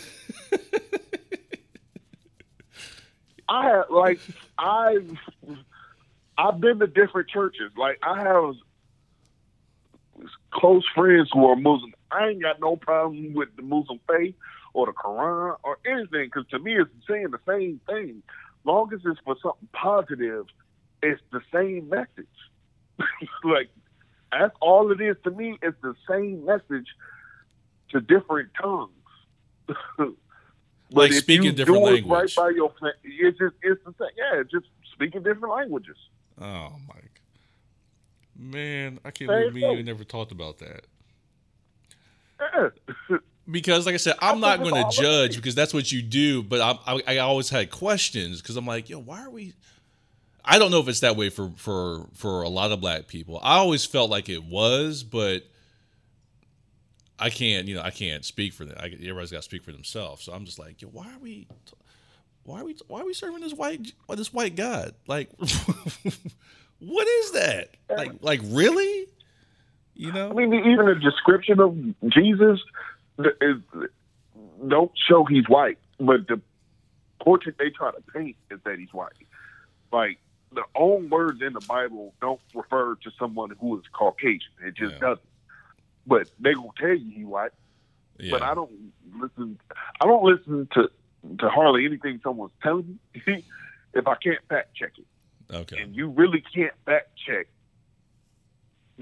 I 3.49 3.65
have 3.71 3.85
like 3.91 4.21
I've 4.59 5.17
I've 6.37 6.61
been 6.61 6.79
to 6.81 6.87
different 6.87 7.29
churches. 7.29 7.73
Like 7.77 7.99
I 8.03 8.23
have 8.23 8.55
close 10.53 10.85
friends 10.95 11.31
who 11.33 11.47
are 11.47 11.57
Muslim. 11.57 11.95
I 12.11 12.29
ain't 12.29 12.43
got 12.43 12.61
no 12.61 12.77
problem 12.77 13.35
with 13.35 13.49
the 13.57 13.63
Muslim 13.63 14.01
faith 14.09 14.35
or 14.75 14.87
the 14.87 14.93
Quran 14.93 15.57
or 15.63 15.79
anything 15.87 16.27
because 16.27 16.47
to 16.51 16.59
me 16.59 16.77
it's 16.77 16.91
saying 17.09 17.29
the 17.31 17.41
same 17.47 17.81
thing. 17.87 18.23
Long 18.65 18.93
as 18.93 19.01
it's 19.05 19.21
for 19.25 19.37
something 19.43 19.69
positive, 19.73 20.47
it's 21.03 21.23
the 21.33 21.41
same 21.53 21.89
message. 21.89 22.27
like 23.45 23.71
that's 24.31 24.55
all 24.61 24.91
it 24.93 25.01
is 25.01 25.17
to 25.25 25.31
me. 25.31 25.59
It's 25.63 25.77
the 25.83 25.95
same 26.09 26.45
message 26.45 26.89
to 27.91 28.01
different 28.01 28.51
tongues. 28.61 28.93
Like 30.91 31.13
speaking 31.13 31.55
different 31.55 31.85
do 31.85 31.87
it 31.89 31.93
language. 32.05 32.37
right 32.37 32.37
by 32.37 32.51
your, 32.51 32.73
it's 33.05 33.39
just 33.39 33.55
it's 33.63 33.85
the 33.85 33.95
same. 33.99 34.09
Yeah, 34.17 34.43
just 34.51 34.67
speaking 34.93 35.23
different 35.23 35.55
languages. 35.55 35.97
Oh 36.41 36.73
my 36.89 36.99
man, 38.39 39.01
I 39.05 39.11
can't 39.11 39.29
believe 39.29 39.55
me 39.55 39.65
and 39.65 39.79
you 39.79 39.85
never 39.85 40.05
talked 40.05 40.33
about 40.33 40.59
that. 40.59 40.87
Yeah. 42.41 42.69
Because, 43.51 43.87
like 43.87 43.95
I 43.95 43.97
said, 43.97 44.15
I'm 44.21 44.45
I 44.45 44.57
not 44.57 44.59
going 44.63 44.75
to 44.75 44.95
judge 44.95 45.37
because 45.37 45.55
that's 45.55 45.73
what 45.73 45.91
you 45.91 46.03
do. 46.03 46.43
But 46.43 46.61
I, 46.61 46.79
I, 46.87 47.03
I 47.15 47.19
always 47.21 47.49
had 47.49 47.71
questions 47.71 48.43
because 48.43 48.57
I'm 48.59 48.67
like, 48.67 48.91
yo, 48.91 48.99
why 48.99 49.23
are 49.23 49.31
we? 49.31 49.55
I 50.45 50.59
don't 50.59 50.71
know 50.71 50.81
if 50.81 50.89
it's 50.89 51.01
that 51.01 51.17
way 51.17 51.31
for 51.31 51.53
for 51.57 52.07
for 52.13 52.43
a 52.43 52.51
lot 52.51 52.73
of 52.73 52.83
black 52.83 53.07
people. 53.07 53.41
I 53.43 53.57
always 53.57 53.87
felt 53.87 54.11
like 54.11 54.29
it 54.29 54.45
was, 54.45 55.03
but 55.03 55.45
I 57.19 57.31
can't, 57.31 57.67
you 57.67 57.75
know, 57.75 57.83
I 57.83 57.91
can't 57.91 58.25
speak 58.25 58.53
for 58.53 58.65
them. 58.65 58.77
I, 58.79 58.87
everybody's 58.87 59.31
got 59.31 59.39
to 59.39 59.43
speak 59.43 59.65
for 59.65 59.73
themselves. 59.73 60.25
So 60.25 60.33
I'm 60.33 60.45
just 60.45 60.59
like, 60.59 60.81
yo, 60.81 60.89
why 60.89 61.07
are 61.13 61.19
we? 61.19 61.49
Why 62.45 62.61
are 62.61 62.65
we? 62.65 62.77
Why 62.87 63.01
are 63.01 63.05
we 63.05 63.15
serving 63.15 63.41
this 63.41 63.53
white 63.53 63.93
this 64.11 64.33
white 64.33 64.57
god? 64.57 64.95
Like, 65.07 65.31
what 66.79 67.09
is 67.09 67.33
that? 67.33 67.71
Like, 67.91 68.13
like 68.21 68.41
really? 68.45 69.07
You 69.95 70.13
know? 70.13 70.31
I 70.31 70.35
mean, 70.35 70.55
even 70.55 70.87
the 70.87 70.95
description 70.95 71.61
of 71.61 71.77
Jesus 72.11 72.61
is 73.41 73.57
don't 74.67 74.93
show 75.09 75.25
he's 75.25 75.49
white, 75.49 75.79
but 75.99 76.29
the 76.29 76.41
portrait 77.21 77.57
they 77.59 77.71
try 77.71 77.91
to 77.91 78.01
paint 78.15 78.37
is 78.51 78.61
that 78.65 78.79
he's 78.79 78.93
white. 78.93 79.13
Like 79.93 80.19
the 80.53 80.63
own 80.75 81.11
words 81.11 81.43
in 81.43 81.53
the 81.53 81.61
Bible 81.61 82.15
don't 82.21 82.41
refer 82.55 82.95
to 82.95 83.11
someone 83.19 83.51
who 83.61 83.79
is 83.79 83.85
Caucasian. 83.93 84.53
It 84.65 84.75
just 84.77 84.95
Yeah. 84.95 85.01
doesn't. 85.01 85.29
But 86.09 86.31
they 86.41 86.55
will 86.55 86.73
tell 86.81 86.89
you 86.97 87.11
he 87.15 87.25
white. 87.25 87.51
yeah. 88.19 88.31
But 88.33 88.43
I 88.43 88.55
don't 88.55 88.73
listen. 89.15 89.61
I 90.01 90.07
don't 90.07 90.25
listen 90.25 90.69
to 90.75 90.89
to 91.39 91.49
hardly 91.51 91.85
anything 91.85 92.21
someone's 92.23 92.53
telling 92.63 92.99
me 93.27 93.45
if 93.95 94.07
I 94.09 94.15
can't 94.17 94.39
fact 94.49 94.75
check 94.75 94.93
it. 94.97 95.55
okay. 95.55 95.83
And 95.83 95.95
you 95.95 96.09
really 96.09 96.43
can't 96.55 96.73
fact 96.87 97.11
check 97.27 97.49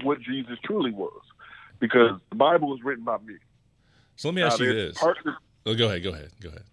what 0.03 0.19
Jesus 0.21 0.57
truly 0.63 0.91
was, 0.91 1.21
because 1.79 2.19
the 2.29 2.35
Bible 2.35 2.69
was 2.69 2.83
written 2.83 3.03
by 3.05 3.17
me. 3.19 3.35
So 4.15 4.27
let 4.27 4.35
me 4.35 4.41
Now, 4.41 4.47
ask 4.47 4.59
you 4.59 4.73
this. 4.73 4.97
Parts 4.97 5.19
of, 5.25 5.33
Oh, 5.65 5.75
go 5.75 5.85
ahead. 5.87 6.03
Go 6.03 6.09
ahead. 6.11 6.31
Go 6.41 6.49
ahead. 6.49 6.63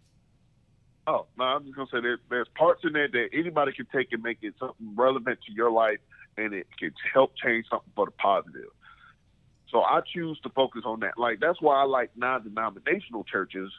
oh, 1.06 1.26
no, 1.38 1.44
I'm 1.44 1.64
just 1.64 1.76
gonna 1.76 1.88
say 1.92 2.00
there, 2.00 2.18
there's 2.30 2.48
parts 2.56 2.82
in 2.84 2.92
there 2.92 3.08
that 3.08 3.28
anybody 3.32 3.72
can 3.72 3.86
take 3.94 4.12
and 4.12 4.22
make 4.22 4.38
it 4.42 4.54
something 4.58 4.94
relevant 4.96 5.38
to 5.46 5.52
your 5.52 5.70
life, 5.70 5.98
and 6.36 6.52
it 6.54 6.66
can 6.78 6.92
help 7.12 7.32
change 7.36 7.66
something 7.70 7.90
for 7.94 8.06
the 8.06 8.12
positive. 8.12 8.70
So 9.74 9.82
I 9.82 10.02
choose 10.02 10.38
to 10.44 10.50
focus 10.50 10.82
on 10.84 11.00
that. 11.00 11.18
Like 11.18 11.40
that's 11.40 11.60
why 11.60 11.82
I 11.82 11.82
like 11.82 12.12
non-denominational 12.16 13.24
churches 13.24 13.72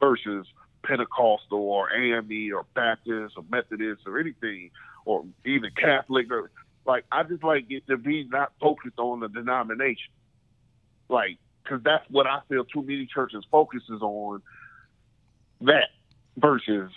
versus 0.00 0.46
Pentecostal 0.82 1.58
or 1.58 1.92
AME 1.92 2.52
or 2.54 2.64
Baptist 2.74 3.34
or 3.36 3.44
Methodist 3.50 4.00
or 4.06 4.18
anything, 4.18 4.70
or 5.04 5.26
even 5.44 5.70
Catholic. 5.76 6.32
Or 6.32 6.50
like 6.86 7.04
I 7.12 7.24
just 7.24 7.44
like 7.44 7.66
it 7.68 7.86
to 7.88 7.98
be 7.98 8.24
not 8.24 8.54
focused 8.62 8.98
on 8.98 9.20
the 9.20 9.28
denomination, 9.28 10.10
like 11.10 11.36
because 11.62 11.82
that's 11.84 12.08
what 12.08 12.26
I 12.26 12.38
feel 12.48 12.64
too 12.64 12.80
many 12.80 13.04
churches 13.04 13.44
focuses 13.50 14.00
on 14.00 14.40
that 15.60 15.90
versus 16.38 16.90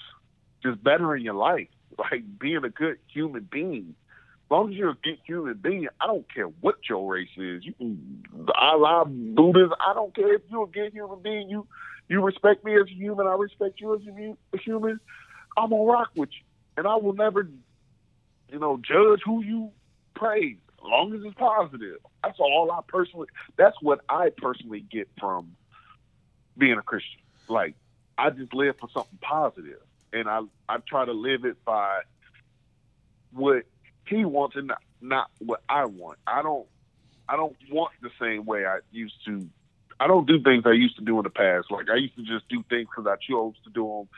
just 0.63 0.81
bettering 0.81 1.25
your 1.25 1.33
life, 1.33 1.67
like 1.99 2.23
being 2.39 2.63
a 2.63 2.69
good 2.69 2.99
human 3.13 3.49
being. 3.51 3.95
As 4.45 4.51
long 4.51 4.69
as 4.69 4.75
you're 4.75 4.91
a 4.91 4.97
good 5.03 5.17
human 5.25 5.55
being, 5.55 5.87
I 5.99 6.05
don't 6.05 6.31
care 6.31 6.45
what 6.45 6.75
your 6.87 7.11
race 7.11 7.29
is. 7.35 7.65
You 7.65 7.73
can 7.73 8.23
Allah, 8.53 9.05
Buddhist, 9.07 9.73
I 9.79 9.95
don't 9.95 10.13
care 10.15 10.35
if 10.35 10.41
you're 10.51 10.65
a 10.65 10.67
good 10.67 10.93
human 10.93 11.19
being. 11.21 11.49
You 11.49 11.65
you 12.07 12.21
respect 12.21 12.63
me 12.63 12.75
as 12.75 12.85
a 12.85 12.93
human, 12.93 13.25
I 13.25 13.33
respect 13.33 13.81
you 13.81 13.95
as 13.95 14.01
a 14.05 14.57
human. 14.59 14.99
I'm 15.57 15.71
gonna 15.71 15.83
rock 15.83 16.11
with 16.15 16.29
you, 16.31 16.45
and 16.77 16.85
I 16.85 16.95
will 16.97 17.13
never, 17.13 17.49
you 18.51 18.59
know, 18.59 18.77
judge 18.77 19.21
who 19.25 19.43
you 19.43 19.71
praise 20.13 20.57
as 20.77 20.83
long 20.83 21.15
as 21.15 21.21
it's 21.23 21.33
positive. 21.33 21.97
That's 22.23 22.39
all 22.39 22.71
I 22.71 22.81
personally. 22.87 23.27
That's 23.57 23.77
what 23.81 24.01
I 24.07 24.29
personally 24.29 24.81
get 24.81 25.09
from 25.19 25.55
being 26.55 26.77
a 26.77 26.83
Christian. 26.83 27.21
Like 27.47 27.73
I 28.15 28.29
just 28.29 28.53
live 28.53 28.77
for 28.77 28.89
something 28.93 29.17
positive, 29.21 29.81
and 30.13 30.29
I 30.29 30.41
I 30.69 30.77
try 30.87 31.03
to 31.03 31.13
live 31.13 31.45
it 31.45 31.65
by 31.65 32.01
what 33.31 33.65
he 34.07 34.25
wants 34.25 34.55
and 34.55 34.67
not, 34.67 34.81
not 35.01 35.31
what 35.39 35.61
I 35.69 35.85
want. 35.85 36.19
I 36.27 36.41
don't 36.41 36.67
I 37.27 37.35
don't 37.35 37.55
want 37.71 37.93
the 38.01 38.11
same 38.19 38.45
way 38.45 38.65
I 38.65 38.79
used 38.91 39.15
to. 39.25 39.47
I 39.99 40.07
don't 40.07 40.27
do 40.27 40.41
things 40.41 40.63
I 40.65 40.73
used 40.73 40.97
to 40.97 41.03
do 41.03 41.17
in 41.17 41.23
the 41.23 41.29
past. 41.29 41.71
Like 41.71 41.89
I 41.89 41.95
used 41.95 42.15
to 42.15 42.23
just 42.23 42.47
do 42.49 42.63
things 42.69 42.87
because 42.93 43.07
I 43.07 43.15
chose 43.15 43.55
to 43.63 43.69
do 43.69 43.87
them, 43.87 44.09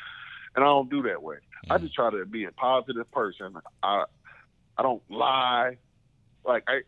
and 0.56 0.64
I 0.64 0.68
don't 0.68 0.90
do 0.90 1.04
that 1.04 1.22
way. 1.22 1.38
I 1.70 1.78
mm. 1.78 1.82
just 1.82 1.94
try 1.94 2.10
to 2.10 2.26
be 2.26 2.46
a 2.46 2.52
positive 2.52 3.10
person. 3.12 3.56
I 3.82 4.06
I 4.78 4.84
don't 4.84 5.04
lie. 5.10 5.78
Like 6.46 6.64
I 6.68 6.82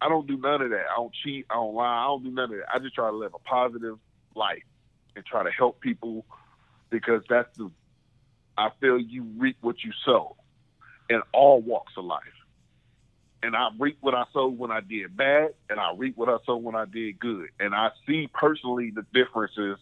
I 0.00 0.08
don't 0.08 0.26
do 0.26 0.36
none 0.36 0.62
of 0.62 0.70
that. 0.70 0.86
I 0.90 0.96
don't 0.96 1.14
cheat. 1.24 1.46
I 1.50 1.54
don't 1.54 1.74
lie. 1.74 2.04
I 2.04 2.06
don't 2.06 2.24
do 2.24 2.30
none 2.30 2.44
of 2.44 2.58
that. 2.58 2.66
I 2.72 2.78
just 2.78 2.94
try 2.94 3.10
to 3.10 3.16
live 3.16 3.34
a 3.34 3.38
positive 3.38 3.98
life 4.34 4.62
and 5.16 5.24
try 5.24 5.42
to 5.42 5.50
help 5.50 5.80
people 5.80 6.24
because 6.90 7.22
that's 7.28 7.56
the. 7.56 7.70
I 8.56 8.70
feel 8.80 9.00
you 9.00 9.24
reap 9.36 9.56
what 9.62 9.82
you 9.82 9.90
sow, 10.04 10.36
in 11.10 11.22
all 11.32 11.60
walks 11.60 11.94
of 11.96 12.04
life. 12.04 12.22
And 13.44 13.54
I 13.54 13.68
reap 13.78 13.98
what 14.00 14.14
I 14.14 14.24
sowed 14.32 14.56
when 14.56 14.70
I 14.70 14.80
did 14.80 15.14
bad, 15.14 15.50
and 15.68 15.78
I 15.78 15.92
reap 15.94 16.16
what 16.16 16.30
I 16.30 16.38
sowed 16.46 16.62
when 16.62 16.74
I 16.74 16.86
did 16.86 17.18
good. 17.18 17.50
And 17.60 17.74
I 17.74 17.90
see 18.06 18.26
personally 18.32 18.90
the 18.90 19.04
differences 19.12 19.76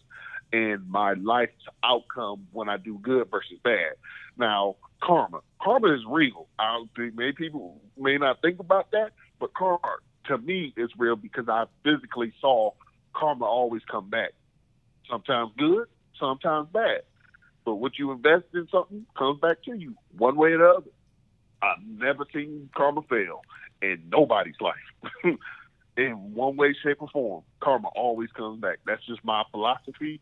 in 0.51 0.83
my 0.89 1.13
life's 1.13 1.63
outcome 1.81 2.45
when 2.51 2.67
I 2.67 2.75
do 2.75 2.99
good 3.01 3.31
versus 3.31 3.57
bad. 3.63 3.93
Now, 4.37 4.75
karma. 5.01 5.39
Karma 5.61 5.93
is 5.93 6.01
real. 6.05 6.47
I 6.59 6.73
don't 6.73 6.89
think 6.93 7.17
many 7.17 7.31
people 7.31 7.79
may 7.97 8.17
not 8.17 8.41
think 8.41 8.59
about 8.59 8.91
that, 8.91 9.11
but 9.39 9.53
karma 9.53 9.79
to 10.25 10.37
me 10.39 10.73
is 10.75 10.89
real 10.97 11.15
because 11.15 11.47
I 11.47 11.63
physically 11.85 12.33
saw 12.41 12.71
karma 13.15 13.45
always 13.45 13.81
come 13.89 14.09
back. 14.09 14.31
Sometimes 15.09 15.53
good, 15.57 15.87
sometimes 16.19 16.67
bad. 16.73 17.03
But 17.63 17.75
what 17.75 17.97
you 17.97 18.11
invest 18.11 18.43
in 18.53 18.67
something 18.69 19.05
comes 19.17 19.39
back 19.39 19.63
to 19.63 19.73
you 19.73 19.95
one 20.17 20.35
way 20.35 20.51
or 20.51 20.57
the 20.57 20.69
other. 20.69 20.91
I've 21.63 21.83
never 21.99 22.25
seen 22.33 22.69
karma 22.75 23.01
fail 23.03 23.41
in 23.81 24.03
nobody's 24.11 24.59
life. 24.59 24.75
in 25.97 26.33
one 26.33 26.57
way, 26.57 26.75
shape, 26.83 27.01
or 27.01 27.07
form, 27.09 27.43
karma 27.61 27.87
always 27.95 28.29
comes 28.31 28.59
back. 28.59 28.79
That's 28.85 29.05
just 29.05 29.23
my 29.23 29.43
philosophy 29.51 30.19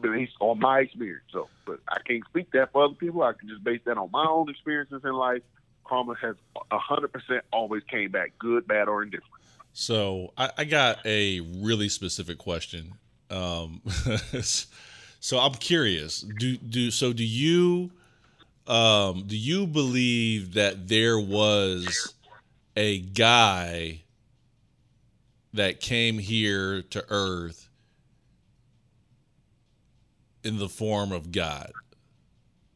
based 0.00 0.32
on 0.40 0.58
my 0.58 0.80
experience. 0.80 1.24
So, 1.32 1.48
but 1.66 1.80
I 1.88 1.98
can't 2.06 2.24
speak 2.28 2.50
that 2.52 2.72
for 2.72 2.84
other 2.84 2.94
people. 2.94 3.22
I 3.22 3.32
can 3.32 3.48
just 3.48 3.62
base 3.62 3.80
that 3.84 3.96
on 3.96 4.10
my 4.10 4.26
own 4.28 4.50
experiences 4.50 5.02
in 5.04 5.12
life. 5.12 5.42
Karma 5.86 6.14
has 6.20 6.36
hundred 6.72 7.12
percent 7.12 7.44
always 7.52 7.82
came 7.84 8.10
back, 8.10 8.32
good, 8.38 8.66
bad, 8.66 8.88
or 8.88 9.02
indifferent. 9.02 9.30
So 9.74 10.32
I, 10.36 10.50
I 10.58 10.64
got 10.64 11.04
a 11.04 11.40
really 11.40 11.88
specific 11.88 12.38
question. 12.38 12.94
Um, 13.28 13.82
so 15.20 15.38
I'm 15.38 15.54
curious. 15.54 16.22
Do 16.22 16.56
do 16.56 16.90
so? 16.90 17.12
Do 17.12 17.24
you 17.24 17.90
um, 18.66 19.24
do 19.26 19.36
you 19.36 19.66
believe 19.66 20.54
that 20.54 20.88
there 20.88 21.18
was 21.18 22.14
a 22.76 23.00
guy 23.00 24.02
that 25.52 25.80
came 25.80 26.18
here 26.18 26.82
to 26.82 27.04
Earth 27.08 27.68
in 30.42 30.58
the 30.58 30.68
form 30.68 31.12
of 31.12 31.30
God? 31.32 31.72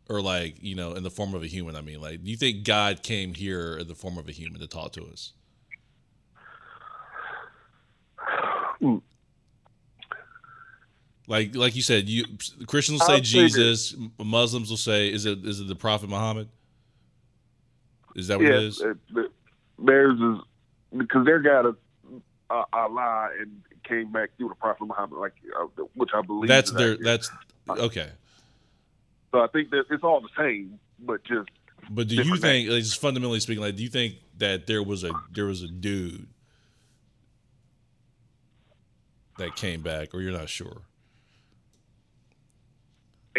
Or 0.09 0.23
like, 0.23 0.57
you 0.63 0.75
know, 0.75 0.93
in 0.95 1.03
the 1.03 1.11
form 1.11 1.35
of 1.35 1.43
a 1.43 1.47
human, 1.47 1.77
I 1.77 1.83
mean, 1.83 2.01
like, 2.01 2.25
do 2.25 2.31
you 2.31 2.37
think 2.37 2.65
God 2.65 3.03
came 3.03 3.35
here 3.35 3.77
in 3.79 3.89
the 3.89 3.95
form 3.95 4.17
of 4.17 4.29
a 4.29 4.33
human 4.33 4.61
to 4.61 4.67
talk 4.67 4.93
to 4.93 5.05
us? 5.07 5.33
Like, 11.29 11.55
like 11.55 11.77
you 11.77 11.83
said, 11.83 12.09
you 12.09 12.25
Christians 12.67 13.01
will 13.01 13.07
say 13.07 13.21
Jesus, 13.21 13.95
Muslims 14.19 14.71
will 14.71 14.79
say, 14.79 15.13
is 15.13 15.27
it 15.27 15.45
is 15.45 15.61
it 15.61 15.69
the 15.69 15.75
Prophet 15.77 16.09
Muhammad? 16.09 16.49
Is 18.17 18.29
that 18.29 18.39
what 18.39 18.47
it 18.47 18.55
is? 18.55 18.81
it- 18.81 18.97
it- 19.15 19.33
theirs 19.79 20.19
is 20.19 20.39
because 20.99 21.25
their 21.27 21.39
God 21.39 21.69
is 21.69 21.75
uh, 22.51 22.65
Allah 22.73 23.29
and 23.39 23.63
came 23.85 24.11
back 24.11 24.31
through 24.37 24.49
the 24.49 24.55
Prophet 24.55 24.87
Muhammad, 24.87 25.19
like 25.19 25.35
uh, 25.55 25.67
which 25.95 26.11
I 26.15 26.23
believe. 26.23 26.49
That's 26.49 26.71
their. 26.73 26.93
accurate. 26.95 27.05
That's 27.05 27.31
okay. 27.69 28.09
So 29.31 29.41
I 29.43 29.47
think 29.49 29.69
that 29.71 29.85
it's 29.91 30.03
all 30.03 30.23
the 30.23 30.31
same, 30.37 30.81
but 30.99 31.23
just 31.25 31.51
But 31.91 32.09
do 32.09 32.17
you 32.17 32.37
think, 32.39 32.71
like, 32.71 32.83
just 32.83 32.99
fundamentally 33.01 33.41
speaking, 33.41 33.63
like, 33.63 33.77
do 33.77 33.83
you 33.83 33.91
think 33.91 34.15
that 34.39 34.67
there 34.67 34.83
was 34.83 35.05
a 35.05 35.13
there 35.31 35.45
was 35.45 35.63
a 35.63 35.69
dude 35.69 36.27
that 39.37 39.55
came 39.57 39.83
back, 39.83 40.15
or 40.15 40.23
you're 40.23 40.33
not 40.33 40.49
sure? 40.49 40.83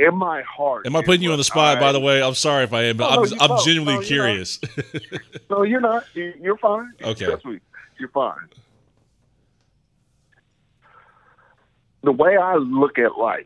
In 0.07 0.15
my 0.15 0.41
heart. 0.43 0.85
Am 0.85 0.95
I 0.95 1.03
putting 1.03 1.21
you 1.21 1.31
on 1.31 1.38
the 1.38 1.43
spot? 1.43 1.80
by 1.80 1.91
the 1.91 1.99
way, 1.99 2.21
I'm 2.21 2.35
sorry 2.35 2.63
if 2.63 2.73
I 2.73 2.84
am, 2.84 2.97
but 2.97 3.09
No, 3.15 3.38
I'm 3.39 3.51
I'm 3.51 3.63
genuinely 3.63 3.93
No, 3.95 3.99
you're 3.99 4.07
curious. 4.07 4.59
No, 5.49 5.63
you're 5.63 5.81
not. 5.81 6.05
You- 6.13 6.34
You're 6.41 6.57
fine. 6.57 6.91
Okay. 7.03 7.27
You're 7.99 8.09
fine. 8.09 8.47
The 12.03 12.11
way 12.13 12.38
I 12.38 12.55
look 12.55 12.97
at 12.97 13.17
life, 13.17 13.45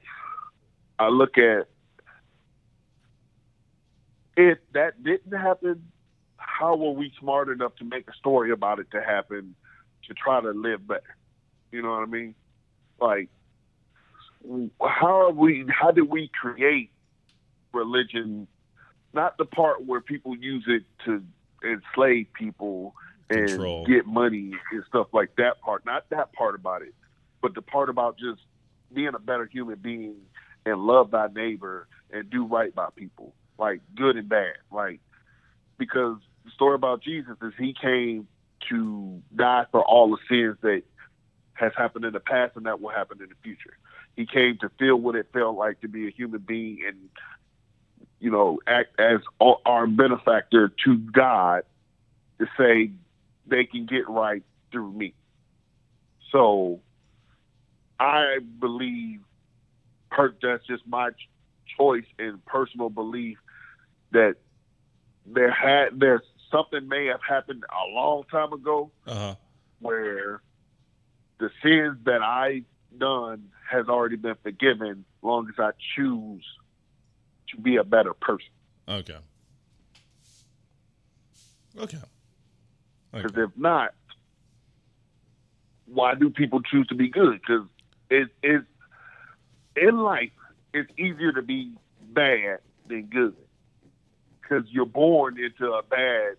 I 0.99 1.07
look 1.07 1.37
at 1.37 1.67
if 4.37 4.57
that 4.73 5.01
didn't 5.03 5.31
happen, 5.31 5.91
how 6.37 6.75
were 6.75 6.91
we 6.91 7.11
smart 7.19 7.49
enough 7.49 7.75
to 7.77 7.85
make 7.85 8.07
a 8.07 8.13
story 8.13 8.51
about 8.51 8.79
it 8.79 8.89
to 8.91 9.01
happen 9.01 9.55
to 10.07 10.13
try 10.13 10.39
to 10.41 10.51
live 10.51 10.87
better? 10.87 11.15
You 11.71 11.81
know 11.81 11.89
what 11.91 12.03
I 12.03 12.05
mean? 12.05 12.35
Like, 12.99 13.29
how 14.81 15.21
are 15.21 15.31
we? 15.31 15.65
How 15.69 15.91
did 15.91 16.09
we 16.09 16.29
create 16.39 16.91
religion? 17.73 18.47
Not 19.13 19.37
the 19.37 19.45
part 19.45 19.85
where 19.85 20.01
people 20.01 20.35
use 20.35 20.65
it 20.67 20.83
to 21.05 21.23
enslave 21.63 22.27
people 22.33 22.95
and 23.29 23.47
Control. 23.47 23.85
get 23.85 24.05
money 24.05 24.53
and 24.71 24.83
stuff 24.87 25.07
like 25.13 25.35
that 25.37 25.61
part. 25.61 25.85
Not 25.85 26.09
that 26.09 26.33
part 26.33 26.55
about 26.55 26.81
it, 26.81 26.93
but 27.41 27.55
the 27.55 27.61
part 27.61 27.89
about 27.89 28.17
just 28.17 28.41
being 28.93 29.11
a 29.15 29.19
better 29.19 29.45
human 29.45 29.75
being 29.75 30.15
and 30.65 30.81
love 30.81 31.11
thy 31.11 31.27
neighbor 31.27 31.87
and 32.11 32.29
do 32.29 32.45
right 32.45 32.73
by 32.73 32.87
people, 32.95 33.33
like 33.57 33.81
good 33.95 34.17
and 34.17 34.29
bad. 34.29 34.55
Like 34.71 34.99
because 35.77 36.17
the 36.45 36.51
story 36.51 36.75
about 36.75 37.01
Jesus 37.01 37.35
is 37.41 37.53
he 37.57 37.73
came 37.79 38.27
to 38.69 39.21
die 39.35 39.65
for 39.71 39.83
all 39.83 40.09
the 40.09 40.17
sins 40.29 40.57
that 40.61 40.83
has 41.53 41.71
happened 41.77 42.05
in 42.05 42.13
the 42.13 42.19
past 42.19 42.55
and 42.55 42.65
that 42.65 42.81
will 42.81 42.89
happen 42.89 43.21
in 43.21 43.29
the 43.29 43.35
future. 43.43 43.77
He 44.15 44.25
came 44.25 44.57
to 44.59 44.69
feel 44.77 44.95
what 44.95 45.15
it 45.15 45.27
felt 45.33 45.57
like 45.57 45.81
to 45.81 45.87
be 45.87 46.07
a 46.07 46.11
human 46.11 46.41
being 46.41 46.79
and 46.87 46.97
you 48.19 48.31
know 48.31 48.59
act 48.67 48.99
as 48.99 49.19
our 49.65 49.87
benefactor 49.87 50.71
to 50.85 50.97
God 50.97 51.63
to 52.39 52.47
say 52.57 52.91
they 53.47 53.65
can 53.65 53.85
get 53.85 54.07
right 54.07 54.43
through 54.71 54.91
me. 54.91 55.13
So 56.31 56.79
I 57.99 58.39
believe 58.59 59.21
per 60.11 60.33
that's 60.41 60.65
just 60.65 60.85
my 60.87 61.09
choice 61.77 62.05
and 62.19 62.43
personal 62.45 62.89
belief 62.89 63.37
that 64.11 64.35
there 65.25 65.51
had 65.51 65.99
there's 65.99 66.21
something 66.51 66.87
may 66.87 67.07
have 67.07 67.21
happened 67.27 67.63
a 67.71 67.93
long 67.95 68.23
time 68.29 68.53
ago 68.53 68.91
Uh 69.07 69.13
huh. 69.15 69.35
where 69.79 70.41
the 71.39 71.49
sins 71.63 71.97
that 72.05 72.21
I 72.21 72.61
done 72.97 73.49
has 73.73 73.89
already 73.89 74.15
been 74.15 74.35
forgiven 74.43 75.03
long 75.21 75.49
as 75.49 75.55
I 75.59 75.71
choose 75.95 76.45
to 77.49 77.57
be 77.57 77.77
a 77.77 77.83
better 77.83 78.13
person. 78.13 78.49
Okay. 78.87 79.17
Okay. 81.77 81.97
Because 83.11 83.31
Okay. 83.31 83.41
if 83.41 83.57
not, 83.57 83.93
why 85.85 86.15
do 86.15 86.29
people 86.29 86.61
choose 86.61 86.87
to 86.87 86.95
be 86.95 87.09
good? 87.09 87.41
Because 87.41 87.67
it 88.09 88.29
is 88.43 88.61
in 89.75 89.97
life, 89.97 90.31
it's 90.73 90.91
easier 90.97 91.31
to 91.33 91.41
be 91.41 91.71
bad 92.01 92.59
than 92.87 93.03
good. 93.03 93.35
Because 94.41 94.65
you're 94.69 94.85
born 94.85 95.39
into 95.39 95.71
a 95.73 95.81
bad 95.83 96.37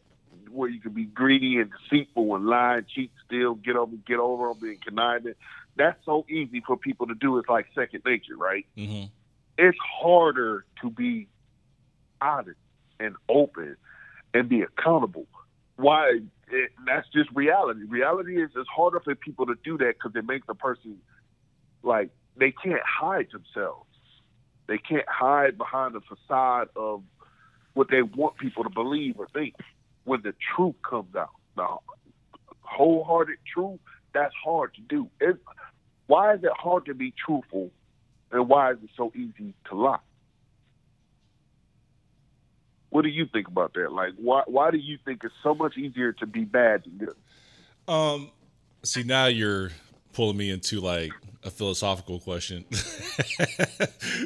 where 0.50 0.68
you 0.68 0.80
can 0.80 0.92
be 0.92 1.04
greedy 1.04 1.58
and 1.58 1.70
deceitful 1.72 2.36
and 2.36 2.46
lie 2.46 2.82
cheat, 2.94 3.10
steal, 3.26 3.54
get 3.54 3.76
over, 3.76 3.96
get 4.06 4.18
over 4.18 4.54
being 4.54 4.78
conniving. 4.84 5.34
That's 5.76 5.98
so 6.04 6.24
easy 6.28 6.62
for 6.66 6.76
people 6.76 7.06
to 7.08 7.14
do. 7.14 7.38
It's 7.38 7.48
like 7.48 7.66
second 7.74 8.02
nature, 8.04 8.36
right? 8.36 8.66
hmm 8.76 9.04
it's 9.56 9.78
harder 10.00 10.64
to 10.82 10.90
be 10.90 11.28
honest 12.20 12.58
and 12.98 13.14
open 13.28 13.76
and 14.32 14.48
be 14.48 14.62
accountable. 14.62 15.26
Why? 15.76 16.20
It, 16.50 16.70
that's 16.86 17.06
just 17.12 17.30
reality. 17.34 17.80
Reality 17.88 18.42
is 18.42 18.50
it's 18.56 18.68
harder 18.68 19.00
for 19.00 19.14
people 19.14 19.46
to 19.46 19.54
do 19.64 19.78
that 19.78 19.94
because 19.94 20.12
it 20.16 20.26
makes 20.26 20.46
the 20.46 20.54
person 20.54 20.98
like 21.82 22.10
they 22.36 22.52
can't 22.52 22.82
hide 22.84 23.28
themselves. 23.32 23.86
They 24.66 24.78
can't 24.78 25.08
hide 25.08 25.58
behind 25.58 25.94
the 25.94 26.00
facade 26.00 26.68
of 26.74 27.02
what 27.74 27.88
they 27.90 28.02
want 28.02 28.36
people 28.38 28.64
to 28.64 28.70
believe 28.70 29.16
or 29.18 29.28
think. 29.28 29.54
When 30.04 30.22
the 30.22 30.34
truth 30.54 30.76
comes 30.88 31.14
out, 31.16 31.30
the 31.56 31.66
wholehearted 32.62 33.38
truth, 33.52 33.80
that's 34.14 34.34
hard 34.42 34.74
to 34.74 34.80
do. 34.80 35.08
It, 35.20 35.36
why 36.06 36.34
is 36.34 36.44
it 36.44 36.52
hard 36.56 36.86
to 36.86 36.94
be 36.94 37.12
truthful 37.26 37.70
and 38.30 38.48
why 38.48 38.72
is 38.72 38.78
it 38.82 38.90
so 38.96 39.12
easy 39.14 39.54
to 39.68 39.74
lie? 39.74 39.98
What 42.90 43.02
do 43.02 43.08
you 43.08 43.26
think 43.26 43.48
about 43.48 43.74
that? 43.74 43.92
Like, 43.92 44.12
why 44.16 44.42
why 44.46 44.70
do 44.70 44.78
you 44.78 44.98
think 45.04 45.24
it's 45.24 45.34
so 45.42 45.54
much 45.54 45.76
easier 45.76 46.12
to 46.12 46.26
be 46.26 46.44
bad 46.44 46.84
than 46.84 46.98
good? 46.98 47.16
Um, 47.92 48.30
see, 48.84 49.02
now 49.02 49.26
you're 49.26 49.70
pulling 50.12 50.36
me 50.36 50.50
into 50.50 50.80
like 50.80 51.10
a 51.42 51.50
philosophical 51.50 52.20
question 52.20 52.64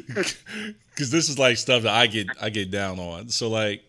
because 0.05 1.09
this 1.09 1.29
is 1.29 1.39
like 1.39 1.57
stuff 1.57 1.81
that 1.83 1.93
I 1.93 2.05
get 2.07 2.27
I 2.39 2.49
get 2.49 2.69
down 2.69 2.99
on. 2.99 3.29
So 3.29 3.49
like, 3.49 3.83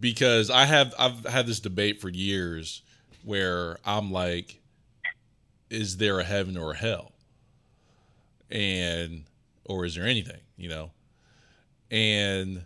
because 0.00 0.48
I 0.48 0.64
have 0.64 0.94
I've 0.98 1.26
had 1.26 1.46
this 1.46 1.60
debate 1.60 2.00
for 2.00 2.08
years 2.08 2.80
where 3.22 3.76
I'm 3.84 4.10
like, 4.10 4.61
is 5.72 5.96
there 5.96 6.20
a 6.20 6.24
heaven 6.24 6.56
or 6.56 6.72
a 6.72 6.76
hell? 6.76 7.12
And 8.50 9.24
or 9.64 9.84
is 9.84 9.94
there 9.94 10.04
anything, 10.04 10.40
you 10.56 10.68
know? 10.68 10.90
And 11.90 12.64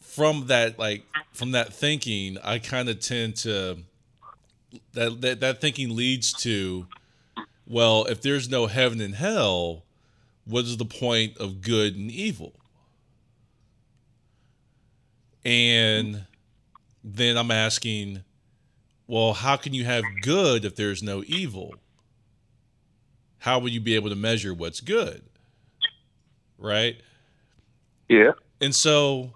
from 0.00 0.48
that 0.48 0.78
like 0.78 1.04
from 1.32 1.52
that 1.52 1.72
thinking, 1.72 2.38
I 2.42 2.58
kind 2.58 2.88
of 2.88 3.00
tend 3.00 3.36
to 3.38 3.78
that, 4.92 5.20
that 5.20 5.40
that 5.40 5.60
thinking 5.60 5.94
leads 5.94 6.32
to 6.42 6.86
well, 7.68 8.04
if 8.04 8.20
there's 8.20 8.48
no 8.48 8.66
heaven 8.66 9.00
and 9.00 9.14
hell, 9.14 9.84
what 10.44 10.64
is 10.64 10.76
the 10.76 10.84
point 10.84 11.36
of 11.38 11.60
good 11.60 11.96
and 11.96 12.10
evil? 12.10 12.54
And 15.44 16.24
then 17.04 17.36
I'm 17.36 17.50
asking, 17.52 18.24
well, 19.06 19.34
how 19.34 19.56
can 19.56 19.74
you 19.74 19.84
have 19.84 20.04
good 20.22 20.64
if 20.64 20.76
there's 20.76 21.02
no 21.02 21.22
evil? 21.26 21.74
How 23.38 23.58
will 23.58 23.68
you 23.68 23.80
be 23.80 23.94
able 23.94 24.10
to 24.10 24.16
measure 24.16 24.52
what's 24.52 24.80
good? 24.80 25.22
Right? 26.58 27.00
Yeah. 28.08 28.32
And 28.60 28.74
so 28.74 29.32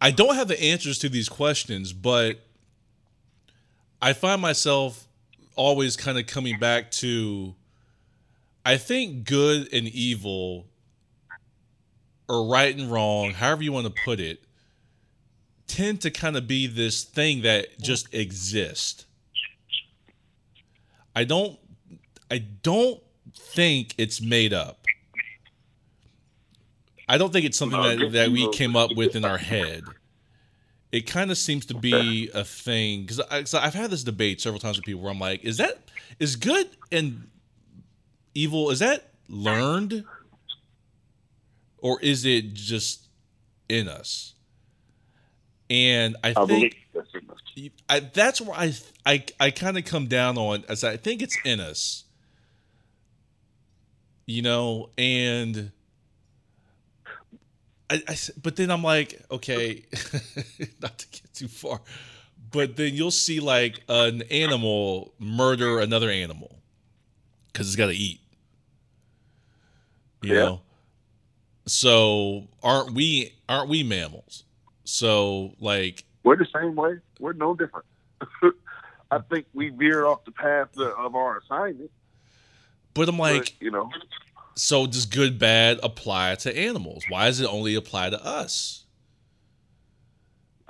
I 0.00 0.10
don't 0.10 0.34
have 0.34 0.48
the 0.48 0.60
answers 0.62 0.98
to 0.98 1.08
these 1.08 1.28
questions, 1.28 1.92
but 1.92 2.40
I 4.02 4.12
find 4.12 4.42
myself 4.42 5.06
always 5.54 5.96
kind 5.96 6.18
of 6.18 6.26
coming 6.26 6.58
back 6.58 6.90
to 6.90 7.54
I 8.64 8.76
think 8.76 9.24
good 9.24 9.72
and 9.72 9.86
evil 9.88 10.66
or 12.28 12.48
right 12.48 12.76
and 12.76 12.90
wrong, 12.90 13.30
however 13.30 13.62
you 13.62 13.72
want 13.72 13.86
to 13.86 14.02
put 14.04 14.20
it, 14.20 14.42
tend 15.66 16.00
to 16.02 16.10
kind 16.10 16.36
of 16.36 16.46
be 16.46 16.66
this 16.66 17.04
thing 17.04 17.42
that 17.42 17.78
just 17.80 18.12
exists. 18.14 19.06
I 21.14 21.24
don't 21.24 21.58
I 22.30 22.38
don't 22.38 23.00
think 23.34 23.94
it's 23.98 24.20
made 24.20 24.52
up. 24.52 24.84
I 27.08 27.18
don't 27.18 27.32
think 27.32 27.46
it's 27.46 27.56
something 27.56 27.80
that, 27.80 28.12
that 28.12 28.30
we 28.30 28.50
came 28.50 28.74
up 28.74 28.90
with 28.96 29.14
in 29.14 29.24
our 29.24 29.38
head. 29.38 29.84
It 30.90 31.02
kind 31.06 31.30
of 31.30 31.38
seems 31.38 31.66
to 31.66 31.74
be 31.74 32.30
a 32.34 32.44
thing 32.44 33.02
because 33.02 33.54
I've 33.54 33.74
had 33.74 33.90
this 33.90 34.02
debate 34.02 34.40
several 34.40 34.60
times 34.60 34.76
with 34.76 34.84
people 34.84 35.02
where 35.02 35.12
I'm 35.12 35.20
like, 35.20 35.44
is 35.44 35.58
that 35.58 35.78
is 36.18 36.36
good 36.36 36.68
and 36.90 37.28
evil 38.34 38.70
is 38.70 38.80
that 38.80 39.10
learned 39.28 40.04
or 41.78 42.00
is 42.00 42.24
it 42.24 42.54
just 42.54 43.08
in 43.68 43.88
us? 43.88 44.34
And 45.68 46.16
I, 46.22 46.30
I 46.30 46.34
think. 46.46 46.76
I, 47.88 48.00
that's 48.00 48.40
where 48.40 48.56
I 48.58 48.72
I, 49.04 49.24
I 49.40 49.50
kind 49.50 49.76
of 49.78 49.84
come 49.84 50.06
down 50.06 50.36
on 50.38 50.64
as 50.68 50.84
I 50.84 50.96
think 50.96 51.22
it's 51.22 51.36
in 51.44 51.60
us. 51.60 52.04
You 54.26 54.42
know, 54.42 54.90
and 54.98 55.72
I, 57.90 58.02
I 58.08 58.16
but 58.42 58.56
then 58.56 58.70
I'm 58.70 58.82
like, 58.82 59.20
okay, 59.30 59.84
not 60.80 60.98
to 60.98 61.06
get 61.08 61.32
too 61.34 61.48
far, 61.48 61.80
but 62.50 62.76
then 62.76 62.94
you'll 62.94 63.10
see 63.10 63.40
like 63.40 63.80
an 63.88 64.22
animal 64.30 65.14
murder 65.18 65.80
another 65.80 66.10
animal 66.10 66.58
because 67.52 67.68
it's 67.68 67.76
got 67.76 67.86
to 67.86 67.94
eat. 67.96 68.20
You 70.22 70.34
Yeah. 70.34 70.34
know, 70.34 70.60
so 71.66 72.48
aren't 72.62 72.92
we 72.92 73.34
aren't 73.48 73.68
we 73.68 73.82
mammals? 73.84 74.44
So 74.86 75.52
like 75.60 76.04
We're 76.24 76.36
the 76.36 76.46
same 76.54 76.74
way. 76.74 76.98
We're 77.20 77.34
no 77.34 77.54
different. 77.54 77.86
I 79.10 79.18
think 79.18 79.46
we 79.52 79.68
veered 79.68 80.04
off 80.04 80.24
the 80.24 80.32
path 80.32 80.76
of 80.78 81.14
our 81.14 81.38
assignment. 81.38 81.90
But 82.94 83.08
I'm 83.08 83.18
but, 83.18 83.36
like, 83.36 83.60
you 83.60 83.70
know, 83.70 83.90
so 84.54 84.86
does 84.86 85.04
good 85.04 85.38
bad 85.38 85.78
apply 85.82 86.36
to 86.36 86.56
animals? 86.56 87.04
Why 87.08 87.26
does 87.26 87.40
it 87.40 87.46
only 87.46 87.74
apply 87.74 88.10
to 88.10 88.24
us? 88.24 88.84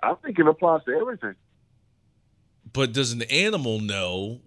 I 0.02 0.14
think 0.14 0.38
it 0.38 0.46
applies 0.46 0.84
to 0.84 0.92
everything. 0.92 1.34
But 2.72 2.92
does 2.92 3.12
an 3.12 3.22
animal 3.22 3.80
know, 3.80 4.40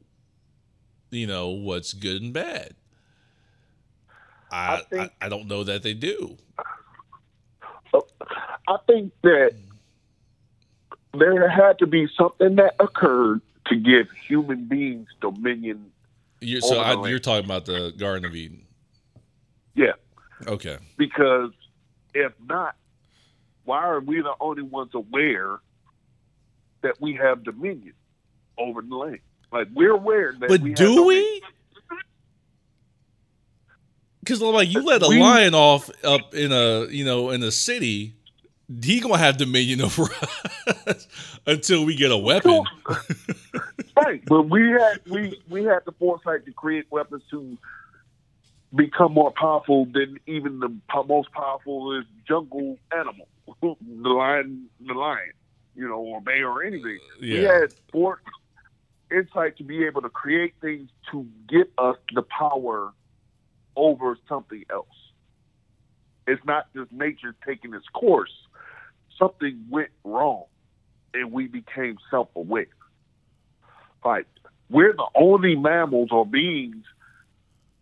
you 1.10 1.26
know, 1.26 1.50
what's 1.50 1.94
good 1.94 2.22
and 2.22 2.34
bad? 2.34 2.76
I 4.52 4.76
I 4.76 4.82
think- 4.82 5.12
I, 5.22 5.26
I 5.26 5.30
don't 5.30 5.48
know 5.48 5.64
that 5.64 5.84
they 5.84 5.94
do. 5.94 6.38
I 8.70 8.78
think 8.86 9.12
that 9.24 9.54
there 11.18 11.50
had 11.50 11.80
to 11.80 11.88
be 11.88 12.08
something 12.16 12.56
that 12.58 12.76
occurred 12.80 13.42
to 13.66 13.76
give 13.76 14.08
human 14.12 14.66
beings 14.66 15.08
dominion. 15.22 15.92
You're, 16.40 16.62
so 16.62 16.80
I, 16.80 17.08
you're 17.08 17.18
talking 17.20 17.46
about 17.46 17.66
the 17.66 17.92
Garden 17.98 18.26
of 18.26 18.36
Eden. 18.36 18.62
Yeah, 19.74 19.94
Okay. 20.48 20.78
because 20.98 21.52
if 22.14 22.32
not, 22.48 22.76
why 23.66 23.80
are 23.80 24.00
we 24.00 24.22
the 24.22 24.34
only 24.40 24.62
ones 24.64 24.92
aware 24.94 25.58
that 26.82 27.02
we 27.02 27.16
have 27.16 27.44
dominion 27.44 27.94
over 28.58 28.82
the 28.84 28.96
land? 28.96 29.20
Like 29.52 29.68
we're 29.74 29.92
aware 29.94 30.34
that. 30.40 30.48
But 30.48 30.62
we 30.62 30.74
do 30.74 31.06
we? 31.06 31.42
Because 34.20 34.42
like 34.42 34.70
you 34.70 34.82
let 34.84 35.02
a 35.02 35.08
We- 35.08 35.20
lion 35.20 35.56
off 35.56 35.90
up 36.04 36.36
in 36.36 36.52
a 36.52 36.86
you 36.88 37.04
know 37.06 37.32
in 37.32 37.42
a 37.42 37.52
city, 37.52 38.14
he 38.84 39.00
gonna 39.00 39.18
have 39.18 39.38
dominion 39.38 39.82
over 39.82 40.04
us 40.88 41.08
until 41.46 41.86
we 41.86 41.96
get 41.96 42.12
a 42.12 42.18
weapon. 42.18 42.64
Right, 43.96 44.24
but 44.28 44.44
we 44.44 44.70
had 44.70 45.00
we 45.10 45.42
we 45.50 45.64
had 45.64 45.80
the 45.86 45.92
foresight 45.94 46.46
to 46.46 46.54
create 46.54 46.86
weapons 46.92 47.24
to 47.32 47.58
become 48.76 49.14
more 49.14 49.32
powerful 49.32 49.86
than 49.86 50.18
even 50.28 50.60
the 50.60 50.80
most 51.08 51.32
powerful 51.32 52.04
jungle 52.28 52.78
animal, 52.94 53.28
the 53.62 54.10
lion, 54.10 54.70
the 54.80 54.94
lion, 54.94 55.32
you 55.76 55.88
know, 55.88 55.98
or 56.00 56.22
bear 56.22 56.50
or 56.50 56.64
anything. 56.64 57.00
Uh, 57.02 57.18
we 57.22 57.28
Yeah. 57.30 57.52
had 57.52 57.72
for 57.92 58.22
insight 59.12 59.58
to 59.58 59.64
be 59.64 59.86
able 59.86 60.02
to 60.04 60.10
create 60.10 60.54
things 60.62 60.90
to 61.12 61.26
get 61.50 61.72
us 61.78 61.96
the 62.14 62.22
power 62.22 62.94
over 63.76 64.18
something 64.28 64.64
else. 64.72 64.86
It's 66.28 66.44
not 66.46 66.66
just 66.76 66.92
nature 66.92 67.36
taking 67.46 67.74
its 67.74 67.88
course. 67.94 68.32
Something 69.20 69.66
went 69.70 69.90
wrong, 70.04 70.46
and 71.14 71.32
we 71.32 71.48
became 71.48 71.98
self-aware. 72.10 72.68
Like 74.04 74.28
we're 74.70 74.94
the 74.94 75.08
only 75.16 75.56
mammals 75.56 76.10
or 76.12 76.26
beings 76.26 76.86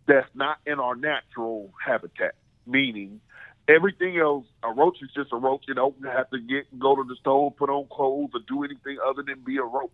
that's 0.06 0.28
not 0.34 0.58
in 0.66 0.80
our 0.80 0.96
natural 0.96 1.70
habitat. 1.84 2.34
Meaning, 2.66 3.20
everything 3.68 4.18
else, 4.18 4.46
a 4.62 4.72
roach 4.72 4.98
is 5.00 5.10
just 5.14 5.32
a 5.32 5.36
roach. 5.36 5.64
You 5.68 5.74
don't 5.74 5.94
have 6.04 6.28
to 6.30 6.38
get 6.38 6.76
go 6.78 6.96
to 6.96 7.04
the 7.04 7.16
store, 7.16 7.52
put 7.52 7.70
on 7.70 7.86
clothes, 7.90 8.30
or 8.34 8.40
do 8.46 8.64
anything 8.64 8.98
other 9.06 9.22
than 9.22 9.40
be 9.44 9.58
a 9.58 9.62
roach. 9.62 9.90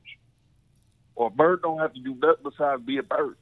Or 1.15 1.29
a 1.29 1.31
bird 1.31 1.63
don't 1.63 1.79
have 1.79 1.93
to 1.95 2.01
do 2.01 2.15
nothing 2.15 2.45
besides 2.45 2.83
be 2.83 2.99
a 2.99 3.03
bird. 3.03 3.37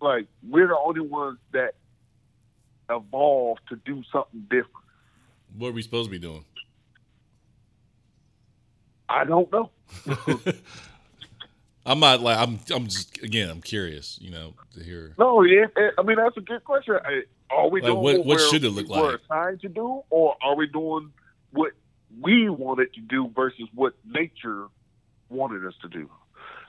Like 0.00 0.26
we're 0.48 0.68
the 0.68 0.78
only 0.78 1.00
ones 1.00 1.38
that 1.52 1.74
evolved 2.88 3.60
to 3.68 3.76
do 3.76 4.02
something 4.12 4.40
different. 4.42 4.70
What 5.56 5.68
are 5.68 5.72
we 5.72 5.82
supposed 5.82 6.06
to 6.06 6.10
be 6.10 6.18
doing? 6.18 6.44
I 9.10 9.24
don't 9.24 9.50
know. 9.52 9.70
I'm 11.86 11.98
not 11.98 12.20
like 12.20 12.38
I'm. 12.38 12.60
I'm 12.72 12.84
just 12.86 13.18
again. 13.22 13.50
I'm 13.50 13.60
curious. 13.62 14.18
You 14.20 14.30
know, 14.30 14.54
to 14.74 14.82
hear. 14.84 15.14
No, 15.18 15.42
yeah, 15.42 15.66
eh, 15.76 15.90
I 15.98 16.02
mean 16.02 16.16
that's 16.18 16.36
a 16.36 16.40
good 16.42 16.62
question. 16.64 16.96
Are 17.50 17.68
we 17.68 17.80
Like, 17.80 17.88
doing 17.90 18.02
what- 18.02 18.18
what, 18.18 18.26
we're- 18.26 18.50
should 18.50 18.62
it 18.64 18.70
look 18.70 18.88
we're 18.88 19.12
like? 19.12 19.20
assigned 19.24 19.60
to 19.62 19.68
do, 19.68 20.02
or 20.10 20.36
are 20.42 20.54
we 20.54 20.66
doing 20.68 21.10
what 21.52 21.72
we 22.20 22.48
wanted 22.48 22.92
to 22.94 23.00
do 23.00 23.28
versus 23.34 23.66
what 23.74 23.94
nature 24.06 24.66
wanted 25.30 25.66
us 25.66 25.74
to 25.82 25.88
do? 25.88 26.08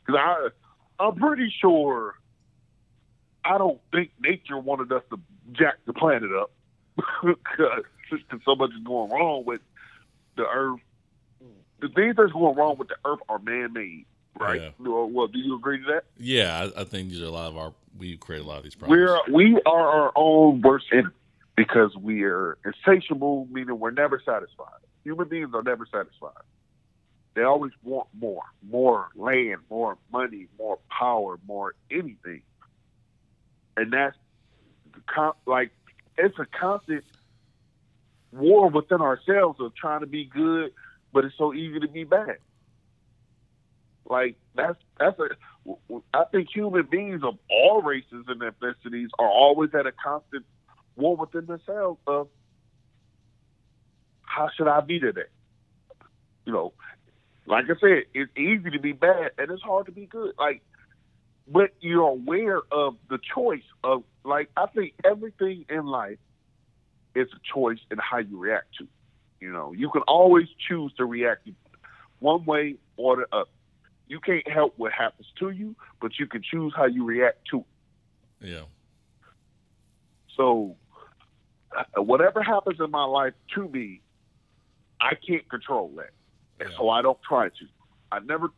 Because 0.06 0.20
I, 0.20 1.04
I'm 1.04 1.16
pretty 1.16 1.54
sure. 1.62 2.16
I 3.44 3.58
don't 3.58 3.80
think 3.92 4.12
nature 4.20 4.58
wanted 4.58 4.92
us 4.92 5.04
to 5.10 5.20
jack 5.52 5.76
the 5.86 5.94
planet 5.94 6.30
up 6.32 6.52
because 7.24 7.84
so 8.46 8.56
much 8.56 8.70
is 8.72 8.84
going 8.86 9.12
wrong 9.12 9.44
with 9.46 9.62
the 10.38 10.44
Earth. 10.48 10.80
The 11.82 11.90
things 11.90 12.16
that's 12.16 12.32
going 12.32 12.56
wrong 12.56 12.78
with 12.78 12.90
the 12.90 12.96
Earth 13.04 13.20
are 13.28 13.40
man-made, 13.40 14.06
right? 14.40 14.62
Yeah. 14.62 14.70
Well, 14.80 15.10
well, 15.10 15.28
do 15.28 15.40
you 15.40 15.56
agree 15.56 15.80
to 15.80 15.86
that? 15.94 16.04
Yeah, 16.18 16.70
I, 16.76 16.82
I 16.82 16.84
think 16.84 17.10
these 17.10 17.22
are 17.22 17.26
a 17.26 17.32
lot 17.32 17.48
of 17.48 17.58
our. 17.58 17.74
We 17.98 18.18
create 18.18 18.42
a 18.42 18.46
lot 18.46 18.58
of 18.58 18.64
these 18.64 18.76
problems. 18.76 19.02
We're 19.02 19.34
we 19.34 19.60
are 19.66 19.90
our 19.90 20.12
own 20.16 20.62
worst 20.62 20.86
enemy 20.94 21.10
because 21.56 21.96
we 21.96 22.24
are 22.24 22.58
insatiable, 22.64 23.48
meaning 23.52 23.80
we're 23.80 23.92
never 23.92 24.22
satisfied. 24.24 24.80
Human 25.04 25.28
beings 25.28 25.50
are 25.54 25.64
never 25.64 25.86
satisfied. 25.86 26.44
They 27.34 27.44
always 27.44 27.72
want 27.84 28.08
more, 28.14 28.44
more 28.70 29.10
land, 29.16 29.58
more 29.70 29.98
money, 30.12 30.48
more 30.58 30.80
power, 30.90 31.40
more 31.48 31.74
anything, 31.90 32.42
and 33.76 33.92
that's 33.92 34.18
like 35.46 35.72
it's 36.18 36.38
a 36.40 36.46
constant 36.46 37.04
war 38.32 38.70
within 38.70 39.02
ourselves 39.02 39.60
of 39.60 39.76
trying 39.76 40.02
to 40.02 40.08
be 40.08 40.26
good, 40.26 40.72
but 41.14 41.26
it's 41.26 41.38
so 41.38 41.54
easy 41.54 41.80
to 41.80 41.88
be 41.88 42.04
bad. 42.04 42.38
Like 44.06 44.36
that's 44.56 44.78
that's 45.00 45.18
a. 45.20 45.30
I 46.14 46.26
think 46.32 46.50
human 46.54 46.88
beings 46.90 47.22
of 47.24 47.38
all 47.50 47.82
races 47.82 48.26
and 48.28 48.42
ethnicities 48.42 49.10
are 49.20 49.28
always 49.28 49.70
at 49.76 49.86
a 49.86 49.92
constant 49.92 50.46
war 50.96 51.16
within 51.16 51.46
themselves 51.46 52.00
of 52.08 52.28
how 54.24 54.50
should 54.56 54.68
I 54.68 54.82
be 54.82 55.00
today? 55.00 55.30
You 56.46 56.54
know, 56.54 56.74
like 57.46 57.66
I 57.66 57.80
said, 57.80 58.04
it's 58.14 58.32
easy 58.38 58.72
to 58.72 58.80
be 58.80 58.94
bad 58.94 59.32
and 59.38 59.52
it's 59.52 59.62
hard 59.62 59.86
to 59.86 59.92
be 59.92 60.06
good. 60.06 60.34
Like, 60.38 60.62
but 61.48 61.72
you're 61.80 62.08
aware 62.08 62.62
of 62.72 62.96
the 63.10 63.20
choice 63.36 63.64
of 63.84 64.04
like 64.24 64.50
I 64.58 64.68
think 64.68 64.94
everything 65.04 65.66
in 65.70 65.86
life 65.86 66.20
is 67.16 67.28
a 67.34 67.54
choice 67.54 67.80
in 67.90 67.98
how 67.98 68.20
you 68.20 68.38
react 68.40 68.78
to. 68.80 68.88
You 69.42 69.52
know, 69.52 69.74
you 69.74 69.90
can 69.90 70.04
always 70.04 70.48
choose 70.70 70.94
to 70.98 71.06
react 71.06 71.50
one 72.20 72.46
way 72.46 72.76
or 72.96 73.18
the 73.18 73.36
other. 73.36 73.50
You 74.08 74.20
can't 74.20 74.48
help 74.48 74.76
what 74.78 74.92
happens 74.94 75.28
to 75.40 75.50
you, 75.50 75.76
but 76.00 76.12
you 76.20 76.28
can 76.28 76.44
choose 76.44 76.74
how 76.76 76.86
you 76.86 77.04
react 77.04 77.40
to 77.50 77.60
it. 77.60 78.48
Yeah. 78.48 78.64
So, 80.38 80.76
uh, 81.76 82.02
whatever 82.02 82.44
happens 82.44 82.80
in 82.80 82.92
my 82.92 83.06
life 83.06 83.34
to 83.56 83.68
me, 83.68 84.02
I 85.00 85.16
can't 85.16 85.48
control 85.50 85.92
that. 85.98 86.12
And 86.60 86.70
Yeah. 86.70 86.78
so 86.78 86.90
I 86.90 87.02
don't 87.02 87.22
try 87.28 87.50
to. 87.50 87.68
I 88.12 88.20
never 88.20 88.50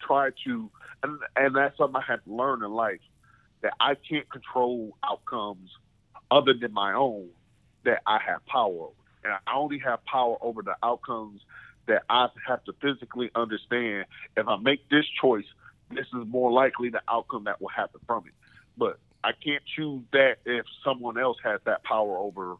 try 0.00 0.30
to, 0.44 0.70
and, 1.02 1.20
and 1.36 1.54
that's 1.54 1.76
something 1.76 1.96
I 1.96 2.04
had 2.04 2.24
to 2.24 2.34
learn 2.34 2.64
in 2.64 2.72
life 2.72 3.00
that 3.60 3.74
I 3.78 3.94
can't 3.94 4.28
control 4.30 4.96
outcomes 5.04 5.70
other 6.30 6.54
than 6.54 6.72
my 6.72 6.94
own 6.94 7.28
that 7.84 8.02
I 8.06 8.18
have 8.18 8.44
power 8.46 8.86
over. 8.86 9.01
And 9.24 9.32
I 9.46 9.54
only 9.54 9.78
have 9.78 10.04
power 10.04 10.36
over 10.40 10.62
the 10.62 10.76
outcomes 10.82 11.40
that 11.86 12.02
I 12.08 12.28
have 12.46 12.64
to 12.64 12.72
physically 12.80 13.30
understand. 13.34 14.06
If 14.36 14.46
I 14.48 14.56
make 14.56 14.88
this 14.88 15.04
choice, 15.20 15.46
this 15.90 16.06
is 16.06 16.26
more 16.26 16.50
likely 16.50 16.88
the 16.90 17.02
outcome 17.08 17.44
that 17.44 17.60
will 17.60 17.68
happen 17.68 18.00
from 18.06 18.24
it. 18.26 18.32
But 18.76 18.98
I 19.24 19.32
can't 19.32 19.62
choose 19.76 20.02
that 20.12 20.38
if 20.44 20.66
someone 20.84 21.18
else 21.18 21.38
has 21.44 21.60
that 21.64 21.84
power 21.84 22.16
over 22.18 22.56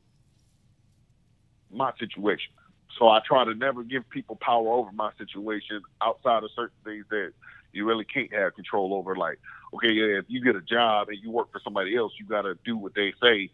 my 1.70 1.92
situation. 1.98 2.52
So 2.98 3.08
I 3.08 3.20
try 3.26 3.44
to 3.44 3.54
never 3.54 3.82
give 3.82 4.08
people 4.10 4.36
power 4.36 4.68
over 4.68 4.92
my 4.92 5.10
situation 5.18 5.80
outside 6.00 6.44
of 6.44 6.50
certain 6.54 6.76
things 6.84 7.06
that 7.10 7.32
you 7.72 7.86
really 7.86 8.04
can't 8.04 8.32
have 8.34 8.54
control 8.54 8.94
over. 8.94 9.16
Like, 9.16 9.38
okay, 9.74 9.92
yeah, 9.92 10.18
if 10.18 10.26
you 10.28 10.42
get 10.42 10.56
a 10.56 10.60
job 10.60 11.08
and 11.08 11.18
you 11.18 11.30
work 11.30 11.50
for 11.50 11.60
somebody 11.64 11.96
else, 11.96 12.12
you 12.18 12.26
got 12.26 12.42
to 12.42 12.56
do 12.64 12.76
what 12.76 12.94
they 12.94 13.14
say 13.20 13.50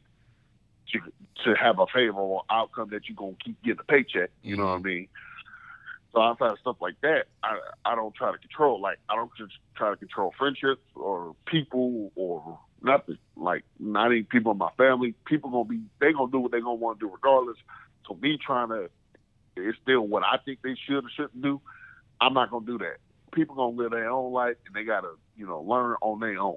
to, 0.93 1.01
to 1.44 1.55
have 1.55 1.78
a 1.78 1.86
favorable 1.86 2.44
outcome 2.51 2.90
that 2.90 3.09
you're 3.09 3.16
going 3.16 3.36
to 3.36 3.44
keep 3.44 3.62
getting 3.62 3.81
a 3.81 3.85
paycheck. 3.85 4.31
You 4.43 4.56
know 4.56 4.65
what 4.65 4.73
I 4.73 4.77
mm-hmm. 4.77 4.86
mean? 4.86 5.09
So 6.12 6.23
outside 6.23 6.52
of 6.52 6.59
stuff 6.59 6.77
like 6.81 7.01
that, 7.02 7.27
I 7.43 7.59
I 7.85 7.94
don't 7.94 8.15
try 8.15 8.32
to 8.32 8.39
control. 8.39 8.81
Like 8.81 8.98
I 9.09 9.15
don't 9.15 9.31
just 9.36 9.52
try 9.77 9.90
to 9.90 9.97
control 9.97 10.32
friendships 10.39 10.82
or 10.94 11.36
people 11.47 12.12
or 12.16 12.59
nothing. 12.82 13.19
Like 13.36 13.65
not 13.78 14.12
even 14.12 14.24
people 14.24 14.52
in 14.52 14.59
my 14.59 14.70
family. 14.77 15.15
People 15.27 15.51
gonna 15.51 15.65
be 15.65 15.81
they 16.01 16.12
gonna 16.12 16.31
do 16.31 16.40
what 16.40 16.52
they 16.52 16.60
gonna 16.60 16.74
want 16.74 16.98
to 16.98 17.06
do 17.06 17.12
regardless. 17.12 17.59
So 18.06 18.16
me 18.20 18.39
trying 18.44 18.70
to 18.70 18.89
instill 19.56 20.06
what 20.06 20.23
I 20.23 20.39
think 20.44 20.60
they 20.62 20.77
should 20.86 21.05
or 21.05 21.10
shouldn't 21.15 21.43
do, 21.43 21.60
I'm 22.20 22.32
not 22.32 22.51
gonna 22.51 22.66
do 22.66 22.78
that. 22.78 22.97
People 23.32 23.56
gonna 23.56 23.77
live 23.77 23.90
their 23.90 24.10
own 24.10 24.32
life 24.32 24.56
and 24.66 24.74
they 24.74 24.85
gotta 24.85 25.10
you 25.36 25.47
know 25.47 25.60
learn 25.60 25.97
on 26.01 26.20
their 26.20 26.39
own. 26.39 26.56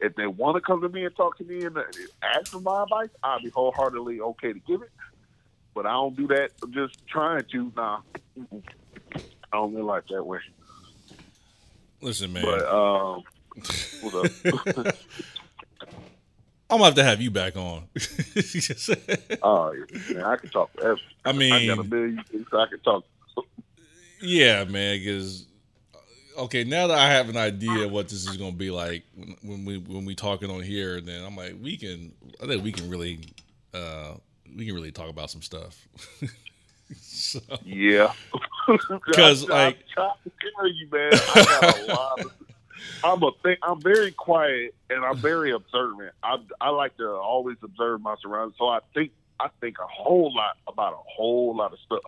If 0.00 0.14
they 0.16 0.26
want 0.26 0.56
to 0.56 0.60
come 0.60 0.80
to 0.80 0.88
me 0.88 1.04
and 1.04 1.14
talk 1.14 1.36
to 1.38 1.44
me 1.44 1.64
and 1.64 1.76
uh, 1.76 1.82
ask 2.22 2.50
for 2.50 2.60
my 2.60 2.82
advice, 2.82 3.10
I'll 3.22 3.40
be 3.40 3.50
wholeheartedly 3.50 4.20
okay 4.20 4.52
to 4.52 4.58
give 4.60 4.82
it. 4.82 4.90
But 5.74 5.86
I 5.86 5.92
don't 5.92 6.16
do 6.16 6.26
that. 6.28 6.50
I'm 6.62 6.72
just 6.72 6.94
trying 7.06 7.44
to. 7.52 7.72
Nah, 7.76 8.00
I 8.52 8.60
don't 9.52 9.74
live 9.74 9.84
like 9.84 10.06
that 10.08 10.24
way. 10.24 10.38
Listen, 12.00 12.32
man. 12.32 12.44
But 12.44 12.66
um, 12.66 13.22
what 14.00 14.14
up? 14.14 14.96
I'm 16.70 16.78
gonna 16.78 16.84
have 16.84 16.94
to 16.94 17.04
have 17.04 17.20
you 17.20 17.30
back 17.30 17.56
on. 17.56 17.88
Oh, 19.42 19.74
man, 20.10 20.22
I 20.22 20.36
can 20.36 20.50
talk 20.50 20.70
forever. 20.74 21.00
I 21.24 21.32
mean, 21.32 21.52
I 21.52 21.66
got 21.66 21.78
a 21.78 21.84
million 21.84 22.22
things 22.30 22.46
I 22.52 22.66
can 22.66 22.80
talk. 22.80 23.04
yeah, 24.20 24.64
man. 24.64 24.98
Because 24.98 25.46
okay, 26.40 26.64
now 26.64 26.86
that 26.88 26.98
I 26.98 27.08
have 27.10 27.28
an 27.28 27.36
idea 27.36 27.86
what 27.88 28.08
this 28.08 28.26
is 28.26 28.36
gonna 28.36 28.52
be 28.52 28.70
like 28.70 29.04
when- 29.42 29.64
we 29.64 29.78
when 29.78 30.04
we 30.04 30.14
talking 30.14 30.50
on 30.50 30.62
here, 30.62 31.00
then 31.00 31.24
I'm 31.24 31.36
like, 31.36 31.54
we 31.60 31.76
can. 31.76 32.12
I 32.42 32.46
think 32.46 32.64
we 32.64 32.72
can 32.72 32.88
really, 32.90 33.20
uh, 33.74 34.14
we 34.56 34.66
can 34.66 34.74
really 34.74 34.92
talk 34.92 35.08
about 35.08 35.30
some 35.30 35.42
stuff. 35.42 35.86
so, 37.00 37.40
Yeah, 37.64 38.12
'Cause, 39.14 39.48
I- 39.50 39.54
I- 39.54 39.64
like- 39.66 39.78
I 39.96 40.12
tell 40.56 40.68
you, 40.68 40.88
man, 40.90 41.10
I 41.12 41.44
got 41.60 41.78
a 41.80 41.84
lot. 41.94 42.20
Of, 42.20 42.32
I'm 43.04 43.22
a 43.22 43.30
thing. 43.42 43.56
I'm 43.62 43.80
very 43.80 44.10
quiet 44.12 44.74
and 44.88 45.04
I'm 45.04 45.16
very 45.18 45.52
observant. 45.52 46.12
I 46.22 46.38
I 46.60 46.70
like 46.70 46.96
to 46.96 47.08
always 47.10 47.56
observe 47.62 48.00
my 48.00 48.14
surroundings, 48.22 48.56
so 48.58 48.68
I 48.68 48.80
think 48.94 49.12
I 49.38 49.48
think 49.60 49.78
a 49.78 49.86
whole 49.86 50.34
lot 50.34 50.56
about 50.66 50.92
a 50.94 51.02
whole 51.16 51.54
lot 51.56 51.72
of 51.72 51.78
stuff. 51.80 52.00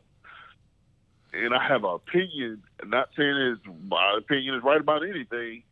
And 1.32 1.54
I 1.54 1.66
have 1.66 1.84
an 1.84 1.90
opinion. 1.94 2.62
Not 2.84 3.08
saying 3.16 3.36
is 3.36 3.58
my 3.88 4.18
opinion 4.18 4.54
is 4.54 4.62
right 4.62 4.80
about 4.80 5.02
anything, 5.02 5.62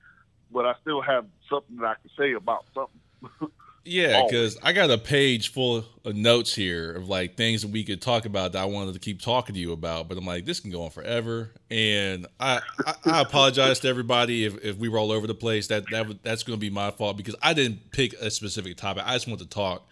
but 0.50 0.64
I 0.64 0.74
still 0.80 1.02
have 1.02 1.26
something 1.48 1.76
that 1.76 1.86
I 1.86 1.94
can 1.94 2.10
say 2.18 2.32
about 2.32 2.64
something. 2.74 3.50
yeah, 3.84 4.24
because 4.24 4.56
I 4.62 4.72
got 4.72 4.90
a 4.90 4.96
page 4.96 5.52
full 5.52 5.84
of 6.04 6.16
notes 6.16 6.54
here 6.54 6.92
of 6.92 7.08
like 7.08 7.36
things 7.36 7.62
that 7.62 7.70
we 7.70 7.84
could 7.84 8.00
talk 8.00 8.24
about 8.24 8.52
that 8.52 8.62
I 8.62 8.64
wanted 8.64 8.94
to 8.94 9.00
keep 9.00 9.20
talking 9.20 9.54
to 9.54 9.60
you 9.60 9.72
about, 9.72 10.08
but 10.08 10.16
I'm 10.16 10.24
like, 10.24 10.46
this 10.46 10.60
can 10.60 10.70
go 10.70 10.84
on 10.84 10.90
forever, 10.90 11.50
and 11.70 12.26
I 12.38 12.60
I, 12.86 12.94
I 13.04 13.20
apologize 13.22 13.80
to 13.80 13.88
everybody 13.88 14.46
if, 14.46 14.64
if 14.64 14.76
we 14.76 14.88
were 14.88 14.98
all 14.98 15.12
over 15.12 15.26
the 15.26 15.34
place. 15.34 15.66
That 15.66 15.84
that 15.90 16.22
that's 16.22 16.42
going 16.42 16.58
to 16.58 16.60
be 16.60 16.70
my 16.70 16.90
fault 16.90 17.16
because 17.16 17.36
I 17.42 17.52
didn't 17.52 17.90
pick 17.90 18.14
a 18.14 18.30
specific 18.30 18.76
topic. 18.76 19.02
I 19.06 19.14
just 19.14 19.28
want 19.28 19.40
to 19.40 19.48
talk 19.48 19.86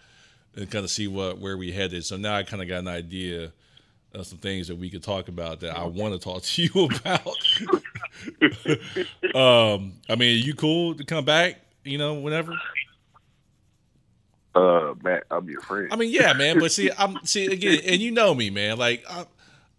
and 0.55 0.69
kind 0.69 0.83
of 0.83 0.89
see 0.89 1.07
what 1.07 1.37
where 1.39 1.57
we 1.57 1.71
headed. 1.71 2.05
So 2.05 2.17
now 2.17 2.35
I 2.35 2.43
kind 2.43 2.61
of 2.61 2.67
got 2.67 2.79
an 2.79 2.87
idea 2.87 3.51
of 4.13 4.25
some 4.25 4.39
things 4.39 4.67
that 4.67 4.75
we 4.75 4.89
could 4.89 5.03
talk 5.03 5.27
about 5.27 5.59
that 5.61 5.77
I 5.77 5.85
want 5.85 6.13
to 6.13 6.19
talk 6.19 6.41
to 6.41 6.61
you 6.63 6.85
about. 6.85 7.27
um, 9.35 9.93
I 10.09 10.15
mean, 10.15 10.35
are 10.35 10.45
you 10.45 10.55
cool 10.55 10.95
to 10.95 11.03
come 11.03 11.25
back? 11.25 11.61
You 11.83 11.97
know, 11.97 12.15
whenever. 12.15 12.53
Uh, 14.55 14.93
Matt, 15.03 15.23
I'm 15.31 15.47
your 15.47 15.61
friend. 15.61 15.89
I 15.91 15.95
mean, 15.95 16.11
yeah, 16.11 16.33
man. 16.33 16.59
But 16.59 16.71
see, 16.71 16.89
I'm 16.97 17.23
see 17.23 17.45
again, 17.45 17.79
and 17.85 18.01
you 18.01 18.11
know 18.11 18.33
me, 18.33 18.49
man. 18.49 18.77
Like, 18.77 19.05
I'm, 19.09 19.25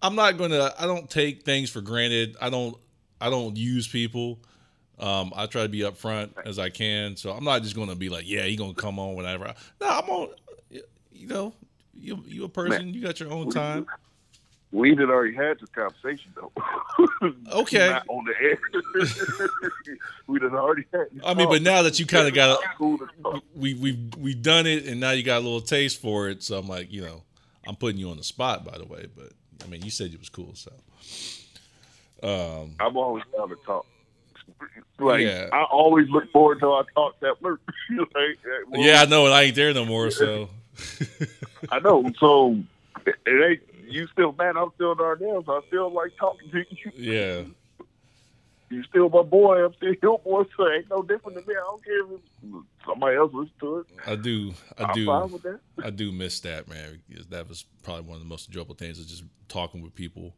I'm 0.01 0.15
not 0.15 0.39
gonna. 0.39 0.73
I 0.79 0.87
don't 0.87 1.11
take 1.11 1.43
things 1.43 1.71
for 1.71 1.81
granted. 1.81 2.37
I 2.41 2.51
don't. 2.51 2.77
I 3.21 3.29
don't 3.31 3.57
use 3.57 3.87
people. 3.87 4.39
Um, 4.99 5.33
I 5.35 5.47
try 5.47 5.63
to 5.63 5.69
be 5.69 5.81
upfront 5.81 6.31
as 6.45 6.59
I 6.59 6.71
can. 6.71 7.17
So 7.17 7.33
I'm 7.33 7.45
not 7.45 7.63
just 7.63 7.75
gonna 7.75 7.97
be 7.97 8.09
like, 8.09 8.29
yeah, 8.29 8.45
you 8.45 8.57
gonna 8.57 8.75
come 8.75 8.99
on 8.99 9.15
whenever. 9.15 9.53
No, 9.81 9.89
I'm 9.89 10.09
on. 10.09 10.29
You 10.71 11.27
know, 11.27 11.53
you 11.93 12.23
you 12.27 12.45
a 12.45 12.49
person. 12.49 12.95
You 12.95 13.03
got 13.03 13.21
your 13.21 13.31
own 13.31 13.51
time. 13.51 13.87
We 14.73 14.91
had 14.91 15.01
already 15.01 15.35
had 15.35 15.59
this 15.59 15.69
conversation 15.71 16.33
though. 16.35 16.53
Okay. 17.53 17.91
Not 17.91 18.07
on 18.09 18.25
the 18.25 18.35
air. 18.41 18.59
we 20.27 20.41
had 20.41 20.53
already 20.53 20.85
had. 20.93 21.07
I 21.25 21.35
mean, 21.35 21.49
but 21.49 21.63
now 21.63 21.83
that 21.83 21.99
you 21.99 22.07
kind 22.07 22.29
of 22.29 22.35
got, 22.35 22.61
cool 22.79 22.99
we 23.55 23.75
we've 23.75 24.15
we've 24.17 24.41
done 24.43 24.67
it, 24.67 24.87
and 24.87 25.01
now 25.01 25.11
you 25.11 25.23
got 25.23 25.39
a 25.39 25.45
little 25.45 25.61
taste 25.61 26.01
for 26.01 26.29
it. 26.29 26.43
So 26.43 26.59
I'm 26.59 26.69
like, 26.69 26.93
you 26.93 27.03
know, 27.03 27.23
I'm 27.67 27.77
putting 27.77 27.99
you 27.99 28.11
on 28.11 28.17
the 28.17 28.25
spot, 28.25 28.65
by 28.65 28.79
the 28.79 28.87
way. 28.87 29.07
But 29.15 29.33
I 29.65 29.69
mean, 29.69 29.83
you 29.83 29.91
said 29.91 30.13
it 30.13 30.19
was 30.19 30.29
cool, 30.29 30.55
so. 30.55 30.73
Um, 32.23 32.77
I'm 32.79 32.97
always 32.97 33.25
down 33.37 33.49
to 33.49 33.57
talk. 33.67 33.87
Like 34.99 35.23
Yeah. 35.23 35.49
I 35.53 35.63
always 35.65 36.09
look 36.11 36.31
forward 36.33 36.61
to 36.61 36.69
our 36.69 36.85
talk 36.95 37.19
that 37.21 37.41
work. 37.43 37.61
like, 37.91 38.39
yeah, 38.73 39.03
I 39.03 39.07
know, 39.07 39.25
and 39.25 39.35
I 39.35 39.43
ain't 39.43 39.57
there 39.57 39.73
no 39.73 39.85
more. 39.85 40.11
So 40.11 40.51
I 41.71 41.79
know. 41.81 42.11
So 42.19 42.59
it 43.07 43.19
ain't 43.27 43.63
you 43.91 44.07
still 44.09 44.33
man. 44.33 44.57
I'm 44.57 44.71
still 44.75 44.95
Darnell. 44.95 45.43
So 45.45 45.53
I 45.53 45.61
still 45.69 45.93
like 45.93 46.13
talking 46.19 46.51
to 46.51 46.59
you. 46.59 46.93
yeah, 46.95 47.43
You 48.71 48.83
still 48.85 49.09
my 49.09 49.23
boy. 49.23 49.65
I'm 49.65 49.75
still 49.75 49.95
your 50.03 50.19
boy. 50.19 50.45
So 50.57 50.69
ain't 50.71 50.89
no 50.91 51.03
different 51.03 51.39
to 51.39 51.47
me. 51.47 51.55
I 51.55 51.65
don't 51.65 51.85
care 51.85 52.01
if 52.01 52.65
somebody 52.87 53.17
else 53.17 53.33
listens 53.33 53.59
to 53.61 53.79
it. 53.79 53.87
I 54.07 54.17
do, 54.17 54.55
I 54.79 54.85
I'm 54.85 54.95
do, 54.95 55.07
fine 55.07 55.31
with 55.31 55.43
that. 55.43 55.61
I 55.83 55.91
do 55.91 56.13
miss 56.13 56.41
that, 56.41 56.69
man. 56.69 57.01
Because 57.09 57.27
that 57.29 57.49
was 57.49 57.65
probably 57.83 58.05
one 58.05 58.17
of 58.17 58.23
the 58.23 58.29
most 58.29 58.49
enjoyable 58.49 58.75
things 58.75 58.99
is 58.99 59.07
just 59.07 59.25
talking 59.49 59.83
with 59.83 59.95
people 59.95 60.35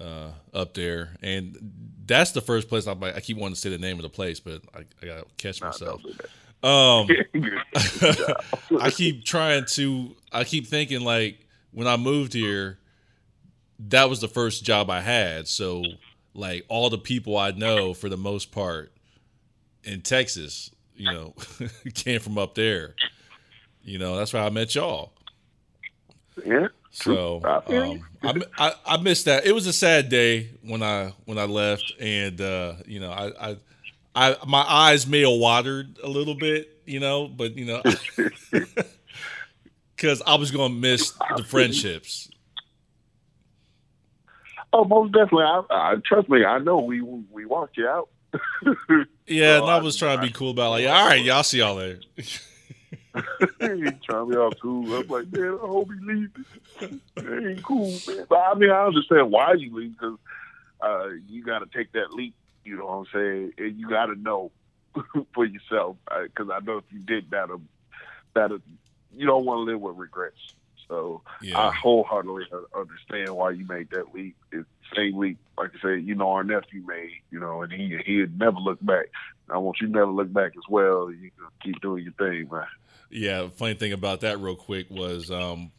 uh, 0.00 0.30
up 0.52 0.74
there, 0.74 1.16
and 1.22 1.56
that's 2.04 2.32
the 2.32 2.40
first 2.40 2.68
place 2.68 2.86
I'm 2.86 3.00
like, 3.00 3.16
I 3.16 3.20
keep 3.20 3.38
wanting 3.38 3.54
to 3.54 3.60
say 3.60 3.70
the 3.70 3.78
name 3.78 3.96
of 3.96 4.02
the 4.02 4.08
place, 4.10 4.40
but 4.40 4.62
I, 4.74 4.80
I 5.02 5.06
gotta 5.06 5.24
catch 5.38 5.60
Nah, 5.60 5.68
myself. 5.68 6.02
Um, 6.62 7.08
I 8.80 8.90
keep 8.90 9.24
trying 9.24 9.64
to. 9.66 10.16
I 10.32 10.44
keep 10.44 10.66
thinking 10.66 11.00
like 11.00 11.45
when 11.76 11.86
I 11.86 11.98
moved 11.98 12.32
here, 12.32 12.78
that 13.78 14.08
was 14.08 14.22
the 14.22 14.28
first 14.28 14.64
job 14.64 14.88
I 14.88 15.02
had. 15.02 15.46
So 15.46 15.84
like 16.32 16.64
all 16.68 16.88
the 16.88 16.96
people 16.96 17.36
I 17.36 17.50
know 17.50 17.92
for 17.92 18.08
the 18.08 18.16
most 18.16 18.50
part 18.50 18.92
in 19.84 20.00
Texas, 20.00 20.70
you 20.96 21.12
know, 21.12 21.34
came 21.94 22.18
from 22.20 22.38
up 22.38 22.54
there. 22.54 22.94
You 23.82 23.98
know, 23.98 24.16
that's 24.16 24.32
where 24.32 24.42
I 24.42 24.48
met 24.48 24.74
y'all. 24.74 25.12
yeah. 26.46 26.68
So 26.92 27.42
I 27.44 27.76
um, 27.76 28.06
I, 28.22 28.40
I 28.56 28.72
I 28.86 28.96
missed 28.96 29.26
that. 29.26 29.44
It 29.44 29.52
was 29.52 29.66
a 29.66 29.72
sad 29.72 30.08
day 30.08 30.52
when 30.62 30.82
I 30.82 31.12
when 31.26 31.36
I 31.36 31.44
left, 31.44 31.92
and 32.00 32.40
uh, 32.40 32.76
you 32.86 33.00
know 33.00 33.10
I, 33.10 33.50
I 33.50 33.56
I 34.14 34.36
my 34.46 34.64
eyes 34.66 35.06
may 35.06 35.20
have 35.20 35.38
watered 35.38 35.98
a 36.02 36.08
little 36.08 36.36
bit, 36.36 36.80
you 36.86 37.00
know, 37.00 37.28
but 37.28 37.54
you 37.54 37.66
know 37.66 37.82
because 39.96 40.22
I 40.26 40.34
was 40.36 40.50
gonna 40.50 40.74
miss 40.74 41.12
the 41.36 41.42
friendships. 41.44 42.28
Oh, 44.72 44.84
most 44.84 45.12
definitely. 45.12 45.44
I, 45.44 45.62
I 45.70 45.94
trust 46.04 46.28
me. 46.28 46.44
I 46.44 46.58
know 46.58 46.78
we 46.80 47.00
we 47.00 47.44
walked 47.46 47.76
you 47.76 47.88
out. 47.88 48.08
Yeah, 49.28 49.54
Oh, 49.56 49.62
and 49.62 49.70
I 49.72 49.78
I- 49.78 49.82
was 49.82 49.96
trying 49.96 50.18
to 50.20 50.22
be 50.26 50.32
cool 50.32 50.50
about 50.52 50.70
like, 50.70 50.86
all 50.86 51.08
right, 51.08 51.20
y'all 51.24 51.42
see 51.42 51.58
y'all 51.58 51.74
later. 51.74 51.98
he 52.16 52.30
trying 54.08 54.30
be 54.30 54.36
all 54.36 54.52
cool. 54.52 54.94
I'm 54.94 55.08
like, 55.08 55.32
man, 55.32 55.54
I 55.54 55.66
hope 55.66 55.88
he 55.92 56.06
leaves. 56.06 56.30
It 56.80 57.00
ain't 57.50 57.62
cool, 57.64 57.90
man. 58.06 58.26
But 58.28 58.36
I 58.38 58.54
mean, 58.54 58.70
I 58.70 58.84
understand 58.86 59.32
why 59.32 59.54
you 59.54 59.74
leave 59.74 59.92
because 59.98 60.18
uh, 60.80 61.08
you 61.28 61.42
got 61.42 61.58
to 61.58 61.66
take 61.76 61.90
that 61.92 62.12
leap. 62.12 62.34
You 62.64 62.76
know 62.76 62.86
what 62.86 62.92
I'm 62.98 63.06
saying? 63.12 63.52
And 63.58 63.80
you 63.80 63.88
got 63.88 64.06
to 64.06 64.14
know 64.14 64.52
for 65.34 65.44
yourself 65.44 65.96
because 66.22 66.48
I 66.52 66.60
know 66.60 66.78
if 66.78 66.84
you 66.92 67.00
did 67.00 67.28
that, 67.30 67.48
that 68.34 68.60
you 69.16 69.26
don't 69.26 69.44
want 69.44 69.66
to 69.66 69.72
live 69.72 69.80
with 69.80 69.96
regrets. 69.96 70.54
So 70.88 71.22
I 71.54 71.72
wholeheartedly 71.72 72.44
understand 72.76 73.30
why 73.30 73.50
you 73.50 73.66
made 73.66 73.90
that 73.90 74.14
leap. 74.14 74.36
It's 74.52 74.68
the 74.90 74.96
same 74.96 75.18
leap, 75.18 75.38
like 75.58 75.70
I 75.74 75.80
said, 75.82 76.04
you 76.04 76.14
know, 76.14 76.30
our 76.30 76.44
nephew 76.44 76.84
made, 76.86 77.10
you 77.30 77.40
know, 77.40 77.62
and 77.62 77.72
he 77.72 77.98
he'd 78.04 78.38
never 78.38 78.58
looked 78.58 78.86
back. 78.86 79.06
I 79.50 79.58
want 79.58 79.78
you 79.80 79.88
to 79.88 79.92
never 79.92 80.10
look 80.10 80.32
back 80.32 80.52
as 80.56 80.62
well. 80.68 81.10
You 81.10 81.30
keep 81.62 81.80
doing 81.80 82.04
your 82.04 82.12
thing, 82.14 82.48
man. 82.50 82.66
yeah. 83.10 83.48
Funny 83.48 83.74
thing 83.74 83.92
about 83.92 84.20
that, 84.20 84.40
real 84.40 84.56
quick, 84.56 84.88
was 84.90 85.30
um, 85.30 85.72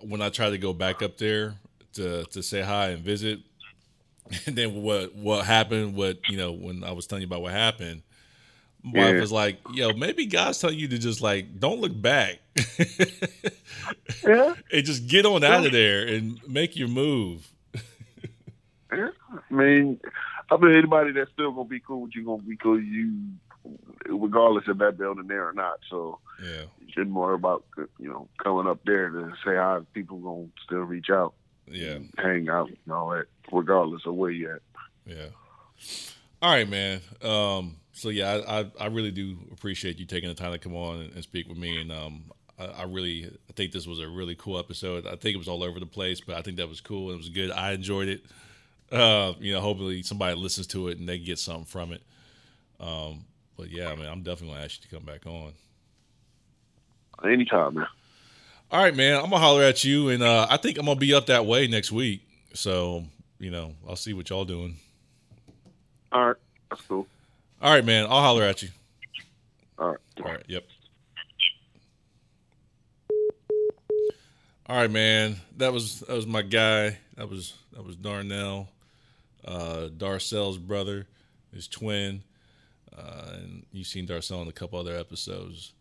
when 0.00 0.22
I 0.22 0.28
tried 0.28 0.50
to 0.50 0.58
go 0.58 0.72
back 0.72 1.02
up 1.02 1.16
there 1.18 1.54
to 1.94 2.24
to 2.24 2.42
say 2.42 2.60
hi 2.60 2.88
and 2.88 3.02
visit, 3.02 3.40
and 4.46 4.56
then 4.56 4.82
what 4.82 5.14
what 5.14 5.46
happened? 5.46 5.94
What 5.94 6.18
you 6.28 6.36
know 6.36 6.52
when 6.52 6.84
I 6.84 6.92
was 6.92 7.06
telling 7.06 7.22
you 7.22 7.28
about 7.28 7.42
what 7.42 7.52
happened. 7.52 8.02
Wife 8.84 8.94
Yeah. 9.14 9.20
was 9.20 9.32
like, 9.32 9.58
"Yo, 9.72 9.92
maybe 9.92 10.26
God's 10.26 10.58
telling 10.60 10.78
you 10.78 10.88
to 10.88 10.98
just 10.98 11.20
like 11.20 11.58
don't 11.58 11.80
look 11.80 12.00
back, 12.00 12.38
Yeah. 14.24 14.54
and 14.72 14.84
just 14.84 15.06
get 15.08 15.26
on 15.26 15.44
out 15.44 15.66
of 15.66 15.72
there 15.72 16.06
and 16.06 16.40
make 16.48 16.76
your 16.76 16.88
move." 16.88 17.48
Yeah. 18.92 19.08
I 19.50 19.54
mean, 19.54 20.00
I 20.50 20.56
mean, 20.56 20.72
anybody 20.76 21.12
that's 21.12 21.30
still 21.32 21.52
gonna 21.52 21.68
be 21.68 21.80
cool 21.80 22.02
with 22.02 22.12
you 22.14 22.24
gonna 22.24 22.42
be 22.42 22.56
cool 22.56 22.76
with 22.76 22.84
you, 22.84 23.12
regardless 24.06 24.66
of 24.68 24.78
that 24.78 24.96
building 24.96 25.26
there 25.26 25.46
or 25.48 25.52
not. 25.52 25.80
So 25.90 26.20
Yeah, 26.42 26.62
you 26.80 26.86
shouldn't 26.92 27.14
worry 27.14 27.34
about 27.34 27.64
you 27.98 28.08
know 28.08 28.28
coming 28.42 28.66
up 28.66 28.80
there 28.86 29.10
to 29.10 29.30
say 29.44 29.56
hi. 29.56 29.80
People 29.92 30.18
gonna 30.20 30.48
still 30.64 30.78
reach 30.84 31.10
out, 31.10 31.34
yeah, 31.66 31.98
hang 32.16 32.48
out, 32.48 32.68
and 32.70 32.92
all 32.94 33.10
that, 33.10 33.26
regardless 33.52 34.06
of 34.06 34.14
where 34.14 34.30
you 34.30 34.52
at. 34.52 34.62
yeah. 35.04 35.26
All 36.40 36.50
right, 36.50 36.68
man. 36.68 37.00
Um, 37.20 37.76
so 37.98 38.10
yeah, 38.10 38.40
I, 38.46 38.60
I 38.60 38.70
I 38.80 38.86
really 38.86 39.10
do 39.10 39.36
appreciate 39.52 39.98
you 39.98 40.06
taking 40.06 40.28
the 40.28 40.34
time 40.34 40.52
to 40.52 40.58
come 40.58 40.74
on 40.74 41.00
and, 41.00 41.14
and 41.14 41.22
speak 41.22 41.48
with 41.48 41.58
me, 41.58 41.80
and 41.80 41.90
um, 41.90 42.22
I, 42.58 42.66
I 42.66 42.82
really 42.84 43.26
I 43.26 43.52
think 43.54 43.72
this 43.72 43.86
was 43.86 43.98
a 43.98 44.08
really 44.08 44.36
cool 44.36 44.58
episode. 44.58 45.06
I 45.06 45.16
think 45.16 45.34
it 45.34 45.38
was 45.38 45.48
all 45.48 45.64
over 45.64 45.80
the 45.80 45.86
place, 45.86 46.20
but 46.20 46.36
I 46.36 46.42
think 46.42 46.58
that 46.58 46.68
was 46.68 46.80
cool. 46.80 47.10
It 47.10 47.16
was 47.16 47.28
good. 47.28 47.50
I 47.50 47.72
enjoyed 47.72 48.08
it. 48.08 48.24
Uh, 48.90 49.34
you 49.38 49.52
know, 49.52 49.60
hopefully 49.60 50.02
somebody 50.02 50.34
listens 50.34 50.66
to 50.68 50.88
it 50.88 50.98
and 50.98 51.08
they 51.08 51.18
get 51.18 51.38
something 51.38 51.64
from 51.64 51.92
it. 51.92 52.02
Um, 52.80 53.24
but 53.56 53.70
yeah, 53.70 53.94
man, 53.94 54.06
I'm 54.06 54.22
definitely 54.22 54.54
gonna 54.54 54.64
ask 54.64 54.80
you 54.80 54.88
to 54.88 54.94
come 54.94 55.04
back 55.04 55.26
on. 55.26 55.52
Anytime, 57.24 57.74
man. 57.74 57.86
All 58.70 58.82
right, 58.82 58.94
man. 58.94 59.16
I'm 59.16 59.30
gonna 59.30 59.38
holler 59.38 59.62
at 59.62 59.82
you, 59.82 60.10
and 60.10 60.22
uh, 60.22 60.46
I 60.48 60.56
think 60.56 60.78
I'm 60.78 60.86
gonna 60.86 61.00
be 61.00 61.14
up 61.14 61.26
that 61.26 61.46
way 61.46 61.66
next 61.66 61.90
week. 61.90 62.22
So 62.54 63.04
you 63.40 63.50
know, 63.50 63.74
I'll 63.88 63.96
see 63.96 64.12
what 64.12 64.30
y'all 64.30 64.44
doing. 64.44 64.76
All 66.12 66.28
right, 66.28 66.36
that's 66.70 66.82
cool. 66.82 67.06
All 67.60 67.72
right, 67.72 67.84
man. 67.84 68.04
I'll 68.04 68.20
holler 68.20 68.44
at 68.44 68.62
you. 68.62 68.68
All 69.78 69.88
right. 69.88 69.98
All 70.22 70.30
right. 70.30 70.44
Yep. 70.46 70.64
All 74.66 74.76
right, 74.76 74.90
man. 74.90 75.36
That 75.56 75.72
was 75.72 76.00
that 76.00 76.14
was 76.14 76.26
my 76.26 76.42
guy. 76.42 76.98
That 77.16 77.28
was 77.28 77.54
that 77.72 77.84
was 77.84 77.96
Darnell, 77.96 78.68
uh, 79.44 79.88
Darcell's 79.96 80.58
brother, 80.58 81.06
his 81.52 81.66
twin, 81.66 82.22
uh, 82.96 83.30
and 83.32 83.66
you've 83.72 83.86
seen 83.88 84.06
Darcel 84.06 84.40
in 84.42 84.48
a 84.48 84.52
couple 84.52 84.78
other 84.78 84.96
episodes. 84.96 85.72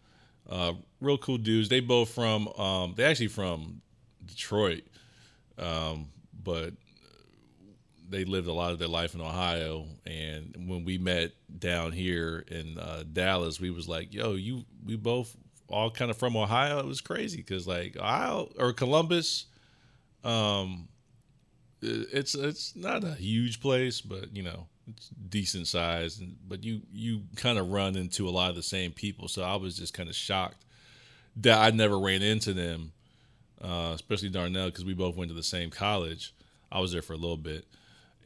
Uh, 0.49 0.73
real 0.99 1.17
cool 1.17 1.37
dudes. 1.37 1.69
They 1.69 1.81
both 1.81 2.09
from 2.09 2.47
um, 2.57 2.93
they 2.95 3.03
actually 3.03 3.27
from 3.27 3.81
Detroit, 4.25 4.83
um, 5.59 6.07
but 6.43 6.73
they 8.09 8.25
lived 8.25 8.47
a 8.47 8.53
lot 8.53 8.71
of 8.71 8.79
their 8.79 8.87
life 8.87 9.13
in 9.13 9.21
Ohio. 9.21 9.85
And 10.05 10.67
when 10.67 10.83
we 10.85 10.97
met 10.97 11.31
down 11.59 11.91
here 11.91 12.45
in 12.47 12.77
uh, 12.77 13.03
Dallas, 13.11 13.59
we 13.59 13.69
was 13.69 13.87
like, 13.87 14.13
"Yo, 14.13 14.33
you 14.33 14.65
we 14.85 14.95
both 14.95 15.35
all 15.67 15.91
kind 15.91 16.11
of 16.11 16.17
from 16.17 16.35
Ohio." 16.35 16.79
It 16.79 16.85
was 16.85 17.01
crazy 17.01 17.37
because 17.37 17.67
like 17.67 17.97
Ohio 17.97 18.49
or 18.57 18.73
Columbus, 18.73 19.45
um, 20.23 20.87
it's 21.81 22.35
it's 22.35 22.75
not 22.75 23.03
a 23.03 23.15
huge 23.15 23.59
place, 23.61 24.01
but 24.01 24.35
you 24.35 24.43
know 24.43 24.67
it's 24.87 25.09
decent 25.29 25.67
size. 25.67 26.19
And 26.19 26.37
but 26.47 26.63
you 26.63 26.81
you 26.91 27.23
kind 27.35 27.57
of 27.57 27.71
run 27.71 27.95
into 27.95 28.27
a 28.27 28.31
lot 28.31 28.49
of 28.49 28.55
the 28.55 28.63
same 28.63 28.91
people, 28.91 29.27
so 29.27 29.43
I 29.43 29.55
was 29.55 29.77
just 29.77 29.93
kind 29.93 30.09
of 30.09 30.15
shocked 30.15 30.65
that 31.37 31.59
I 31.59 31.75
never 31.75 31.99
ran 31.99 32.21
into 32.23 32.53
them, 32.53 32.93
uh, 33.61 33.91
especially 33.93 34.29
Darnell 34.29 34.67
because 34.67 34.85
we 34.85 34.93
both 34.93 35.15
went 35.15 35.29
to 35.29 35.35
the 35.35 35.43
same 35.43 35.69
college. 35.69 36.33
I 36.71 36.79
was 36.79 36.91
there 36.91 37.01
for 37.01 37.13
a 37.13 37.17
little 37.17 37.37
bit. 37.37 37.65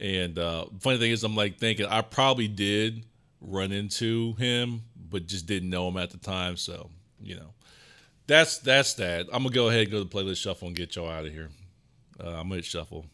And 0.02 0.36
uh, 0.36 0.66
funny 0.80 0.98
thing 0.98 1.12
is, 1.12 1.22
I'm 1.22 1.36
like 1.36 1.58
thinking 1.58 1.86
I 1.86 2.02
probably 2.02 2.48
did 2.48 3.04
run 3.40 3.70
into 3.70 4.34
him, 4.34 4.82
but 4.96 5.28
just 5.28 5.46
didn't 5.46 5.70
know 5.70 5.86
him 5.86 5.96
at 5.96 6.10
the 6.10 6.18
time. 6.18 6.56
So 6.56 6.90
you 7.20 7.36
know, 7.36 7.54
that's 8.26 8.58
that's 8.58 8.94
that. 8.94 9.26
I'm 9.32 9.44
gonna 9.44 9.54
go 9.54 9.68
ahead 9.68 9.82
and 9.82 9.90
go 9.92 10.02
to 10.02 10.04
the 10.04 10.10
playlist 10.10 10.38
shuffle 10.38 10.66
and 10.66 10.76
get 10.76 10.96
y'all 10.96 11.08
out 11.08 11.24
of 11.24 11.32
here. 11.32 11.50
Uh, 12.22 12.30
I'm 12.30 12.48
gonna 12.48 12.62
shuffle. 12.62 13.06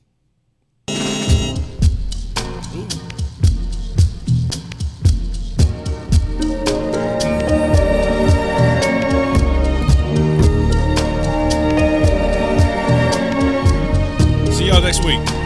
See 14.54 14.66
y'all 14.66 14.80
next 14.80 15.04
week. 15.04 15.37